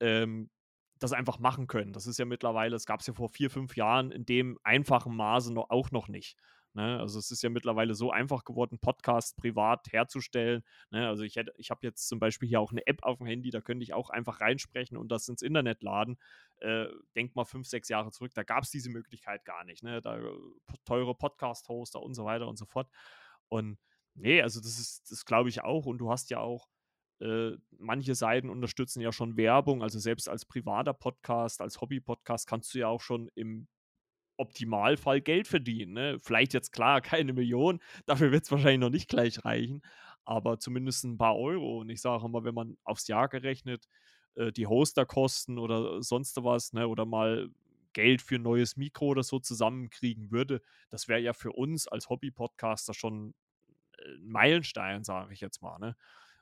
ähm, 0.00 0.50
das 0.98 1.12
einfach 1.12 1.38
machen 1.38 1.66
können. 1.66 1.92
Das 1.92 2.06
ist 2.06 2.18
ja 2.18 2.24
mittlerweile, 2.24 2.76
es 2.76 2.86
gab 2.86 3.00
es 3.00 3.06
ja 3.06 3.14
vor 3.14 3.28
vier, 3.28 3.50
fünf 3.50 3.76
Jahren 3.76 4.10
in 4.10 4.26
dem 4.26 4.58
einfachen 4.62 5.16
Maße 5.16 5.52
noch, 5.52 5.70
auch 5.70 5.90
noch 5.90 6.08
nicht. 6.08 6.36
Ne? 6.74 6.98
Also 7.00 7.18
es 7.18 7.30
ist 7.30 7.42
ja 7.42 7.50
mittlerweile 7.50 7.94
so 7.94 8.10
einfach 8.10 8.44
geworden, 8.44 8.78
Podcasts 8.78 9.34
privat 9.34 9.90
herzustellen. 9.90 10.62
Ne? 10.90 11.08
Also 11.08 11.22
ich, 11.22 11.36
ich 11.56 11.70
habe 11.70 11.86
jetzt 11.86 12.08
zum 12.08 12.18
Beispiel 12.18 12.48
hier 12.48 12.60
auch 12.60 12.72
eine 12.72 12.86
App 12.86 13.02
auf 13.02 13.18
dem 13.18 13.26
Handy, 13.26 13.50
da 13.50 13.60
könnte 13.60 13.82
ich 13.82 13.94
auch 13.94 14.10
einfach 14.10 14.40
reinsprechen 14.40 14.96
und 14.96 15.10
das 15.10 15.28
ins 15.28 15.42
Internet 15.42 15.82
laden. 15.82 16.18
Äh, 16.58 16.86
denk 17.16 17.34
mal 17.34 17.44
fünf, 17.44 17.66
sechs 17.66 17.88
Jahre 17.88 18.10
zurück, 18.10 18.32
da 18.34 18.42
gab 18.42 18.64
es 18.64 18.70
diese 18.70 18.90
Möglichkeit 18.90 19.44
gar 19.44 19.64
nicht. 19.64 19.82
Ne? 19.82 20.00
Da 20.00 20.20
teure 20.84 21.14
Podcast-Hoster 21.14 22.02
und 22.02 22.14
so 22.14 22.24
weiter 22.24 22.48
und 22.48 22.58
so 22.58 22.66
fort. 22.66 22.88
Und 23.48 23.78
nee, 24.14 24.42
also 24.42 24.60
das 24.60 24.78
ist, 24.78 25.10
das 25.10 25.24
glaube 25.24 25.48
ich 25.48 25.62
auch. 25.62 25.86
Und 25.86 25.98
du 25.98 26.10
hast 26.10 26.30
ja 26.30 26.40
auch 26.40 26.68
äh, 27.20 27.56
manche 27.70 28.14
Seiten 28.14 28.50
unterstützen 28.50 29.00
ja 29.00 29.10
schon 29.10 29.36
Werbung, 29.36 29.82
also 29.82 29.98
selbst 29.98 30.28
als 30.28 30.44
privater 30.44 30.92
Podcast, 30.92 31.60
als 31.60 31.80
Hobby-Podcast 31.80 32.46
kannst 32.46 32.74
du 32.74 32.78
ja 32.78 32.88
auch 32.88 33.00
schon 33.00 33.28
im 33.34 33.66
Optimalfall 34.38 35.20
Geld 35.20 35.48
verdienen. 35.48 35.92
Ne? 35.92 36.18
Vielleicht 36.20 36.54
jetzt 36.54 36.72
klar 36.72 37.00
keine 37.02 37.32
Million, 37.32 37.80
dafür 38.06 38.32
wird 38.32 38.44
es 38.44 38.50
wahrscheinlich 38.50 38.80
noch 38.80 38.90
nicht 38.90 39.08
gleich 39.08 39.44
reichen, 39.44 39.82
aber 40.24 40.58
zumindest 40.58 41.04
ein 41.04 41.18
paar 41.18 41.36
Euro. 41.36 41.80
Und 41.80 41.90
ich 41.90 42.00
sage 42.00 42.24
immer, 42.24 42.44
wenn 42.44 42.54
man 42.54 42.76
aufs 42.84 43.08
Jahr 43.08 43.28
gerechnet 43.28 43.88
äh, 44.34 44.52
die 44.52 44.66
Hosterkosten 44.66 45.58
oder 45.58 46.02
sonst 46.02 46.42
was, 46.42 46.72
ne, 46.72 46.88
oder 46.88 47.04
mal 47.04 47.50
Geld 47.92 48.22
für 48.22 48.36
ein 48.36 48.42
neues 48.42 48.76
Mikro 48.76 49.06
oder 49.06 49.22
so 49.22 49.38
zusammenkriegen 49.38 50.30
würde, 50.30 50.62
das 50.90 51.08
wäre 51.08 51.20
ja 51.20 51.32
für 51.32 51.52
uns 51.52 51.88
als 51.88 52.08
Hobby-Podcaster 52.08 52.94
schon 52.94 53.28
ein 53.28 53.34
Meilenstein, 54.22 55.04
sage 55.04 55.32
ich 55.32 55.40
jetzt 55.40 55.62
mal. 55.62 55.78
Ne? 55.78 55.96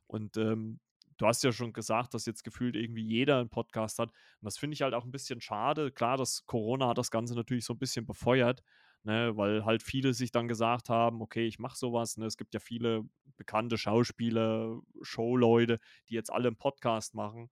Und 0.07 0.36
ähm, 0.36 0.80
du 1.19 1.27
hast 1.27 1.43
ja 1.45 1.53
schon 1.53 1.73
gesagt, 1.73 2.14
dass 2.14 2.27
jetzt 2.27 2.45
gefühlt 2.45 2.77
irgendwie 2.77 3.03
jeder 3.03 3.39
einen 3.39 3.49
Podcast 3.49 3.99
hat. 3.99 4.11
Und 4.11 4.45
das 4.45 4.59
finde 4.59 4.75
ich 4.75 4.83
halt 4.83 4.95
auch 4.95 5.05
ein 5.05 5.11
bisschen 5.11 5.41
schade. 5.41 5.91
Klar, 5.91 6.17
dass 6.17 6.45
Corona 6.47 6.89
hat 6.89 6.99
das 6.99 7.11
Ganze 7.11 7.35
natürlich 7.35 7.64
so 7.64 7.75
ein 7.75 7.79
bisschen 7.79 8.07
befeuert, 8.07 8.62
ne, 9.03 9.37
weil 9.37 9.64
halt 9.64 9.83
viele 9.83 10.14
sich 10.14 10.31
dann 10.31 10.49
gesagt 10.49 10.89
haben, 10.89 11.23
okay, 11.23 11.47
ich 11.47 11.59
mache 11.59 11.77
sowas. 11.77 12.17
Ne? 12.17 12.27
Es 12.27 12.37
gibt 12.37 12.55
ja 12.55 12.61
viele 12.61 13.05
bekannte 13.37 13.79
Schauspieler, 13.79 14.81
Showleute, 15.03 15.79
die 16.09 16.14
jetzt 16.14 16.33
alle 16.33 16.49
einen 16.49 16.57
Podcast 16.57 17.14
machen. 17.14 17.51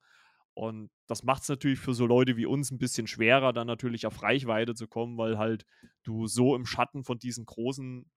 Und 0.55 0.91
das 1.09 1.25
macht 1.25 1.43
es 1.43 1.49
natürlich 1.49 1.81
für 1.81 1.95
so 1.95 2.07
Leute 2.07 2.37
wie 2.37 2.47
uns 2.47 2.71
ein 2.71 2.79
bisschen 2.79 3.09
schwerer, 3.09 3.53
dann 3.53 3.67
natürlich 3.67 4.07
auf 4.07 4.23
Reichweite 4.23 4.75
zu 4.75 4.87
kommen, 4.87 5.19
weil 5.19 5.37
halt 5.37 5.67
du 6.05 6.29
so 6.29 6.55
im 6.55 6.65
Schatten 6.65 7.03
von 7.03 7.19
diesen 7.19 7.45
großen 7.45 8.09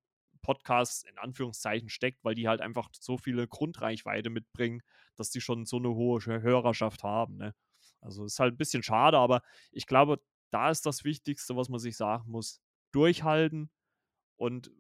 Podcasts 0.48 1.04
in 1.04 1.18
Anführungszeichen 1.18 1.90
steckt, 1.90 2.24
weil 2.24 2.34
die 2.34 2.48
halt 2.48 2.62
einfach 2.62 2.90
so 2.98 3.18
viele 3.18 3.50
Grundreichweite 3.50 4.30
mitbringen, 4.30 4.82
dass 5.18 5.30
die 5.30 5.42
schon 5.42 5.66
so 5.66 5.76
eine 5.76 5.90
hohe 5.90 6.26
Hörerschaft 6.26 7.04
haben. 7.04 7.36
Ne? 7.36 7.54
Also 8.00 8.24
ist 8.24 8.40
halt 8.40 8.54
ein 8.54 8.58
bisschen 8.58 8.82
schade, 8.82 9.18
aber 9.18 9.42
ich 9.74 9.88
glaube, 9.88 10.22
da 10.50 10.70
ist 10.70 10.86
das 10.86 11.04
Wichtigste, 11.04 11.58
was 11.58 11.68
man 11.68 11.80
sich 11.80 11.98
sagen 11.98 12.32
muss, 12.32 12.62
durchhalten. 12.94 13.70
Und 14.38 14.72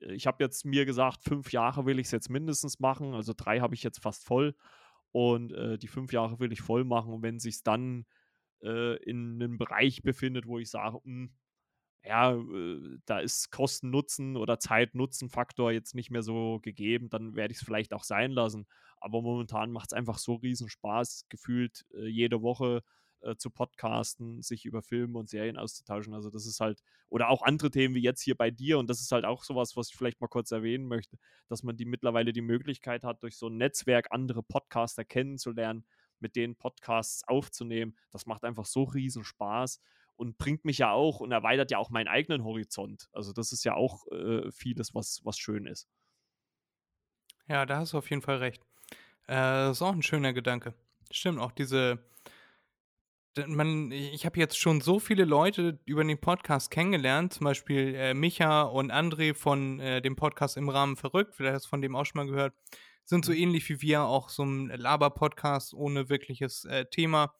ich 0.00 0.28
habe 0.28 0.44
jetzt 0.44 0.64
mir 0.64 0.84
gesagt, 0.84 1.24
fünf 1.24 1.50
Jahre 1.50 1.84
will 1.84 1.98
ich 1.98 2.06
es 2.06 2.12
jetzt 2.12 2.30
mindestens 2.30 2.78
machen. 2.78 3.14
Also 3.14 3.32
drei 3.36 3.58
habe 3.58 3.74
ich 3.74 3.82
jetzt 3.82 4.00
fast 4.00 4.24
voll. 4.24 4.54
Und 5.10 5.52
äh, 5.52 5.78
die 5.78 5.88
fünf 5.88 6.12
Jahre 6.12 6.38
will 6.38 6.52
ich 6.52 6.60
voll 6.60 6.84
machen. 6.84 7.12
Und 7.12 7.22
wenn 7.22 7.36
es 7.36 7.42
sich 7.42 7.64
dann 7.64 8.06
äh, 8.62 8.96
in 9.02 9.34
einem 9.34 9.58
Bereich 9.58 10.02
befindet, 10.02 10.46
wo 10.46 10.60
ich 10.60 10.70
sage, 10.70 10.98
mh, 11.02 11.02
hm, 11.04 11.32
ja, 12.04 12.32
äh, 12.34 12.98
da 13.06 13.18
ist 13.20 13.50
Kosten-Nutzen 13.50 14.36
oder 14.36 14.58
Zeit-Nutzen-Faktor 14.58 15.72
jetzt 15.72 15.94
nicht 15.94 16.10
mehr 16.10 16.22
so 16.22 16.60
gegeben, 16.62 17.10
dann 17.10 17.34
werde 17.36 17.52
ich 17.52 17.58
es 17.58 17.64
vielleicht 17.64 17.92
auch 17.92 18.04
sein 18.04 18.30
lassen. 18.30 18.66
Aber 19.00 19.22
momentan 19.22 19.70
macht 19.70 19.90
es 19.90 19.92
einfach 19.92 20.18
so 20.18 20.34
riesen 20.36 20.68
Spaß, 20.68 21.26
gefühlt 21.28 21.84
äh, 21.94 22.06
jede 22.06 22.42
Woche 22.42 22.82
äh, 23.20 23.36
zu 23.36 23.50
podcasten, 23.50 24.42
sich 24.42 24.64
über 24.64 24.82
Filme 24.82 25.18
und 25.18 25.28
Serien 25.28 25.56
auszutauschen. 25.58 26.14
Also 26.14 26.30
das 26.30 26.46
ist 26.46 26.60
halt, 26.60 26.82
oder 27.08 27.28
auch 27.28 27.42
andere 27.42 27.70
Themen 27.70 27.94
wie 27.94 28.02
jetzt 28.02 28.22
hier 28.22 28.36
bei 28.36 28.50
dir, 28.50 28.78
und 28.78 28.88
das 28.88 29.00
ist 29.00 29.12
halt 29.12 29.24
auch 29.24 29.44
sowas, 29.44 29.76
was 29.76 29.90
ich 29.90 29.96
vielleicht 29.96 30.20
mal 30.20 30.28
kurz 30.28 30.50
erwähnen 30.52 30.86
möchte, 30.86 31.18
dass 31.48 31.62
man 31.62 31.76
die 31.76 31.84
mittlerweile 31.84 32.32
die 32.32 32.40
Möglichkeit 32.42 33.04
hat, 33.04 33.22
durch 33.22 33.36
so 33.36 33.48
ein 33.48 33.56
Netzwerk 33.56 34.08
andere 34.12 34.42
Podcaster 34.42 35.04
kennenzulernen, 35.04 35.84
mit 36.20 36.36
denen 36.36 36.56
Podcasts 36.56 37.22
aufzunehmen. 37.28 37.96
Das 38.10 38.26
macht 38.26 38.44
einfach 38.44 38.66
so 38.66 38.84
riesen 38.84 39.24
Spaß 39.24 39.80
und 40.18 40.36
bringt 40.36 40.64
mich 40.64 40.78
ja 40.78 40.92
auch 40.92 41.20
und 41.20 41.32
erweitert 41.32 41.70
ja 41.70 41.78
auch 41.78 41.90
meinen 41.90 42.08
eigenen 42.08 42.44
Horizont. 42.44 43.08
Also 43.12 43.32
das 43.32 43.52
ist 43.52 43.64
ja 43.64 43.74
auch 43.74 44.06
äh, 44.08 44.50
vieles, 44.50 44.94
was, 44.94 45.20
was 45.24 45.38
schön 45.38 45.66
ist. 45.66 45.88
Ja, 47.46 47.64
da 47.64 47.78
hast 47.78 47.92
du 47.92 47.98
auf 47.98 48.10
jeden 48.10 48.20
Fall 48.20 48.36
recht. 48.36 48.62
Äh, 49.28 49.70
ist 49.70 49.80
auch 49.80 49.92
ein 49.92 50.02
schöner 50.02 50.32
Gedanke. 50.32 50.74
Stimmt, 51.10 51.38
auch 51.38 51.52
diese, 51.52 52.04
man, 53.46 53.92
ich 53.92 54.26
habe 54.26 54.38
jetzt 54.38 54.58
schon 54.58 54.80
so 54.80 54.98
viele 54.98 55.24
Leute 55.24 55.78
über 55.84 56.02
den 56.04 56.20
Podcast 56.20 56.70
kennengelernt, 56.70 57.34
zum 57.34 57.44
Beispiel 57.44 57.94
äh, 57.94 58.12
Micha 58.12 58.62
und 58.62 58.92
André 58.92 59.34
von 59.34 59.80
äh, 59.80 60.02
dem 60.02 60.16
Podcast 60.16 60.56
im 60.56 60.68
Rahmen 60.68 60.96
verrückt, 60.96 61.36
vielleicht 61.36 61.54
hast 61.54 61.66
du 61.66 61.70
von 61.70 61.80
dem 61.80 61.94
auch 61.94 62.04
schon 62.04 62.18
mal 62.18 62.30
gehört, 62.30 62.54
sind 63.04 63.24
so 63.24 63.32
mhm. 63.32 63.38
ähnlich 63.38 63.68
wie 63.68 63.80
wir, 63.80 64.02
auch 64.02 64.28
so 64.28 64.44
ein 64.44 64.68
Laber-Podcast 64.68 65.74
ohne 65.74 66.08
wirkliches 66.08 66.64
äh, 66.64 66.84
Thema. 66.86 67.34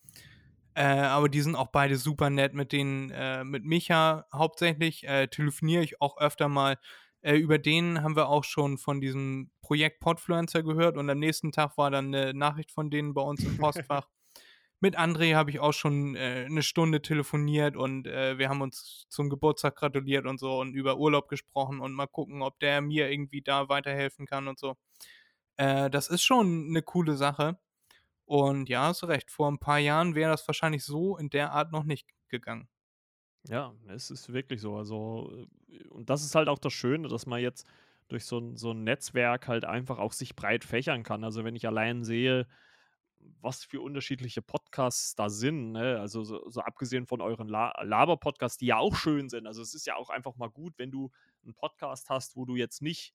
Äh, 0.79 1.01
aber 1.01 1.29
die 1.29 1.41
sind 1.41 1.57
auch 1.57 1.73
beide 1.73 1.97
super 1.97 2.31
nett. 2.31 2.55
Mit 2.55 2.71
denen, 2.71 3.11
äh, 3.11 3.43
mit 3.43 3.65
Micha 3.65 4.27
hauptsächlich 4.33 5.03
äh, 5.09 5.27
telefoniere 5.27 5.83
ich 5.83 6.01
auch 6.01 6.19
öfter 6.19 6.49
mal. 6.49 6.79
Äh, 7.21 7.35
über 7.35 7.59
den 7.59 8.01
haben 8.05 8.15
wir 8.15 8.29
auch 8.29 8.45
schon 8.45 8.79
von 8.79 9.01
diesem 9.01 9.51
Projekt 9.61 9.99
Podfluencer 9.99 10.63
gehört 10.63 10.97
und 10.97 11.11
am 11.11 11.19
nächsten 11.19 11.51
Tag 11.51 11.77
war 11.79 11.91
dann 11.91 12.15
eine 12.15 12.33
Nachricht 12.33 12.71
von 12.71 12.91
denen 12.91 13.13
bei 13.13 13.23
uns 13.23 13.43
im 13.43 13.57
Postfach. 13.59 14.07
mit 14.81 14.97
André 14.97 15.35
habe 15.35 15.51
ich 15.51 15.59
auch 15.59 15.73
schon 15.73 16.15
äh, 16.15 16.45
eine 16.47 16.63
Stunde 16.63 17.03
telefoniert 17.03 17.77
und 17.77 18.07
äh, 18.07 18.39
wir 18.39 18.49
haben 18.49 18.63
uns 18.63 19.07
zum 19.09 19.31
Geburtstag 19.31 19.75
gratuliert 19.75 20.27
und 20.27 20.39
so 20.39 20.61
und 20.61 20.75
über 20.75 20.97
Urlaub 20.97 21.29
gesprochen 21.29 21.81
und 21.81 21.93
mal 21.93 22.07
gucken, 22.07 22.41
ob 22.41 22.61
der 22.61 22.83
mir 22.83 23.11
irgendwie 23.11 23.43
da 23.43 23.69
weiterhelfen 23.69 24.27
kann 24.27 24.47
und 24.47 24.61
so. 24.61 24.77
das 25.57 26.07
ist 26.09 26.23
schon 26.23 26.69
eine 26.69 26.83
coole 26.83 27.17
Sache. 27.17 27.59
Und 28.29 28.69
ja, 28.69 28.83
hast 28.83 29.03
recht, 29.05 29.31
vor 29.31 29.51
ein 29.51 29.59
paar 29.59 29.79
Jahren 29.79 30.15
wäre 30.15 30.31
das 30.33 30.47
wahrscheinlich 30.47 30.85
so 30.85 31.17
in 31.17 31.31
der 31.31 31.53
Art 31.53 31.73
noch 31.73 31.85
nicht 31.85 32.07
gegangen. 32.29 32.69
Ja, 33.49 33.75
es 33.87 34.11
ist 34.11 34.31
wirklich 34.35 34.61
so. 34.61 34.77
Also, 34.77 35.47
äh, 35.71 35.89
und 35.89 36.11
das 36.11 36.23
ist 36.23 36.35
halt 36.35 36.49
auch 36.51 36.59
das 36.59 36.75
Schöne, 36.75 37.09
dass 37.09 37.25
man 37.25 37.41
jetzt 37.41 37.67
durch 38.09 38.27
so 38.27 38.39
ein, 38.39 38.59
so 38.59 38.73
ein 38.73 38.85
Netzwerk 38.85 39.49
halt 39.49 39.65
einfach 39.65 39.99
auch 39.99 40.13
sich 40.13 40.37
breit 40.37 40.65
fächern 40.65 41.05
kann. 41.05 41.25
Also, 41.25 41.43
wenn 41.43 41.57
ich 41.57 41.67
allein 41.67 42.05
sehe, 42.05 42.47
was 43.41 43.65
für 43.65 43.81
unterschiedliche 43.81 44.43
Podcasts 44.43 45.15
da 45.15 45.31
sind, 45.31 45.73
ne? 45.73 45.99
also 45.99 46.23
so, 46.23 46.51
so, 46.51 46.61
abgesehen 46.61 47.07
von 47.07 47.23
euren 47.23 47.49
La 47.49 47.73
Laber-Podcasts, 47.83 48.59
die 48.59 48.67
ja 48.67 48.77
auch 48.77 48.95
schön 48.95 49.31
sind. 49.31 49.47
Also, 49.47 49.63
es 49.63 49.73
ist 49.73 49.87
ja 49.87 49.97
auch 49.97 50.11
einfach 50.11 50.37
mal 50.37 50.51
gut, 50.51 50.75
wenn 50.77 50.91
du 50.91 51.11
einen 51.45 51.55
Podcast 51.55 52.11
hast, 52.11 52.37
wo 52.37 52.45
du 52.45 52.57
jetzt 52.57 52.83
nicht 52.83 53.15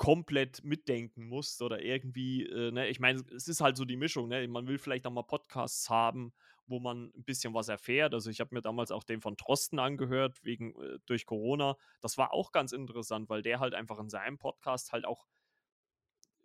komplett 0.00 0.64
mitdenken 0.64 1.26
musst 1.28 1.60
oder 1.60 1.82
irgendwie, 1.82 2.46
äh, 2.46 2.70
ne, 2.72 2.88
ich 2.88 3.00
meine, 3.00 3.20
es 3.36 3.48
ist 3.48 3.60
halt 3.60 3.76
so 3.76 3.84
die 3.84 3.98
Mischung, 3.98 4.28
ne? 4.28 4.48
Man 4.48 4.66
will 4.66 4.78
vielleicht 4.78 5.06
auch 5.06 5.12
mal 5.12 5.24
Podcasts 5.24 5.90
haben, 5.90 6.32
wo 6.66 6.80
man 6.80 7.12
ein 7.14 7.24
bisschen 7.24 7.52
was 7.52 7.68
erfährt. 7.68 8.14
Also 8.14 8.30
ich 8.30 8.40
habe 8.40 8.54
mir 8.54 8.62
damals 8.62 8.92
auch 8.92 9.04
den 9.04 9.20
von 9.20 9.36
Trosten 9.36 9.78
angehört, 9.78 10.42
wegen 10.42 10.74
äh, 10.80 11.00
durch 11.04 11.26
Corona. 11.26 11.76
Das 12.00 12.16
war 12.16 12.32
auch 12.32 12.50
ganz 12.50 12.72
interessant, 12.72 13.28
weil 13.28 13.42
der 13.42 13.60
halt 13.60 13.74
einfach 13.74 13.98
in 13.98 14.08
seinem 14.08 14.38
Podcast 14.38 14.92
halt 14.92 15.04
auch 15.04 15.26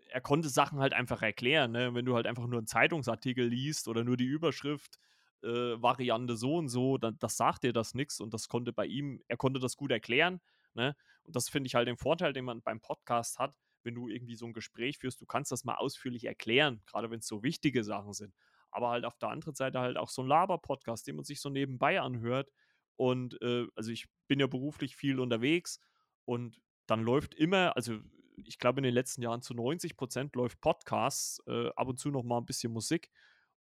er 0.09 0.21
konnte 0.21 0.49
Sachen 0.49 0.79
halt 0.79 0.93
einfach 0.93 1.21
erklären, 1.21 1.71
ne? 1.71 1.93
Wenn 1.93 2.05
du 2.05 2.15
halt 2.15 2.27
einfach 2.27 2.47
nur 2.47 2.59
einen 2.59 2.67
Zeitungsartikel 2.67 3.45
liest 3.47 3.87
oder 3.87 4.03
nur 4.03 4.17
die 4.17 4.25
Überschrift, 4.25 4.97
äh, 5.43 5.47
Variante 5.81 6.35
so 6.37 6.55
und 6.55 6.69
so, 6.69 6.97
dann 6.97 7.17
das 7.19 7.37
sagt 7.37 7.63
dir 7.63 7.73
das 7.73 7.93
nichts 7.93 8.19
und 8.19 8.33
das 8.33 8.47
konnte 8.47 8.73
bei 8.73 8.85
ihm, 8.85 9.21
er 9.27 9.37
konnte 9.37 9.59
das 9.59 9.75
gut 9.77 9.91
erklären, 9.91 10.41
ne? 10.75 10.95
Und 11.23 11.35
das 11.35 11.49
finde 11.49 11.67
ich 11.67 11.75
halt 11.75 11.87
den 11.87 11.97
Vorteil, 11.97 12.33
den 12.33 12.45
man 12.45 12.61
beim 12.61 12.79
Podcast 12.79 13.39
hat, 13.39 13.55
wenn 13.83 13.95
du 13.95 14.07
irgendwie 14.07 14.35
so 14.35 14.45
ein 14.45 14.53
Gespräch 14.53 14.97
führst, 14.97 15.21
du 15.21 15.25
kannst 15.25 15.51
das 15.51 15.63
mal 15.63 15.75
ausführlich 15.75 16.25
erklären, 16.25 16.81
gerade 16.85 17.09
wenn 17.11 17.19
es 17.19 17.27
so 17.27 17.43
wichtige 17.43 17.83
Sachen 17.83 18.13
sind. 18.13 18.33
Aber 18.71 18.89
halt 18.89 19.05
auf 19.05 19.17
der 19.17 19.29
anderen 19.29 19.55
Seite 19.55 19.79
halt 19.79 19.97
auch 19.97 20.09
so 20.09 20.21
ein 20.23 20.27
Laber-Podcast, 20.27 21.07
den 21.07 21.15
man 21.15 21.25
sich 21.25 21.39
so 21.39 21.49
nebenbei 21.49 22.01
anhört. 22.01 22.51
Und 22.97 23.41
äh, 23.41 23.67
also 23.75 23.91
ich 23.91 24.07
bin 24.27 24.39
ja 24.39 24.47
beruflich 24.47 24.95
viel 24.95 25.19
unterwegs 25.19 25.79
und 26.25 26.61
dann 26.87 27.03
läuft 27.03 27.35
immer, 27.35 27.75
also 27.75 27.99
ich 28.43 28.57
glaube 28.57 28.79
in 28.79 28.83
den 28.83 28.93
letzten 28.93 29.21
Jahren 29.21 29.41
zu 29.41 29.53
90 29.53 29.95
Prozent 29.95 30.35
läuft 30.35 30.59
Podcasts, 30.61 31.41
äh, 31.47 31.69
ab 31.75 31.87
und 31.87 31.99
zu 31.99 32.09
noch 32.09 32.23
mal 32.23 32.37
ein 32.37 32.45
bisschen 32.45 32.73
Musik 32.73 33.09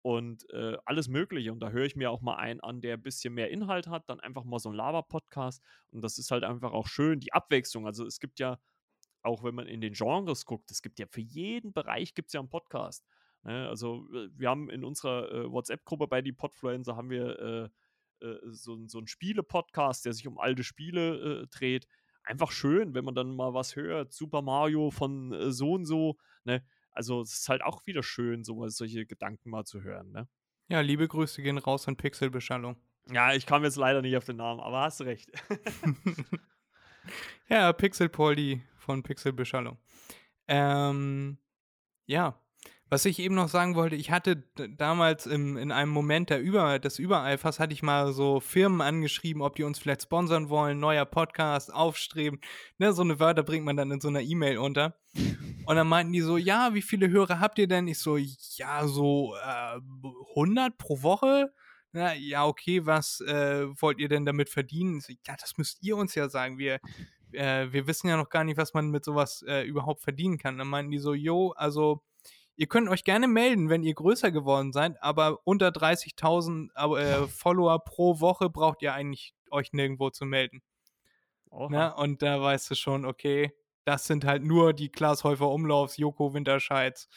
und 0.04 0.48
äh, 0.50 0.78
alles 0.86 1.08
Mögliche. 1.08 1.52
Und 1.52 1.62
da 1.62 1.70
höre 1.70 1.86
ich 1.86 1.96
mir 1.96 2.12
auch 2.12 2.22
mal 2.22 2.36
einen 2.36 2.60
an, 2.60 2.82
der 2.82 2.96
ein 2.96 3.02
bisschen 3.02 3.34
mehr 3.34 3.50
Inhalt 3.50 3.88
hat, 3.88 4.10
dann 4.10 4.20
einfach 4.20 4.44
mal 4.44 4.60
so 4.60 4.70
ein 4.70 4.76
Lava-Podcast. 4.76 5.64
Und 5.92 6.02
das 6.02 6.18
ist 6.18 6.30
halt 6.30 6.44
einfach 6.44 6.74
auch 6.74 6.88
schön, 6.88 7.22
die 7.22 7.32
Abwechslung. 7.32 7.88
Also 7.88 8.06
es 8.06 8.20
gibt 8.20 8.40
ja, 8.40 8.60
auch 9.22 9.46
wenn 9.46 9.56
man 9.56 9.66
in 9.66 9.80
den 9.80 9.94
Genres 9.94 10.46
guckt, 10.46 10.70
es 10.72 10.82
gibt 10.82 11.00
ja 11.00 11.06
für 11.08 11.22
jeden 11.22 11.72
Bereich 11.72 12.14
gibt 12.14 12.28
es 12.28 12.34
ja 12.34 12.42
einen 12.42 12.50
Podcast. 12.50 13.06
Ne? 13.44 13.70
Also 13.70 14.06
äh, 14.14 14.28
wir 14.34 14.50
haben 14.50 14.70
in 14.70 14.84
unserer 14.84 15.32
äh, 15.32 15.50
WhatsApp-Gruppe 15.50 16.08
bei 16.08 16.22
die 16.22 16.34
Podfluencer 16.34 16.98
haben 16.98 17.10
wir 17.10 17.40
äh, 17.40 18.28
äh, 18.28 18.40
so, 18.52 18.78
so 18.88 18.98
einen 18.98 19.08
Spiele-Podcast, 19.08 20.06
der 20.06 20.12
sich 20.12 20.28
um 20.28 20.38
alte 20.38 20.66
Spiele 20.66 21.44
äh, 21.44 21.48
dreht. 21.48 21.88
Einfach 22.26 22.52
schön, 22.52 22.94
wenn 22.94 23.06
man 23.06 23.16
dann 23.16 23.34
mal 23.34 23.54
was 23.54 23.78
hört. 23.78 24.12
Super 24.12 24.42
Mario 24.42 24.92
von 24.92 25.52
so 25.52 25.72
und 25.72 25.86
so. 25.86 26.18
Ne? 26.44 26.62
Also 26.94 27.22
es 27.22 27.40
ist 27.40 27.50
halt 27.50 27.64
auch 27.64 27.86
wieder 27.86 28.04
schön, 28.04 28.44
so 28.44 28.68
solche 28.70 29.06
Gedanken 29.06 29.50
mal 29.50 29.66
zu 29.66 29.82
hören, 29.82 30.12
ne? 30.12 30.28
Ja, 30.70 30.80
liebe 30.82 31.08
Grüße 31.08 31.42
gehen 31.42 31.58
raus 31.58 31.88
an 31.88 31.98
Pixelbeschallung. 31.98 32.78
Ja, 33.12 33.34
ich 33.34 33.46
kam 33.46 33.64
jetzt 33.64 33.76
leider 33.76 34.02
nicht 34.02 34.16
auf 34.16 34.24
den 34.24 34.38
Namen, 34.38 34.62
aber 34.62 34.82
hast 34.82 35.02
recht. 35.02 35.30
ja, 37.50 37.74
Pixel 37.74 38.10
Polly 38.10 38.62
von 38.78 39.04
Pixelbeschallung. 39.04 39.78
Ähm, 40.48 41.38
ja, 42.06 42.40
was 42.94 43.06
ich 43.06 43.18
eben 43.18 43.34
noch 43.34 43.50
sagen 43.50 43.74
wollte, 43.74 43.96
ich 43.96 44.12
hatte 44.12 44.44
damals 44.78 45.26
im, 45.26 45.58
in 45.58 45.72
einem 45.72 45.90
Moment 45.90 46.30
der 46.30 46.40
Über, 46.40 46.78
des 46.78 47.00
Übereifers, 47.00 47.60
hatte 47.60 47.74
ich 47.74 47.82
mal 47.82 48.14
so 48.14 48.40
Firmen 48.40 48.82
angeschrieben, 48.82 49.42
ob 49.42 49.56
die 49.56 49.64
uns 49.64 49.80
vielleicht 49.80 50.04
sponsern 50.04 50.48
wollen, 50.50 50.80
neuer 50.80 51.06
Podcast, 51.06 51.74
aufstreben. 51.74 52.40
Ne, 52.78 52.94
so 52.94 53.02
eine 53.02 53.20
Wörter 53.20 53.42
bringt 53.42 53.66
man 53.66 53.78
dann 53.78 53.90
in 53.90 54.00
so 54.00 54.10
einer 54.10 54.22
E-Mail 54.22 54.60
unter. 54.60 54.96
Und 55.66 55.76
dann 55.76 55.88
meinten 55.88 56.14
die 56.14 56.22
so, 56.22 56.38
ja, 56.38 56.76
wie 56.76 56.84
viele 56.84 57.10
Hörer 57.10 57.40
habt 57.40 57.58
ihr 57.58 57.68
denn? 57.68 57.88
Ich 57.88 57.98
so, 57.98 58.16
ja, 58.18 58.88
so 58.88 59.34
äh, 59.44 59.80
100 60.36 60.78
pro 60.78 61.02
Woche. 61.02 61.52
Na, 61.94 62.14
ja, 62.14 62.46
okay, 62.46 62.86
was 62.86 63.22
äh, 63.22 63.66
wollt 63.82 63.98
ihr 63.98 64.08
denn 64.08 64.24
damit 64.24 64.50
verdienen? 64.50 65.02
So, 65.02 65.14
ja, 65.26 65.36
das 65.36 65.58
müsst 65.58 65.82
ihr 65.82 65.98
uns 65.98 66.14
ja 66.14 66.30
sagen. 66.30 66.60
Wir, 66.60 66.80
äh, 67.32 67.72
wir 67.72 67.88
wissen 67.88 68.08
ja 68.08 68.18
noch 68.18 68.30
gar 68.30 68.44
nicht, 68.44 68.58
was 68.58 68.76
man 68.76 68.92
mit 68.92 69.04
sowas 69.04 69.44
äh, 69.48 69.64
überhaupt 69.64 70.04
verdienen 70.04 70.38
kann. 70.38 70.60
Dann 70.60 70.68
meinten 70.68 70.92
die 70.92 71.00
so, 71.00 71.16
jo, 71.16 71.54
also 71.54 72.04
Ihr 72.56 72.68
könnt 72.68 72.90
euch 72.90 73.04
gerne 73.04 73.28
melden, 73.28 73.70
wenn 73.70 73.84
ihr 73.84 73.94
größer 73.96 74.32
geworden 74.32 74.72
seid, 74.74 75.02
aber 75.02 75.40
unter 75.46 75.70
30.000 75.70 76.70
äh, 76.98 77.28
Follower 77.28 77.84
pro 77.84 78.20
Woche 78.20 78.50
braucht 78.50 78.82
ihr 78.82 78.94
eigentlich 78.94 79.34
euch 79.52 79.74
nirgendwo 79.74 80.10
zu 80.10 80.26
melden. 80.26 80.62
Ne? 81.68 81.94
Und 81.96 82.22
da 82.22 82.42
weißt 82.42 82.72
du 82.72 82.76
schon, 82.76 83.06
okay, 83.06 83.52
das 83.86 84.06
sind 84.06 84.26
halt 84.26 84.44
nur 84.44 84.74
die 84.74 84.90
Klaas 84.90 85.24
Häufer 85.24 85.50
Umlaufs, 85.50 85.98
Joko 85.98 86.34
Winterscheids 86.34 87.08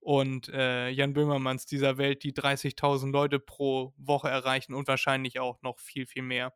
und 0.00 0.48
äh, 0.48 0.88
Jan 0.88 1.12
Böhmermanns 1.14 1.66
dieser 1.66 1.98
Welt, 1.98 2.22
die 2.24 2.32
30.000 2.32 3.10
Leute 3.12 3.38
pro 3.40 3.92
Woche 3.96 4.28
erreichen 4.28 4.74
und 4.74 4.88
wahrscheinlich 4.88 5.40
auch 5.40 5.60
noch 5.62 5.78
viel, 5.78 6.06
viel 6.06 6.22
mehr. 6.22 6.54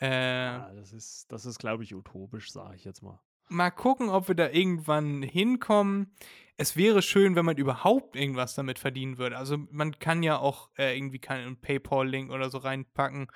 Äh, 0.00 0.06
Ja, 0.08 0.72
das 0.74 0.92
ist, 0.92 1.26
das 1.32 1.46
ist 1.46 1.58
glaube 1.58 1.84
ich, 1.84 1.94
utopisch, 1.94 2.50
sage 2.52 2.76
ich 2.76 2.84
jetzt 2.84 3.02
mal. 3.02 3.20
mal 3.48 3.70
gucken, 3.70 4.08
ob 4.08 4.28
wir 4.28 4.34
da 4.34 4.48
irgendwann 4.50 5.22
hinkommen. 5.22 6.14
Es 6.58 6.76
wäre 6.76 7.02
schön, 7.02 7.36
wenn 7.36 7.44
man 7.44 7.56
überhaupt 7.58 8.16
irgendwas 8.16 8.54
damit 8.54 8.78
verdienen 8.78 9.18
würde. 9.18 9.36
Also 9.36 9.58
man 9.70 9.98
kann 9.98 10.22
ja 10.22 10.38
auch 10.38 10.70
äh, 10.78 10.96
irgendwie 10.96 11.18
keinen 11.18 11.60
PayPal-Link 11.60 12.30
oder 12.30 12.48
so 12.48 12.58
reinpacken. 12.58 13.28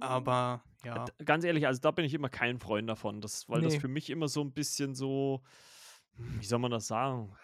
Aber 0.00 0.62
ja. 0.84 1.06
Ganz 1.24 1.44
ehrlich, 1.44 1.66
also 1.66 1.80
da 1.80 1.90
bin 1.90 2.04
ich 2.04 2.14
immer 2.14 2.28
kein 2.28 2.58
Freund 2.60 2.88
davon, 2.88 3.20
das, 3.20 3.48
weil 3.48 3.62
das 3.62 3.74
Nee. 3.74 3.80
für 3.80 3.88
mich 3.88 4.10
immer 4.10 4.28
so 4.28 4.42
ein 4.42 4.52
bisschen 4.52 4.94
so, 4.94 5.42
hm, 6.16 6.40
wie 6.40 6.46
soll 6.46 6.58
man 6.58 6.70
das 6.70 6.86
sagen? 6.86 7.34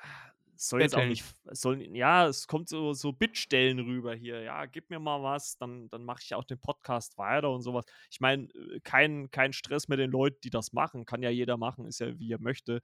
Soll 0.57 0.83
jetzt 0.83 0.95
auch 0.95 1.07
nicht, 1.07 1.25
soll, 1.47 1.81
ja, 1.97 2.27
es 2.27 2.47
kommt 2.47 2.68
so, 2.68 2.93
so 2.93 3.12
Bittstellen 3.12 3.79
rüber 3.79 4.14
hier. 4.14 4.43
Ja, 4.43 4.66
gib 4.66 4.91
mir 4.91 5.01
mal 5.01 5.23
was, 5.23 5.57
dann, 5.57 5.89
dann 5.89 6.05
mache 6.05 6.21
ich 6.23 6.35
auch 6.35 6.45
den 6.45 6.59
Podcast 6.61 7.16
weiter 7.16 7.51
und 7.51 7.62
sowas. 7.62 7.87
Ich 8.11 8.21
meine, 8.21 8.47
kein, 8.85 9.31
kein 9.31 9.55
Stress 9.55 9.89
mit 9.89 9.99
den 9.99 10.11
Leuten, 10.11 10.37
die 10.45 10.51
das 10.51 10.75
machen. 10.75 11.07
Kann 11.07 11.23
ja 11.23 11.31
jeder 11.31 11.57
machen, 11.57 11.87
ist 11.87 12.01
ja 12.01 12.18
wie 12.18 12.31
er 12.31 12.41
möchte. 12.43 12.83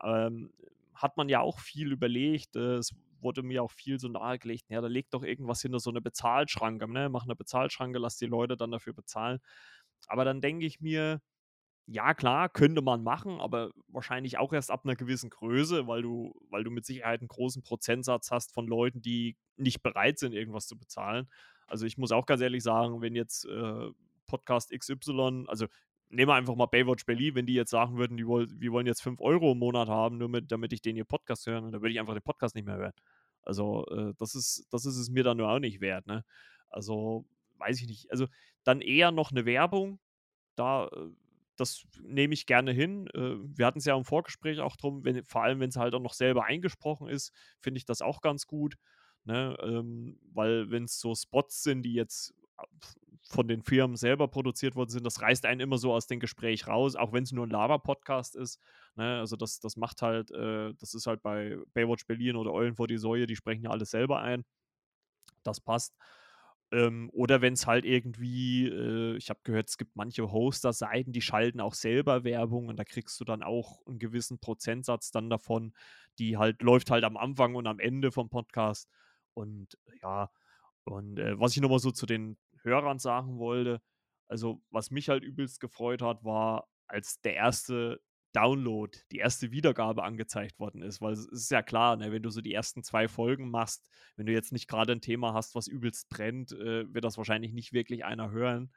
Ähm, 0.00 0.52
hat 0.94 1.16
man 1.16 1.28
ja 1.28 1.40
auch 1.40 1.58
viel 1.60 1.92
überlegt. 1.92 2.56
Äh, 2.56 2.76
es 2.76 2.94
wurde 3.20 3.42
mir 3.42 3.62
auch 3.62 3.70
viel 3.70 3.98
so 3.98 4.08
nahegelegt. 4.08 4.64
Ja, 4.68 4.80
da 4.80 4.88
legt 4.88 5.14
doch 5.14 5.22
irgendwas 5.22 5.62
hinter 5.62 5.80
so 5.80 5.90
eine 5.90 6.00
Bezahlschranke. 6.00 6.88
Ne? 6.90 7.08
Mach 7.08 7.24
eine 7.24 7.36
Bezahlschranke, 7.36 7.98
lass 7.98 8.16
die 8.16 8.26
Leute 8.26 8.56
dann 8.56 8.70
dafür 8.70 8.92
bezahlen. 8.92 9.38
Aber 10.08 10.24
dann 10.24 10.40
denke 10.40 10.66
ich 10.66 10.80
mir, 10.80 11.20
ja, 11.86 12.14
klar, 12.14 12.48
könnte 12.48 12.80
man 12.80 13.02
machen, 13.02 13.40
aber 13.40 13.72
wahrscheinlich 13.88 14.38
auch 14.38 14.52
erst 14.52 14.70
ab 14.70 14.82
einer 14.84 14.94
gewissen 14.94 15.30
Größe, 15.30 15.86
weil 15.88 16.02
du, 16.02 16.32
weil 16.48 16.64
du 16.64 16.70
mit 16.70 16.84
Sicherheit 16.84 17.20
einen 17.20 17.28
großen 17.28 17.62
Prozentsatz 17.62 18.30
hast 18.30 18.52
von 18.52 18.66
Leuten, 18.66 19.02
die 19.02 19.36
nicht 19.56 19.82
bereit 19.82 20.18
sind, 20.18 20.32
irgendwas 20.32 20.66
zu 20.66 20.78
bezahlen. 20.78 21.28
Also 21.66 21.86
ich 21.86 21.98
muss 21.98 22.12
auch 22.12 22.26
ganz 22.26 22.40
ehrlich 22.40 22.62
sagen, 22.62 23.00
wenn 23.02 23.16
jetzt 23.16 23.44
äh, 23.46 23.90
Podcast 24.26 24.70
XY, 24.70 25.44
also 25.48 25.66
nehmen 26.12 26.28
wir 26.28 26.34
einfach 26.34 26.54
mal 26.54 26.66
Baywatch 26.66 27.06
Berlin, 27.06 27.34
wenn 27.34 27.46
die 27.46 27.54
jetzt 27.54 27.70
sagen 27.70 27.96
würden, 27.96 28.16
die 28.16 28.26
woll, 28.26 28.48
wir 28.50 28.70
wollen 28.70 28.86
jetzt 28.86 29.02
5 29.02 29.20
Euro 29.20 29.52
im 29.52 29.58
Monat 29.58 29.88
haben, 29.88 30.18
nur 30.18 30.28
mit, 30.28 30.52
damit 30.52 30.72
ich 30.72 30.82
den 30.82 30.96
ihr 30.96 31.04
Podcast 31.04 31.46
hören, 31.46 31.72
dann 31.72 31.80
würde 31.80 31.92
ich 31.92 32.00
einfach 32.00 32.14
den 32.14 32.22
Podcast 32.22 32.54
nicht 32.54 32.66
mehr 32.66 32.76
hören. 32.76 32.92
Also 33.42 33.86
äh, 33.86 34.14
das, 34.18 34.34
ist, 34.34 34.66
das 34.70 34.84
ist 34.84 34.96
es 34.96 35.10
mir 35.10 35.24
dann 35.24 35.38
nur 35.38 35.48
auch 35.48 35.58
nicht 35.58 35.80
wert. 35.80 36.06
Ne? 36.06 36.24
Also 36.68 37.24
weiß 37.58 37.80
ich 37.80 37.88
nicht. 37.88 38.10
Also 38.10 38.26
dann 38.62 38.80
eher 38.80 39.10
noch 39.10 39.30
eine 39.30 39.46
Werbung, 39.46 39.98
da 40.54 40.86
äh, 40.88 41.10
das 41.56 41.84
nehme 42.02 42.34
ich 42.34 42.46
gerne 42.46 42.72
hin. 42.72 43.08
Äh, 43.14 43.36
wir 43.56 43.66
hatten 43.66 43.78
es 43.78 43.84
ja 43.84 43.96
im 43.96 44.04
Vorgespräch 44.04 44.60
auch 44.60 44.76
drum, 44.76 45.04
wenn, 45.04 45.24
vor 45.24 45.42
allem 45.42 45.60
wenn 45.60 45.70
es 45.70 45.76
halt 45.76 45.94
auch 45.94 46.00
noch 46.00 46.14
selber 46.14 46.44
eingesprochen 46.44 47.08
ist, 47.08 47.32
finde 47.60 47.78
ich 47.78 47.84
das 47.84 48.02
auch 48.02 48.20
ganz 48.20 48.46
gut. 48.46 48.76
Ne? 49.24 49.56
Ähm, 49.62 50.18
weil 50.32 50.70
wenn 50.70 50.84
es 50.84 50.98
so 50.98 51.14
Spots 51.14 51.62
sind, 51.62 51.82
die 51.82 51.94
jetzt 51.94 52.34
von 53.32 53.48
den 53.48 53.62
Firmen 53.62 53.96
selber 53.96 54.28
produziert 54.28 54.76
worden 54.76 54.90
sind, 54.90 55.06
das 55.06 55.20
reißt 55.20 55.46
einen 55.46 55.60
immer 55.60 55.78
so 55.78 55.92
aus 55.92 56.06
dem 56.06 56.20
Gespräch 56.20 56.66
raus, 56.66 56.96
auch 56.96 57.12
wenn 57.12 57.24
es 57.24 57.32
nur 57.32 57.46
ein 57.46 57.50
Lava-Podcast 57.50 58.36
ist. 58.36 58.60
Ne? 58.94 59.18
Also 59.18 59.36
das, 59.36 59.58
das 59.60 59.76
macht 59.76 60.02
halt, 60.02 60.30
äh, 60.32 60.74
das 60.74 60.94
ist 60.94 61.06
halt 61.06 61.22
bei 61.22 61.56
Baywatch 61.72 62.06
Berlin 62.06 62.36
oder 62.36 62.52
Eulen 62.52 62.74
vor 62.74 62.88
die 62.88 62.98
Säue, 62.98 63.26
die 63.26 63.36
sprechen 63.36 63.64
ja 63.64 63.70
alles 63.70 63.90
selber 63.90 64.20
ein. 64.20 64.44
Das 65.42 65.60
passt. 65.60 65.94
Ähm, 66.72 67.10
oder 67.12 67.42
wenn 67.42 67.54
es 67.54 67.66
halt 67.66 67.84
irgendwie, 67.84 68.66
äh, 68.66 69.16
ich 69.16 69.30
habe 69.30 69.40
gehört, 69.44 69.68
es 69.68 69.78
gibt 69.78 69.96
manche 69.96 70.30
Hoster-Seiten, 70.32 71.12
die 71.12 71.20
schalten 71.20 71.60
auch 71.60 71.74
selber 71.74 72.24
Werbung 72.24 72.68
und 72.68 72.78
da 72.78 72.84
kriegst 72.84 73.20
du 73.20 73.24
dann 73.24 73.42
auch 73.42 73.84
einen 73.86 73.98
gewissen 73.98 74.38
Prozentsatz 74.38 75.10
dann 75.10 75.30
davon, 75.30 75.74
die 76.18 76.38
halt 76.38 76.62
läuft 76.62 76.90
halt 76.90 77.04
am 77.04 77.16
Anfang 77.16 77.54
und 77.54 77.66
am 77.66 77.78
Ende 77.78 78.12
vom 78.12 78.30
Podcast. 78.30 78.88
Und 79.34 79.78
ja, 80.02 80.30
und 80.84 81.18
äh, 81.18 81.38
was 81.38 81.54
ich 81.54 81.62
nochmal 81.62 81.78
so 81.78 81.90
zu 81.90 82.06
den 82.06 82.36
Hörern 82.62 82.98
sagen 82.98 83.38
wollte, 83.38 83.80
also 84.28 84.62
was 84.70 84.90
mich 84.90 85.08
halt 85.08 85.22
übelst 85.22 85.60
gefreut 85.60 86.02
hat, 86.02 86.24
war, 86.24 86.68
als 86.86 87.20
der 87.20 87.34
erste 87.34 88.00
Download, 88.32 88.98
die 89.10 89.18
erste 89.18 89.50
Wiedergabe 89.50 90.04
angezeigt 90.04 90.58
worden 90.58 90.82
ist, 90.82 91.00
weil 91.02 91.12
es 91.12 91.26
ist 91.26 91.50
ja 91.50 91.62
klar, 91.62 91.96
ne, 91.96 92.12
wenn 92.12 92.22
du 92.22 92.30
so 92.30 92.40
die 92.40 92.54
ersten 92.54 92.82
zwei 92.82 93.08
Folgen 93.08 93.50
machst, 93.50 93.90
wenn 94.16 94.26
du 94.26 94.32
jetzt 94.32 94.52
nicht 94.52 94.68
gerade 94.68 94.92
ein 94.92 95.02
Thema 95.02 95.34
hast, 95.34 95.54
was 95.54 95.68
übelst 95.68 96.08
brennt, 96.08 96.52
äh, 96.52 96.92
wird 96.92 97.04
das 97.04 97.18
wahrscheinlich 97.18 97.52
nicht 97.52 97.72
wirklich 97.72 98.04
einer 98.04 98.30
hören. 98.30 98.72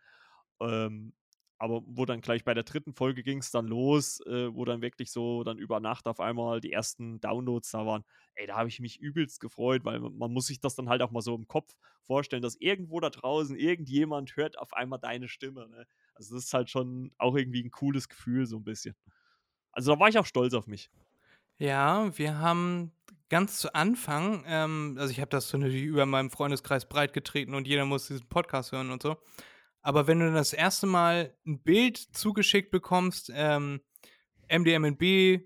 Ähm, 0.59 1.13
aber 1.57 1.81
wo 1.85 2.05
dann 2.05 2.21
gleich 2.21 2.43
bei 2.43 2.53
der 2.53 2.63
dritten 2.63 2.93
Folge 2.93 3.23
ging 3.23 3.39
es 3.39 3.51
dann 3.51 3.67
los, 3.67 4.19
äh, 4.25 4.53
wo 4.53 4.65
dann 4.65 4.81
wirklich 4.81 5.11
so 5.11 5.43
dann 5.43 5.57
über 5.57 5.79
Nacht 5.79 6.07
auf 6.07 6.19
einmal 6.19 6.59
die 6.59 6.71
ersten 6.71 7.19
Downloads 7.21 7.71
da 7.71 7.85
waren. 7.85 8.03
Ey, 8.35 8.47
da 8.47 8.57
habe 8.57 8.67
ich 8.67 8.79
mich 8.79 8.99
übelst 8.99 9.39
gefreut, 9.39 9.85
weil 9.85 9.99
man, 9.99 10.31
muss 10.33 10.47
sich 10.47 10.59
das 10.59 10.75
dann 10.75 10.89
halt 10.89 11.01
auch 11.01 11.11
mal 11.11 11.21
so 11.21 11.33
im 11.33 11.47
Kopf 11.47 11.73
vorstellen, 12.03 12.41
dass 12.41 12.55
irgendwo 12.59 12.99
da 12.99 13.09
draußen 13.09 13.55
irgendjemand 13.55 14.35
hört 14.35 14.59
auf 14.59 14.73
einmal 14.73 14.99
deine 14.99 15.29
Stimme. 15.29 15.69
Ne? 15.69 15.87
Also 16.13 16.35
das 16.35 16.45
ist 16.45 16.53
halt 16.53 16.69
schon 16.69 17.11
auch 17.17 17.35
irgendwie 17.35 17.63
ein 17.63 17.71
cooles 17.71 18.09
Gefühl, 18.09 18.45
so 18.45 18.57
ein 18.57 18.63
bisschen. 18.63 18.95
Also 19.71 19.93
da 19.93 19.99
war 19.99 20.09
ich 20.09 20.17
auch 20.17 20.25
stolz 20.25 20.53
auf 20.53 20.67
mich. 20.67 20.89
Ja, 21.57 22.17
wir 22.17 22.37
haben 22.37 22.91
ganz 23.29 23.57
zu 23.59 23.73
Anfang, 23.73 24.43
ähm, 24.45 24.97
also 24.99 25.11
ich 25.11 25.21
habe 25.21 25.29
das 25.29 25.47
so 25.47 25.57
natürlich 25.57 25.83
über 25.83 26.05
meinem 26.05 26.29
Freundeskreis 26.29 26.87
breit 26.87 27.13
getreten 27.13 27.53
und 27.53 27.65
jeder 27.65 27.85
muss 27.85 28.07
diesen 28.07 28.27
Podcast 28.27 28.73
hören 28.73 28.91
und 28.91 29.01
so. 29.01 29.17
Aber 29.85 30.07
wenn 30.07 30.19
du 30.19 30.33
das 30.33 30.51
erste 30.51 30.87
Mal 30.87 31.33
ein 31.45 31.59
Bild 31.61 31.97
zugeschickt 31.97 32.71
bekommst, 32.71 33.31
ähm, 33.35 33.81
MDMNB, 34.49 35.41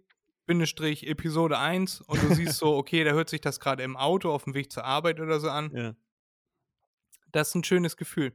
Bindestrich, 0.45 1.05
Episode 1.07 1.57
1 1.59 1.99
und 2.01 2.23
du 2.23 2.33
siehst 2.33 2.55
so, 2.55 2.77
okay, 2.77 3.03
da 3.03 3.11
hört 3.11 3.27
sich 3.29 3.41
das 3.41 3.59
gerade 3.59 3.83
im 3.83 3.97
Auto 3.97 4.31
auf 4.31 4.45
dem 4.45 4.53
Weg 4.53 4.71
zur 4.71 4.85
Arbeit 4.85 5.19
oder 5.19 5.41
so 5.41 5.49
an, 5.49 5.75
Ja. 5.75 5.93
das 7.33 7.49
ist 7.49 7.55
ein 7.55 7.65
schönes 7.65 7.97
Gefühl. 7.97 8.31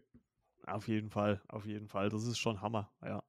Auf 0.66 0.88
jeden 0.88 1.08
Fall, 1.08 1.40
auf 1.48 1.64
jeden 1.64 1.88
Fall. 1.88 2.10
Das 2.10 2.26
ist 2.26 2.36
schon 2.38 2.60
Hammer, 2.60 2.92
ja. 3.02 3.22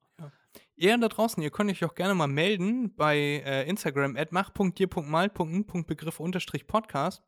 Ihr 0.74 0.96
da 0.98 1.08
draußen, 1.08 1.42
ihr 1.42 1.50
könnt 1.50 1.70
euch 1.70 1.84
auch 1.84 1.94
gerne 1.94 2.14
mal 2.14 2.26
melden 2.28 2.94
bei 2.94 3.16
äh, 3.18 3.66
Instagram 3.68 4.16
at 4.16 4.32
mach.dir.mal.n.begriff-podcast, 4.32 7.22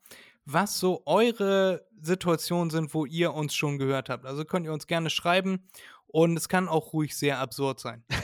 was 0.51 0.81
so 0.81 1.03
eure 1.05 1.87
Situationen 2.01 2.71
sind, 2.71 2.95
wo 2.95 3.05
ihr 3.05 3.35
uns 3.35 3.55
schon 3.55 3.79
gehört 3.79 4.09
habt. 4.09 4.25
Also 4.25 4.47
könnt 4.47 4.65
ihr 4.65 4.73
uns 4.73 4.87
gerne 4.87 5.11
schreiben 5.11 5.69
und 6.07 6.39
es 6.39 6.49
kann 6.49 6.69
auch 6.69 6.95
ruhig 6.95 7.17
sehr 7.17 7.39
absurd 7.39 7.81
sein. 7.81 8.05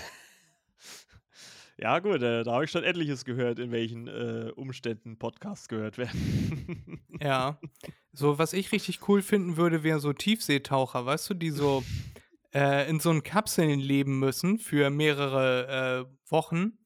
Ja, 1.76 1.98
gut, 1.98 2.22
äh, 2.22 2.44
da 2.44 2.52
habe 2.52 2.64
ich 2.64 2.70
schon 2.70 2.84
etliches 2.84 3.24
gehört, 3.24 3.58
in 3.58 3.72
welchen 3.72 4.06
äh, 4.06 4.52
Umständen 4.54 5.18
Podcasts 5.18 5.66
gehört 5.68 5.98
werden. 5.98 7.00
Ja. 7.20 7.58
So, 8.12 8.38
was 8.38 8.52
ich 8.52 8.70
richtig 8.70 9.08
cool 9.08 9.22
finden 9.22 9.56
würde, 9.56 9.82
wäre 9.82 9.98
so 9.98 10.12
Tiefseetaucher, 10.12 11.04
weißt 11.04 11.30
du, 11.30 11.34
die 11.34 11.50
so 11.50 11.82
äh, 12.54 12.88
in 12.88 13.00
so 13.00 13.10
einen 13.10 13.24
Kapseln 13.24 13.80
leben 13.80 14.20
müssen 14.20 14.58
für 14.58 14.88
mehrere 14.88 16.06
äh, 16.06 16.30
Wochen. 16.30 16.78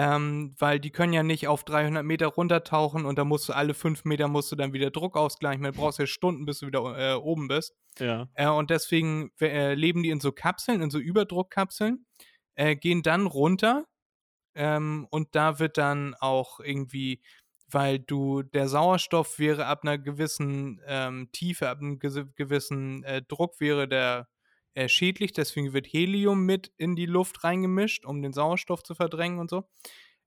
Ähm, 0.00 0.54
weil 0.60 0.78
die 0.78 0.90
können 0.90 1.12
ja 1.12 1.24
nicht 1.24 1.48
auf 1.48 1.64
300 1.64 2.04
Meter 2.04 2.28
runtertauchen 2.28 3.04
und 3.04 3.18
da 3.18 3.24
musst 3.24 3.48
du 3.48 3.52
alle 3.52 3.74
fünf 3.74 4.04
Meter 4.04 4.28
musst 4.28 4.52
du 4.52 4.54
dann 4.54 4.72
wieder 4.72 4.92
Druck 4.92 5.16
ausgleichen. 5.16 5.64
Du 5.64 5.72
brauchst 5.72 5.98
ja 5.98 6.06
Stunden, 6.06 6.44
bis 6.44 6.60
du 6.60 6.68
wieder 6.68 6.96
äh, 6.96 7.14
oben 7.16 7.48
bist. 7.48 7.74
ja. 7.98 8.28
Äh, 8.34 8.46
und 8.48 8.70
deswegen 8.70 9.32
äh, 9.40 9.74
leben 9.74 10.04
die 10.04 10.10
in 10.10 10.20
so 10.20 10.30
Kapseln, 10.30 10.82
in 10.82 10.90
so 10.90 11.00
Überdruckkapseln, 11.00 12.06
äh, 12.54 12.76
gehen 12.76 13.02
dann 13.02 13.26
runter 13.26 13.86
ähm, 14.54 15.08
und 15.10 15.34
da 15.34 15.58
wird 15.58 15.78
dann 15.78 16.14
auch 16.20 16.60
irgendwie, 16.60 17.20
weil 17.68 17.98
du, 17.98 18.44
der 18.44 18.68
Sauerstoff 18.68 19.40
wäre 19.40 19.66
ab 19.66 19.80
einer 19.82 19.98
gewissen 19.98 20.80
ähm, 20.86 21.28
Tiefe, 21.32 21.68
ab 21.68 21.78
einem 21.78 21.98
gewissen 21.98 23.02
äh, 23.02 23.20
Druck 23.22 23.58
wäre 23.58 23.88
der 23.88 24.28
äh, 24.78 24.88
schädlich, 24.88 25.32
deswegen 25.32 25.72
wird 25.72 25.86
Helium 25.86 26.46
mit 26.46 26.70
in 26.76 26.94
die 26.94 27.06
Luft 27.06 27.42
reingemischt, 27.42 28.04
um 28.04 28.22
den 28.22 28.32
Sauerstoff 28.32 28.84
zu 28.84 28.94
verdrängen 28.94 29.40
und 29.40 29.50
so. 29.50 29.64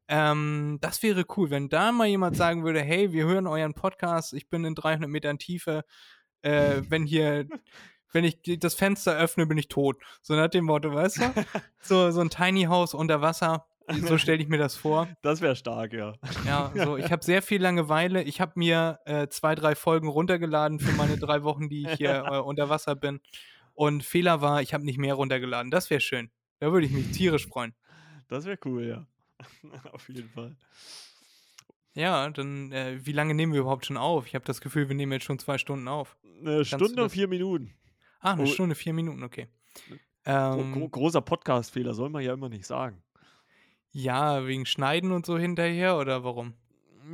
Ähm, 0.09 0.77
das 0.81 1.01
wäre 1.03 1.23
cool, 1.37 1.49
wenn 1.51 1.69
da 1.69 1.93
mal 1.93 2.07
jemand 2.07 2.35
sagen 2.35 2.65
würde, 2.65 2.81
hey, 2.81 3.13
wir 3.13 3.23
hören 3.23 3.47
euren 3.47 3.73
Podcast, 3.73 4.33
ich 4.33 4.49
bin 4.49 4.65
in 4.65 4.75
300 4.75 5.09
Metern 5.09 5.39
Tiefe, 5.39 5.85
äh, 6.41 6.81
wenn 6.89 7.05
hier, 7.05 7.47
wenn 8.11 8.25
ich 8.25 8.41
das 8.59 8.73
Fenster 8.73 9.17
öffne, 9.17 9.45
bin 9.45 9.57
ich 9.57 9.69
tot. 9.69 9.95
So 10.21 10.35
nach 10.35 10.49
dem 10.49 10.65
Motto, 10.65 10.93
weißt 10.93 11.21
du? 11.21 11.21
So, 11.83 12.11
so 12.11 12.19
ein 12.19 12.29
Tiny 12.29 12.63
House 12.63 12.93
unter 12.93 13.21
Wasser, 13.21 13.65
so 14.05 14.17
stelle 14.17 14.41
ich 14.41 14.49
mir 14.49 14.57
das 14.57 14.75
vor. 14.75 15.07
Das 15.21 15.39
wäre 15.39 15.55
stark, 15.55 15.93
ja. 15.93 16.13
Ja, 16.45 16.71
so, 16.75 16.97
ich 16.97 17.11
habe 17.11 17.23
sehr 17.23 17.41
viel 17.41 17.61
Langeweile. 17.61 18.21
Ich 18.21 18.41
habe 18.41 18.51
mir 18.55 18.99
äh, 19.05 19.29
zwei, 19.29 19.55
drei 19.55 19.75
Folgen 19.75 20.09
runtergeladen 20.09 20.79
für 20.79 20.91
meine 20.91 21.17
drei 21.17 21.43
Wochen, 21.43 21.69
die 21.69 21.87
ich 21.87 21.93
hier 21.93 22.25
äh, 22.31 22.37
unter 22.39 22.69
Wasser 22.69 22.95
bin. 22.95 23.21
Und 23.73 24.03
Fehler 24.03 24.41
war, 24.41 24.61
ich 24.61 24.73
habe 24.73 24.85
nicht 24.85 24.97
mehr 24.97 25.13
runtergeladen. 25.15 25.71
Das 25.71 25.89
wäre 25.89 26.01
schön. 26.01 26.29
Da 26.59 26.71
würde 26.71 26.85
ich 26.85 26.91
mich 26.91 27.11
tierisch 27.11 27.47
freuen. 27.49 27.73
Das 28.27 28.45
wäre 28.45 28.57
cool, 28.65 28.85
ja. 28.85 29.07
Auf 29.91 30.07
jeden 30.09 30.29
Fall. 30.29 30.55
Ja, 31.93 32.29
dann, 32.29 32.71
äh, 32.71 33.05
wie 33.05 33.11
lange 33.11 33.33
nehmen 33.33 33.51
wir 33.53 33.61
überhaupt 33.61 33.85
schon 33.85 33.97
auf? 33.97 34.25
Ich 34.27 34.35
habe 34.35 34.45
das 34.45 34.61
Gefühl, 34.61 34.87
wir 34.87 34.95
nehmen 34.95 35.11
jetzt 35.11 35.25
schon 35.25 35.39
zwei 35.39 35.57
Stunden 35.57 35.87
auf. 35.87 36.15
Eine 36.39 36.63
Stunde 36.63 37.03
und 37.03 37.09
vier 37.09 37.27
Minuten. 37.27 37.73
Ah, 38.21 38.33
eine 38.33 38.43
Oh. 38.43 38.45
Stunde, 38.45 38.75
vier 38.75 38.93
Minuten, 38.93 39.23
okay. 39.23 39.47
Ähm, 40.23 40.73
gro 40.73 40.87
großer 40.87 41.21
Podcast-Fehler, 41.21 41.93
soll 41.93 42.09
man 42.09 42.23
ja 42.23 42.33
immer 42.33 42.47
nicht 42.49 42.65
sagen. 42.65 43.03
Ja, 43.91 44.45
wegen 44.47 44.65
Schneiden 44.65 45.11
und 45.11 45.25
so 45.25 45.37
hinterher 45.37 45.97
oder 45.97 46.23
warum? 46.23 46.53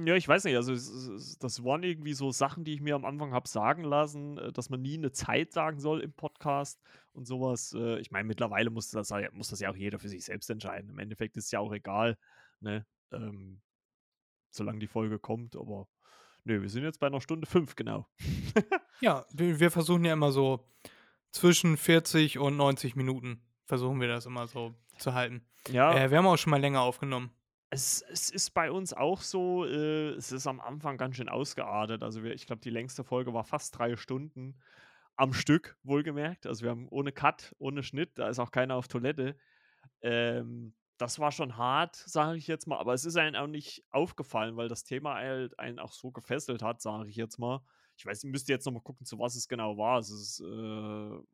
Ja, 0.05 0.15
ich 0.15 0.27
weiß 0.27 0.43
nicht. 0.43 0.55
Also, 0.55 0.73
das 0.73 1.63
waren 1.63 1.83
irgendwie 1.83 2.13
so 2.13 2.31
Sachen, 2.31 2.63
die 2.63 2.73
ich 2.73 2.81
mir 2.81 2.95
am 2.95 3.05
Anfang 3.05 3.33
habe 3.33 3.47
sagen 3.47 3.83
lassen, 3.83 4.37
äh, 4.37 4.51
dass 4.51 4.69
man 4.69 4.81
nie 4.81 4.97
eine 4.97 5.11
Zeit 5.11 5.53
sagen 5.53 5.79
soll 5.79 6.01
im 6.01 6.13
Podcast 6.13 6.81
und 7.13 7.25
sowas. 7.25 7.73
Äh, 7.77 7.99
ich 7.99 8.11
meine, 8.11 8.27
mittlerweile 8.27 8.69
muss 8.69 8.91
das, 8.91 9.13
muss 9.31 9.49
das 9.49 9.59
ja 9.59 9.71
auch 9.71 9.75
jeder 9.75 9.99
für 9.99 10.09
sich 10.09 10.25
selbst 10.25 10.49
entscheiden. 10.49 10.89
Im 10.89 10.99
Endeffekt 10.99 11.37
ist 11.37 11.45
es 11.45 11.51
ja 11.51 11.59
auch 11.59 11.73
egal, 11.73 12.17
ne? 12.59 12.85
Ähm, 13.11 13.61
solange 14.49 14.79
die 14.79 14.87
Folge 14.87 15.19
kommt. 15.19 15.55
Aber 15.55 15.87
nö, 16.43 16.61
wir 16.61 16.69
sind 16.69 16.83
jetzt 16.83 16.99
bei 16.99 17.07
einer 17.07 17.21
Stunde 17.21 17.47
fünf, 17.47 17.75
genau. 17.75 18.07
ja, 19.01 19.25
wir 19.33 19.71
versuchen 19.71 20.05
ja 20.05 20.13
immer 20.13 20.31
so 20.31 20.67
zwischen 21.31 21.77
40 21.77 22.39
und 22.39 22.57
90 22.57 22.95
Minuten 22.95 23.41
versuchen 23.65 23.99
wir 24.01 24.07
das 24.07 24.25
immer 24.25 24.47
so 24.47 24.73
zu 24.97 25.13
halten. 25.13 25.45
Ja. 25.69 25.93
Äh, 25.93 26.09
wir 26.09 26.17
haben 26.17 26.27
auch 26.27 26.37
schon 26.37 26.51
mal 26.51 26.61
länger 26.61 26.81
aufgenommen. 26.81 27.31
Es, 27.69 28.01
es 28.09 28.29
ist 28.29 28.51
bei 28.53 28.71
uns 28.71 28.93
auch 28.93 29.21
so, 29.21 29.65
äh, 29.65 30.11
es 30.11 30.31
ist 30.31 30.47
am 30.47 30.61
Anfang 30.61 30.97
ganz 30.97 31.17
schön 31.17 31.27
ausgeartet. 31.29 32.01
Also 32.01 32.23
wir, 32.23 32.33
ich 32.33 32.45
glaube, 32.45 32.61
die 32.61 32.69
längste 32.69 33.03
Folge 33.03 33.33
war 33.33 33.43
fast 33.43 33.77
drei 33.77 33.97
Stunden 33.97 34.55
am 35.17 35.33
Stück, 35.33 35.77
wohlgemerkt. 35.83 36.47
Also 36.47 36.63
wir 36.63 36.69
haben 36.71 36.87
ohne 36.89 37.11
Cut, 37.11 37.55
ohne 37.59 37.83
Schnitt, 37.83 38.17
da 38.17 38.29
ist 38.29 38.39
auch 38.39 38.51
keiner 38.51 38.75
auf 38.75 38.87
Toilette. 38.87 39.35
Ähm, 40.01 40.75
das 40.97 41.19
war 41.19 41.31
schon 41.31 41.57
hart, 41.57 41.95
sage 41.95 42.37
ich 42.37 42.47
jetzt 42.47 42.67
mal. 42.67 42.77
Aber 42.77 42.93
es 42.93 43.05
ist 43.05 43.17
einem 43.17 43.35
auch 43.35 43.47
nicht 43.47 43.83
aufgefallen, 43.91 44.55
weil 44.57 44.69
das 44.69 44.83
Thema 44.83 45.15
halt 45.15 45.59
einen 45.59 45.79
auch 45.79 45.91
so 45.91 46.11
gefesselt 46.11 46.63
hat, 46.63 46.81
sage 46.81 47.09
ich 47.09 47.15
jetzt 47.15 47.37
mal. 47.37 47.61
Ich 47.97 48.05
weiß, 48.05 48.23
ich 48.23 48.29
müsste 48.29 48.51
jetzt 48.53 48.65
nochmal 48.65 48.83
gucken, 48.83 49.05
zu 49.05 49.19
was 49.19 49.35
es 49.35 49.47
genau 49.47 49.77
war. 49.77 49.99
Es 49.99 50.09
ist, 50.09 50.39
äh, 50.39 50.43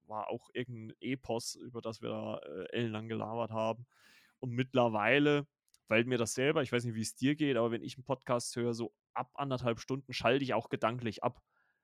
war 0.08 0.30
auch 0.30 0.50
irgendein 0.54 0.96
Epos, 1.02 1.56
über 1.56 1.82
das 1.82 2.02
wir 2.02 2.10
da 2.10 2.38
äh, 2.40 2.66
ellenlang 2.72 3.08
gelabert 3.08 3.52
haben. 3.52 3.86
Und 4.40 4.52
mittlerweile 4.52 5.46
weil 5.88 6.06
mir 6.06 6.18
das 6.18 6.34
selber, 6.34 6.62
ich 6.62 6.72
weiß 6.72 6.86
nicht, 6.86 6.96
wie 6.96 7.02
es 7.02 7.16
dir 7.16 7.36
geht, 7.36 7.58
aber 7.58 7.72
wenn 7.72 7.84
ich 7.84 7.98
einen 7.98 8.06
Podcast 8.06 8.56
höre, 8.56 8.74
so 8.74 8.94
ab 9.14 9.32
anderthalb 9.36 9.80
Stunden 9.80 10.14
schalte 10.14 10.44
ich 10.44 10.54
auch 10.54 10.70
gedanklich 10.70 11.24
ab. 11.24 11.42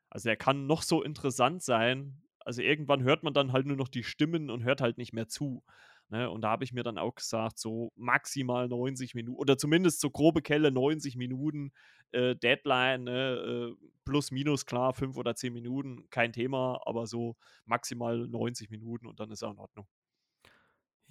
Also 0.09 0.29
er 0.29 0.37
kann 0.37 0.67
noch 0.67 0.81
so 0.81 1.03
interessant 1.03 1.61
sein. 1.61 2.21
Also 2.39 2.61
irgendwann 2.61 3.03
hört 3.03 3.23
man 3.23 3.33
dann 3.33 3.51
halt 3.51 3.65
nur 3.65 3.77
noch 3.77 3.89
die 3.89 4.03
Stimmen 4.03 4.49
und 4.49 4.63
hört 4.63 4.81
halt 4.81 4.97
nicht 4.97 5.13
mehr 5.13 5.27
zu. 5.27 5.63
Ne? 6.09 6.29
Und 6.29 6.41
da 6.41 6.49
habe 6.49 6.63
ich 6.63 6.73
mir 6.73 6.83
dann 6.83 6.97
auch 6.97 7.15
gesagt, 7.15 7.59
so 7.59 7.91
maximal 7.95 8.67
90 8.67 9.13
Minuten 9.13 9.37
oder 9.39 9.57
zumindest 9.57 10.01
so 10.01 10.09
grobe 10.09 10.41
Kelle 10.41 10.71
90 10.71 11.15
Minuten 11.15 11.71
äh, 12.11 12.35
Deadline, 12.35 13.03
ne? 13.03 13.75
äh, 13.77 13.85
plus 14.05 14.31
minus 14.31 14.65
klar, 14.65 14.93
5 14.93 15.17
oder 15.17 15.35
10 15.35 15.53
Minuten, 15.53 16.09
kein 16.09 16.33
Thema, 16.33 16.81
aber 16.85 17.05
so 17.05 17.35
maximal 17.65 18.27
90 18.27 18.71
Minuten 18.71 19.05
und 19.05 19.19
dann 19.19 19.29
ist 19.29 19.43
auch 19.43 19.51
in 19.51 19.59
Ordnung. 19.59 19.87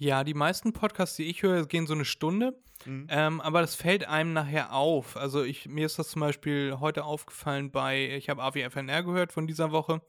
Ja, 0.01 0.23
die 0.23 0.33
meisten 0.33 0.71
Podcasts, 0.71 1.17
die 1.17 1.25
ich 1.25 1.43
höre, 1.43 1.65
gehen 1.65 1.85
so 1.85 1.93
eine 1.93 2.05
Stunde. 2.05 2.57
Mhm. 2.85 3.07
Ähm, 3.09 3.41
aber 3.41 3.59
das 3.59 3.75
fällt 3.75 4.05
einem 4.05 4.31
nachher 4.31 4.73
auf. 4.73 5.17
Also 5.17 5.43
ich, 5.43 5.67
mir 5.67 5.85
ist 5.85 5.99
das 5.99 6.09
zum 6.09 6.21
Beispiel 6.21 6.77
heute 6.79 7.03
aufgefallen 7.03 7.69
bei, 7.69 8.15
ich 8.15 8.29
habe 8.29 8.41
AWFNR 8.41 9.03
gehört 9.03 9.33
von 9.33 9.45
dieser 9.45 9.73
Woche 9.73 10.01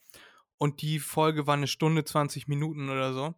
und 0.59 0.81
die 0.83 1.01
Folge 1.01 1.49
war 1.49 1.55
eine 1.55 1.67
Stunde 1.67 2.05
20 2.05 2.47
Minuten 2.47 2.89
oder 2.89 3.13
so. 3.13 3.35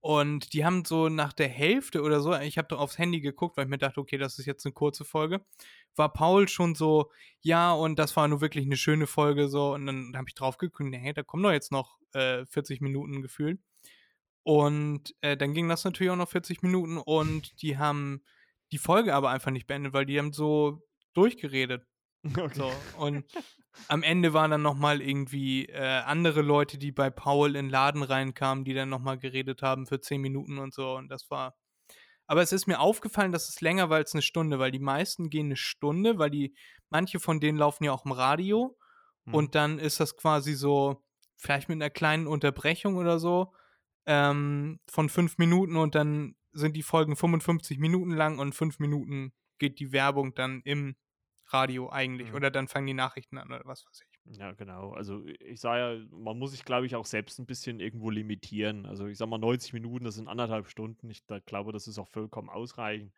Und 0.00 0.52
die 0.52 0.64
haben 0.64 0.84
so 0.84 1.08
nach 1.08 1.32
der 1.32 1.48
Hälfte 1.48 2.02
oder 2.02 2.20
so, 2.20 2.34
ich 2.34 2.58
habe 2.58 2.68
da 2.68 2.76
aufs 2.76 2.98
Handy 2.98 3.20
geguckt, 3.20 3.56
weil 3.56 3.64
ich 3.64 3.70
mir 3.70 3.78
dachte, 3.78 4.00
okay, 4.00 4.18
das 4.18 4.38
ist 4.40 4.46
jetzt 4.46 4.66
eine 4.66 4.72
kurze 4.72 5.04
Folge, 5.04 5.46
war 5.94 6.12
Paul 6.12 6.48
schon 6.48 6.74
so, 6.74 7.10
ja, 7.40 7.72
und 7.72 7.98
das 8.00 8.16
war 8.16 8.26
nur 8.26 8.40
wirklich 8.40 8.66
eine 8.66 8.76
schöne 8.76 9.06
Folge 9.06 9.48
so. 9.48 9.72
Und 9.72 9.86
dann 9.86 10.12
habe 10.16 10.26
ich 10.28 10.34
drauf 10.34 10.58
geguckt, 10.58 10.92
hey, 10.92 11.14
da 11.14 11.22
kommen 11.22 11.44
doch 11.44 11.52
jetzt 11.52 11.72
noch 11.72 11.98
äh, 12.14 12.44
40 12.46 12.80
Minuten 12.80 13.22
gefühlt. 13.22 13.60
Und 14.44 15.14
äh, 15.22 15.38
dann 15.38 15.54
ging 15.54 15.68
das 15.68 15.84
natürlich 15.84 16.10
auch 16.10 16.16
noch 16.16 16.28
40 16.28 16.62
Minuten 16.62 16.98
und 16.98 17.62
die 17.62 17.78
haben 17.78 18.22
die 18.72 18.78
Folge 18.78 19.14
aber 19.14 19.30
einfach 19.30 19.50
nicht 19.50 19.66
beendet, 19.66 19.94
weil 19.94 20.04
die 20.04 20.18
haben 20.18 20.32
so 20.32 20.86
durchgeredet. 21.14 21.84
Okay. 22.38 22.54
So, 22.54 22.72
und 22.96 23.26
am 23.88 24.02
Ende 24.02 24.32
waren 24.32 24.50
dann 24.50 24.62
nochmal 24.62 25.02
irgendwie 25.02 25.66
äh, 25.66 26.00
andere 26.06 26.40
Leute, 26.40 26.78
die 26.78 26.90
bei 26.90 27.10
Paul 27.10 27.48
in 27.48 27.66
den 27.66 27.68
Laden 27.68 28.02
reinkamen, 28.02 28.64
die 28.64 28.72
dann 28.72 28.88
nochmal 28.88 29.18
geredet 29.18 29.60
haben 29.60 29.84
für 29.84 30.00
10 30.00 30.22
Minuten 30.22 30.56
und 30.56 30.72
so. 30.72 30.94
Und 30.94 31.10
das 31.10 31.28
war. 31.28 31.54
Aber 32.26 32.40
es 32.40 32.52
ist 32.52 32.66
mir 32.66 32.80
aufgefallen, 32.80 33.30
dass 33.30 33.50
es 33.50 33.60
länger 33.60 33.90
war 33.90 33.98
als 33.98 34.14
eine 34.14 34.22
Stunde, 34.22 34.58
weil 34.58 34.70
die 34.70 34.78
meisten 34.78 35.28
gehen 35.28 35.48
eine 35.48 35.56
Stunde, 35.56 36.18
weil 36.18 36.30
die, 36.30 36.56
manche 36.88 37.20
von 37.20 37.40
denen 37.40 37.58
laufen 37.58 37.84
ja 37.84 37.92
auch 37.92 38.06
im 38.06 38.12
Radio. 38.12 38.74
Hm. 39.26 39.34
Und 39.34 39.54
dann 39.54 39.78
ist 39.78 40.00
das 40.00 40.16
quasi 40.16 40.54
so, 40.54 41.04
vielleicht 41.36 41.68
mit 41.68 41.76
einer 41.76 41.90
kleinen 41.90 42.26
Unterbrechung 42.26 42.96
oder 42.96 43.18
so 43.18 43.52
ähm, 44.06 44.80
von 44.88 45.08
fünf 45.08 45.38
Minuten 45.38 45.76
und 45.76 45.94
dann 45.94 46.36
sind 46.52 46.76
die 46.76 46.82
Folgen 46.82 47.16
55 47.16 47.78
Minuten 47.78 48.12
lang 48.12 48.38
und 48.38 48.54
fünf 48.54 48.78
Minuten 48.78 49.32
geht 49.58 49.80
die 49.80 49.92
Werbung 49.92 50.34
dann 50.34 50.60
im 50.64 50.96
Radio 51.46 51.90
eigentlich 51.90 52.30
mhm. 52.30 52.36
oder 52.36 52.50
dann 52.50 52.68
fangen 52.68 52.86
die 52.86 52.94
Nachrichten 52.94 53.38
an 53.38 53.48
oder 53.48 53.62
was 53.64 53.84
weiß 53.86 54.02
ich. 54.02 54.38
Ja, 54.38 54.52
genau. 54.52 54.92
Also 54.92 55.24
ich 55.26 55.60
sage 55.60 55.80
ja, 55.80 56.06
man 56.10 56.38
muss 56.38 56.52
sich, 56.52 56.64
glaube 56.64 56.86
ich, 56.86 56.96
auch 56.96 57.04
selbst 57.04 57.38
ein 57.38 57.46
bisschen 57.46 57.80
irgendwo 57.80 58.08
limitieren. 58.08 58.86
Also 58.86 59.06
ich 59.06 59.18
sage 59.18 59.30
mal 59.30 59.38
90 59.38 59.74
Minuten, 59.74 60.04
das 60.04 60.14
sind 60.14 60.28
anderthalb 60.28 60.68
Stunden. 60.68 61.10
Ich 61.10 61.26
da 61.26 61.40
glaube, 61.40 61.72
das 61.72 61.86
ist 61.86 61.98
auch 61.98 62.08
vollkommen 62.08 62.48
ausreichend. 62.48 63.12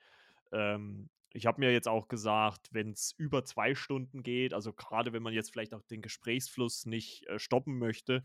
Ähm, 0.50 1.08
ich 1.32 1.46
habe 1.46 1.60
mir 1.60 1.72
jetzt 1.72 1.86
auch 1.86 2.08
gesagt, 2.08 2.68
wenn 2.72 2.90
es 2.90 3.14
über 3.16 3.44
zwei 3.44 3.74
Stunden 3.74 4.22
geht, 4.22 4.54
also 4.54 4.72
gerade 4.72 5.12
wenn 5.12 5.22
man 5.22 5.34
jetzt 5.34 5.52
vielleicht 5.52 5.74
auch 5.74 5.82
den 5.82 6.02
Gesprächsfluss 6.02 6.86
nicht 6.86 7.26
äh, 7.28 7.38
stoppen 7.38 7.78
möchte, 7.78 8.24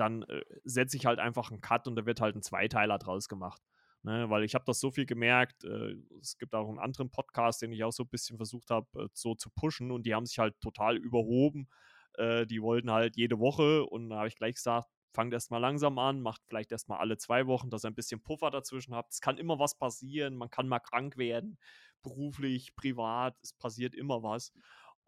dann 0.00 0.22
äh, 0.22 0.42
setze 0.64 0.96
ich 0.96 1.06
halt 1.06 1.18
einfach 1.18 1.50
einen 1.50 1.60
Cut 1.60 1.86
und 1.86 1.96
da 1.96 2.06
wird 2.06 2.20
halt 2.20 2.36
ein 2.36 2.42
Zweiteiler 2.42 2.98
draus 2.98 3.28
gemacht. 3.28 3.62
Ne, 4.02 4.30
weil 4.30 4.44
ich 4.44 4.54
habe 4.54 4.64
das 4.64 4.80
so 4.80 4.90
viel 4.90 5.04
gemerkt, 5.04 5.62
äh, 5.64 5.94
es 6.22 6.38
gibt 6.38 6.54
auch 6.54 6.70
einen 6.70 6.78
anderen 6.78 7.10
Podcast, 7.10 7.60
den 7.60 7.70
ich 7.70 7.84
auch 7.84 7.92
so 7.92 8.04
ein 8.04 8.08
bisschen 8.08 8.38
versucht 8.38 8.70
habe, 8.70 8.86
äh, 8.98 9.08
so 9.12 9.34
zu 9.34 9.50
pushen 9.50 9.90
und 9.90 10.06
die 10.06 10.14
haben 10.14 10.24
sich 10.24 10.38
halt 10.38 10.58
total 10.62 10.96
überhoben. 10.96 11.68
Äh, 12.14 12.46
die 12.46 12.62
wollten 12.62 12.90
halt 12.90 13.16
jede 13.16 13.38
Woche 13.38 13.84
und 13.84 14.08
da 14.08 14.16
habe 14.18 14.28
ich 14.28 14.36
gleich 14.36 14.54
gesagt, 14.54 14.88
fangt 15.12 15.34
erstmal 15.34 15.60
langsam 15.60 15.98
an, 15.98 16.22
macht 16.22 16.40
vielleicht 16.46 16.72
erstmal 16.72 16.98
alle 16.98 17.18
zwei 17.18 17.46
Wochen, 17.46 17.68
dass 17.68 17.84
ihr 17.84 17.90
ein 17.90 17.94
bisschen 17.94 18.22
Puffer 18.22 18.50
dazwischen 18.50 18.94
habt. 18.94 19.12
Es 19.12 19.20
kann 19.20 19.36
immer 19.36 19.58
was 19.58 19.76
passieren, 19.76 20.36
man 20.36 20.50
kann 20.50 20.66
mal 20.66 20.80
krank 20.80 21.18
werden, 21.18 21.58
beruflich, 22.02 22.74
privat, 22.74 23.36
es 23.42 23.52
passiert 23.52 23.94
immer 23.94 24.22
was. 24.22 24.52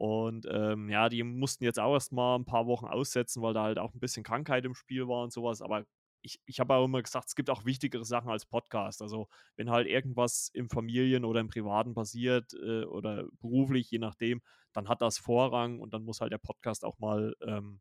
Und 0.02 0.48
ähm, 0.50 0.90
ja, 0.90 1.08
die 1.08 1.22
mussten 1.22 1.62
jetzt 1.62 1.78
auch 1.78 1.92
erstmal 1.92 2.36
ein 2.36 2.44
paar 2.44 2.66
Wochen 2.66 2.86
aussetzen, 2.86 3.40
weil 3.40 3.54
da 3.54 3.62
halt 3.62 3.78
auch 3.78 3.94
ein 3.94 4.00
bisschen 4.00 4.24
Krankheit 4.24 4.64
im 4.64 4.74
Spiel 4.74 5.06
war 5.06 5.22
und 5.22 5.32
sowas. 5.32 5.62
Aber 5.62 5.84
ich, 6.22 6.40
ich 6.44 6.58
habe 6.58 6.74
auch 6.74 6.86
immer 6.86 7.00
gesagt, 7.00 7.28
es 7.28 7.36
gibt 7.36 7.48
auch 7.50 7.64
wichtigere 7.66 8.04
Sachen 8.04 8.28
als 8.28 8.44
Podcast. 8.44 9.00
Also 9.00 9.28
wenn 9.54 9.70
halt 9.70 9.86
irgendwas 9.86 10.50
im 10.54 10.68
Familien- 10.68 11.24
oder 11.24 11.38
im 11.38 11.46
Privaten 11.46 11.94
passiert 11.94 12.52
äh, 12.54 12.82
oder 12.84 13.28
beruflich, 13.40 13.92
je 13.92 14.00
nachdem, 14.00 14.42
dann 14.72 14.88
hat 14.88 15.02
das 15.02 15.18
Vorrang 15.18 15.78
und 15.78 15.94
dann 15.94 16.02
muss 16.02 16.20
halt 16.20 16.32
der 16.32 16.38
Podcast 16.38 16.84
auch 16.84 16.98
mal 16.98 17.36
ähm, 17.40 17.80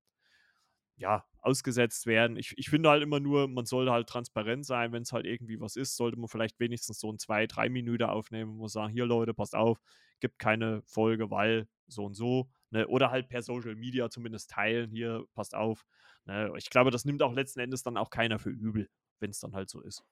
ja, 1.01 1.25
ausgesetzt 1.41 2.05
werden. 2.05 2.37
Ich, 2.37 2.53
ich 2.55 2.69
finde 2.69 2.89
halt 2.89 3.01
immer 3.03 3.19
nur, 3.19 3.47
man 3.47 3.65
sollte 3.65 3.91
halt 3.91 4.07
transparent 4.07 4.65
sein, 4.65 4.91
wenn 4.91 5.01
es 5.01 5.11
halt 5.11 5.25
irgendwie 5.25 5.59
was 5.59 5.75
ist, 5.75 5.97
sollte 5.97 6.17
man 6.17 6.29
vielleicht 6.29 6.59
wenigstens 6.59 6.99
so 6.99 7.11
ein 7.11 7.17
zwei, 7.17 7.47
drei 7.47 7.67
Minuten 7.69 8.03
aufnehmen 8.03 8.59
und 8.59 8.69
sagen, 8.69 8.93
hier 8.93 9.05
Leute, 9.05 9.33
passt 9.33 9.55
auf, 9.55 9.79
gibt 10.19 10.37
keine 10.39 10.83
Folge, 10.83 11.31
weil 11.31 11.67
so 11.87 12.05
und 12.05 12.13
so. 12.13 12.49
Ne? 12.69 12.87
Oder 12.87 13.09
halt 13.09 13.27
per 13.27 13.41
Social 13.41 13.75
Media 13.75 14.09
zumindest 14.09 14.51
teilen, 14.51 14.91
hier, 14.91 15.25
passt 15.33 15.55
auf. 15.55 15.83
Ne? 16.25 16.53
Ich 16.57 16.69
glaube, 16.69 16.91
das 16.91 17.03
nimmt 17.03 17.23
auch 17.23 17.33
letzten 17.33 17.59
Endes 17.59 17.81
dann 17.81 17.97
auch 17.97 18.11
keiner 18.11 18.37
für 18.37 18.51
übel, 18.51 18.87
wenn 19.19 19.31
es 19.31 19.39
dann 19.39 19.53
halt 19.53 19.69
so 19.69 19.81
ist. 19.81 20.03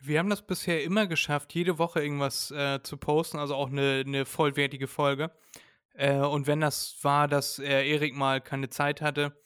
Wir 0.00 0.20
haben 0.20 0.30
das 0.30 0.46
bisher 0.46 0.84
immer 0.84 1.08
geschafft, 1.08 1.52
jede 1.54 1.78
Woche 1.78 2.00
irgendwas 2.00 2.52
äh, 2.52 2.80
zu 2.84 2.96
posten, 2.96 3.38
also 3.38 3.56
auch 3.56 3.68
eine, 3.68 4.04
eine 4.06 4.24
vollwertige 4.24 4.86
Folge. 4.86 5.32
Äh, 5.94 6.20
und 6.20 6.46
wenn 6.46 6.60
das 6.60 6.96
war, 7.02 7.26
dass 7.26 7.58
äh, 7.58 7.90
Erik 7.90 8.14
mal 8.14 8.40
keine 8.40 8.70
Zeit 8.70 9.02
hatte, 9.02 9.36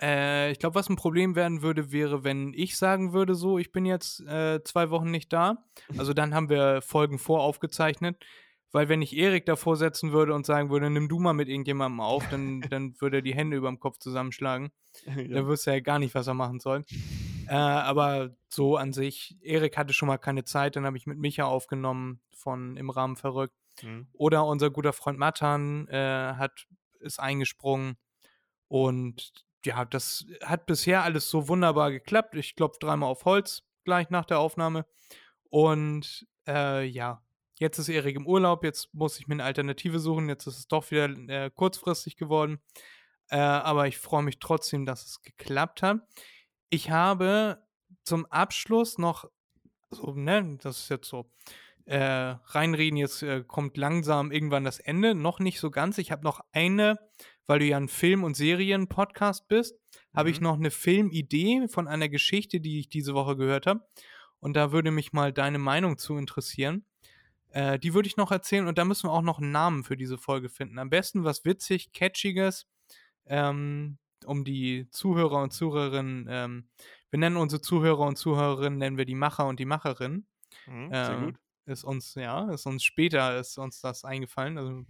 äh, 0.00 0.50
ich 0.50 0.58
glaube, 0.58 0.74
was 0.74 0.88
ein 0.88 0.96
Problem 0.96 1.36
werden 1.36 1.62
würde, 1.62 1.92
wäre, 1.92 2.24
wenn 2.24 2.52
ich 2.54 2.76
sagen 2.76 3.12
würde, 3.12 3.34
so, 3.34 3.58
ich 3.58 3.72
bin 3.72 3.86
jetzt 3.86 4.20
äh, 4.20 4.62
zwei 4.64 4.90
Wochen 4.90 5.10
nicht 5.10 5.32
da. 5.32 5.64
Also 5.96 6.12
dann 6.12 6.34
haben 6.34 6.48
wir 6.48 6.82
Folgen 6.82 7.18
voraufgezeichnet. 7.18 8.24
Weil 8.74 8.88
wenn 8.88 9.02
ich 9.02 9.16
Erik 9.16 9.46
davor 9.46 9.76
setzen 9.76 10.10
würde 10.10 10.34
und 10.34 10.44
sagen 10.44 10.68
würde, 10.68 10.90
nimm 10.90 11.08
du 11.08 11.20
mal 11.20 11.32
mit 11.32 11.48
irgendjemandem 11.48 12.00
auf, 12.00 12.28
dann, 12.28 12.60
dann 12.70 13.00
würde 13.00 13.18
er 13.18 13.22
die 13.22 13.34
Hände 13.34 13.56
über 13.56 13.68
dem 13.68 13.78
Kopf 13.78 13.98
zusammenschlagen. 13.98 14.72
ja. 15.06 15.28
Dann 15.28 15.46
wüsste 15.46 15.70
er 15.70 15.80
gar 15.80 16.00
nicht, 16.00 16.16
was 16.16 16.26
er 16.26 16.34
machen 16.34 16.58
soll. 16.58 16.84
Äh, 17.46 17.54
aber 17.54 18.34
so 18.48 18.76
an 18.76 18.92
sich, 18.92 19.36
Erik 19.42 19.76
hatte 19.76 19.94
schon 19.94 20.08
mal 20.08 20.18
keine 20.18 20.42
Zeit, 20.42 20.74
dann 20.74 20.86
habe 20.86 20.96
ich 20.96 21.06
mit 21.06 21.18
Micha 21.18 21.44
aufgenommen 21.44 22.20
von 22.32 22.76
Im 22.76 22.90
Rahmen 22.90 23.14
verrückt. 23.14 23.54
Mhm. 23.80 24.08
Oder 24.12 24.44
unser 24.44 24.70
guter 24.70 24.92
Freund 24.92 25.20
Matan 25.20 25.86
äh, 25.86 26.34
hat, 26.36 26.66
ist 26.98 27.20
eingesprungen. 27.20 27.96
Und 28.66 29.32
ja, 29.64 29.84
das 29.84 30.26
hat 30.42 30.66
bisher 30.66 31.02
alles 31.02 31.28
so 31.28 31.48
wunderbar 31.48 31.90
geklappt. 31.90 32.34
Ich 32.36 32.56
klopfe 32.56 32.78
dreimal 32.80 33.10
auf 33.10 33.24
Holz 33.24 33.62
gleich 33.84 34.10
nach 34.10 34.24
der 34.24 34.38
Aufnahme. 34.38 34.86
Und 35.50 36.26
äh, 36.46 36.84
ja, 36.84 37.22
jetzt 37.58 37.78
ist 37.78 37.88
Erik 37.88 38.16
im 38.16 38.26
Urlaub, 38.26 38.64
jetzt 38.64 38.92
muss 38.92 39.18
ich 39.18 39.28
mir 39.28 39.34
eine 39.34 39.44
Alternative 39.44 39.98
suchen. 39.98 40.28
Jetzt 40.28 40.46
ist 40.46 40.58
es 40.58 40.68
doch 40.68 40.90
wieder 40.90 41.08
äh, 41.28 41.50
kurzfristig 41.50 42.16
geworden. 42.16 42.60
Äh, 43.28 43.36
aber 43.38 43.86
ich 43.86 43.98
freue 43.98 44.22
mich 44.22 44.38
trotzdem, 44.38 44.86
dass 44.86 45.04
es 45.04 45.22
geklappt 45.22 45.82
hat. 45.82 46.00
Ich 46.70 46.90
habe 46.90 47.62
zum 48.02 48.26
Abschluss 48.26 48.98
noch, 48.98 49.30
so, 49.90 50.12
ne, 50.12 50.58
das 50.60 50.80
ist 50.80 50.88
jetzt 50.90 51.08
so 51.08 51.30
äh, 51.86 51.98
reinreden. 52.46 52.96
Jetzt 52.96 53.22
äh, 53.22 53.44
kommt 53.46 53.76
langsam 53.76 54.30
irgendwann 54.32 54.64
das 54.64 54.80
Ende. 54.80 55.14
Noch 55.14 55.38
nicht 55.38 55.60
so 55.60 55.70
ganz. 55.70 55.98
Ich 55.98 56.10
habe 56.10 56.24
noch 56.24 56.40
eine, 56.52 56.98
weil 57.46 57.58
du 57.60 57.66
ja 57.66 57.76
ein 57.76 57.88
Film- 57.88 58.24
und 58.24 58.36
Serien-Podcast 58.36 59.48
bist, 59.48 59.76
habe 60.14 60.30
ich 60.30 60.38
Mhm. 60.40 60.44
noch 60.44 60.54
eine 60.56 60.70
Filmidee 60.70 61.68
von 61.68 61.88
einer 61.88 62.08
Geschichte, 62.08 62.60
die 62.60 62.80
ich 62.80 62.88
diese 62.88 63.14
Woche 63.14 63.36
gehört 63.36 63.66
habe. 63.66 63.86
Und 64.40 64.54
da 64.54 64.72
würde 64.72 64.90
mich 64.90 65.12
mal 65.12 65.32
deine 65.32 65.58
Meinung 65.58 65.96
zu 65.98 66.16
interessieren. 66.16 66.84
Äh, 67.50 67.78
die 67.78 67.94
würde 67.94 68.08
ich 68.08 68.16
noch 68.16 68.30
erzählen 68.32 68.66
und 68.66 68.78
da 68.78 68.84
müssen 68.84 69.08
wir 69.08 69.12
auch 69.12 69.22
noch 69.22 69.38
einen 69.38 69.52
Namen 69.52 69.84
für 69.84 69.96
diese 69.96 70.18
Folge 70.18 70.48
finden. 70.48 70.78
Am 70.78 70.90
besten 70.90 71.24
was 71.24 71.44
witzig, 71.44 71.92
catchiges, 71.92 72.66
ähm, 73.26 73.98
um 74.26 74.44
die 74.44 74.88
Zuhörer 74.90 75.42
und 75.42 75.52
Zuhörerinnen, 75.52 76.26
ähm, 76.28 76.68
wir 77.10 77.18
nennen 77.18 77.36
unsere 77.36 77.60
Zuhörer 77.62 78.00
und 78.06 78.16
Zuhörerinnen, 78.16 78.78
nennen 78.78 78.98
wir 78.98 79.04
die 79.04 79.14
Macher 79.14 79.46
und 79.46 79.60
die 79.60 79.66
Macherin. 79.66 80.26
Mhm, 80.66 80.88
sehr 80.90 81.18
Äh, 81.18 81.24
gut. 81.26 81.36
Ist 81.66 81.84
uns, 81.84 82.14
ja, 82.16 82.50
ist 82.50 82.66
uns 82.66 82.84
später, 82.84 83.38
ist 83.38 83.56
uns 83.58 83.80
das 83.80 84.04
eingefallen, 84.04 84.58
also 84.58 84.84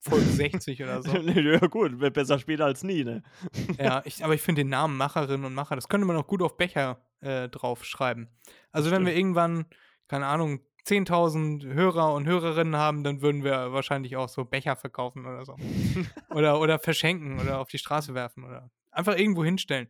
Folge 0.00 0.26
60 0.26 0.82
oder 0.82 1.02
so. 1.02 1.10
ja, 1.16 1.58
gut, 1.66 1.98
be- 1.98 2.10
besser 2.10 2.38
später 2.38 2.64
als 2.66 2.82
nie, 2.84 3.04
ne? 3.04 3.22
Ja, 3.78 4.02
ich, 4.04 4.24
aber 4.24 4.34
ich 4.34 4.42
finde 4.42 4.60
den 4.62 4.68
Namen 4.68 4.96
Macherin 4.96 5.44
und 5.44 5.54
Macher, 5.54 5.74
das 5.74 5.88
könnte 5.88 6.06
man 6.06 6.16
auch 6.16 6.26
gut 6.26 6.42
auf 6.42 6.56
Becher 6.56 7.00
äh, 7.20 7.48
draufschreiben. 7.48 8.28
Also 8.72 8.90
wenn 8.90 9.04
wir 9.06 9.14
irgendwann, 9.16 9.66
keine 10.08 10.26
Ahnung, 10.26 10.60
10.000 10.86 11.64
Hörer 11.74 12.14
und 12.14 12.26
Hörerinnen 12.26 12.76
haben, 12.76 13.02
dann 13.02 13.20
würden 13.20 13.42
wir 13.42 13.72
wahrscheinlich 13.72 14.16
auch 14.16 14.28
so 14.28 14.44
Becher 14.44 14.76
verkaufen 14.76 15.26
oder 15.26 15.44
so. 15.44 15.56
oder, 16.30 16.60
oder 16.60 16.78
verschenken 16.78 17.40
oder 17.40 17.58
auf 17.58 17.68
die 17.68 17.78
Straße 17.78 18.14
werfen 18.14 18.44
oder 18.44 18.70
einfach 18.92 19.16
irgendwo 19.16 19.44
hinstellen. 19.44 19.88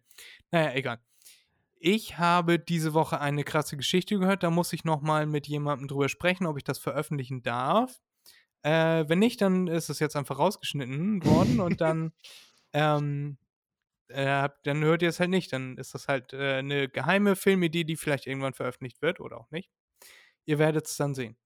Naja, 0.50 0.72
egal. 0.74 0.98
Ich 1.78 2.16
habe 2.16 2.58
diese 2.58 2.94
Woche 2.94 3.20
eine 3.20 3.44
krasse 3.44 3.76
Geschichte 3.76 4.18
gehört, 4.18 4.42
da 4.42 4.50
muss 4.50 4.72
ich 4.72 4.84
nochmal 4.84 5.26
mit 5.26 5.46
jemandem 5.46 5.88
drüber 5.88 6.08
sprechen, 6.08 6.46
ob 6.46 6.56
ich 6.56 6.64
das 6.64 6.78
veröffentlichen 6.78 7.42
darf. 7.42 8.00
Äh, 8.66 9.08
wenn 9.08 9.20
nicht, 9.20 9.40
dann 9.42 9.68
ist 9.68 9.90
es 9.90 10.00
jetzt 10.00 10.16
einfach 10.16 10.40
rausgeschnitten 10.40 11.24
worden 11.24 11.60
und 11.60 11.80
dann 11.80 12.12
ähm, 12.72 13.38
äh, 14.08 14.48
dann 14.64 14.82
hört 14.82 15.02
ihr 15.02 15.08
es 15.08 15.20
halt 15.20 15.30
nicht. 15.30 15.52
Dann 15.52 15.78
ist 15.78 15.94
das 15.94 16.08
halt 16.08 16.32
äh, 16.32 16.54
eine 16.58 16.88
geheime 16.88 17.36
Filmidee, 17.36 17.84
die 17.84 17.94
vielleicht 17.96 18.26
irgendwann 18.26 18.54
veröffentlicht 18.54 19.02
wird 19.02 19.20
oder 19.20 19.38
auch 19.38 19.50
nicht. 19.52 19.70
Ihr 20.46 20.58
werdet 20.58 20.86
es 20.86 20.96
dann 20.96 21.14
sehen. 21.14 21.36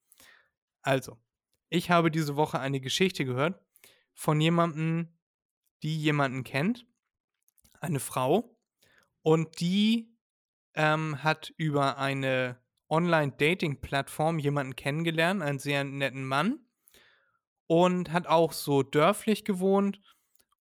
Also, 0.80 1.18
ich 1.68 1.90
habe 1.90 2.10
diese 2.10 2.36
Woche 2.36 2.58
eine 2.58 2.80
Geschichte 2.80 3.26
gehört 3.26 3.60
von 4.14 4.40
jemandem, 4.40 5.08
die 5.82 5.98
jemanden 5.98 6.42
kennt, 6.42 6.86
eine 7.80 8.00
Frau, 8.00 8.56
und 9.22 9.60
die 9.60 10.16
ähm, 10.74 11.22
hat 11.22 11.52
über 11.58 11.98
eine 11.98 12.58
Online-Dating-Plattform 12.88 14.38
jemanden 14.38 14.74
kennengelernt, 14.74 15.42
einen 15.42 15.58
sehr 15.58 15.84
netten 15.84 16.24
Mann, 16.24 16.60
und 17.70 18.10
hat 18.10 18.26
auch 18.26 18.52
so 18.52 18.82
dörflich 18.82 19.44
gewohnt 19.44 20.00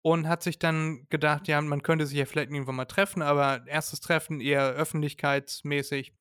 und 0.01 0.27
hat 0.27 0.41
sich 0.41 0.57
dann 0.57 1.05
gedacht, 1.09 1.47
ja, 1.47 1.61
man 1.61 1.83
könnte 1.83 2.07
sich 2.07 2.17
ja 2.17 2.25
vielleicht 2.25 2.49
irgendwann 2.49 2.77
mal 2.77 2.85
treffen, 2.85 3.21
aber 3.21 3.67
erstes 3.67 3.99
Treffen 3.99 4.41
eher 4.41 4.71
öffentlichkeitsmäßig. 4.71 6.15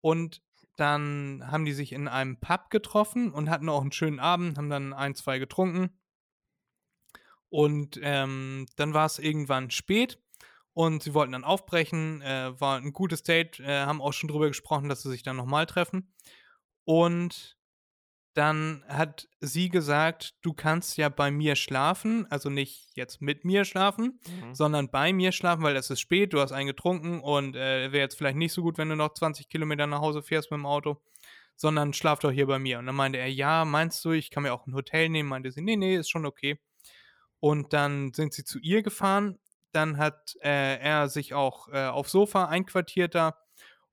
Und 0.00 0.40
dann 0.76 1.42
haben 1.50 1.64
die 1.64 1.72
sich 1.72 1.90
in 1.90 2.06
einem 2.06 2.38
Pub 2.38 2.70
getroffen 2.70 3.32
und 3.32 3.50
hatten 3.50 3.68
auch 3.68 3.80
einen 3.80 3.90
schönen 3.90 4.20
Abend, 4.20 4.56
haben 4.56 4.70
dann 4.70 4.92
ein, 4.92 5.16
zwei 5.16 5.40
getrunken. 5.40 5.98
Und 7.48 7.98
ähm, 8.00 8.66
dann 8.76 8.94
war 8.94 9.06
es 9.06 9.18
irgendwann 9.18 9.72
spät 9.72 10.22
und 10.74 11.02
sie 11.02 11.12
wollten 11.12 11.32
dann 11.32 11.42
aufbrechen. 11.42 12.22
Äh, 12.22 12.52
war 12.60 12.76
ein 12.76 12.92
gutes 12.92 13.24
Date, 13.24 13.58
äh, 13.58 13.80
haben 13.80 14.00
auch 14.00 14.12
schon 14.12 14.28
drüber 14.28 14.46
gesprochen, 14.46 14.88
dass 14.88 15.02
sie 15.02 15.10
sich 15.10 15.24
dann 15.24 15.34
nochmal 15.34 15.66
treffen. 15.66 16.14
Und 16.84 17.58
dann 18.34 18.84
hat 18.88 19.28
sie 19.40 19.68
gesagt, 19.68 20.34
du 20.42 20.52
kannst 20.52 20.96
ja 20.96 21.08
bei 21.08 21.30
mir 21.30 21.54
schlafen, 21.56 22.26
also 22.30 22.50
nicht 22.50 22.90
jetzt 22.96 23.22
mit 23.22 23.44
mir 23.44 23.64
schlafen, 23.64 24.18
Mhm. 24.42 24.54
sondern 24.54 24.90
bei 24.90 25.12
mir 25.12 25.30
schlafen, 25.32 25.62
weil 25.62 25.76
es 25.76 25.88
ist 25.90 26.00
spät, 26.00 26.32
du 26.32 26.40
hast 26.40 26.52
einen 26.52 26.66
getrunken 26.66 27.20
und 27.20 27.54
äh, 27.56 27.92
wäre 27.92 28.02
jetzt 28.02 28.16
vielleicht 28.18 28.36
nicht 28.36 28.52
so 28.52 28.62
gut, 28.62 28.76
wenn 28.76 28.88
du 28.88 28.96
noch 28.96 29.14
20 29.14 29.48
Kilometer 29.48 29.86
nach 29.86 30.00
Hause 30.00 30.22
fährst 30.22 30.50
mit 30.50 30.58
dem 30.58 30.66
Auto, 30.66 31.00
sondern 31.56 31.92
schlaf 31.92 32.18
doch 32.18 32.32
hier 32.32 32.46
bei 32.48 32.58
mir. 32.58 32.80
Und 32.80 32.86
dann 32.86 32.96
meinte 32.96 33.18
er, 33.18 33.28
ja, 33.30 33.64
meinst 33.64 34.04
du, 34.04 34.10
ich 34.10 34.30
kann 34.30 34.42
mir 34.42 34.52
auch 34.52 34.66
ein 34.66 34.74
Hotel 34.74 35.08
nehmen? 35.08 35.28
Meinte 35.28 35.52
sie, 35.52 35.62
nee, 35.62 35.76
nee, 35.76 35.94
ist 35.96 36.10
schon 36.10 36.26
okay. 36.26 36.58
Und 37.38 37.72
dann 37.72 38.12
sind 38.14 38.32
sie 38.34 38.42
zu 38.44 38.58
ihr 38.58 38.82
gefahren, 38.82 39.38
dann 39.70 39.96
hat 39.98 40.34
äh, 40.42 40.78
er 40.78 41.08
sich 41.08 41.34
auch 41.34 41.68
äh, 41.68 41.86
aufs 41.86 42.10
Sofa 42.12 42.46
einquartiert 42.46 43.14
da 43.14 43.38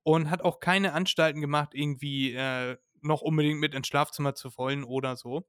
und 0.03 0.31
hat 0.31 0.41
auch 0.41 0.59
keine 0.59 0.93
Anstalten 0.93 1.41
gemacht, 1.41 1.71
irgendwie 1.73 2.33
äh, 2.33 2.77
noch 3.01 3.21
unbedingt 3.21 3.59
mit 3.59 3.73
ins 3.73 3.87
Schlafzimmer 3.87 4.35
zu 4.35 4.57
wollen 4.57 4.83
oder 4.83 5.15
so. 5.15 5.47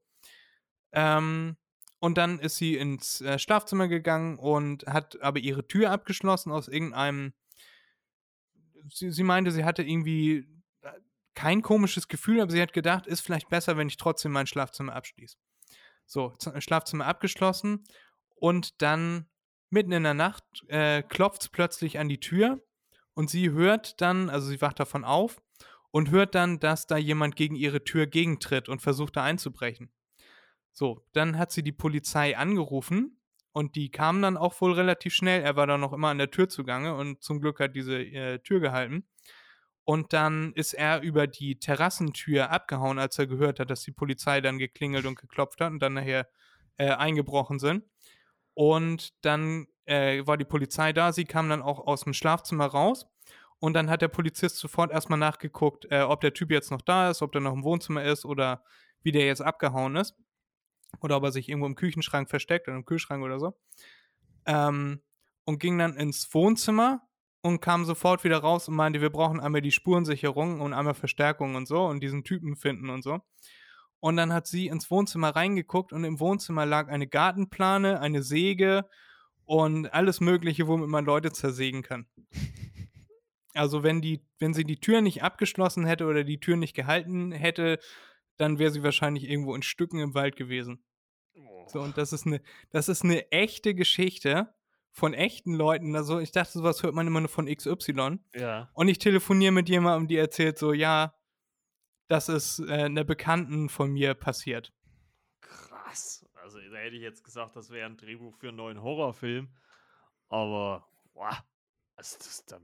Ähm, 0.91 1.57
und 1.99 2.17
dann 2.17 2.39
ist 2.39 2.57
sie 2.57 2.75
ins 2.75 3.21
äh, 3.21 3.39
Schlafzimmer 3.39 3.87
gegangen 3.87 4.37
und 4.37 4.85
hat 4.85 5.21
aber 5.21 5.39
ihre 5.39 5.67
Tür 5.67 5.91
abgeschlossen 5.91 6.51
aus 6.51 6.67
irgendeinem. 6.67 7.33
Sie, 8.89 9.11
sie 9.11 9.23
meinte, 9.23 9.51
sie 9.51 9.63
hatte 9.63 9.83
irgendwie 9.83 10.45
äh, 10.81 10.91
kein 11.33 11.61
komisches 11.61 12.07
Gefühl, 12.07 12.41
aber 12.41 12.51
sie 12.51 12.61
hat 12.61 12.73
gedacht, 12.73 13.07
ist 13.07 13.21
vielleicht 13.21 13.49
besser, 13.49 13.77
wenn 13.77 13.87
ich 13.87 13.97
trotzdem 13.97 14.33
mein 14.33 14.47
Schlafzimmer 14.47 14.93
abschließe. 14.93 15.37
So, 16.05 16.31
Z- 16.31 16.61
Schlafzimmer 16.61 17.05
abgeschlossen 17.05 17.85
und 18.35 18.81
dann 18.81 19.29
mitten 19.69 19.93
in 19.93 20.03
der 20.03 20.13
Nacht 20.13 20.43
äh, 20.67 21.01
klopft 21.01 21.43
es 21.43 21.49
plötzlich 21.49 21.97
an 21.97 22.09
die 22.09 22.19
Tür 22.19 22.61
und 23.13 23.29
sie 23.29 23.51
hört 23.51 24.01
dann, 24.01 24.29
also 24.29 24.47
sie 24.47 24.61
wacht 24.61 24.79
davon 24.79 25.05
auf 25.05 25.41
und 25.93 26.09
hört 26.09 26.33
dann, 26.33 26.59
dass 26.59 26.87
da 26.87 26.97
jemand 26.97 27.35
gegen 27.35 27.55
ihre 27.55 27.83
Tür 27.83 28.07
gegentritt 28.07 28.67
und 28.67 28.81
versucht 28.81 29.15
da 29.15 29.23
einzubrechen. 29.23 29.91
So, 30.71 31.05
dann 31.13 31.37
hat 31.37 31.51
sie 31.51 31.61
die 31.61 31.71
Polizei 31.71 32.35
angerufen 32.35 33.21
und 33.51 33.75
die 33.75 33.91
kamen 33.91 34.23
dann 34.23 34.35
auch 34.35 34.59
wohl 34.59 34.73
relativ 34.73 35.13
schnell. 35.13 35.43
Er 35.43 35.55
war 35.55 35.67
dann 35.67 35.81
noch 35.81 35.93
immer 35.93 36.07
an 36.07 36.17
der 36.17 36.31
Tür 36.31 36.49
zugange 36.49 36.95
und 36.95 37.21
zum 37.21 37.39
Glück 37.39 37.59
hat 37.59 37.75
diese 37.75 38.01
äh, 38.01 38.39
Tür 38.39 38.59
gehalten. 38.59 39.07
Und 39.83 40.13
dann 40.13 40.53
ist 40.53 40.73
er 40.73 41.01
über 41.01 41.27
die 41.27 41.59
Terrassentür 41.59 42.49
abgehauen, 42.49 42.97
als 42.97 43.19
er 43.19 43.27
gehört 43.27 43.59
hat, 43.59 43.69
dass 43.69 43.83
die 43.83 43.91
Polizei 43.91 44.41
dann 44.41 44.57
geklingelt 44.57 45.05
und 45.05 45.19
geklopft 45.19 45.61
hat 45.61 45.71
und 45.71 45.79
dann 45.79 45.93
nachher 45.93 46.27
äh, 46.77 46.89
eingebrochen 46.89 47.59
sind. 47.59 47.83
Und 48.55 49.13
dann 49.23 49.67
äh, 49.85 50.25
war 50.25 50.37
die 50.37 50.45
Polizei 50.45 50.91
da, 50.91 51.13
sie 51.13 51.25
kam 51.25 51.49
dann 51.49 51.61
auch 51.61 51.85
aus 51.85 52.05
dem 52.05 52.13
Schlafzimmer 52.13 52.65
raus. 52.65 53.05
Und 53.63 53.75
dann 53.75 53.89
hat 53.89 54.01
der 54.01 54.09
Polizist 54.09 54.57
sofort 54.57 54.91
erstmal 54.91 55.17
nachgeguckt, 55.17 55.89
äh, 55.89 56.01
ob 56.01 56.19
der 56.19 56.33
Typ 56.33 56.51
jetzt 56.51 56.69
noch 56.69 56.81
da 56.81 57.09
ist, 57.09 57.21
ob 57.21 57.31
der 57.31 57.39
noch 57.39 57.53
im 57.53 57.63
Wohnzimmer 57.63 58.03
ist 58.03 58.25
oder 58.25 58.61
wie 59.03 59.13
der 59.13 59.25
jetzt 59.25 59.39
abgehauen 59.39 59.95
ist. 59.95 60.17
Oder 60.99 61.15
ob 61.15 61.23
er 61.23 61.31
sich 61.31 61.47
irgendwo 61.47 61.67
im 61.67 61.75
Küchenschrank 61.75 62.29
versteckt 62.29 62.67
oder 62.67 62.75
im 62.75 62.83
Kühlschrank 62.83 63.23
oder 63.23 63.39
so. 63.39 63.57
Ähm, 64.45 65.01
und 65.45 65.59
ging 65.59 65.77
dann 65.77 65.95
ins 65.95 66.33
Wohnzimmer 66.33 67.07
und 67.41 67.61
kam 67.61 67.85
sofort 67.85 68.25
wieder 68.25 68.39
raus 68.39 68.67
und 68.67 68.75
meinte, 68.75 68.99
wir 68.99 69.11
brauchen 69.11 69.39
einmal 69.39 69.61
die 69.61 69.71
Spurensicherung 69.71 70.59
und 70.59 70.73
einmal 70.73 70.93
Verstärkung 70.93 71.55
und 71.55 71.65
so 71.65 71.85
und 71.85 72.01
diesen 72.01 72.25
Typen 72.25 72.57
finden 72.57 72.89
und 72.89 73.01
so. 73.01 73.21
Und 74.01 74.17
dann 74.17 74.33
hat 74.33 74.45
sie 74.45 74.67
ins 74.67 74.91
Wohnzimmer 74.91 75.37
reingeguckt 75.37 75.93
und 75.93 76.03
im 76.03 76.19
Wohnzimmer 76.19 76.65
lag 76.65 76.89
eine 76.89 77.07
Gartenplane, 77.07 78.01
eine 78.01 78.23
Säge 78.23 78.89
und 79.45 79.93
alles 79.93 80.19
Mögliche, 80.19 80.67
womit 80.67 80.89
man 80.89 81.05
Leute 81.05 81.31
zersägen 81.31 81.81
kann. 81.81 82.07
Also 83.53 83.83
wenn 83.83 84.01
die, 84.01 84.25
wenn 84.39 84.53
sie 84.53 84.63
die 84.63 84.79
Tür 84.79 85.01
nicht 85.01 85.23
abgeschlossen 85.23 85.85
hätte 85.85 86.05
oder 86.05 86.23
die 86.23 86.39
Tür 86.39 86.57
nicht 86.57 86.75
gehalten 86.75 87.31
hätte, 87.31 87.79
dann 88.37 88.59
wäre 88.59 88.71
sie 88.71 88.83
wahrscheinlich 88.83 89.29
irgendwo 89.29 89.55
in 89.55 89.61
Stücken 89.61 89.99
im 89.99 90.13
Wald 90.13 90.35
gewesen. 90.35 90.83
So, 91.67 91.81
und 91.81 91.97
das 91.97 92.13
ist 92.13 92.25
eine, 92.25 92.41
das 92.71 92.89
ist 92.89 93.03
eine 93.03 93.31
echte 93.31 93.73
Geschichte 93.73 94.53
von 94.91 95.13
echten 95.13 95.53
Leuten. 95.53 95.95
Also 95.95 96.19
ich 96.19 96.31
dachte, 96.31 96.51
sowas 96.51 96.83
hört 96.83 96.93
man 96.93 97.07
immer 97.07 97.21
nur 97.21 97.29
von 97.29 97.47
XY. 97.47 98.19
Ja. 98.33 98.69
Und 98.73 98.87
ich 98.87 98.99
telefoniere 98.99 99.51
mit 99.51 99.69
jemandem, 99.69 100.07
die 100.07 100.17
erzählt 100.17 100.57
so, 100.57 100.73
ja, 100.73 101.15
das 102.07 102.29
ist 102.29 102.59
äh, 102.59 102.83
einer 102.83 103.03
Bekannten 103.03 103.69
von 103.69 103.91
mir 103.91 104.13
passiert. 104.13 104.73
Krass. 105.41 106.25
Also 106.35 106.59
da 106.59 106.77
hätte 106.77 106.95
ich 106.95 107.01
jetzt 107.01 107.23
gesagt, 107.23 107.55
das 107.55 107.69
wäre 107.69 107.85
ein 107.85 107.97
Drehbuch 107.97 108.35
für 108.35 108.49
einen 108.49 108.57
neuen 108.57 108.81
Horrorfilm. 108.81 109.49
Aber, 110.29 110.87
boah, 111.13 111.43
also 111.95 112.17
das, 112.17 112.45
da, 112.45 112.59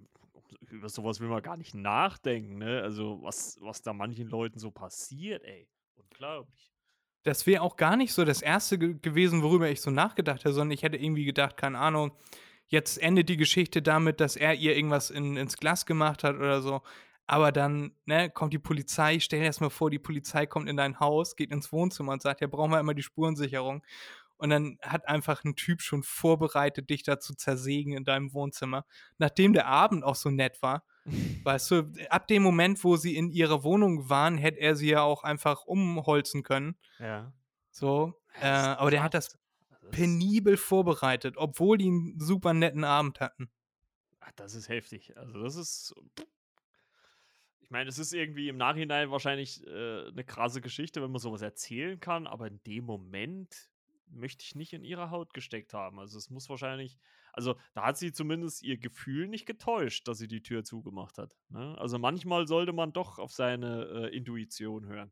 über 0.69 0.89
sowas 0.89 1.19
will 1.19 1.27
man 1.27 1.41
gar 1.41 1.57
nicht 1.57 1.73
nachdenken, 1.73 2.57
ne? 2.57 2.81
Also 2.81 3.21
was, 3.21 3.57
was 3.61 3.81
da 3.81 3.93
manchen 3.93 4.27
Leuten 4.27 4.59
so 4.59 4.71
passiert, 4.71 5.43
ey. 5.43 5.67
Unglaublich. 5.95 6.71
Das 7.23 7.45
wäre 7.45 7.61
auch 7.61 7.76
gar 7.76 7.97
nicht 7.97 8.13
so 8.13 8.23
das 8.23 8.41
erste 8.41 8.77
ge 8.77 8.95
gewesen, 9.01 9.43
worüber 9.43 9.69
ich 9.69 9.81
so 9.81 9.91
nachgedacht 9.91 10.39
hätte, 10.39 10.53
sondern 10.53 10.71
ich 10.71 10.84
hätte 10.84 10.97
irgendwie 10.97 11.26
gedacht, 11.26 11.57
keine 11.57 11.80
Ahnung, 11.80 12.11
jetzt 12.67 12.97
endet 12.97 13.30
die 13.30 13.38
Geschichte 13.38 13.81
damit, 13.81 14.19
dass 14.21 14.35
er 14.35 14.55
ihr 14.55 14.76
irgendwas 14.76 15.09
in, 15.09 15.35
ins 15.35 15.57
Glas 15.57 15.85
gemacht 15.85 16.23
hat 16.23 16.35
oder 16.35 16.61
so. 16.61 16.81
Aber 17.27 17.51
dann 17.51 17.91
ne, 18.05 18.30
kommt 18.30 18.53
die 18.53 18.59
Polizei, 18.59 19.19
stell 19.19 19.41
dir 19.41 19.47
das 19.47 19.59
mal 19.59 19.69
vor, 19.69 19.91
die 19.91 19.99
Polizei 19.99 20.47
kommt 20.47 20.67
in 20.67 20.77
dein 20.77 20.99
Haus, 20.99 21.35
geht 21.35 21.51
ins 21.51 21.71
Wohnzimmer 21.71 22.13
und 22.13 22.23
sagt, 22.23 22.41
ja, 22.41 22.47
brauchen 22.47 22.71
wir 22.71 22.80
immer 22.80 22.95
die 22.95 23.03
Spurensicherung. 23.03 23.84
Und 24.39 24.49
dann 24.49 24.79
hat 24.81 25.07
einfach 25.07 25.43
ein 25.43 25.55
Typ 25.55 25.81
schon 25.81 26.01
vorbereitet, 26.01 26.89
dich 26.89 27.03
da 27.03 27.19
zu 27.19 27.35
zersägen 27.35 27.93
in 27.93 28.03
deinem 28.03 28.33
Wohnzimmer. 28.33 28.85
Nachdem 29.19 29.53
der 29.53 29.67
Abend 29.67 30.03
auch 30.03 30.15
so 30.15 30.31
nett 30.31 30.61
war, 30.61 30.83
Weißt 31.43 31.71
du, 31.71 31.91
ab 32.09 32.27
dem 32.27 32.43
Moment, 32.43 32.83
wo 32.83 32.95
sie 32.95 33.15
in 33.15 33.29
ihrer 33.29 33.63
Wohnung 33.63 34.09
waren, 34.09 34.37
hätte 34.37 34.59
er 34.59 34.75
sie 34.75 34.89
ja 34.89 35.01
auch 35.01 35.23
einfach 35.23 35.65
umholzen 35.65 36.43
können. 36.43 36.75
Ja. 36.99 37.33
So. 37.71 38.13
Äh, 38.41 38.47
aber 38.47 38.91
der 38.91 39.03
hat 39.03 39.13
das 39.13 39.37
penibel 39.91 40.57
vorbereitet, 40.57 41.35
obwohl 41.37 41.77
die 41.77 41.87
einen 41.87 42.19
super 42.19 42.53
netten 42.53 42.83
Abend 42.83 43.19
hatten. 43.19 43.49
Ach, 44.19 44.31
das 44.35 44.53
ist 44.53 44.69
heftig. 44.69 45.17
Also 45.17 45.41
das 45.41 45.55
ist. 45.55 45.95
Ich 47.61 47.71
meine, 47.71 47.89
es 47.89 47.99
ist 47.99 48.13
irgendwie 48.13 48.49
im 48.49 48.57
Nachhinein 48.57 49.11
wahrscheinlich 49.11 49.65
äh, 49.67 50.07
eine 50.07 50.23
krasse 50.23 50.59
Geschichte, 50.59 51.03
wenn 51.03 51.11
man 51.11 51.19
sowas 51.19 51.41
erzählen 51.41 51.99
kann, 51.99 52.25
aber 52.25 52.47
in 52.47 52.61
dem 52.63 52.85
Moment 52.85 53.69
möchte 54.10 54.44
ich 54.44 54.56
nicht 54.56 54.73
in 54.73 54.84
ihrer 54.84 55.11
Haut 55.11 55.34
gesteckt 55.34 55.73
haben. 55.73 55.99
Also 55.99 56.18
es 56.18 56.30
muss 56.30 56.49
wahrscheinlich, 56.49 56.98
also 57.34 57.56
da 57.73 57.86
hat 57.86 57.98
sie 57.98 58.11
zumindest 58.11 58.64
ihr 58.64 58.77
Gefühl 58.77 59.27
nicht 59.27 59.45
getäuscht, 59.45 60.07
dass 60.07 60.18
sie 60.18 60.27
die 60.27 60.41
Tür 60.41 60.64
zugemacht 60.64 61.18
hat. 61.18 61.36
Ne? 61.49 61.76
Also 61.77 61.99
manchmal 61.99 62.48
sollte 62.48 62.73
man 62.73 62.94
doch 62.94 63.19
auf 63.19 63.31
seine 63.31 63.86
äh, 63.86 64.15
Intuition 64.15 64.86
hören. 64.86 65.11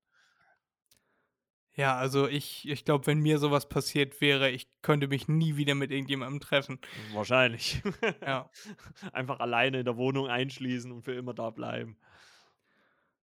Ja, 1.77 1.95
also 1.95 2.27
ich, 2.27 2.67
ich 2.67 2.85
glaube, 2.85 3.05
wenn 3.05 3.19
mir 3.19 3.37
sowas 3.37 3.69
passiert 3.69 4.19
wäre, 4.19 4.49
ich 4.49 4.67
könnte 4.81 5.07
mich 5.07 5.27
nie 5.27 5.57
wieder 5.57 5.75
mit 5.75 5.91
irgendjemandem 5.91 6.39
treffen. 6.39 6.79
Wahrscheinlich. 7.13 7.83
Ja. 8.21 8.49
Einfach 9.13 9.39
alleine 9.39 9.79
in 9.79 9.85
der 9.85 9.95
Wohnung 9.95 10.27
einschließen 10.27 10.91
und 10.91 11.03
für 11.03 11.13
immer 11.13 11.35
da 11.35 11.51
bleiben. 11.51 11.95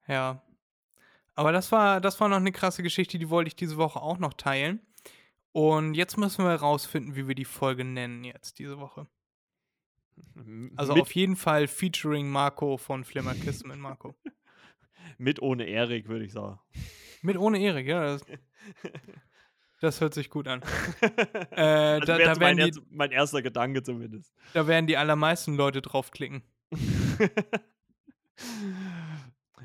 Ja. 0.06 0.42
Aber 1.34 1.50
das 1.50 1.72
war, 1.72 2.00
das 2.00 2.20
war 2.20 2.28
noch 2.28 2.36
eine 2.36 2.52
krasse 2.52 2.84
Geschichte, 2.84 3.18
die 3.18 3.30
wollte 3.30 3.48
ich 3.48 3.56
diese 3.56 3.78
Woche 3.78 4.00
auch 4.00 4.18
noch 4.18 4.34
teilen. 4.34 4.80
Und 5.56 5.94
jetzt 5.94 6.18
müssen 6.18 6.44
wir 6.44 6.50
herausfinden, 6.50 7.16
wie 7.16 7.28
wir 7.28 7.34
die 7.34 7.46
Folge 7.46 7.82
nennen 7.82 8.24
jetzt 8.24 8.58
diese 8.58 8.78
Woche. 8.78 9.06
Also 10.76 10.92
mit, 10.92 11.00
auf 11.00 11.14
jeden 11.14 11.34
Fall 11.34 11.66
featuring 11.66 12.28
Marco 12.28 12.76
von 12.76 13.04
Flimmerkisten 13.04 13.70
mit 13.70 13.78
Marco. 13.78 14.14
mit 15.16 15.40
ohne 15.40 15.64
Erik, 15.64 16.08
würde 16.08 16.26
ich 16.26 16.32
sagen. 16.32 16.60
Mit 17.22 17.38
ohne 17.38 17.58
Erik, 17.58 17.86
ja. 17.86 18.02
Das, 18.02 18.26
das 19.80 20.00
hört 20.02 20.12
sich 20.12 20.28
gut 20.28 20.46
an. 20.46 20.60
Äh, 21.52 21.62
also 21.62 22.04
da, 22.04 22.18
da, 22.18 22.34
mein, 22.38 22.58
die, 22.58 22.78
mein 22.90 23.10
erster 23.10 23.40
Gedanke 23.40 23.82
zumindest. 23.82 24.34
da 24.52 24.66
werden 24.66 24.86
die 24.86 24.98
allermeisten 24.98 25.56
Leute 25.56 25.80
draufklicken. 25.80 26.42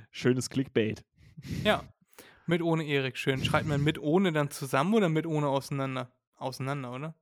Schönes 0.09 0.49
Clickbait. 0.49 1.03
Ja. 1.65 1.83
Mit 2.51 2.61
ohne 2.61 2.83
Erik, 2.83 3.17
schön. 3.17 3.41
Schreibt 3.45 3.65
man 3.65 3.81
mit 3.81 3.97
ohne 3.97 4.33
dann 4.33 4.51
zusammen 4.51 4.93
oder 4.93 5.07
mit 5.07 5.25
ohne 5.25 5.47
auseinander? 5.47 6.11
Auseinander, 6.35 6.91
oder? 6.91 7.15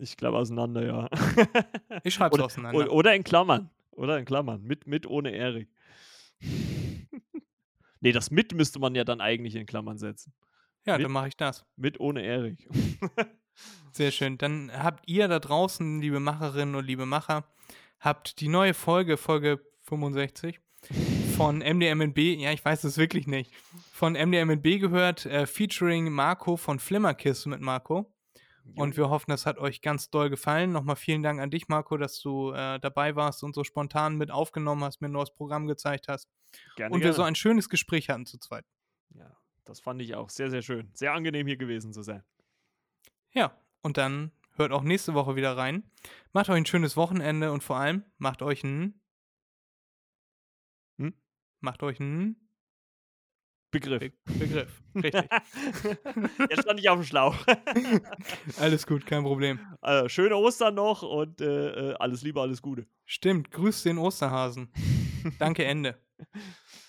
Ich 0.00 0.16
glaube 0.16 0.38
auseinander, 0.38 0.86
ja. 0.86 1.10
Ich 2.04 2.14
schreibe 2.14 2.36
es 2.36 2.42
auseinander. 2.42 2.78
oder, 2.78 2.90
oder 2.90 3.14
in 3.14 3.22
Klammern. 3.22 3.68
Oder 3.90 4.18
in 4.18 4.24
Klammern. 4.24 4.62
Mit, 4.62 4.86
mit 4.86 5.06
ohne 5.06 5.32
Erik. 5.32 5.68
nee, 8.00 8.12
das 8.12 8.30
mit 8.30 8.54
müsste 8.54 8.78
man 8.78 8.94
ja 8.94 9.04
dann 9.04 9.20
eigentlich 9.20 9.56
in 9.56 9.66
Klammern 9.66 9.98
setzen. 9.98 10.32
ja, 10.86 10.96
mit- 10.96 11.04
dann 11.04 11.12
mache 11.12 11.28
ich 11.28 11.36
das. 11.36 11.66
Mit 11.76 12.00
ohne 12.00 12.22
Erik. 12.22 12.66
Sehr 13.92 14.10
schön. 14.10 14.38
Dann 14.38 14.72
habt 14.72 15.06
ihr 15.06 15.28
da 15.28 15.38
draußen, 15.38 16.00
liebe 16.00 16.18
Macherinnen 16.18 16.76
und 16.76 16.86
liebe 16.86 17.04
Macher, 17.04 17.44
habt 18.00 18.40
die 18.40 18.48
neue 18.48 18.72
Folge, 18.72 19.18
Folge 19.18 19.60
65 19.82 20.60
von 21.36 21.58
MDMNB, 21.58 22.18
ja, 22.38 22.52
ich 22.52 22.64
weiß 22.64 22.84
es 22.84 22.96
wirklich 22.96 23.26
nicht, 23.26 23.52
von 23.92 24.14
MDMNB 24.14 24.80
gehört, 24.80 25.26
äh, 25.26 25.46
featuring 25.46 26.10
Marco 26.10 26.56
von 26.56 26.78
Flimmerkiss 26.78 27.44
mit 27.44 27.60
Marco. 27.60 28.10
Und 28.74 28.96
wir 28.96 29.10
hoffen, 29.10 29.30
das 29.30 29.46
hat 29.46 29.58
euch 29.58 29.80
ganz 29.80 30.10
doll 30.10 30.28
gefallen. 30.28 30.72
Nochmal 30.72 30.96
vielen 30.96 31.22
Dank 31.22 31.40
an 31.40 31.50
dich, 31.50 31.68
Marco, 31.68 31.96
dass 31.96 32.20
du 32.20 32.50
äh, 32.50 32.80
dabei 32.80 33.14
warst 33.14 33.44
und 33.44 33.54
so 33.54 33.62
spontan 33.62 34.16
mit 34.16 34.30
aufgenommen 34.30 34.82
hast, 34.82 35.00
mir 35.00 35.08
ein 35.08 35.12
neues 35.12 35.30
Programm 35.30 35.66
gezeigt 35.66 36.08
hast. 36.08 36.28
gerne, 36.74 36.92
und 36.92 37.00
wir 37.00 37.04
gerne. 37.04 37.14
so 37.14 37.22
ein 37.22 37.34
schönes 37.36 37.68
Gespräch 37.68 38.08
hatten 38.08 38.26
zu 38.26 38.38
zweit. 38.38 38.64
ja, 39.14 39.36
das 39.64 39.78
fand 39.78 40.02
ich 40.02 40.14
auch 40.14 40.30
sehr, 40.30 40.50
sehr 40.50 40.62
schön. 40.62 40.90
Sehr 40.94 41.12
angenehm 41.12 41.46
hier 41.46 41.56
gewesen 41.56 41.92
zu 41.92 42.02
sein. 42.02 42.24
Ja, 43.32 43.56
und 43.82 43.98
dann 43.98 44.32
hört 44.56 44.72
auch 44.72 44.82
nächste 44.82 45.14
Woche 45.14 45.36
wieder 45.36 45.56
rein. 45.56 45.84
Macht 46.32 46.48
euch 46.48 46.56
ein 46.56 46.66
schönes 46.66 46.96
Wochenende 46.96 47.52
und 47.52 47.62
vor 47.62 47.76
allem 47.76 48.04
macht 48.18 48.42
euch 48.42 48.64
ein. 48.64 49.00
Hm? 51.56 51.66
Macht 51.66 51.82
euch 51.82 52.00
einen 52.00 52.46
Begriff. 53.70 54.00
Be 54.00 54.12
Begriff. 54.38 54.82
Richtig. 54.94 55.24
Jetzt 56.50 56.62
stand 56.62 56.80
ich 56.80 56.88
auf 56.88 56.98
dem 56.98 57.04
Schlauch. 57.04 57.36
Alles 58.60 58.86
gut, 58.86 59.06
kein 59.06 59.22
Problem. 59.22 59.58
also, 59.80 60.08
schöne 60.08 60.36
Ostern 60.36 60.74
noch 60.74 61.02
und 61.02 61.40
äh, 61.40 61.90
äh, 61.90 61.94
alles 61.98 62.22
Liebe, 62.22 62.40
alles 62.40 62.62
Gute. 62.62 62.86
Stimmt, 63.04 63.50
grüßt 63.50 63.84
den 63.84 63.98
Osterhasen. 63.98 64.72
Danke, 65.38 65.64
Ende. 65.64 66.00